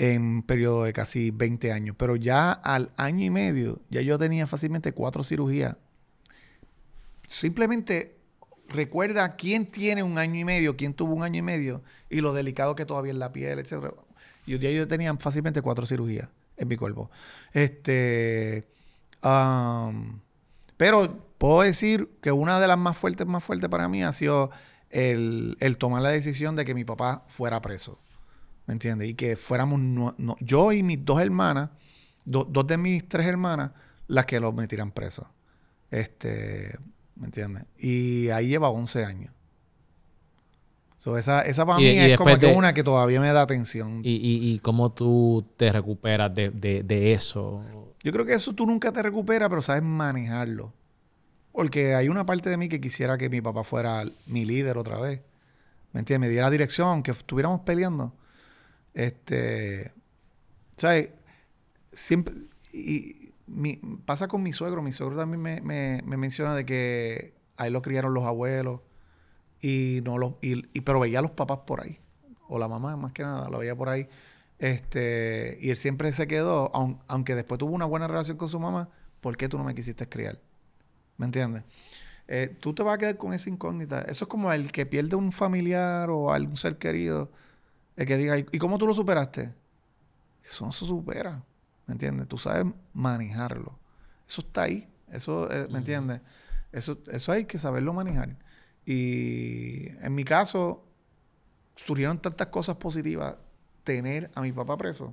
en 0.00 0.22
un 0.22 0.42
periodo 0.42 0.84
de 0.84 0.92
casi 0.92 1.30
20 1.30 1.72
años. 1.72 1.96
Pero 1.98 2.16
ya 2.16 2.52
al 2.52 2.90
año 2.96 3.24
y 3.24 3.30
medio, 3.30 3.80
ya 3.90 4.00
yo 4.00 4.18
tenía 4.18 4.46
fácilmente 4.46 4.92
cuatro 4.92 5.22
cirugías 5.22 5.76
simplemente 7.30 8.16
recuerda 8.68 9.36
quién 9.36 9.66
tiene 9.66 10.02
un 10.02 10.18
año 10.18 10.38
y 10.38 10.44
medio, 10.44 10.76
quién 10.76 10.94
tuvo 10.94 11.14
un 11.14 11.22
año 11.22 11.38
y 11.38 11.42
medio 11.42 11.82
y 12.10 12.20
lo 12.20 12.32
delicado 12.32 12.74
que 12.74 12.84
todavía 12.84 13.12
es 13.12 13.18
la 13.18 13.32
piel, 13.32 13.58
etc. 13.58 13.94
Y 14.46 14.58
día 14.58 14.72
yo 14.72 14.86
tenía 14.86 15.16
fácilmente 15.16 15.62
cuatro 15.62 15.86
cirugías 15.86 16.28
en 16.56 16.68
mi 16.68 16.76
cuerpo. 16.76 17.10
Este, 17.52 18.68
um, 19.22 20.20
pero 20.76 21.24
puedo 21.38 21.62
decir 21.62 22.10
que 22.20 22.32
una 22.32 22.60
de 22.60 22.66
las 22.66 22.78
más 22.78 22.98
fuertes, 22.98 23.26
más 23.26 23.44
fuertes 23.44 23.70
para 23.70 23.88
mí 23.88 24.02
ha 24.02 24.12
sido 24.12 24.50
el, 24.90 25.56
tomar 25.78 26.02
la 26.02 26.10
decisión 26.10 26.56
de 26.56 26.64
que 26.64 26.74
mi 26.74 26.84
papá 26.84 27.24
fuera 27.28 27.60
preso. 27.60 27.98
¿Me 28.70 28.74
entiendes? 28.74 29.08
Y 29.08 29.14
que 29.14 29.34
fuéramos 29.34 29.80
yo 30.38 30.70
y 30.70 30.84
mis 30.84 31.04
dos 31.04 31.20
hermanas, 31.20 31.70
dos 32.24 32.64
de 32.68 32.78
mis 32.78 33.08
tres 33.08 33.26
hermanas, 33.26 33.72
las 34.06 34.26
que 34.26 34.38
lo 34.38 34.52
metieran 34.52 34.92
preso. 34.92 35.28
Este, 35.90 36.78
¿me 37.16 37.26
entiendes? 37.26 37.64
Y 37.76 38.28
ahí 38.28 38.46
lleva 38.46 38.68
11 38.70 39.04
años. 39.04 39.32
esa, 41.18 41.42
esa 41.42 41.66
para 41.66 41.80
mí 41.80 41.98
es 41.98 42.16
como 42.16 42.38
que 42.38 42.46
una 42.46 42.72
que 42.72 42.84
todavía 42.84 43.20
me 43.20 43.32
da 43.32 43.42
atención. 43.42 44.02
¿Y, 44.04 44.20
y, 44.22 44.60
cómo 44.60 44.92
tú 44.92 45.44
te 45.56 45.72
recuperas 45.72 46.32
de, 46.32 46.50
de, 46.50 47.12
eso? 47.12 47.64
Yo 48.04 48.12
creo 48.12 48.24
que 48.24 48.34
eso 48.34 48.52
tú 48.52 48.66
nunca 48.66 48.92
te 48.92 49.02
recuperas, 49.02 49.48
pero 49.48 49.62
sabes 49.62 49.82
manejarlo. 49.82 50.72
Porque 51.50 51.96
hay 51.96 52.08
una 52.08 52.24
parte 52.24 52.50
de 52.50 52.56
mí 52.56 52.68
que 52.68 52.80
quisiera 52.80 53.18
que 53.18 53.28
mi 53.28 53.40
papá 53.40 53.64
fuera 53.64 54.04
mi 54.26 54.44
líder 54.44 54.78
otra 54.78 55.00
vez. 55.00 55.22
¿Me 55.92 55.98
entiendes? 55.98 56.28
Me 56.28 56.32
diera 56.32 56.50
dirección, 56.50 57.02
que 57.02 57.10
estuviéramos 57.10 57.62
peleando. 57.62 58.12
Este. 58.94 59.92
¿Sabes? 60.76 61.10
Siempre. 61.92 62.34
Y, 62.72 63.32
pasa 64.04 64.28
con 64.28 64.42
mi 64.42 64.52
suegro. 64.52 64.82
Mi 64.82 64.92
suegro 64.92 65.16
también 65.16 65.62
me, 65.64 66.02
menciona 66.04 66.54
de 66.54 66.64
que 66.64 67.34
a 67.56 67.66
él 67.66 67.72
lo 67.72 67.82
criaron 67.82 68.14
los 68.14 68.24
abuelos 68.24 68.80
y 69.60 70.00
no 70.04 70.18
los, 70.18 70.34
y, 70.40 70.80
pero 70.80 71.00
veía 71.00 71.18
a 71.18 71.22
los 71.22 71.32
papás 71.32 71.60
por 71.66 71.82
ahí. 71.82 71.98
O 72.48 72.58
la 72.58 72.68
mamá, 72.68 72.96
más 72.96 73.12
que 73.12 73.22
nada, 73.22 73.48
lo 73.50 73.58
veía 73.58 73.76
por 73.76 73.88
ahí. 73.88 74.08
Este, 74.58 75.58
y 75.60 75.70
él 75.70 75.76
siempre 75.76 76.12
se 76.12 76.26
quedó, 76.26 76.70
aunque 77.06 77.34
después 77.34 77.58
tuvo 77.58 77.74
una 77.74 77.86
buena 77.86 78.08
relación 78.08 78.36
con 78.36 78.48
su 78.48 78.60
mamá, 78.60 78.90
¿por 79.20 79.36
qué 79.36 79.48
tú 79.48 79.56
no 79.56 79.64
me 79.64 79.74
quisiste 79.74 80.08
criar? 80.08 80.38
¿Me 81.16 81.26
entiendes? 81.26 81.64
Eh, 82.28 82.56
tú 82.60 82.74
te 82.74 82.82
vas 82.82 82.94
a 82.94 82.98
quedar 82.98 83.16
con 83.16 83.32
esa 83.32 83.50
incógnita. 83.50 84.02
Eso 84.02 84.24
es 84.24 84.28
como 84.28 84.52
el 84.52 84.70
que 84.70 84.86
pierde 84.86 85.16
un 85.16 85.32
familiar 85.32 86.10
o 86.10 86.32
algún 86.32 86.56
ser 86.56 86.78
querido. 86.78 87.30
El 88.00 88.06
que 88.06 88.16
diga, 88.16 88.38
¿y 88.38 88.58
cómo 88.58 88.78
tú 88.78 88.86
lo 88.86 88.94
superaste? 88.94 89.54
Eso 90.42 90.64
no 90.64 90.72
se 90.72 90.86
supera. 90.86 91.44
¿Me 91.86 91.92
entiendes? 91.92 92.28
Tú 92.28 92.38
sabes 92.38 92.64
manejarlo. 92.94 93.78
Eso 94.26 94.40
está 94.40 94.62
ahí. 94.62 94.88
Eso, 95.12 95.52
eh, 95.52 95.68
¿me 95.70 95.76
entiendes? 95.76 96.22
Eso, 96.72 96.96
eso 97.12 97.30
hay 97.30 97.44
que 97.44 97.58
saberlo 97.58 97.92
manejar. 97.92 98.38
Y 98.86 99.88
en 100.00 100.14
mi 100.14 100.24
caso, 100.24 100.82
surgieron 101.76 102.18
tantas 102.18 102.46
cosas 102.46 102.76
positivas 102.76 103.36
tener 103.84 104.30
a 104.34 104.40
mi 104.40 104.52
papá 104.52 104.78
preso 104.78 105.12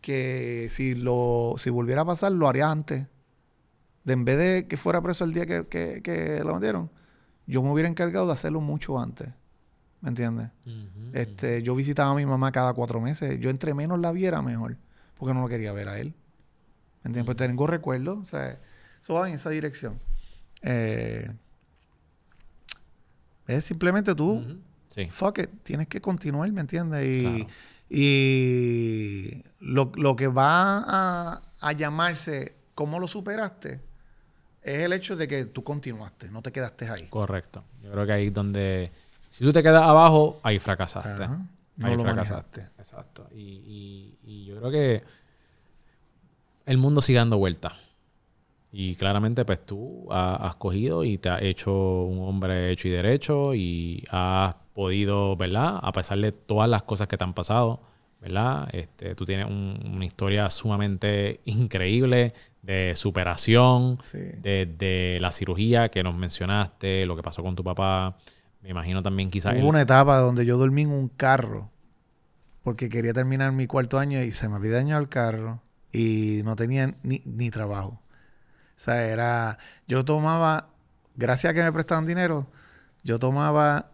que 0.00 0.68
si 0.70 0.94
lo 0.94 1.56
si 1.58 1.68
volviera 1.68 2.00
a 2.00 2.06
pasar 2.06 2.32
lo 2.32 2.48
haría 2.48 2.70
antes 2.70 3.06
de 4.04 4.12
en 4.14 4.24
vez 4.24 4.38
de 4.38 4.66
que 4.66 4.78
fuera 4.78 5.02
preso 5.02 5.24
el 5.24 5.34
día 5.34 5.44
que, 5.44 5.66
que, 5.66 6.40
lo 6.42 6.54
metieron 6.54 6.90
yo 7.46 7.62
me 7.62 7.70
hubiera 7.70 7.88
encargado 7.88 8.28
de 8.28 8.32
hacerlo 8.32 8.62
mucho 8.62 8.98
antes 8.98 9.28
¿me 10.00 10.08
entiendes? 10.08 10.50
este 11.12 11.62
yo 11.62 11.74
visitaba 11.74 12.12
a 12.12 12.14
mi 12.14 12.24
mamá 12.24 12.52
cada 12.52 12.72
cuatro 12.72 13.00
meses 13.00 13.40
yo 13.40 13.50
entre 13.50 13.74
menos 13.74 13.98
la 13.98 14.12
viera 14.12 14.40
mejor 14.42 14.76
porque 15.20 15.34
no 15.34 15.42
lo 15.42 15.48
quería 15.48 15.72
ver 15.74 15.88
a 15.88 15.98
él. 15.98 16.14
¿Me 17.02 17.10
entiendes? 17.10 17.26
Pues 17.26 17.36
tengo 17.36 17.66
recuerdos, 17.66 18.18
o 18.20 18.24
sea, 18.24 18.58
eso 19.02 19.14
va 19.14 19.28
en 19.28 19.34
esa 19.34 19.50
dirección. 19.50 20.00
Eh, 20.62 21.30
es 23.46 23.64
simplemente 23.64 24.14
tú, 24.14 24.62
sí. 24.88 25.08
fuck 25.10 25.38
it, 25.40 25.50
tienes 25.62 25.88
que 25.88 26.00
continuar, 26.00 26.50
¿me 26.52 26.62
entiendes? 26.62 27.04
Y, 27.06 27.46
y 27.90 29.42
lo, 29.60 30.16
que 30.16 30.26
va 30.26 30.78
a, 30.86 31.42
a, 31.60 31.72
llamarse 31.72 32.54
cómo 32.74 32.98
lo 32.98 33.06
superaste 33.06 33.80
es 34.62 34.78
el 34.80 34.94
hecho 34.94 35.16
de 35.16 35.28
que 35.28 35.44
tú 35.44 35.62
continuaste, 35.62 36.30
no 36.30 36.40
te 36.40 36.50
quedaste 36.50 36.88
ahí. 36.88 37.08
Correcto. 37.08 37.62
Yo 37.82 37.92
creo 37.92 38.06
que 38.06 38.12
ahí 38.12 38.26
es 38.28 38.34
donde, 38.34 38.90
si 39.30 39.44
tú 39.44 39.52
te 39.52 39.62
quedas 39.62 39.84
abajo, 39.84 40.40
ahí 40.42 40.58
fracasaste. 40.58 41.28
No 41.76 41.94
lo 41.94 42.02
fracasaste. 42.02 42.66
Exacto. 42.78 43.28
Y, 43.32 44.18
y, 44.24 44.44
yo 44.44 44.58
creo 44.58 44.70
que 44.72 45.02
el 46.66 46.78
mundo 46.78 47.00
sigue 47.00 47.20
dando 47.20 47.38
vueltas. 47.38 47.74
Y 48.72 48.96
claramente, 48.96 49.44
pues 49.44 49.64
tú 49.64 50.08
has, 50.10 50.56
cogido 50.56 51.04
y 51.04 51.16
te 51.16 51.28
has 51.28 51.42
hecho 51.42 51.72
un 52.02 52.28
hombre 52.28 52.72
hecho 52.72 52.88
y 52.88 52.90
derecho 52.90 53.54
y 53.54 54.04
has 54.10 54.56
podido, 54.74 55.36
¿verdad? 55.36 55.78
A 55.80 55.92
pesar 55.92 56.18
de 56.18 56.32
todas 56.32 56.68
las 56.68 56.82
cosas 56.82 57.06
que 57.06 57.16
te 57.16 57.22
han 57.22 57.34
pasado, 57.34 57.80
¿verdad? 58.20 58.68
Este, 58.72 59.14
tú 59.14 59.24
tienes 59.24 59.46
una 59.46 60.04
historia 60.04 60.50
sumamente 60.50 61.40
increíble 61.44 62.34
de 62.62 62.94
superación, 62.96 63.98
de, 64.12 65.18
la 65.20 65.30
cirugía 65.30 65.88
que 65.88 66.02
nos 66.02 66.16
mencionaste, 66.16 67.06
lo 67.06 67.14
que 67.14 67.22
pasó 67.22 67.44
con 67.44 67.54
tu 67.54 67.62
papá. 67.62 68.16
Me 68.62 68.70
imagino 68.70 69.02
también 69.02 69.30
quizás... 69.30 69.54
Hubo 69.58 69.68
una 69.68 69.82
etapa 69.82 70.18
donde 70.18 70.44
yo 70.44 70.58
dormí 70.58 70.82
en 70.82 70.92
un 70.92 71.08
carro 71.08 71.70
porque 72.62 72.88
quería 72.88 73.12
terminar 73.12 73.52
mi 73.52 73.66
cuarto 73.66 73.98
año 73.98 74.22
y 74.22 74.32
se 74.32 74.48
me 74.48 74.56
había 74.56 74.72
dañado 74.72 75.00
el 75.00 75.08
carro 75.08 75.62
y 75.92 76.42
no 76.44 76.56
tenía 76.56 76.94
ni, 77.02 77.50
trabajo. 77.50 78.00
O 78.76 78.82
sea, 78.82 79.06
era... 79.06 79.58
Yo 79.88 80.04
tomaba, 80.04 80.68
gracias 81.16 81.50
a 81.50 81.54
que 81.54 81.62
me 81.62 81.72
prestaban 81.72 82.06
dinero, 82.06 82.46
yo 83.02 83.18
tomaba 83.18 83.92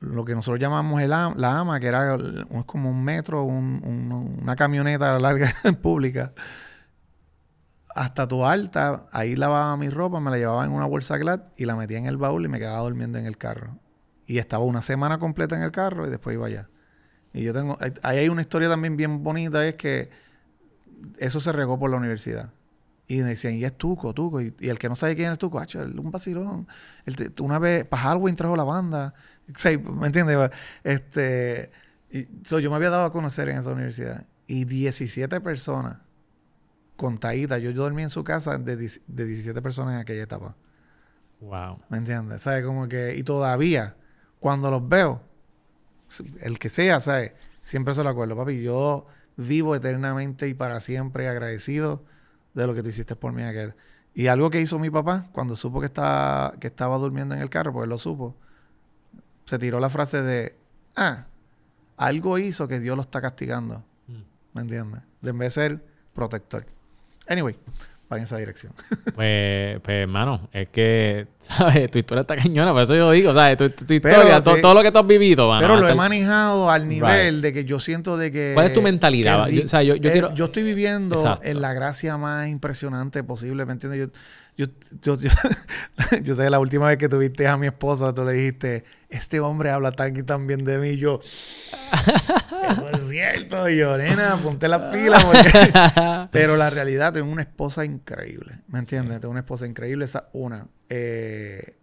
lo 0.00 0.24
que 0.24 0.36
nosotros 0.36 0.60
llamamos 0.60 1.02
el, 1.02 1.10
la 1.10 1.58
ama, 1.58 1.80
que 1.80 1.88
era 1.88 2.16
como 2.66 2.90
un 2.90 3.02
metro, 3.02 3.42
una 3.42 4.54
camioneta 4.54 5.18
larga 5.18 5.52
pública 5.82 6.32
hasta 7.98 8.28
tu 8.28 8.44
alta, 8.44 9.08
ahí 9.10 9.34
lavaba 9.34 9.76
mi 9.76 9.90
ropa, 9.90 10.20
me 10.20 10.30
la 10.30 10.38
llevaba 10.38 10.64
en 10.64 10.70
una 10.70 10.86
bolsa 10.86 11.18
glad 11.18 11.40
y 11.56 11.64
la 11.64 11.74
metía 11.74 11.98
en 11.98 12.06
el 12.06 12.16
baúl 12.16 12.44
y 12.44 12.48
me 12.48 12.60
quedaba 12.60 12.78
durmiendo 12.78 13.18
en 13.18 13.26
el 13.26 13.36
carro. 13.36 13.76
Y 14.24 14.38
estaba 14.38 14.62
una 14.62 14.82
semana 14.82 15.18
completa 15.18 15.56
en 15.56 15.62
el 15.62 15.72
carro 15.72 16.06
y 16.06 16.10
después 16.10 16.34
iba 16.34 16.46
allá. 16.46 16.68
Y 17.32 17.42
yo 17.42 17.52
tengo, 17.52 17.76
ahí 18.02 18.18
hay 18.18 18.28
una 18.28 18.42
historia 18.42 18.68
también 18.68 18.96
bien 18.96 19.24
bonita, 19.24 19.66
es 19.66 19.74
que 19.74 20.10
eso 21.18 21.40
se 21.40 21.50
regó 21.50 21.76
por 21.76 21.90
la 21.90 21.96
universidad. 21.96 22.52
Y 23.08 23.16
me 23.16 23.30
decían, 23.30 23.54
y 23.54 23.64
es 23.64 23.76
Tuco, 23.76 24.14
Tuco. 24.14 24.42
Y, 24.42 24.54
el 24.60 24.78
que 24.78 24.88
no 24.88 24.94
sabe 24.94 25.16
quién 25.16 25.32
es 25.32 25.38
Tuco, 25.38 25.58
hacho, 25.58 25.80
un 25.80 26.12
vacilón. 26.12 26.68
una 27.40 27.58
vez, 27.58 27.84
para 27.84 28.02
Halloween 28.04 28.36
trajo 28.36 28.54
la 28.54 28.62
banda. 28.64 29.12
¿Me 29.98 30.06
entiendes? 30.06 30.50
Este, 30.84 31.72
y, 32.12 32.28
yo 32.44 32.70
me 32.70 32.76
había 32.76 32.90
dado 32.90 33.06
a 33.06 33.12
conocer 33.12 33.48
en 33.48 33.58
esa 33.58 33.72
universidad. 33.72 34.24
Y 34.46 34.66
17 34.66 35.40
personas 35.40 35.96
contaditas. 36.98 37.62
Yo, 37.62 37.70
yo 37.70 37.82
dormí 37.82 38.02
en 38.02 38.10
su 38.10 38.24
casa 38.24 38.58
de, 38.58 38.76
de 38.76 39.24
17 39.24 39.62
personas 39.62 39.94
en 39.94 40.00
aquella 40.00 40.24
etapa. 40.24 40.56
Wow. 41.40 41.78
¿Me 41.88 41.98
entiendes? 41.98 42.42
¿Sabes? 42.42 42.64
Como 42.64 42.88
que... 42.88 43.16
Y 43.16 43.22
todavía, 43.22 43.96
cuando 44.40 44.70
los 44.70 44.86
veo, 44.86 45.22
el 46.40 46.58
que 46.58 46.68
sea, 46.68 47.00
¿sabes? 47.00 47.34
Siempre 47.62 47.94
se 47.94 48.02
lo 48.02 48.08
acuerdo, 48.08 48.36
papi. 48.36 48.60
Yo 48.60 49.06
vivo 49.36 49.76
eternamente 49.76 50.48
y 50.48 50.54
para 50.54 50.80
siempre 50.80 51.28
agradecido 51.28 52.04
de 52.54 52.66
lo 52.66 52.74
que 52.74 52.82
tú 52.82 52.88
hiciste 52.88 53.14
por 53.14 53.32
mí. 53.32 53.42
Y 54.14 54.26
algo 54.26 54.50
que 54.50 54.60
hizo 54.60 54.78
mi 54.80 54.90
papá 54.90 55.28
cuando 55.32 55.54
supo 55.54 55.80
que 55.80 55.86
estaba, 55.86 56.54
que 56.58 56.66
estaba 56.66 56.98
durmiendo 56.98 57.36
en 57.36 57.40
el 57.40 57.50
carro, 57.50 57.72
porque 57.72 57.88
lo 57.88 57.98
supo, 57.98 58.36
se 59.44 59.58
tiró 59.58 59.78
la 59.78 59.90
frase 59.90 60.22
de, 60.22 60.56
ah, 60.96 61.28
algo 61.96 62.38
hizo 62.38 62.66
que 62.66 62.80
Dios 62.80 62.96
lo 62.96 63.02
está 63.02 63.20
castigando. 63.20 63.84
Mm. 64.08 64.22
¿Me 64.54 64.62
entiendes? 64.62 65.02
De 65.20 65.30
en 65.30 65.38
vez 65.38 65.54
de 65.54 65.62
ser 65.62 65.84
protector. 66.14 66.66
Anyway, 67.28 67.56
va 68.10 68.16
en 68.16 68.22
esa 68.22 68.38
dirección. 68.38 68.72
pues, 69.14 69.80
pues, 69.80 69.96
hermano, 70.02 70.48
es 70.52 70.68
que, 70.68 71.26
¿sabes? 71.38 71.90
Tu 71.90 71.98
historia 71.98 72.22
está 72.22 72.36
cañona, 72.36 72.72
por 72.72 72.82
eso 72.82 72.94
yo 72.94 73.10
digo, 73.10 73.34
¿sabes? 73.34 73.58
Tu, 73.58 73.70
tu 73.70 73.92
historia, 73.92 74.42
todo 74.42 74.74
lo 74.74 74.82
que 74.82 74.90
tú 74.90 74.98
has 74.98 75.06
vivido, 75.06 75.48
mano. 75.48 75.60
Pero 75.60 75.80
lo 75.80 75.88
he 75.88 75.94
manejado 75.94 76.70
al 76.70 76.88
nivel 76.88 77.42
de 77.42 77.52
que 77.52 77.64
yo 77.64 77.78
siento 77.78 78.16
de 78.16 78.32
que... 78.32 78.52
¿Cuál 78.54 78.66
es 78.66 78.74
tu 78.74 78.82
mentalidad? 78.82 79.48
yo, 79.48 79.64
o 79.64 79.68
sea, 79.68 79.82
yo, 79.82 79.94
yo, 79.96 80.10
quiero... 80.10 80.34
yo 80.34 80.46
estoy 80.46 80.62
viviendo 80.62 81.38
en 81.42 81.60
la 81.60 81.72
gracia 81.72 82.16
más 82.16 82.48
impresionante 82.48 83.22
posible, 83.22 83.66
¿me 83.66 83.72
entiendes? 83.72 84.00
Yo, 84.00 84.12
yo, 84.58 84.66
yo, 85.00 85.16
yo, 86.22 86.34
sé 86.34 86.42
que 86.42 86.50
la 86.50 86.58
última 86.58 86.88
vez 86.88 86.98
que 86.98 87.08
tuviste 87.08 87.46
a 87.46 87.56
mi 87.56 87.68
esposa, 87.68 88.12
tú 88.12 88.24
le 88.24 88.32
dijiste, 88.32 88.84
este 89.08 89.38
hombre 89.38 89.70
habla 89.70 89.92
tan 89.92 90.16
y 90.16 90.22
tan 90.24 90.48
bien 90.48 90.64
de 90.64 90.78
mí. 90.78 90.96
yo, 90.96 91.20
eso 92.68 92.88
es 92.92 92.97
cierto. 93.08 93.68
yo, 93.68 93.96
nena, 93.96 94.36
ponte 94.36 94.68
las 94.68 94.92
pilas. 94.94 95.24
Pero 96.30 96.56
la 96.56 96.70
realidad, 96.70 97.12
tengo 97.12 97.30
una 97.30 97.42
esposa 97.42 97.84
increíble. 97.84 98.60
¿Me 98.68 98.78
entiendes? 98.78 99.20
Tengo 99.20 99.32
una 99.32 99.40
esposa 99.40 99.66
increíble. 99.66 100.04
Esa 100.04 100.28
una. 100.32 100.66
Eh, 100.88 101.76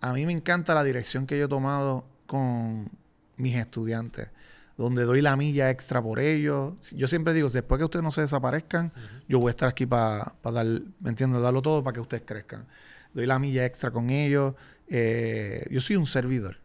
a 0.00 0.12
mí 0.12 0.26
me 0.26 0.32
encanta 0.32 0.74
la 0.74 0.84
dirección 0.84 1.26
que 1.26 1.38
yo 1.38 1.46
he 1.46 1.48
tomado 1.48 2.06
con 2.26 2.90
mis 3.36 3.56
estudiantes 3.56 4.30
donde 4.76 5.04
doy 5.04 5.22
la 5.22 5.36
milla 5.36 5.70
extra 5.70 6.02
por 6.02 6.18
ellos. 6.18 6.74
Yo 6.94 7.08
siempre 7.08 7.32
digo, 7.32 7.48
después 7.48 7.78
que 7.78 7.84
ustedes 7.84 8.02
no 8.02 8.10
se 8.10 8.20
desaparezcan, 8.20 8.92
yo 9.28 9.38
voy 9.38 9.48
a 9.48 9.50
estar 9.50 9.68
aquí 9.68 9.86
para 9.86 10.34
dar, 10.42 10.66
¿me 11.00 11.10
entiendes? 11.10 11.40
Darlo 11.42 11.62
todo 11.62 11.82
para 11.82 11.94
que 11.94 12.00
ustedes 12.00 12.24
crezcan. 12.26 12.66
doy 13.14 13.26
la 13.26 13.38
milla 13.38 13.64
extra 13.64 13.90
con 13.90 14.10
ellos. 14.10 14.54
Eh, 14.88 15.66
yo 15.70 15.80
soy 15.80 15.96
un 15.96 16.06
servidor. 16.06 16.58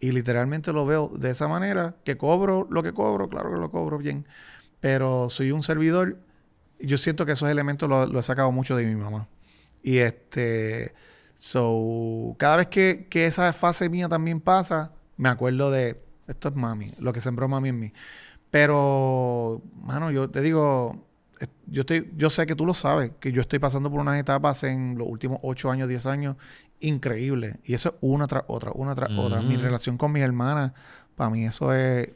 Y 0.00 0.12
literalmente 0.12 0.72
lo 0.72 0.84
veo 0.86 1.08
de 1.08 1.30
esa 1.30 1.48
manera, 1.48 1.96
que 2.04 2.16
cobro 2.16 2.66
lo 2.70 2.82
que 2.82 2.92
cobro, 2.92 3.28
claro 3.28 3.52
que 3.52 3.60
lo 3.60 3.70
cobro 3.70 3.98
bien, 3.98 4.26
pero 4.80 5.30
soy 5.30 5.52
un 5.52 5.62
servidor. 5.62 6.18
Yo 6.80 6.98
siento 6.98 7.26
que 7.26 7.32
esos 7.32 7.48
elementos 7.48 7.88
lo, 7.88 8.18
he 8.18 8.22
sacado 8.22 8.52
mucho 8.52 8.76
de 8.76 8.86
mi 8.86 8.96
mamá. 8.96 9.28
Y 9.82 9.98
este, 9.98 10.94
so, 11.36 12.34
cada 12.38 12.56
vez 12.56 12.66
que, 12.68 13.06
que 13.08 13.26
esa 13.26 13.52
fase 13.52 13.88
mía 13.88 14.08
también 14.08 14.40
pasa, 14.40 14.92
me 15.16 15.28
acuerdo 15.28 15.70
de, 15.70 16.00
esto 16.28 16.48
es 16.48 16.54
mami, 16.54 16.90
lo 16.98 17.12
que 17.12 17.20
sembró 17.20 17.48
mami 17.48 17.70
en 17.70 17.78
mí. 17.78 17.92
Pero, 18.50 19.62
mano, 19.74 20.10
yo 20.10 20.28
te 20.30 20.42
digo, 20.42 21.06
yo, 21.66 21.80
estoy, 21.80 22.12
yo 22.16 22.30
sé 22.30 22.46
que 22.46 22.54
tú 22.54 22.66
lo 22.66 22.74
sabes, 22.74 23.12
que 23.20 23.32
yo 23.32 23.40
estoy 23.40 23.58
pasando 23.58 23.90
por 23.90 24.00
unas 24.00 24.18
etapas 24.18 24.64
en 24.64 24.96
los 24.98 25.08
últimos 25.08 25.38
8 25.42 25.70
años, 25.70 25.88
10 25.88 26.06
años 26.06 26.36
increíbles. 26.80 27.58
Y 27.64 27.74
eso 27.74 27.90
es 27.90 27.94
una 28.00 28.26
tras 28.26 28.44
otra, 28.46 28.72
una 28.74 28.94
tras 28.94 29.10
otra. 29.16 29.40
Mi 29.42 29.56
relación 29.56 29.96
con 29.96 30.12
mi 30.12 30.20
hermana, 30.20 30.74
para 31.16 31.30
mí 31.30 31.44
eso 31.44 31.72
es, 31.72 32.10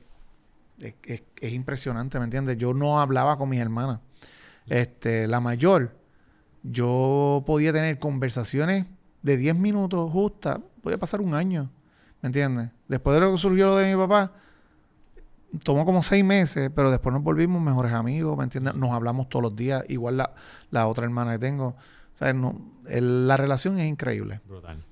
es, 0.78 1.52
impresionante, 1.52 2.18
¿me 2.18 2.24
entiendes? 2.24 2.58
Yo 2.58 2.74
no 2.74 3.00
hablaba 3.00 3.38
con 3.38 3.48
mis 3.48 3.60
hermanas. 3.60 4.00
Este, 4.66 5.26
la 5.26 5.40
mayor, 5.40 5.96
yo 6.62 7.44
podía 7.46 7.72
tener 7.72 7.98
conversaciones 7.98 8.86
de 9.22 9.36
10 9.36 9.56
minutos 9.56 10.10
justas, 10.10 10.58
podía 10.82 10.98
pasar 10.98 11.20
un 11.20 11.34
año, 11.34 11.70
¿me 12.20 12.28
entiendes? 12.28 12.70
Después 12.88 13.14
de 13.14 13.20
lo 13.20 13.32
que 13.32 13.38
surgió 13.38 13.66
lo 13.66 13.76
de 13.76 13.94
mi 13.94 14.00
papá, 14.00 14.32
tomó 15.62 15.84
como 15.84 16.02
seis 16.02 16.24
meses, 16.24 16.70
pero 16.74 16.90
después 16.90 17.12
nos 17.12 17.22
volvimos 17.22 17.60
mejores 17.62 17.92
amigos, 17.92 18.36
¿me 18.36 18.44
entiendes? 18.44 18.74
Nos 18.74 18.90
hablamos 18.92 19.28
todos 19.28 19.42
los 19.42 19.56
días, 19.56 19.84
igual 19.88 20.16
la, 20.16 20.30
la 20.70 20.86
otra 20.86 21.04
hermana 21.04 21.32
que 21.32 21.38
tengo. 21.38 21.68
O 21.68 22.16
sea, 22.18 22.32
no, 22.32 22.58
la 22.84 23.36
relación 23.36 23.78
es 23.78 23.86
increíble. 23.86 24.40
Brutal. 24.46 24.82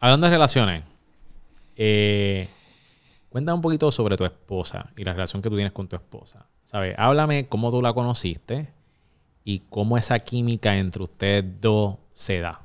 Hablando 0.00 0.26
de 0.26 0.30
relaciones, 0.30 0.84
eh, 1.76 2.48
cuéntame 3.28 3.56
un 3.56 3.62
poquito 3.62 3.90
sobre 3.90 4.16
tu 4.16 4.24
esposa 4.24 4.90
y 4.96 5.04
la 5.04 5.12
relación 5.12 5.42
que 5.42 5.50
tú 5.50 5.56
tienes 5.56 5.72
con 5.72 5.88
tu 5.88 5.96
esposa. 5.96 6.46
¿Sabes? 6.64 6.94
Háblame 6.98 7.48
cómo 7.48 7.70
tú 7.70 7.82
la 7.82 7.92
conociste 7.92 8.72
y 9.44 9.60
cómo 9.70 9.98
esa 9.98 10.18
química 10.18 10.76
entre 10.76 11.02
ustedes 11.02 11.44
dos 11.60 11.96
se 12.14 12.40
da. 12.40 12.62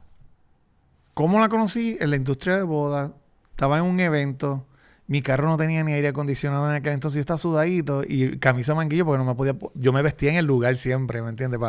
¿Cómo 1.13 1.39
la 1.39 1.49
conocí? 1.49 1.97
En 1.99 2.11
la 2.11 2.15
industria 2.15 2.55
de 2.57 2.63
bodas. 2.63 3.11
Estaba 3.51 3.77
en 3.77 3.83
un 3.83 3.99
evento 3.99 4.65
mi 5.09 5.23
carro 5.23 5.47
no 5.49 5.57
tenía 5.57 5.83
ni 5.83 5.91
aire 5.91 6.09
acondicionado 6.09 6.69
en 6.69 6.75
aquel 6.75 6.93
entonces 6.93 7.15
yo 7.15 7.21
estaba 7.21 7.39
sudadito 7.39 8.03
y 8.07 8.37
camisa 8.37 8.75
manguillo 8.75 9.05
porque 9.05 9.17
no 9.17 9.25
me 9.25 9.33
podía 9.33 9.55
yo 9.73 9.91
me 9.91 10.03
vestía 10.03 10.29
en 10.29 10.37
el 10.37 10.45
lugar 10.45 10.77
siempre 10.77 11.23
¿me 11.23 11.29
entiendes? 11.29 11.59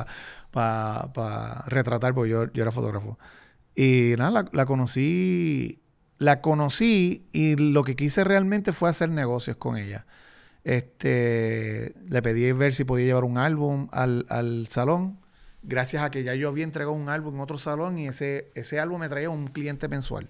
para 0.51 1.65
retratar 1.67 2.13
porque 2.15 2.31
yo, 2.31 2.53
yo, 2.53 2.63
era 2.63 2.71
fotógrafo. 2.71 3.19
Y 3.75 4.13
nada 4.19 4.47
la, 4.53 4.67
conocí 4.67 5.81
la 6.19 6.43
conocí 6.43 7.29
y 7.33 7.57
lo 7.57 7.83
que 7.83 7.97
quise 7.97 8.25
realmente 8.25 8.75
fue 8.75 8.91
hacer 8.91 9.09
negocios 9.09 9.57
con 9.57 9.79
ella. 9.79 10.05
Este 10.65 11.95
le 12.11 12.21
pedí 12.21 12.53
ver 12.53 12.75
si 12.75 12.85
podía 12.85 13.07
llevar 13.07 13.25
un 13.25 13.39
álbum 13.39 13.89
al, 13.91 14.27
al 14.29 14.67
salón. 14.67 15.19
Gracias 15.63 16.03
a 16.03 16.11
que 16.11 16.25
ya 16.25 16.35
yo 16.35 16.49
había 16.49 16.65
entregado 16.65 16.93
un 16.93 17.09
álbum 17.09 17.37
en 17.37 17.41
otro 17.41 17.57
salón 17.57 17.97
y 17.97 18.07
ese, 18.07 18.51
ese 18.55 18.81
álbum 18.81 19.01
me 19.01 19.09
traía 19.09 19.31
un 19.31 19.47
cliente 19.47 19.89
mensual 19.89 20.29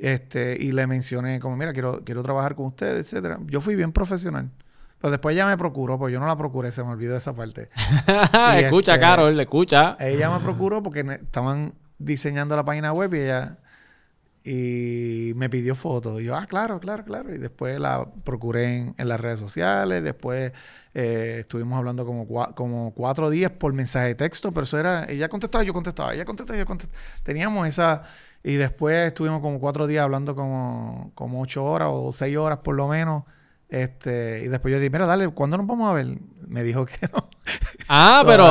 este, 0.00 0.56
y 0.58 0.72
le 0.72 0.86
mencioné 0.86 1.40
como, 1.40 1.56
mira, 1.56 1.72
quiero, 1.72 2.02
quiero 2.04 2.22
trabajar 2.22 2.54
con 2.54 2.66
ustedes, 2.66 3.06
etcétera. 3.06 3.38
Yo 3.46 3.60
fui 3.60 3.76
bien 3.76 3.92
profesional. 3.92 4.50
Pero 4.98 5.10
después 5.10 5.34
ella 5.34 5.46
me 5.46 5.56
procuró, 5.56 5.98
pues 5.98 6.12
yo 6.12 6.20
no 6.20 6.26
la 6.26 6.36
procuré, 6.36 6.72
se 6.72 6.82
me 6.82 6.90
olvidó 6.90 7.16
esa 7.16 7.34
parte. 7.34 7.70
escucha, 8.56 8.94
este, 8.94 9.00
Carol, 9.00 9.36
le 9.36 9.42
escucha. 9.42 9.96
Ella 10.00 10.30
me 10.30 10.40
procuró 10.40 10.82
porque 10.82 11.00
estaban 11.00 11.74
diseñando 11.98 12.56
la 12.56 12.64
página 12.64 12.92
web 12.92 13.14
y 13.14 13.20
ella 13.20 13.58
y 14.42 15.32
me 15.36 15.50
pidió 15.50 15.74
fotos. 15.74 16.20
Y 16.20 16.24
yo, 16.24 16.36
ah, 16.36 16.46
claro, 16.46 16.80
claro, 16.80 17.04
claro. 17.04 17.34
Y 17.34 17.38
después 17.38 17.78
la 17.78 18.06
procuré 18.24 18.94
en, 18.96 19.08
las 19.08 19.20
redes 19.20 19.40
sociales. 19.40 20.02
Después 20.02 20.52
eh, 20.94 21.36
estuvimos 21.40 21.78
hablando 21.78 22.06
como, 22.06 22.26
como 22.54 22.94
cuatro 22.94 23.28
días 23.28 23.50
por 23.50 23.72
mensaje 23.74 24.08
de 24.08 24.14
texto, 24.14 24.52
pero 24.52 24.64
eso 24.64 24.78
era, 24.78 25.04
ella 25.10 25.28
contestaba, 25.28 25.62
yo 25.64 25.74
contestaba, 25.74 26.14
ella 26.14 26.24
contestaba, 26.24 26.58
yo 26.58 26.66
contestaba. 26.66 27.02
Teníamos 27.22 27.68
esa 27.68 28.02
y 28.42 28.54
después 28.54 29.06
estuvimos 29.06 29.40
como 29.40 29.60
cuatro 29.60 29.86
días 29.86 30.04
hablando 30.04 30.34
como, 30.34 31.12
como 31.14 31.42
ocho 31.42 31.64
horas 31.64 31.90
o 31.92 32.12
seis 32.12 32.36
horas 32.36 32.58
por 32.64 32.74
lo 32.74 32.88
menos. 32.88 33.24
Este, 33.68 34.42
y 34.44 34.48
después 34.48 34.72
yo 34.72 34.80
dije, 34.80 34.90
mira, 34.90 35.06
dale, 35.06 35.28
¿cuándo 35.28 35.56
nos 35.56 35.66
vamos 35.66 35.88
a 35.88 35.92
ver? 35.92 36.18
Me 36.48 36.64
dijo 36.64 36.86
que 36.86 37.08
no. 37.12 37.28
Ah, 37.88 38.24
pero 38.26 38.46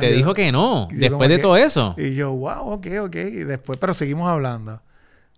te 0.00 0.12
dijo 0.12 0.34
que 0.34 0.52
no, 0.52 0.88
después 0.90 1.28
de 1.28 1.38
todo 1.38 1.56
eso. 1.56 1.94
Y 1.96 2.14
yo, 2.14 2.32
wow, 2.32 2.72
ok, 2.72 2.86
ok. 3.02 3.16
Y 3.16 3.44
después, 3.44 3.78
pero 3.78 3.94
seguimos 3.94 4.28
hablando. 4.28 4.82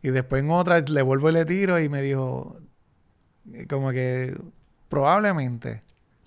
Y 0.02 0.10
después 0.10 0.42
en 0.42 0.50
otra 0.50 0.80
le 0.80 1.02
vuelvo 1.02 1.30
y 1.30 1.32
le 1.32 1.44
tiro 1.44 1.78
y 1.78 1.88
me 1.88 2.02
dijo, 2.02 2.56
como 3.68 3.92
que 3.92 4.36
probablemente. 4.88 5.82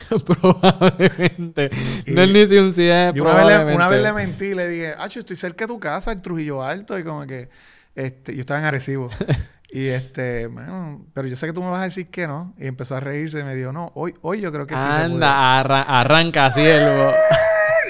probablemente. 0.26 1.70
no 2.08 2.22
es 2.22 2.30
ni 2.30 2.48
si 2.48 2.58
un 2.58 2.74
sí 2.74 2.90
Una 2.90 3.88
vez, 3.90 4.02
le, 4.02 4.14
mentí, 4.14 4.54
le 4.54 4.68
dije, 4.68 4.94
ah, 4.98 5.08
estoy 5.08 5.36
cerca 5.36 5.66
de 5.66 5.68
tu 5.68 5.80
casa, 5.80 6.12
en 6.12 6.22
Trujillo 6.22 6.64
Alto, 6.64 6.98
y 6.98 7.04
como 7.04 7.26
que, 7.26 7.50
este, 7.96 8.34
yo 8.34 8.42
estaba 8.42 8.60
en 8.60 8.66
Arecibo. 8.66 9.10
y 9.70 9.88
este, 9.88 10.48
bueno, 10.48 11.06
pero 11.14 11.28
yo 11.28 11.36
sé 11.36 11.48
que 11.48 11.54
tú 11.54 11.64
me 11.64 11.70
vas 11.70 11.82
a 11.82 11.86
decir 11.86 12.08
que 12.10 12.28
no. 12.28 12.54
Y 12.58 12.68
empezó 12.68 12.96
a 12.96 13.00
reírse 13.00 13.40
y 13.40 13.44
me 13.44 13.56
dijo, 13.56 13.72
no, 13.72 13.92
hoy, 13.96 14.16
hoy 14.22 14.42
yo 14.42 14.52
creo 14.52 14.68
que 14.68 14.76
sí. 14.76 14.82
Anda, 14.84 15.60
arranca 15.60 16.48
así 16.48 16.62
el... 16.62 17.12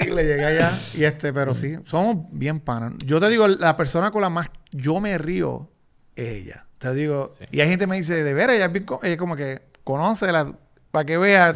y 0.00 0.10
le 0.10 0.24
llegué 0.24 0.44
allá. 0.44 0.78
Y 0.94 1.04
este, 1.04 1.32
pero 1.32 1.54
sí, 1.54 1.76
somos 1.84 2.26
bien 2.30 2.60
panas. 2.60 2.94
Yo 3.04 3.20
te 3.20 3.28
digo, 3.28 3.48
la 3.48 3.76
persona 3.76 4.10
con 4.10 4.22
la 4.22 4.30
más 4.30 4.48
yo 4.70 5.00
me 5.00 5.16
río 5.18 5.70
es 6.14 6.42
ella. 6.42 6.66
Te 6.78 6.94
digo, 6.94 7.32
y 7.50 7.60
hay 7.60 7.68
gente 7.68 7.84
que 7.84 7.90
me 7.90 7.96
dice, 7.96 8.22
de 8.22 8.34
veras, 8.34 8.56
ella 8.56 8.70
es 9.02 9.16
como 9.16 9.34
que 9.34 9.62
conoce 9.82 10.30
la, 10.30 10.54
para 10.90 11.04
que 11.04 11.16
vea 11.16 11.54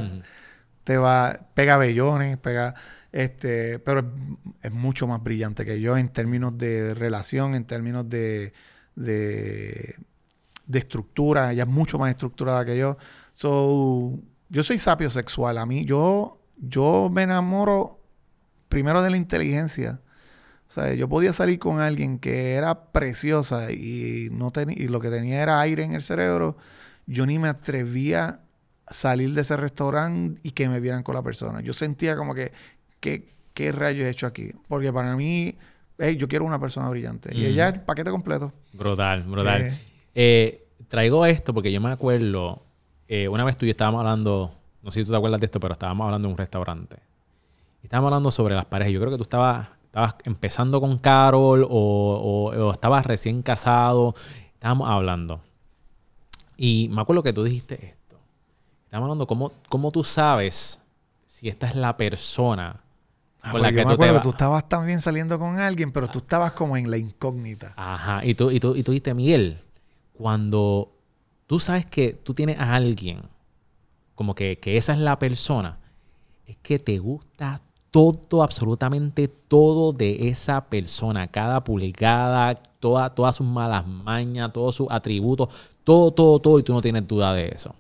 te 0.85 0.97
va, 0.97 1.36
pega 1.55 1.77
bellones, 1.77 2.39
pega, 2.39 2.74
este, 3.12 3.78
pero 3.81 4.12
es, 4.62 4.73
mucho 4.73 5.07
más 5.07 5.23
brillante 5.23 5.65
que 5.65 5.81
yo 5.81 5.97
en 5.97 6.09
términos 6.09 6.57
de 6.57 6.94
relación, 6.94 7.55
en 7.55 7.65
términos 7.65 8.09
de, 8.09 8.52
de, 8.97 9.97
estructura, 10.73 11.52
ella 11.52 11.65
es 11.65 11.69
mucho 11.69 11.98
más 11.98 12.11
estructurada 12.11 12.65
que 12.65 12.78
yo. 12.78 12.97
So, 13.32 14.19
yo 14.48 14.62
soy 14.62 14.78
sapio 14.78 15.11
sexual, 15.11 15.59
a 15.59 15.66
mí, 15.66 15.85
yo, 15.85 16.40
yo 16.57 17.11
me 17.12 17.23
enamoro 17.23 18.01
primero 18.69 19.02
de 19.02 19.11
la 19.11 19.16
inteligencia. 19.16 20.01
O 20.69 20.73
sea, 20.73 20.94
yo 20.94 21.09
podía 21.09 21.32
salir 21.32 21.59
con 21.59 21.81
alguien 21.81 22.20
que 22.20 22.55
era 22.55 22.93
preciosa 22.93 23.73
y, 23.73 24.28
no 24.31 24.52
y 24.69 24.86
lo 24.86 25.01
que 25.01 25.11
tenía 25.11 25.43
era 25.43 25.61
aire 25.61 25.82
en 25.82 25.94
el 25.94 26.02
cerebro. 26.02 26.57
Yo 27.07 27.27
ni 27.27 27.40
me 27.40 27.48
atrevía 27.48 28.40
salir 28.90 29.32
de 29.32 29.40
ese 29.40 29.56
restaurante 29.56 30.40
y 30.42 30.50
que 30.50 30.68
me 30.68 30.80
vieran 30.80 31.02
con 31.02 31.14
la 31.14 31.22
persona. 31.22 31.60
Yo 31.60 31.72
sentía 31.72 32.16
como 32.16 32.34
que, 32.34 32.52
¿qué, 32.98 33.28
qué 33.54 33.72
rayos 33.72 34.06
he 34.06 34.10
hecho 34.10 34.26
aquí? 34.26 34.50
Porque 34.68 34.92
para 34.92 35.16
mí, 35.16 35.56
yo 36.16 36.28
quiero 36.28 36.44
una 36.44 36.58
persona 36.58 36.88
brillante. 36.88 37.34
Y 37.34 37.46
ella 37.46 37.68
es 37.68 37.74
el 37.76 37.80
paquete 37.82 38.10
completo. 38.10 38.52
Brutal, 38.72 39.22
brutal. 39.22 39.62
Eh. 39.62 39.74
Eh, 40.14 40.66
traigo 40.88 41.24
esto 41.24 41.54
porque 41.54 41.70
yo 41.70 41.80
me 41.80 41.90
acuerdo, 41.90 42.62
eh, 43.06 43.28
una 43.28 43.44
vez 43.44 43.56
tú 43.56 43.64
y 43.64 43.68
yo 43.68 43.70
estábamos 43.70 44.00
hablando, 44.00 44.54
no 44.82 44.90
sé 44.90 45.00
si 45.00 45.06
tú 45.06 45.12
te 45.12 45.16
acuerdas 45.16 45.40
de 45.40 45.46
esto, 45.46 45.60
pero 45.60 45.74
estábamos 45.74 46.04
hablando 46.06 46.28
en 46.28 46.32
un 46.32 46.38
restaurante. 46.38 46.96
Estábamos 47.82 48.08
hablando 48.08 48.30
sobre 48.30 48.54
las 48.54 48.64
parejas. 48.64 48.92
Yo 48.92 49.00
creo 49.00 49.12
que 49.12 49.16
tú 49.16 49.22
estabas, 49.22 49.68
estabas 49.84 50.16
empezando 50.24 50.80
con 50.80 50.98
Carol 50.98 51.66
o, 51.68 52.50
o 52.54 52.72
estabas 52.72 53.06
recién 53.06 53.42
casado. 53.42 54.14
Estábamos 54.54 54.88
hablando. 54.88 55.40
Y 56.56 56.90
me 56.92 57.00
acuerdo 57.00 57.22
que 57.22 57.32
tú 57.32 57.42
dijiste 57.42 57.99
Estamos 58.90 59.04
hablando 59.04 59.28
cómo, 59.28 59.52
cómo 59.68 59.92
tú 59.92 60.02
sabes 60.02 60.80
si 61.24 61.48
esta 61.48 61.68
es 61.68 61.76
la 61.76 61.96
persona 61.96 62.80
ah, 63.40 63.52
con 63.52 63.62
la 63.62 63.70
que 63.70 63.84
tú 63.84 63.96
te 63.96 64.10
vas. 64.10 64.20
tú 64.20 64.30
estabas 64.30 64.68
también 64.68 65.00
saliendo 65.00 65.38
con 65.38 65.60
alguien, 65.60 65.92
pero 65.92 66.08
tú 66.08 66.18
estabas 66.18 66.54
como 66.54 66.76
en 66.76 66.90
la 66.90 66.98
incógnita. 66.98 67.72
Ajá. 67.76 68.24
Y 68.24 68.34
tú, 68.34 68.50
y 68.50 68.58
tú, 68.58 68.74
y 68.74 68.82
tú 68.82 68.90
dijiste, 68.90 69.14
Miguel, 69.14 69.60
cuando 70.12 70.90
tú 71.46 71.60
sabes 71.60 71.86
que 71.86 72.14
tú 72.14 72.34
tienes 72.34 72.58
a 72.58 72.74
alguien, 72.74 73.22
como 74.16 74.34
que, 74.34 74.58
que 74.58 74.76
esa 74.76 74.92
es 74.92 74.98
la 74.98 75.20
persona, 75.20 75.78
es 76.48 76.56
que 76.56 76.80
te 76.80 76.98
gusta 76.98 77.60
todo, 77.92 78.42
absolutamente 78.42 79.28
todo 79.28 79.92
de 79.92 80.30
esa 80.30 80.64
persona, 80.64 81.28
cada 81.28 81.62
pulgada, 81.62 82.56
toda, 82.80 83.14
todas 83.14 83.36
sus 83.36 83.46
malas 83.46 83.86
mañas, 83.86 84.52
todos 84.52 84.74
sus 84.74 84.88
atributos, 84.90 85.48
todo, 85.84 86.10
todo, 86.10 86.40
todo, 86.40 86.58
y 86.58 86.64
tú 86.64 86.72
no 86.72 86.82
tienes 86.82 87.06
duda 87.06 87.32
de 87.34 87.52
eso. 87.54 87.72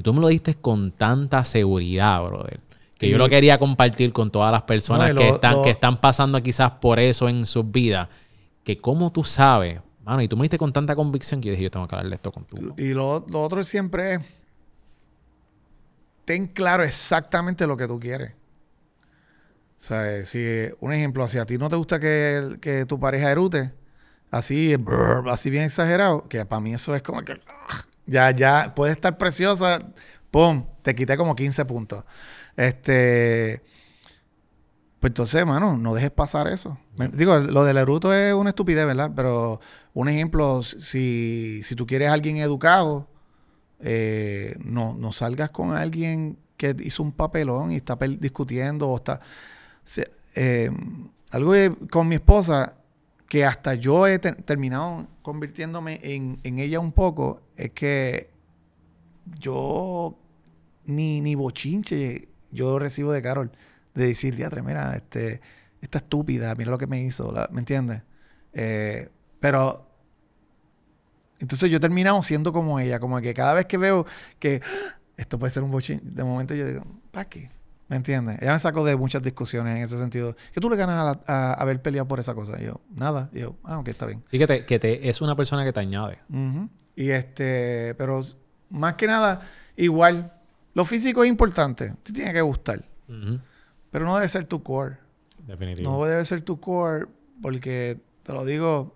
Y 0.00 0.02
tú 0.02 0.14
me 0.14 0.20
lo 0.22 0.28
diste 0.28 0.54
con 0.54 0.92
tanta 0.92 1.44
seguridad, 1.44 2.24
brother. 2.24 2.58
Que 2.96 3.10
yo 3.10 3.18
lo 3.18 3.28
quería 3.28 3.58
compartir 3.58 4.14
con 4.14 4.30
todas 4.30 4.50
las 4.50 4.62
personas 4.62 5.12
que, 5.12 5.28
están, 5.28 5.62
que 5.62 5.68
están 5.68 6.00
pasando 6.00 6.42
quizás 6.42 6.70
por 6.70 6.98
eso 6.98 7.28
en 7.28 7.44
sus 7.44 7.70
vidas. 7.70 8.08
Que 8.64 8.78
como 8.78 9.12
tú 9.12 9.24
sabes, 9.24 9.78
mano, 10.02 10.22
y 10.22 10.28
tú 10.28 10.38
me 10.38 10.44
diste 10.44 10.56
con 10.56 10.72
tanta 10.72 10.96
convicción 10.96 11.42
que 11.42 11.48
yo 11.48 11.52
dije, 11.52 11.64
yo 11.64 11.70
tengo 11.70 11.86
que 11.86 11.96
hablarle 11.96 12.14
esto 12.14 12.32
contigo. 12.32 12.74
Y 12.78 12.94
lo, 12.94 13.26
lo 13.28 13.42
otro 13.42 13.62
siempre 13.62 14.14
es, 14.14 14.20
ten 16.24 16.46
claro 16.46 16.82
exactamente 16.82 17.66
lo 17.66 17.76
que 17.76 17.86
tú 17.86 18.00
quieres. 18.00 18.32
O 19.76 19.82
sea, 19.82 20.24
si 20.24 20.46
un 20.80 20.94
ejemplo, 20.94 21.28
si 21.28 21.36
a 21.36 21.44
ti 21.44 21.58
no 21.58 21.68
te 21.68 21.76
gusta 21.76 22.00
que, 22.00 22.56
que 22.62 22.86
tu 22.86 22.98
pareja 22.98 23.30
erute, 23.30 23.74
así, 24.30 24.76
brr, 24.76 25.28
así 25.28 25.50
bien 25.50 25.64
exagerado, 25.64 26.26
que 26.26 26.46
para 26.46 26.60
mí 26.62 26.72
eso 26.72 26.94
es 26.94 27.02
como 27.02 27.22
que 27.22 27.32
ah, 27.32 27.84
ya, 28.10 28.30
ya 28.32 28.74
puede 28.74 28.92
estar 28.92 29.18
preciosa, 29.18 29.80
pum, 30.30 30.66
te 30.82 30.94
quité 30.94 31.16
como 31.16 31.36
15 31.36 31.64
puntos. 31.64 32.04
Este, 32.56 33.62
pues 34.98 35.10
entonces, 35.12 35.46
mano, 35.46 35.76
no 35.78 35.94
dejes 35.94 36.10
pasar 36.10 36.46
eso. 36.48 36.78
Digo, 37.12 37.38
lo 37.38 37.64
del 37.64 37.78
eruto 37.78 38.12
es 38.12 38.34
una 38.34 38.50
estupidez, 38.50 38.86
¿verdad? 38.86 39.12
Pero 39.16 39.60
un 39.94 40.08
ejemplo, 40.10 40.62
si, 40.62 41.60
si 41.62 41.74
tú 41.74 41.86
quieres 41.86 42.10
a 42.10 42.12
alguien 42.12 42.36
educado, 42.36 43.08
eh, 43.80 44.56
no, 44.64 44.94
no 44.94 45.12
salgas 45.12 45.50
con 45.50 45.74
alguien 45.76 46.38
que 46.56 46.76
hizo 46.80 47.02
un 47.02 47.12
papelón 47.12 47.72
y 47.72 47.76
está 47.76 47.96
discutiendo 47.96 48.88
o 48.88 48.96
está... 48.98 49.20
eh, 50.34 50.70
algo 51.30 51.52
que- 51.52 51.74
con 51.90 52.08
mi 52.08 52.16
esposa 52.16 52.76
que 53.30 53.46
hasta 53.46 53.76
yo 53.76 54.08
he 54.08 54.20
te- 54.20 54.34
terminado 54.34 55.08
convirtiéndome 55.22 56.00
en, 56.04 56.40
ella 56.44 56.80
un 56.80 56.92
poco 56.92 57.42
es 57.56 57.70
que 57.72 58.30
yo 59.38 60.18
ni, 60.86 61.20
ni 61.20 61.34
bochinche 61.34 62.28
yo 62.52 62.78
recibo 62.78 63.12
de 63.12 63.22
Carol 63.22 63.52
de 63.94 64.06
decir, 64.08 64.36
diatre, 64.36 64.62
mira, 64.62 64.94
este, 64.96 65.40
esta 65.82 65.98
estúpida, 65.98 66.54
mira 66.56 66.70
lo 66.70 66.78
que 66.78 66.86
me 66.86 67.02
hizo, 67.02 67.32
¿me 67.52 67.60
entiendes? 67.60 68.02
Eh, 68.54 69.08
pero 69.40 69.86
entonces 71.38 71.70
yo 71.70 71.78
he 71.78 71.80
terminado 71.80 72.22
siendo 72.22 72.52
como 72.52 72.78
ella, 72.80 73.00
como 73.00 73.20
que 73.20 73.32
cada 73.34 73.54
vez 73.54 73.66
que 73.66 73.78
veo 73.78 74.06
que 74.38 74.60
"Ah, 74.64 74.98
esto 75.16 75.38
puede 75.38 75.50
ser 75.50 75.62
un 75.62 75.70
bochinche, 75.70 76.04
de 76.04 76.24
momento 76.24 76.54
yo 76.54 76.66
digo, 76.66 76.84
¿para 77.10 77.28
qué? 77.28 77.50
¿Me 77.90 77.96
entiendes? 77.96 78.38
Ella 78.40 78.52
me 78.52 78.58
sacó 78.60 78.84
de 78.84 78.96
muchas 78.96 79.20
discusiones 79.20 79.76
en 79.76 79.82
ese 79.82 79.98
sentido. 79.98 80.34
¿Qué 80.54 80.60
tú 80.60 80.70
le 80.70 80.76
ganas 80.76 80.96
a, 80.96 81.04
la- 81.04 81.20
a 81.26 81.52
haber 81.54 81.82
peleado 81.82 82.06
por 82.08 82.20
esa 82.20 82.34
cosa? 82.34 82.58
Y 82.62 82.64
yo, 82.66 82.80
nada. 82.94 83.28
Y 83.32 83.40
yo, 83.40 83.56
ah, 83.64 83.78
ok, 83.80 83.88
está 83.88 84.06
bien. 84.06 84.22
Sí 84.30 84.38
que, 84.38 84.46
te, 84.46 84.64
que 84.64 84.78
te, 84.78 85.08
es 85.10 85.20
una 85.20 85.34
persona 85.36 85.64
que 85.64 85.72
te 85.72 85.80
añade. 85.80 86.18
Y 86.96 87.10
este, 87.10 87.94
pero 87.96 88.22
más 88.70 88.94
que 88.94 89.06
nada, 89.08 89.42
igual, 89.76 90.32
lo 90.72 90.84
físico 90.84 91.24
es 91.24 91.28
importante, 91.28 91.92
te 92.04 92.12
tiene 92.12 92.32
que 92.32 92.40
gustar, 92.42 92.84
pero 93.90 94.04
no 94.06 94.14
debe 94.14 94.28
ser 94.28 94.44
tu 94.46 94.62
core. 94.62 94.96
Definitivo. 95.46 95.90
No 95.90 96.04
debe 96.04 96.24
ser 96.24 96.42
tu 96.42 96.60
core 96.60 97.06
porque, 97.42 98.00
te 98.22 98.32
lo 98.32 98.44
digo, 98.44 98.94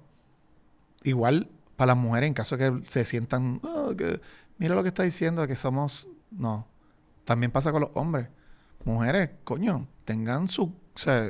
igual 1.02 1.48
para 1.76 1.94
las 1.94 1.96
mujeres, 1.96 2.28
en 2.28 2.34
caso 2.34 2.56
de 2.56 2.70
que 2.70 2.84
se 2.84 3.04
sientan, 3.04 3.60
"Ah, 3.64 3.90
que 3.96 4.20
mira 4.58 4.74
lo 4.76 4.82
que 4.82 4.88
está 4.88 5.02
diciendo, 5.02 5.44
que 5.48 5.56
somos, 5.56 6.08
no. 6.30 6.68
También 7.24 7.50
pasa 7.50 7.72
con 7.72 7.80
los 7.80 7.90
hombres. 7.94 8.28
Mujeres, 8.84 9.30
coño, 9.44 9.88
tengan 10.04 10.48
su, 10.48 10.72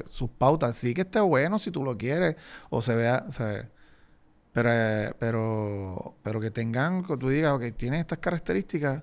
sus 0.08 0.30
pautas. 0.30 0.76
Sí 0.76 0.94
que 0.94 1.02
esté 1.02 1.20
bueno 1.20 1.58
si 1.58 1.70
tú 1.70 1.84
lo 1.84 1.96
quieres 1.96 2.36
o 2.70 2.82
se 2.82 2.94
vea, 2.94 3.24
o 3.28 3.32
sea, 3.32 3.68
pero, 4.52 4.70
eh, 4.72 5.12
pero, 5.18 6.16
pero 6.22 6.40
que 6.40 6.50
tengan, 6.50 7.04
que 7.04 7.16
tú 7.16 7.28
digas, 7.28 7.52
ok, 7.52 7.76
tiene 7.76 8.00
estas 8.00 8.18
características 8.18 9.02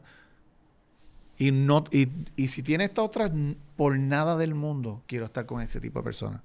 y 1.38 1.52
no 1.52 1.86
y, 1.91 2.07
y 2.36 2.49
si 2.49 2.61
tiene 2.61 2.84
estas 2.86 3.03
otras, 3.03 3.32
por 3.76 3.98
nada 3.98 4.38
del 4.38 4.53
mundo 4.53 5.02
quiero 5.07 5.26
estar 5.26 5.45
con 5.45 5.61
ese 5.61 5.82
tipo 5.82 5.99
de 5.99 6.03
personas. 6.03 6.41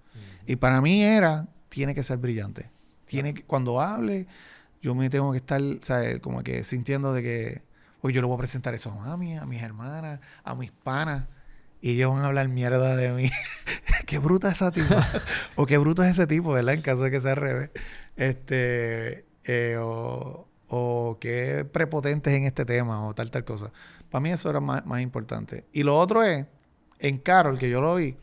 Y 0.46 0.56
para 0.56 0.80
mí 0.80 1.04
era, 1.04 1.48
tiene 1.68 1.94
que 1.94 2.02
ser 2.02 2.18
brillante. 2.18 2.70
Tiene 3.04 3.34
que, 3.34 3.42
cuando 3.42 3.80
hable, 3.80 4.26
yo 4.80 4.94
me 4.94 5.10
tengo 5.10 5.32
que 5.32 5.38
estar, 5.38 5.60
¿sabes? 5.82 6.20
Como 6.20 6.42
que 6.42 6.64
sintiendo 6.64 7.12
de 7.12 7.22
que, 7.22 7.62
hoy 8.00 8.12
yo 8.12 8.20
le 8.20 8.26
voy 8.26 8.36
a 8.36 8.38
presentar 8.38 8.72
eso 8.74 8.90
a 8.90 8.94
mami, 8.94 9.36
a 9.36 9.44
mis 9.44 9.62
hermanas, 9.62 10.20
a 10.42 10.54
mis 10.54 10.70
panas. 10.70 11.26
Y 11.80 11.92
ellos 11.92 12.12
van 12.14 12.22
a 12.22 12.26
hablar 12.26 12.48
mierda 12.48 12.96
de 12.96 13.10
mí. 13.12 13.30
qué 14.06 14.18
bruta 14.18 14.50
esa 14.50 14.70
tipa. 14.70 15.06
o 15.56 15.66
qué 15.66 15.78
bruto 15.78 16.02
es 16.02 16.10
ese 16.12 16.26
tipo, 16.26 16.52
¿verdad? 16.52 16.74
En 16.74 16.82
caso 16.82 17.02
de 17.02 17.10
que 17.10 17.20
sea 17.20 17.32
al 17.32 17.36
revés. 17.36 17.70
Este, 18.16 19.24
eh, 19.44 19.76
o, 19.78 20.48
o 20.68 21.18
qué 21.20 21.64
prepotentes 21.70 22.32
en 22.34 22.44
este 22.44 22.64
tema, 22.64 23.06
o 23.06 23.14
tal, 23.14 23.30
tal 23.30 23.44
cosa. 23.44 23.70
Para 24.10 24.20
mí 24.22 24.30
eso 24.30 24.48
era 24.50 24.60
más, 24.60 24.84
más 24.86 25.00
importante. 25.00 25.64
Y 25.72 25.82
lo 25.82 25.96
otro 25.96 26.22
es, 26.22 26.46
en 26.98 27.18
Carol, 27.18 27.58
que 27.58 27.68
yo 27.68 27.80
lo 27.80 27.94
vi, 27.96 28.16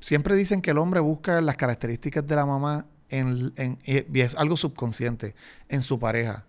siempre 0.00 0.34
dicen 0.34 0.62
que 0.62 0.70
el 0.70 0.78
hombre 0.78 1.00
busca 1.00 1.40
las 1.40 1.56
características 1.56 2.26
de 2.26 2.34
la 2.36 2.46
mamá 2.46 2.86
en, 3.10 3.52
en- 3.56 3.78
y 3.84 4.20
es 4.20 4.34
algo 4.36 4.56
subconsciente 4.56 5.34
en 5.68 5.82
su 5.82 5.98
pareja. 5.98 6.46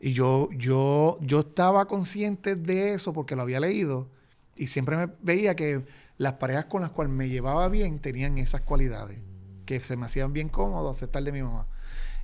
Y 0.00 0.12
yo, 0.12 0.48
yo, 0.56 1.18
yo 1.20 1.40
estaba 1.40 1.86
consciente 1.86 2.56
de 2.56 2.94
eso 2.94 3.12
porque 3.12 3.36
lo 3.36 3.42
había 3.42 3.60
leído 3.60 4.08
y 4.56 4.66
siempre 4.66 4.96
me 4.96 5.08
veía 5.22 5.54
que 5.56 5.84
las 6.18 6.34
parejas 6.34 6.66
con 6.66 6.82
las 6.82 6.90
cuales 6.90 7.12
me 7.12 7.28
llevaba 7.28 7.68
bien 7.68 7.98
tenían 7.98 8.38
esas 8.38 8.60
cualidades 8.60 9.18
que 9.66 9.80
se 9.80 9.96
me 9.96 10.06
hacían 10.06 10.32
bien 10.32 10.48
cómodo 10.48 10.90
aceptar 10.90 11.22
de 11.22 11.32
mi 11.32 11.42
mamá. 11.42 11.66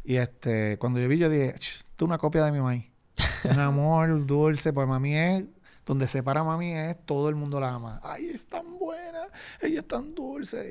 Y 0.05 0.17
este, 0.17 0.79
cuando 0.79 1.01
yo 1.01 1.09
vi, 1.09 1.19
yo 1.19 1.29
dije, 1.31 1.55
"Ch, 1.59 1.85
tú 1.97 2.05
una 2.05 2.19
copia 2.19 2.45
de 2.45 2.53
mi 2.53 2.59
mamá. 2.59 2.83
Un 3.45 3.59
amor 3.59 4.27
dulce, 4.27 4.73
pues 4.73 4.87
mami 4.87 5.15
es, 5.17 5.45
donde 5.87 6.07
se 6.09 6.23
para 6.23 6.45
mami 6.45 6.73
es, 6.73 6.97
todo 7.07 7.29
el 7.29 7.35
mundo 7.35 7.59
la 7.61 7.75
ama. 7.75 8.01
Ay, 8.03 8.29
es 8.29 8.47
tan 8.47 8.79
buena, 8.79 9.21
ella 9.61 9.81
es 9.81 9.89
tan 9.89 10.15
dulce. 10.15 10.71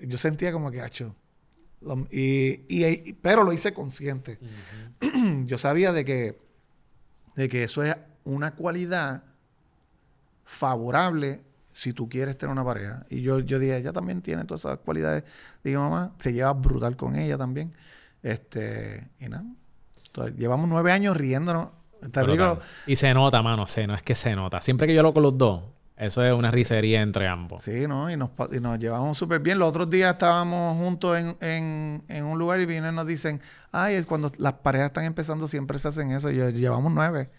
Y 0.00 0.06
yo 0.06 0.18
sentía 0.18 0.52
como 0.52 0.70
que, 0.70 0.80
hacho. 0.80 1.14
y- 2.10 2.60
y- 2.68 3.12
pero 3.22 3.44
lo 3.44 3.52
hice 3.52 3.72
consciente. 3.72 4.38
yo 5.44 5.58
sabía 5.58 5.92
de 5.92 6.04
que, 6.04 6.38
de 7.36 7.48
que 7.48 7.62
eso 7.64 7.82
es 7.82 7.94
una 8.24 8.54
cualidad 8.54 9.24
favorable 10.46 11.42
si 11.72 11.92
tú 11.92 12.08
quieres 12.08 12.38
tener 12.38 12.50
una 12.52 12.64
pareja. 12.64 13.04
Y 13.10 13.20
yo, 13.20 13.40
yo 13.40 13.58
dije, 13.58 13.76
ella 13.76 13.92
también 13.92 14.22
tiene 14.22 14.44
todas 14.46 14.62
esas 14.64 14.78
cualidades 14.78 15.24
de 15.62 15.70
mi 15.72 15.76
mamá. 15.76 16.12
Se 16.20 16.32
lleva 16.32 16.54
brutal 16.54 16.96
con 16.96 17.16
ella 17.16 17.36
también. 17.36 17.70
Este, 18.22 19.10
y 19.20 19.28
nada. 19.28 19.44
Entonces, 20.06 20.34
llevamos 20.36 20.68
nueve 20.68 20.90
años 20.92 21.14
riéndonos. 21.16 21.68
Te 22.10 22.20
digo, 22.26 22.60
Y 22.86 22.96
se 22.96 23.12
nota, 23.12 23.42
mano, 23.42 23.66
se, 23.66 23.86
no 23.86 23.94
es 23.94 24.02
que 24.02 24.14
se 24.14 24.34
nota. 24.34 24.60
Siempre 24.62 24.86
que 24.86 24.94
yo 24.94 25.02
lo 25.02 25.12
con 25.12 25.22
los 25.22 25.36
dos, 25.36 25.64
eso 25.96 26.22
es 26.22 26.32
una 26.32 26.50
risería 26.50 27.02
entre 27.02 27.26
ambos. 27.26 27.62
Sí, 27.62 27.86
¿no? 27.86 28.10
Y 28.10 28.16
nos, 28.16 28.30
y 28.52 28.60
nos 28.60 28.78
llevamos 28.78 29.18
súper 29.18 29.40
bien. 29.40 29.58
Los 29.58 29.68
otros 29.68 29.90
días 29.90 30.12
estábamos 30.12 30.78
juntos 30.78 31.18
en, 31.18 31.36
en- 31.40 32.02
en 32.08 32.24
un 32.24 32.38
lugar 32.38 32.60
y 32.60 32.66
vienen 32.66 32.92
y 32.94 32.96
nos 32.96 33.06
dicen, 33.06 33.40
ay, 33.72 33.94
es 33.96 34.06
cuando 34.06 34.30
las 34.38 34.54
parejas 34.54 34.88
están 34.88 35.04
empezando 35.04 35.46
siempre 35.48 35.78
se 35.78 35.88
hacen 35.88 36.10
eso. 36.12 36.30
Y 36.30 36.36
yo, 36.36 36.48
llevamos 36.50 36.92
nueve. 36.92 37.30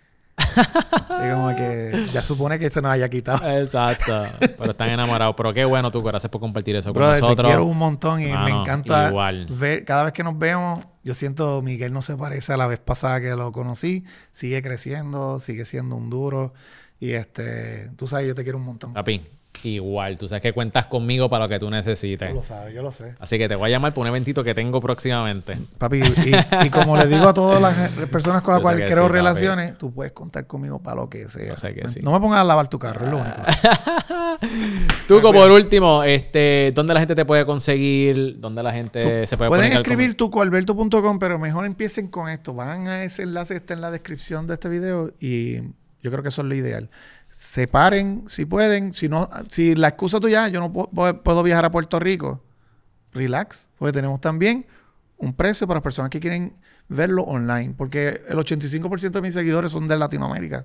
y 1.26 1.32
como 1.32 1.56
que 1.56 2.08
ya 2.12 2.22
supone 2.22 2.60
que 2.60 2.70
se 2.70 2.82
nos 2.82 2.92
haya 2.92 3.10
quitado. 3.10 3.50
Exacto. 3.50 4.24
Pero 4.40 4.72
están 4.72 4.90
enamorados. 4.90 5.36
Pero 5.36 5.54
qué 5.54 5.66
bueno 5.66 5.92
tú, 5.92 6.02
gracias 6.02 6.30
por 6.30 6.42
compartir 6.42 6.76
eso 6.76 6.90
con 6.94 7.02
Brother, 7.02 7.16
te 7.18 7.22
nosotros. 7.22 7.48
quiero 7.48 7.66
un 7.66 7.78
montón 7.78 8.20
y 8.20 8.26
me 8.26 8.52
encanta 8.52 9.10
igual. 9.10 9.48
ver, 9.50 9.86
cada 9.86 10.06
vez 10.06 10.14
que 10.14 10.24
nos 10.24 10.38
vemos, 10.38 10.80
yo 11.04 11.14
siento 11.14 11.62
Miguel 11.62 11.94
no 11.94 12.02
se 12.02 12.16
parece 12.16 12.54
a 12.54 12.58
la 12.58 12.68
vez 12.68 12.80
pasada 12.80 13.22
que 13.22 13.36
lo 13.36 13.52
conocí, 13.52 14.06
sigue 14.32 14.62
creciendo, 14.62 15.40
sigue 15.40 15.66
siendo 15.66 15.96
un 15.96 16.10
duro 16.10 16.54
y 17.00 17.12
este, 17.12 17.90
tú 17.96 18.08
sabes, 18.08 18.28
yo 18.28 18.36
te 18.36 18.44
quiero 18.44 18.58
un 18.58 18.66
montón. 18.66 18.94
Papi, 18.94 19.26
igual. 19.66 20.18
Tú 20.18 20.28
sabes 20.28 20.42
que 20.42 20.54
cuentas 20.54 20.86
conmigo 20.86 21.30
para 21.30 21.46
lo 21.46 21.50
que 21.50 21.60
tú 21.60 21.70
necesites. 21.70 22.30
Tú 22.30 22.36
lo 22.36 22.44
sabes, 22.44 22.74
yo 22.74 22.82
lo 22.84 22.92
sé. 22.92 23.16
Así 23.20 23.38
que 23.38 23.48
te 23.48 23.56
voy 23.56 23.68
a 23.70 23.72
llamar 23.72 23.94
por 23.94 24.02
un 24.04 24.08
eventito 24.08 24.44
que 24.44 24.54
tengo 24.54 24.80
próximamente. 24.82 25.58
Papi, 25.78 26.02
y, 26.02 26.66
y 26.66 26.70
como 26.70 26.98
le 26.98 27.08
digo 27.08 27.28
a 27.30 27.34
todas 27.34 27.62
las 27.62 27.76
personas 28.12 28.42
con 28.42 28.54
las 28.54 28.62
cuales 28.62 28.86
creo 28.86 28.98
sí, 28.98 29.02
papi. 29.04 29.14
relaciones, 29.14 29.78
tú 29.78 29.92
puedes 29.94 30.12
contar 30.14 30.46
conmigo 30.48 30.80
para 30.80 30.98
lo 30.98 31.10
que 31.10 31.28
sea. 31.30 31.50
Yo 31.50 31.56
sé 31.56 31.74
que 31.74 31.84
Me- 31.84 31.90
sí. 31.90 32.00
No 32.02 32.12
me 32.12 32.20
pongas 32.20 32.42
a 32.42 32.44
lavar 32.44 32.68
tu 32.68 32.80
carro, 32.80 33.06
es 33.06 33.12
lo 33.12 33.18
único. 33.18 33.38
Tuco, 35.08 35.32
por 35.34 35.52
último, 35.52 36.04
este, 36.04 36.72
¿dónde 36.76 36.94
la 36.94 37.00
gente 37.00 37.16
te 37.16 37.26
puede 37.26 37.46
conseguir? 37.46 38.40
¿Dónde 38.40 38.62
la 38.64 38.74
gente 38.74 39.26
se 39.26 39.38
puede 39.38 39.50
Pueden 39.50 39.72
escribir 39.72 40.16
tucoalberto.com, 40.16 41.20
pero 41.20 41.40
mejor 41.40 41.66
empiecen 41.66 42.08
con 42.08 42.30
esto. 42.30 42.54
Van 42.54 42.88
a 42.88 43.04
ese 43.04 43.24
enlace 43.24 43.54
que 43.54 43.58
está 43.60 43.74
en 43.74 43.82
la 43.82 43.92
descripción 43.92 44.48
de 44.48 44.56
este 44.56 44.70
video 44.70 45.14
y 45.20 45.58
yo 46.02 46.12
creo 46.12 46.22
que 46.24 46.30
eso 46.30 46.42
es 46.42 46.48
lo 46.48 46.56
ideal. 46.56 46.90
Separen 47.30 48.24
si 48.28 48.46
pueden. 48.46 48.94
Si 48.94 49.10
no, 49.10 49.30
si 49.50 49.76
la 49.76 49.90
excusa 49.90 50.20
tuya, 50.20 50.48
yo 50.48 50.60
no 50.60 50.72
pu- 50.72 50.90
pu- 50.90 51.22
puedo 51.22 51.44
viajar 51.44 51.66
a 51.66 51.72
Puerto 51.72 52.00
Rico, 52.00 52.42
relax, 53.14 53.70
porque 53.78 53.94
tenemos 53.94 54.22
también 54.22 54.66
un 55.18 55.34
precio 55.34 55.66
para 55.68 55.78
las 55.78 55.84
personas 55.84 56.10
que 56.12 56.20
quieren 56.20 56.54
verlo 56.90 57.24
online, 57.24 57.74
porque 57.76 58.22
el 58.30 58.38
85% 58.38 59.10
de 59.12 59.22
mis 59.22 59.34
seguidores 59.34 59.72
son 59.72 59.88
de 59.88 59.98
Latinoamérica. 59.98 60.64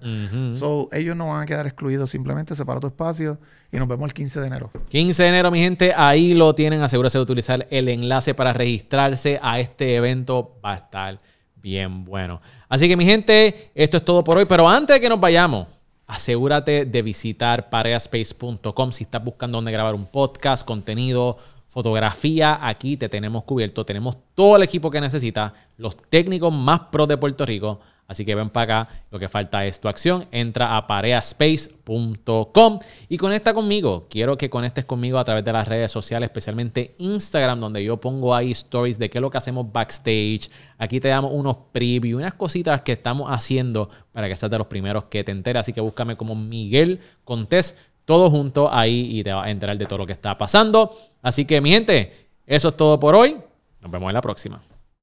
So, 0.55 0.89
ellos 0.93 1.16
no 1.16 1.28
van 1.30 1.43
a 1.43 1.47
quedar 1.47 1.66
excluidos, 1.66 2.10
simplemente 2.10 2.55
separa 2.55 2.78
tu 2.78 2.86
espacio 2.86 3.39
y 3.72 3.78
nos 3.78 3.89
vemos 3.89 4.06
el 4.06 4.14
15 4.14 4.40
de 4.40 4.47
enero. 4.47 4.70
15 4.89 5.22
de 5.22 5.28
enero, 5.30 5.51
mi 5.51 5.59
gente, 5.59 5.93
ahí 5.97 6.34
lo 6.34 6.55
tienen. 6.55 6.80
Asegúrese 6.82 7.18
de 7.18 7.22
utilizar 7.22 7.66
el 7.70 7.89
enlace 7.89 8.34
para 8.34 8.52
registrarse 8.52 9.40
a 9.43 9.59
este 9.59 9.97
evento. 9.97 10.60
Va 10.64 10.74
a 10.74 10.76
estar 10.76 11.18
bien 11.56 12.05
bueno. 12.05 12.40
Así 12.68 12.86
que, 12.86 12.97
mi 12.97 13.05
gente, 13.05 13.70
esto 13.74 13.97
es 13.97 14.05
todo 14.05 14.22
por 14.22 14.36
hoy. 14.36 14.44
Pero 14.44 14.68
antes 14.68 14.94
de 14.94 15.01
que 15.01 15.09
nos 15.09 15.18
vayamos, 15.18 15.66
asegúrate 16.12 16.84
de 16.84 17.01
visitar 17.01 17.70
pareaspace.com 17.70 18.93
si 18.93 19.05
estás 19.05 19.24
buscando 19.24 19.56
dónde 19.56 19.72
grabar 19.72 19.94
un 19.94 20.05
podcast, 20.05 20.62
contenido, 20.62 21.39
fotografía. 21.72 22.58
Aquí 22.60 22.98
te 22.98 23.08
tenemos 23.08 23.44
cubierto. 23.44 23.84
Tenemos 23.84 24.18
todo 24.34 24.56
el 24.56 24.62
equipo 24.62 24.90
que 24.90 25.00
necesitas, 25.00 25.52
los 25.78 25.96
técnicos 25.96 26.52
más 26.52 26.80
pros 26.92 27.08
de 27.08 27.16
Puerto 27.16 27.46
Rico. 27.46 27.80
Así 28.06 28.26
que 28.26 28.34
ven 28.34 28.50
para 28.50 28.80
acá, 28.82 28.90
lo 29.10 29.18
que 29.18 29.26
falta 29.26 29.64
es 29.64 29.80
tu 29.80 29.88
acción. 29.88 30.26
Entra 30.32 30.76
a 30.76 30.86
pareaspace.com 30.86 32.78
y 33.08 33.16
conecta 33.16 33.54
conmigo. 33.54 34.06
Quiero 34.10 34.36
que 34.36 34.50
conectes 34.50 34.84
conmigo 34.84 35.18
a 35.18 35.24
través 35.24 35.42
de 35.46 35.52
las 35.52 35.66
redes 35.66 35.90
sociales, 35.90 36.28
especialmente 36.28 36.94
Instagram, 36.98 37.58
donde 37.58 37.82
yo 37.82 37.98
pongo 37.98 38.34
ahí 38.34 38.50
stories 38.50 38.98
de 38.98 39.08
qué 39.08 39.16
es 39.16 39.22
lo 39.22 39.30
que 39.30 39.38
hacemos 39.38 39.72
backstage. 39.72 40.50
Aquí 40.76 41.00
te 41.00 41.08
damos 41.08 41.30
unos 41.32 41.56
previews, 41.72 42.20
unas 42.20 42.34
cositas 42.34 42.82
que 42.82 42.92
estamos 42.92 43.30
haciendo 43.30 43.88
para 44.12 44.28
que 44.28 44.36
seas 44.36 44.50
de 44.50 44.58
los 44.58 44.66
primeros 44.66 45.04
que 45.04 45.24
te 45.24 45.32
enteres. 45.32 45.60
Así 45.60 45.72
que 45.72 45.80
búscame 45.80 46.14
como 46.14 46.34
Miguel 46.34 47.00
Contés, 47.24 47.76
todo 48.12 48.28
junto 48.28 48.70
ahí 48.70 49.09
y 49.18 49.24
te 49.24 49.32
vas 49.32 49.47
a 49.47 49.51
enterar 49.51 49.78
de 49.78 49.86
todo 49.86 50.01
lo 50.01 50.06
que 50.06 50.12
está 50.12 50.36
pasando. 50.36 50.94
Así 51.22 51.47
que, 51.47 51.62
mi 51.62 51.70
gente, 51.70 52.28
eso 52.47 52.68
es 52.68 52.76
todo 52.76 53.01
por 53.01 53.14
hoy. 53.14 53.39
Nos 53.80 53.90
vemos 53.90 54.10
en 54.10 54.14
la 54.14 54.20
próxima. 54.20 54.62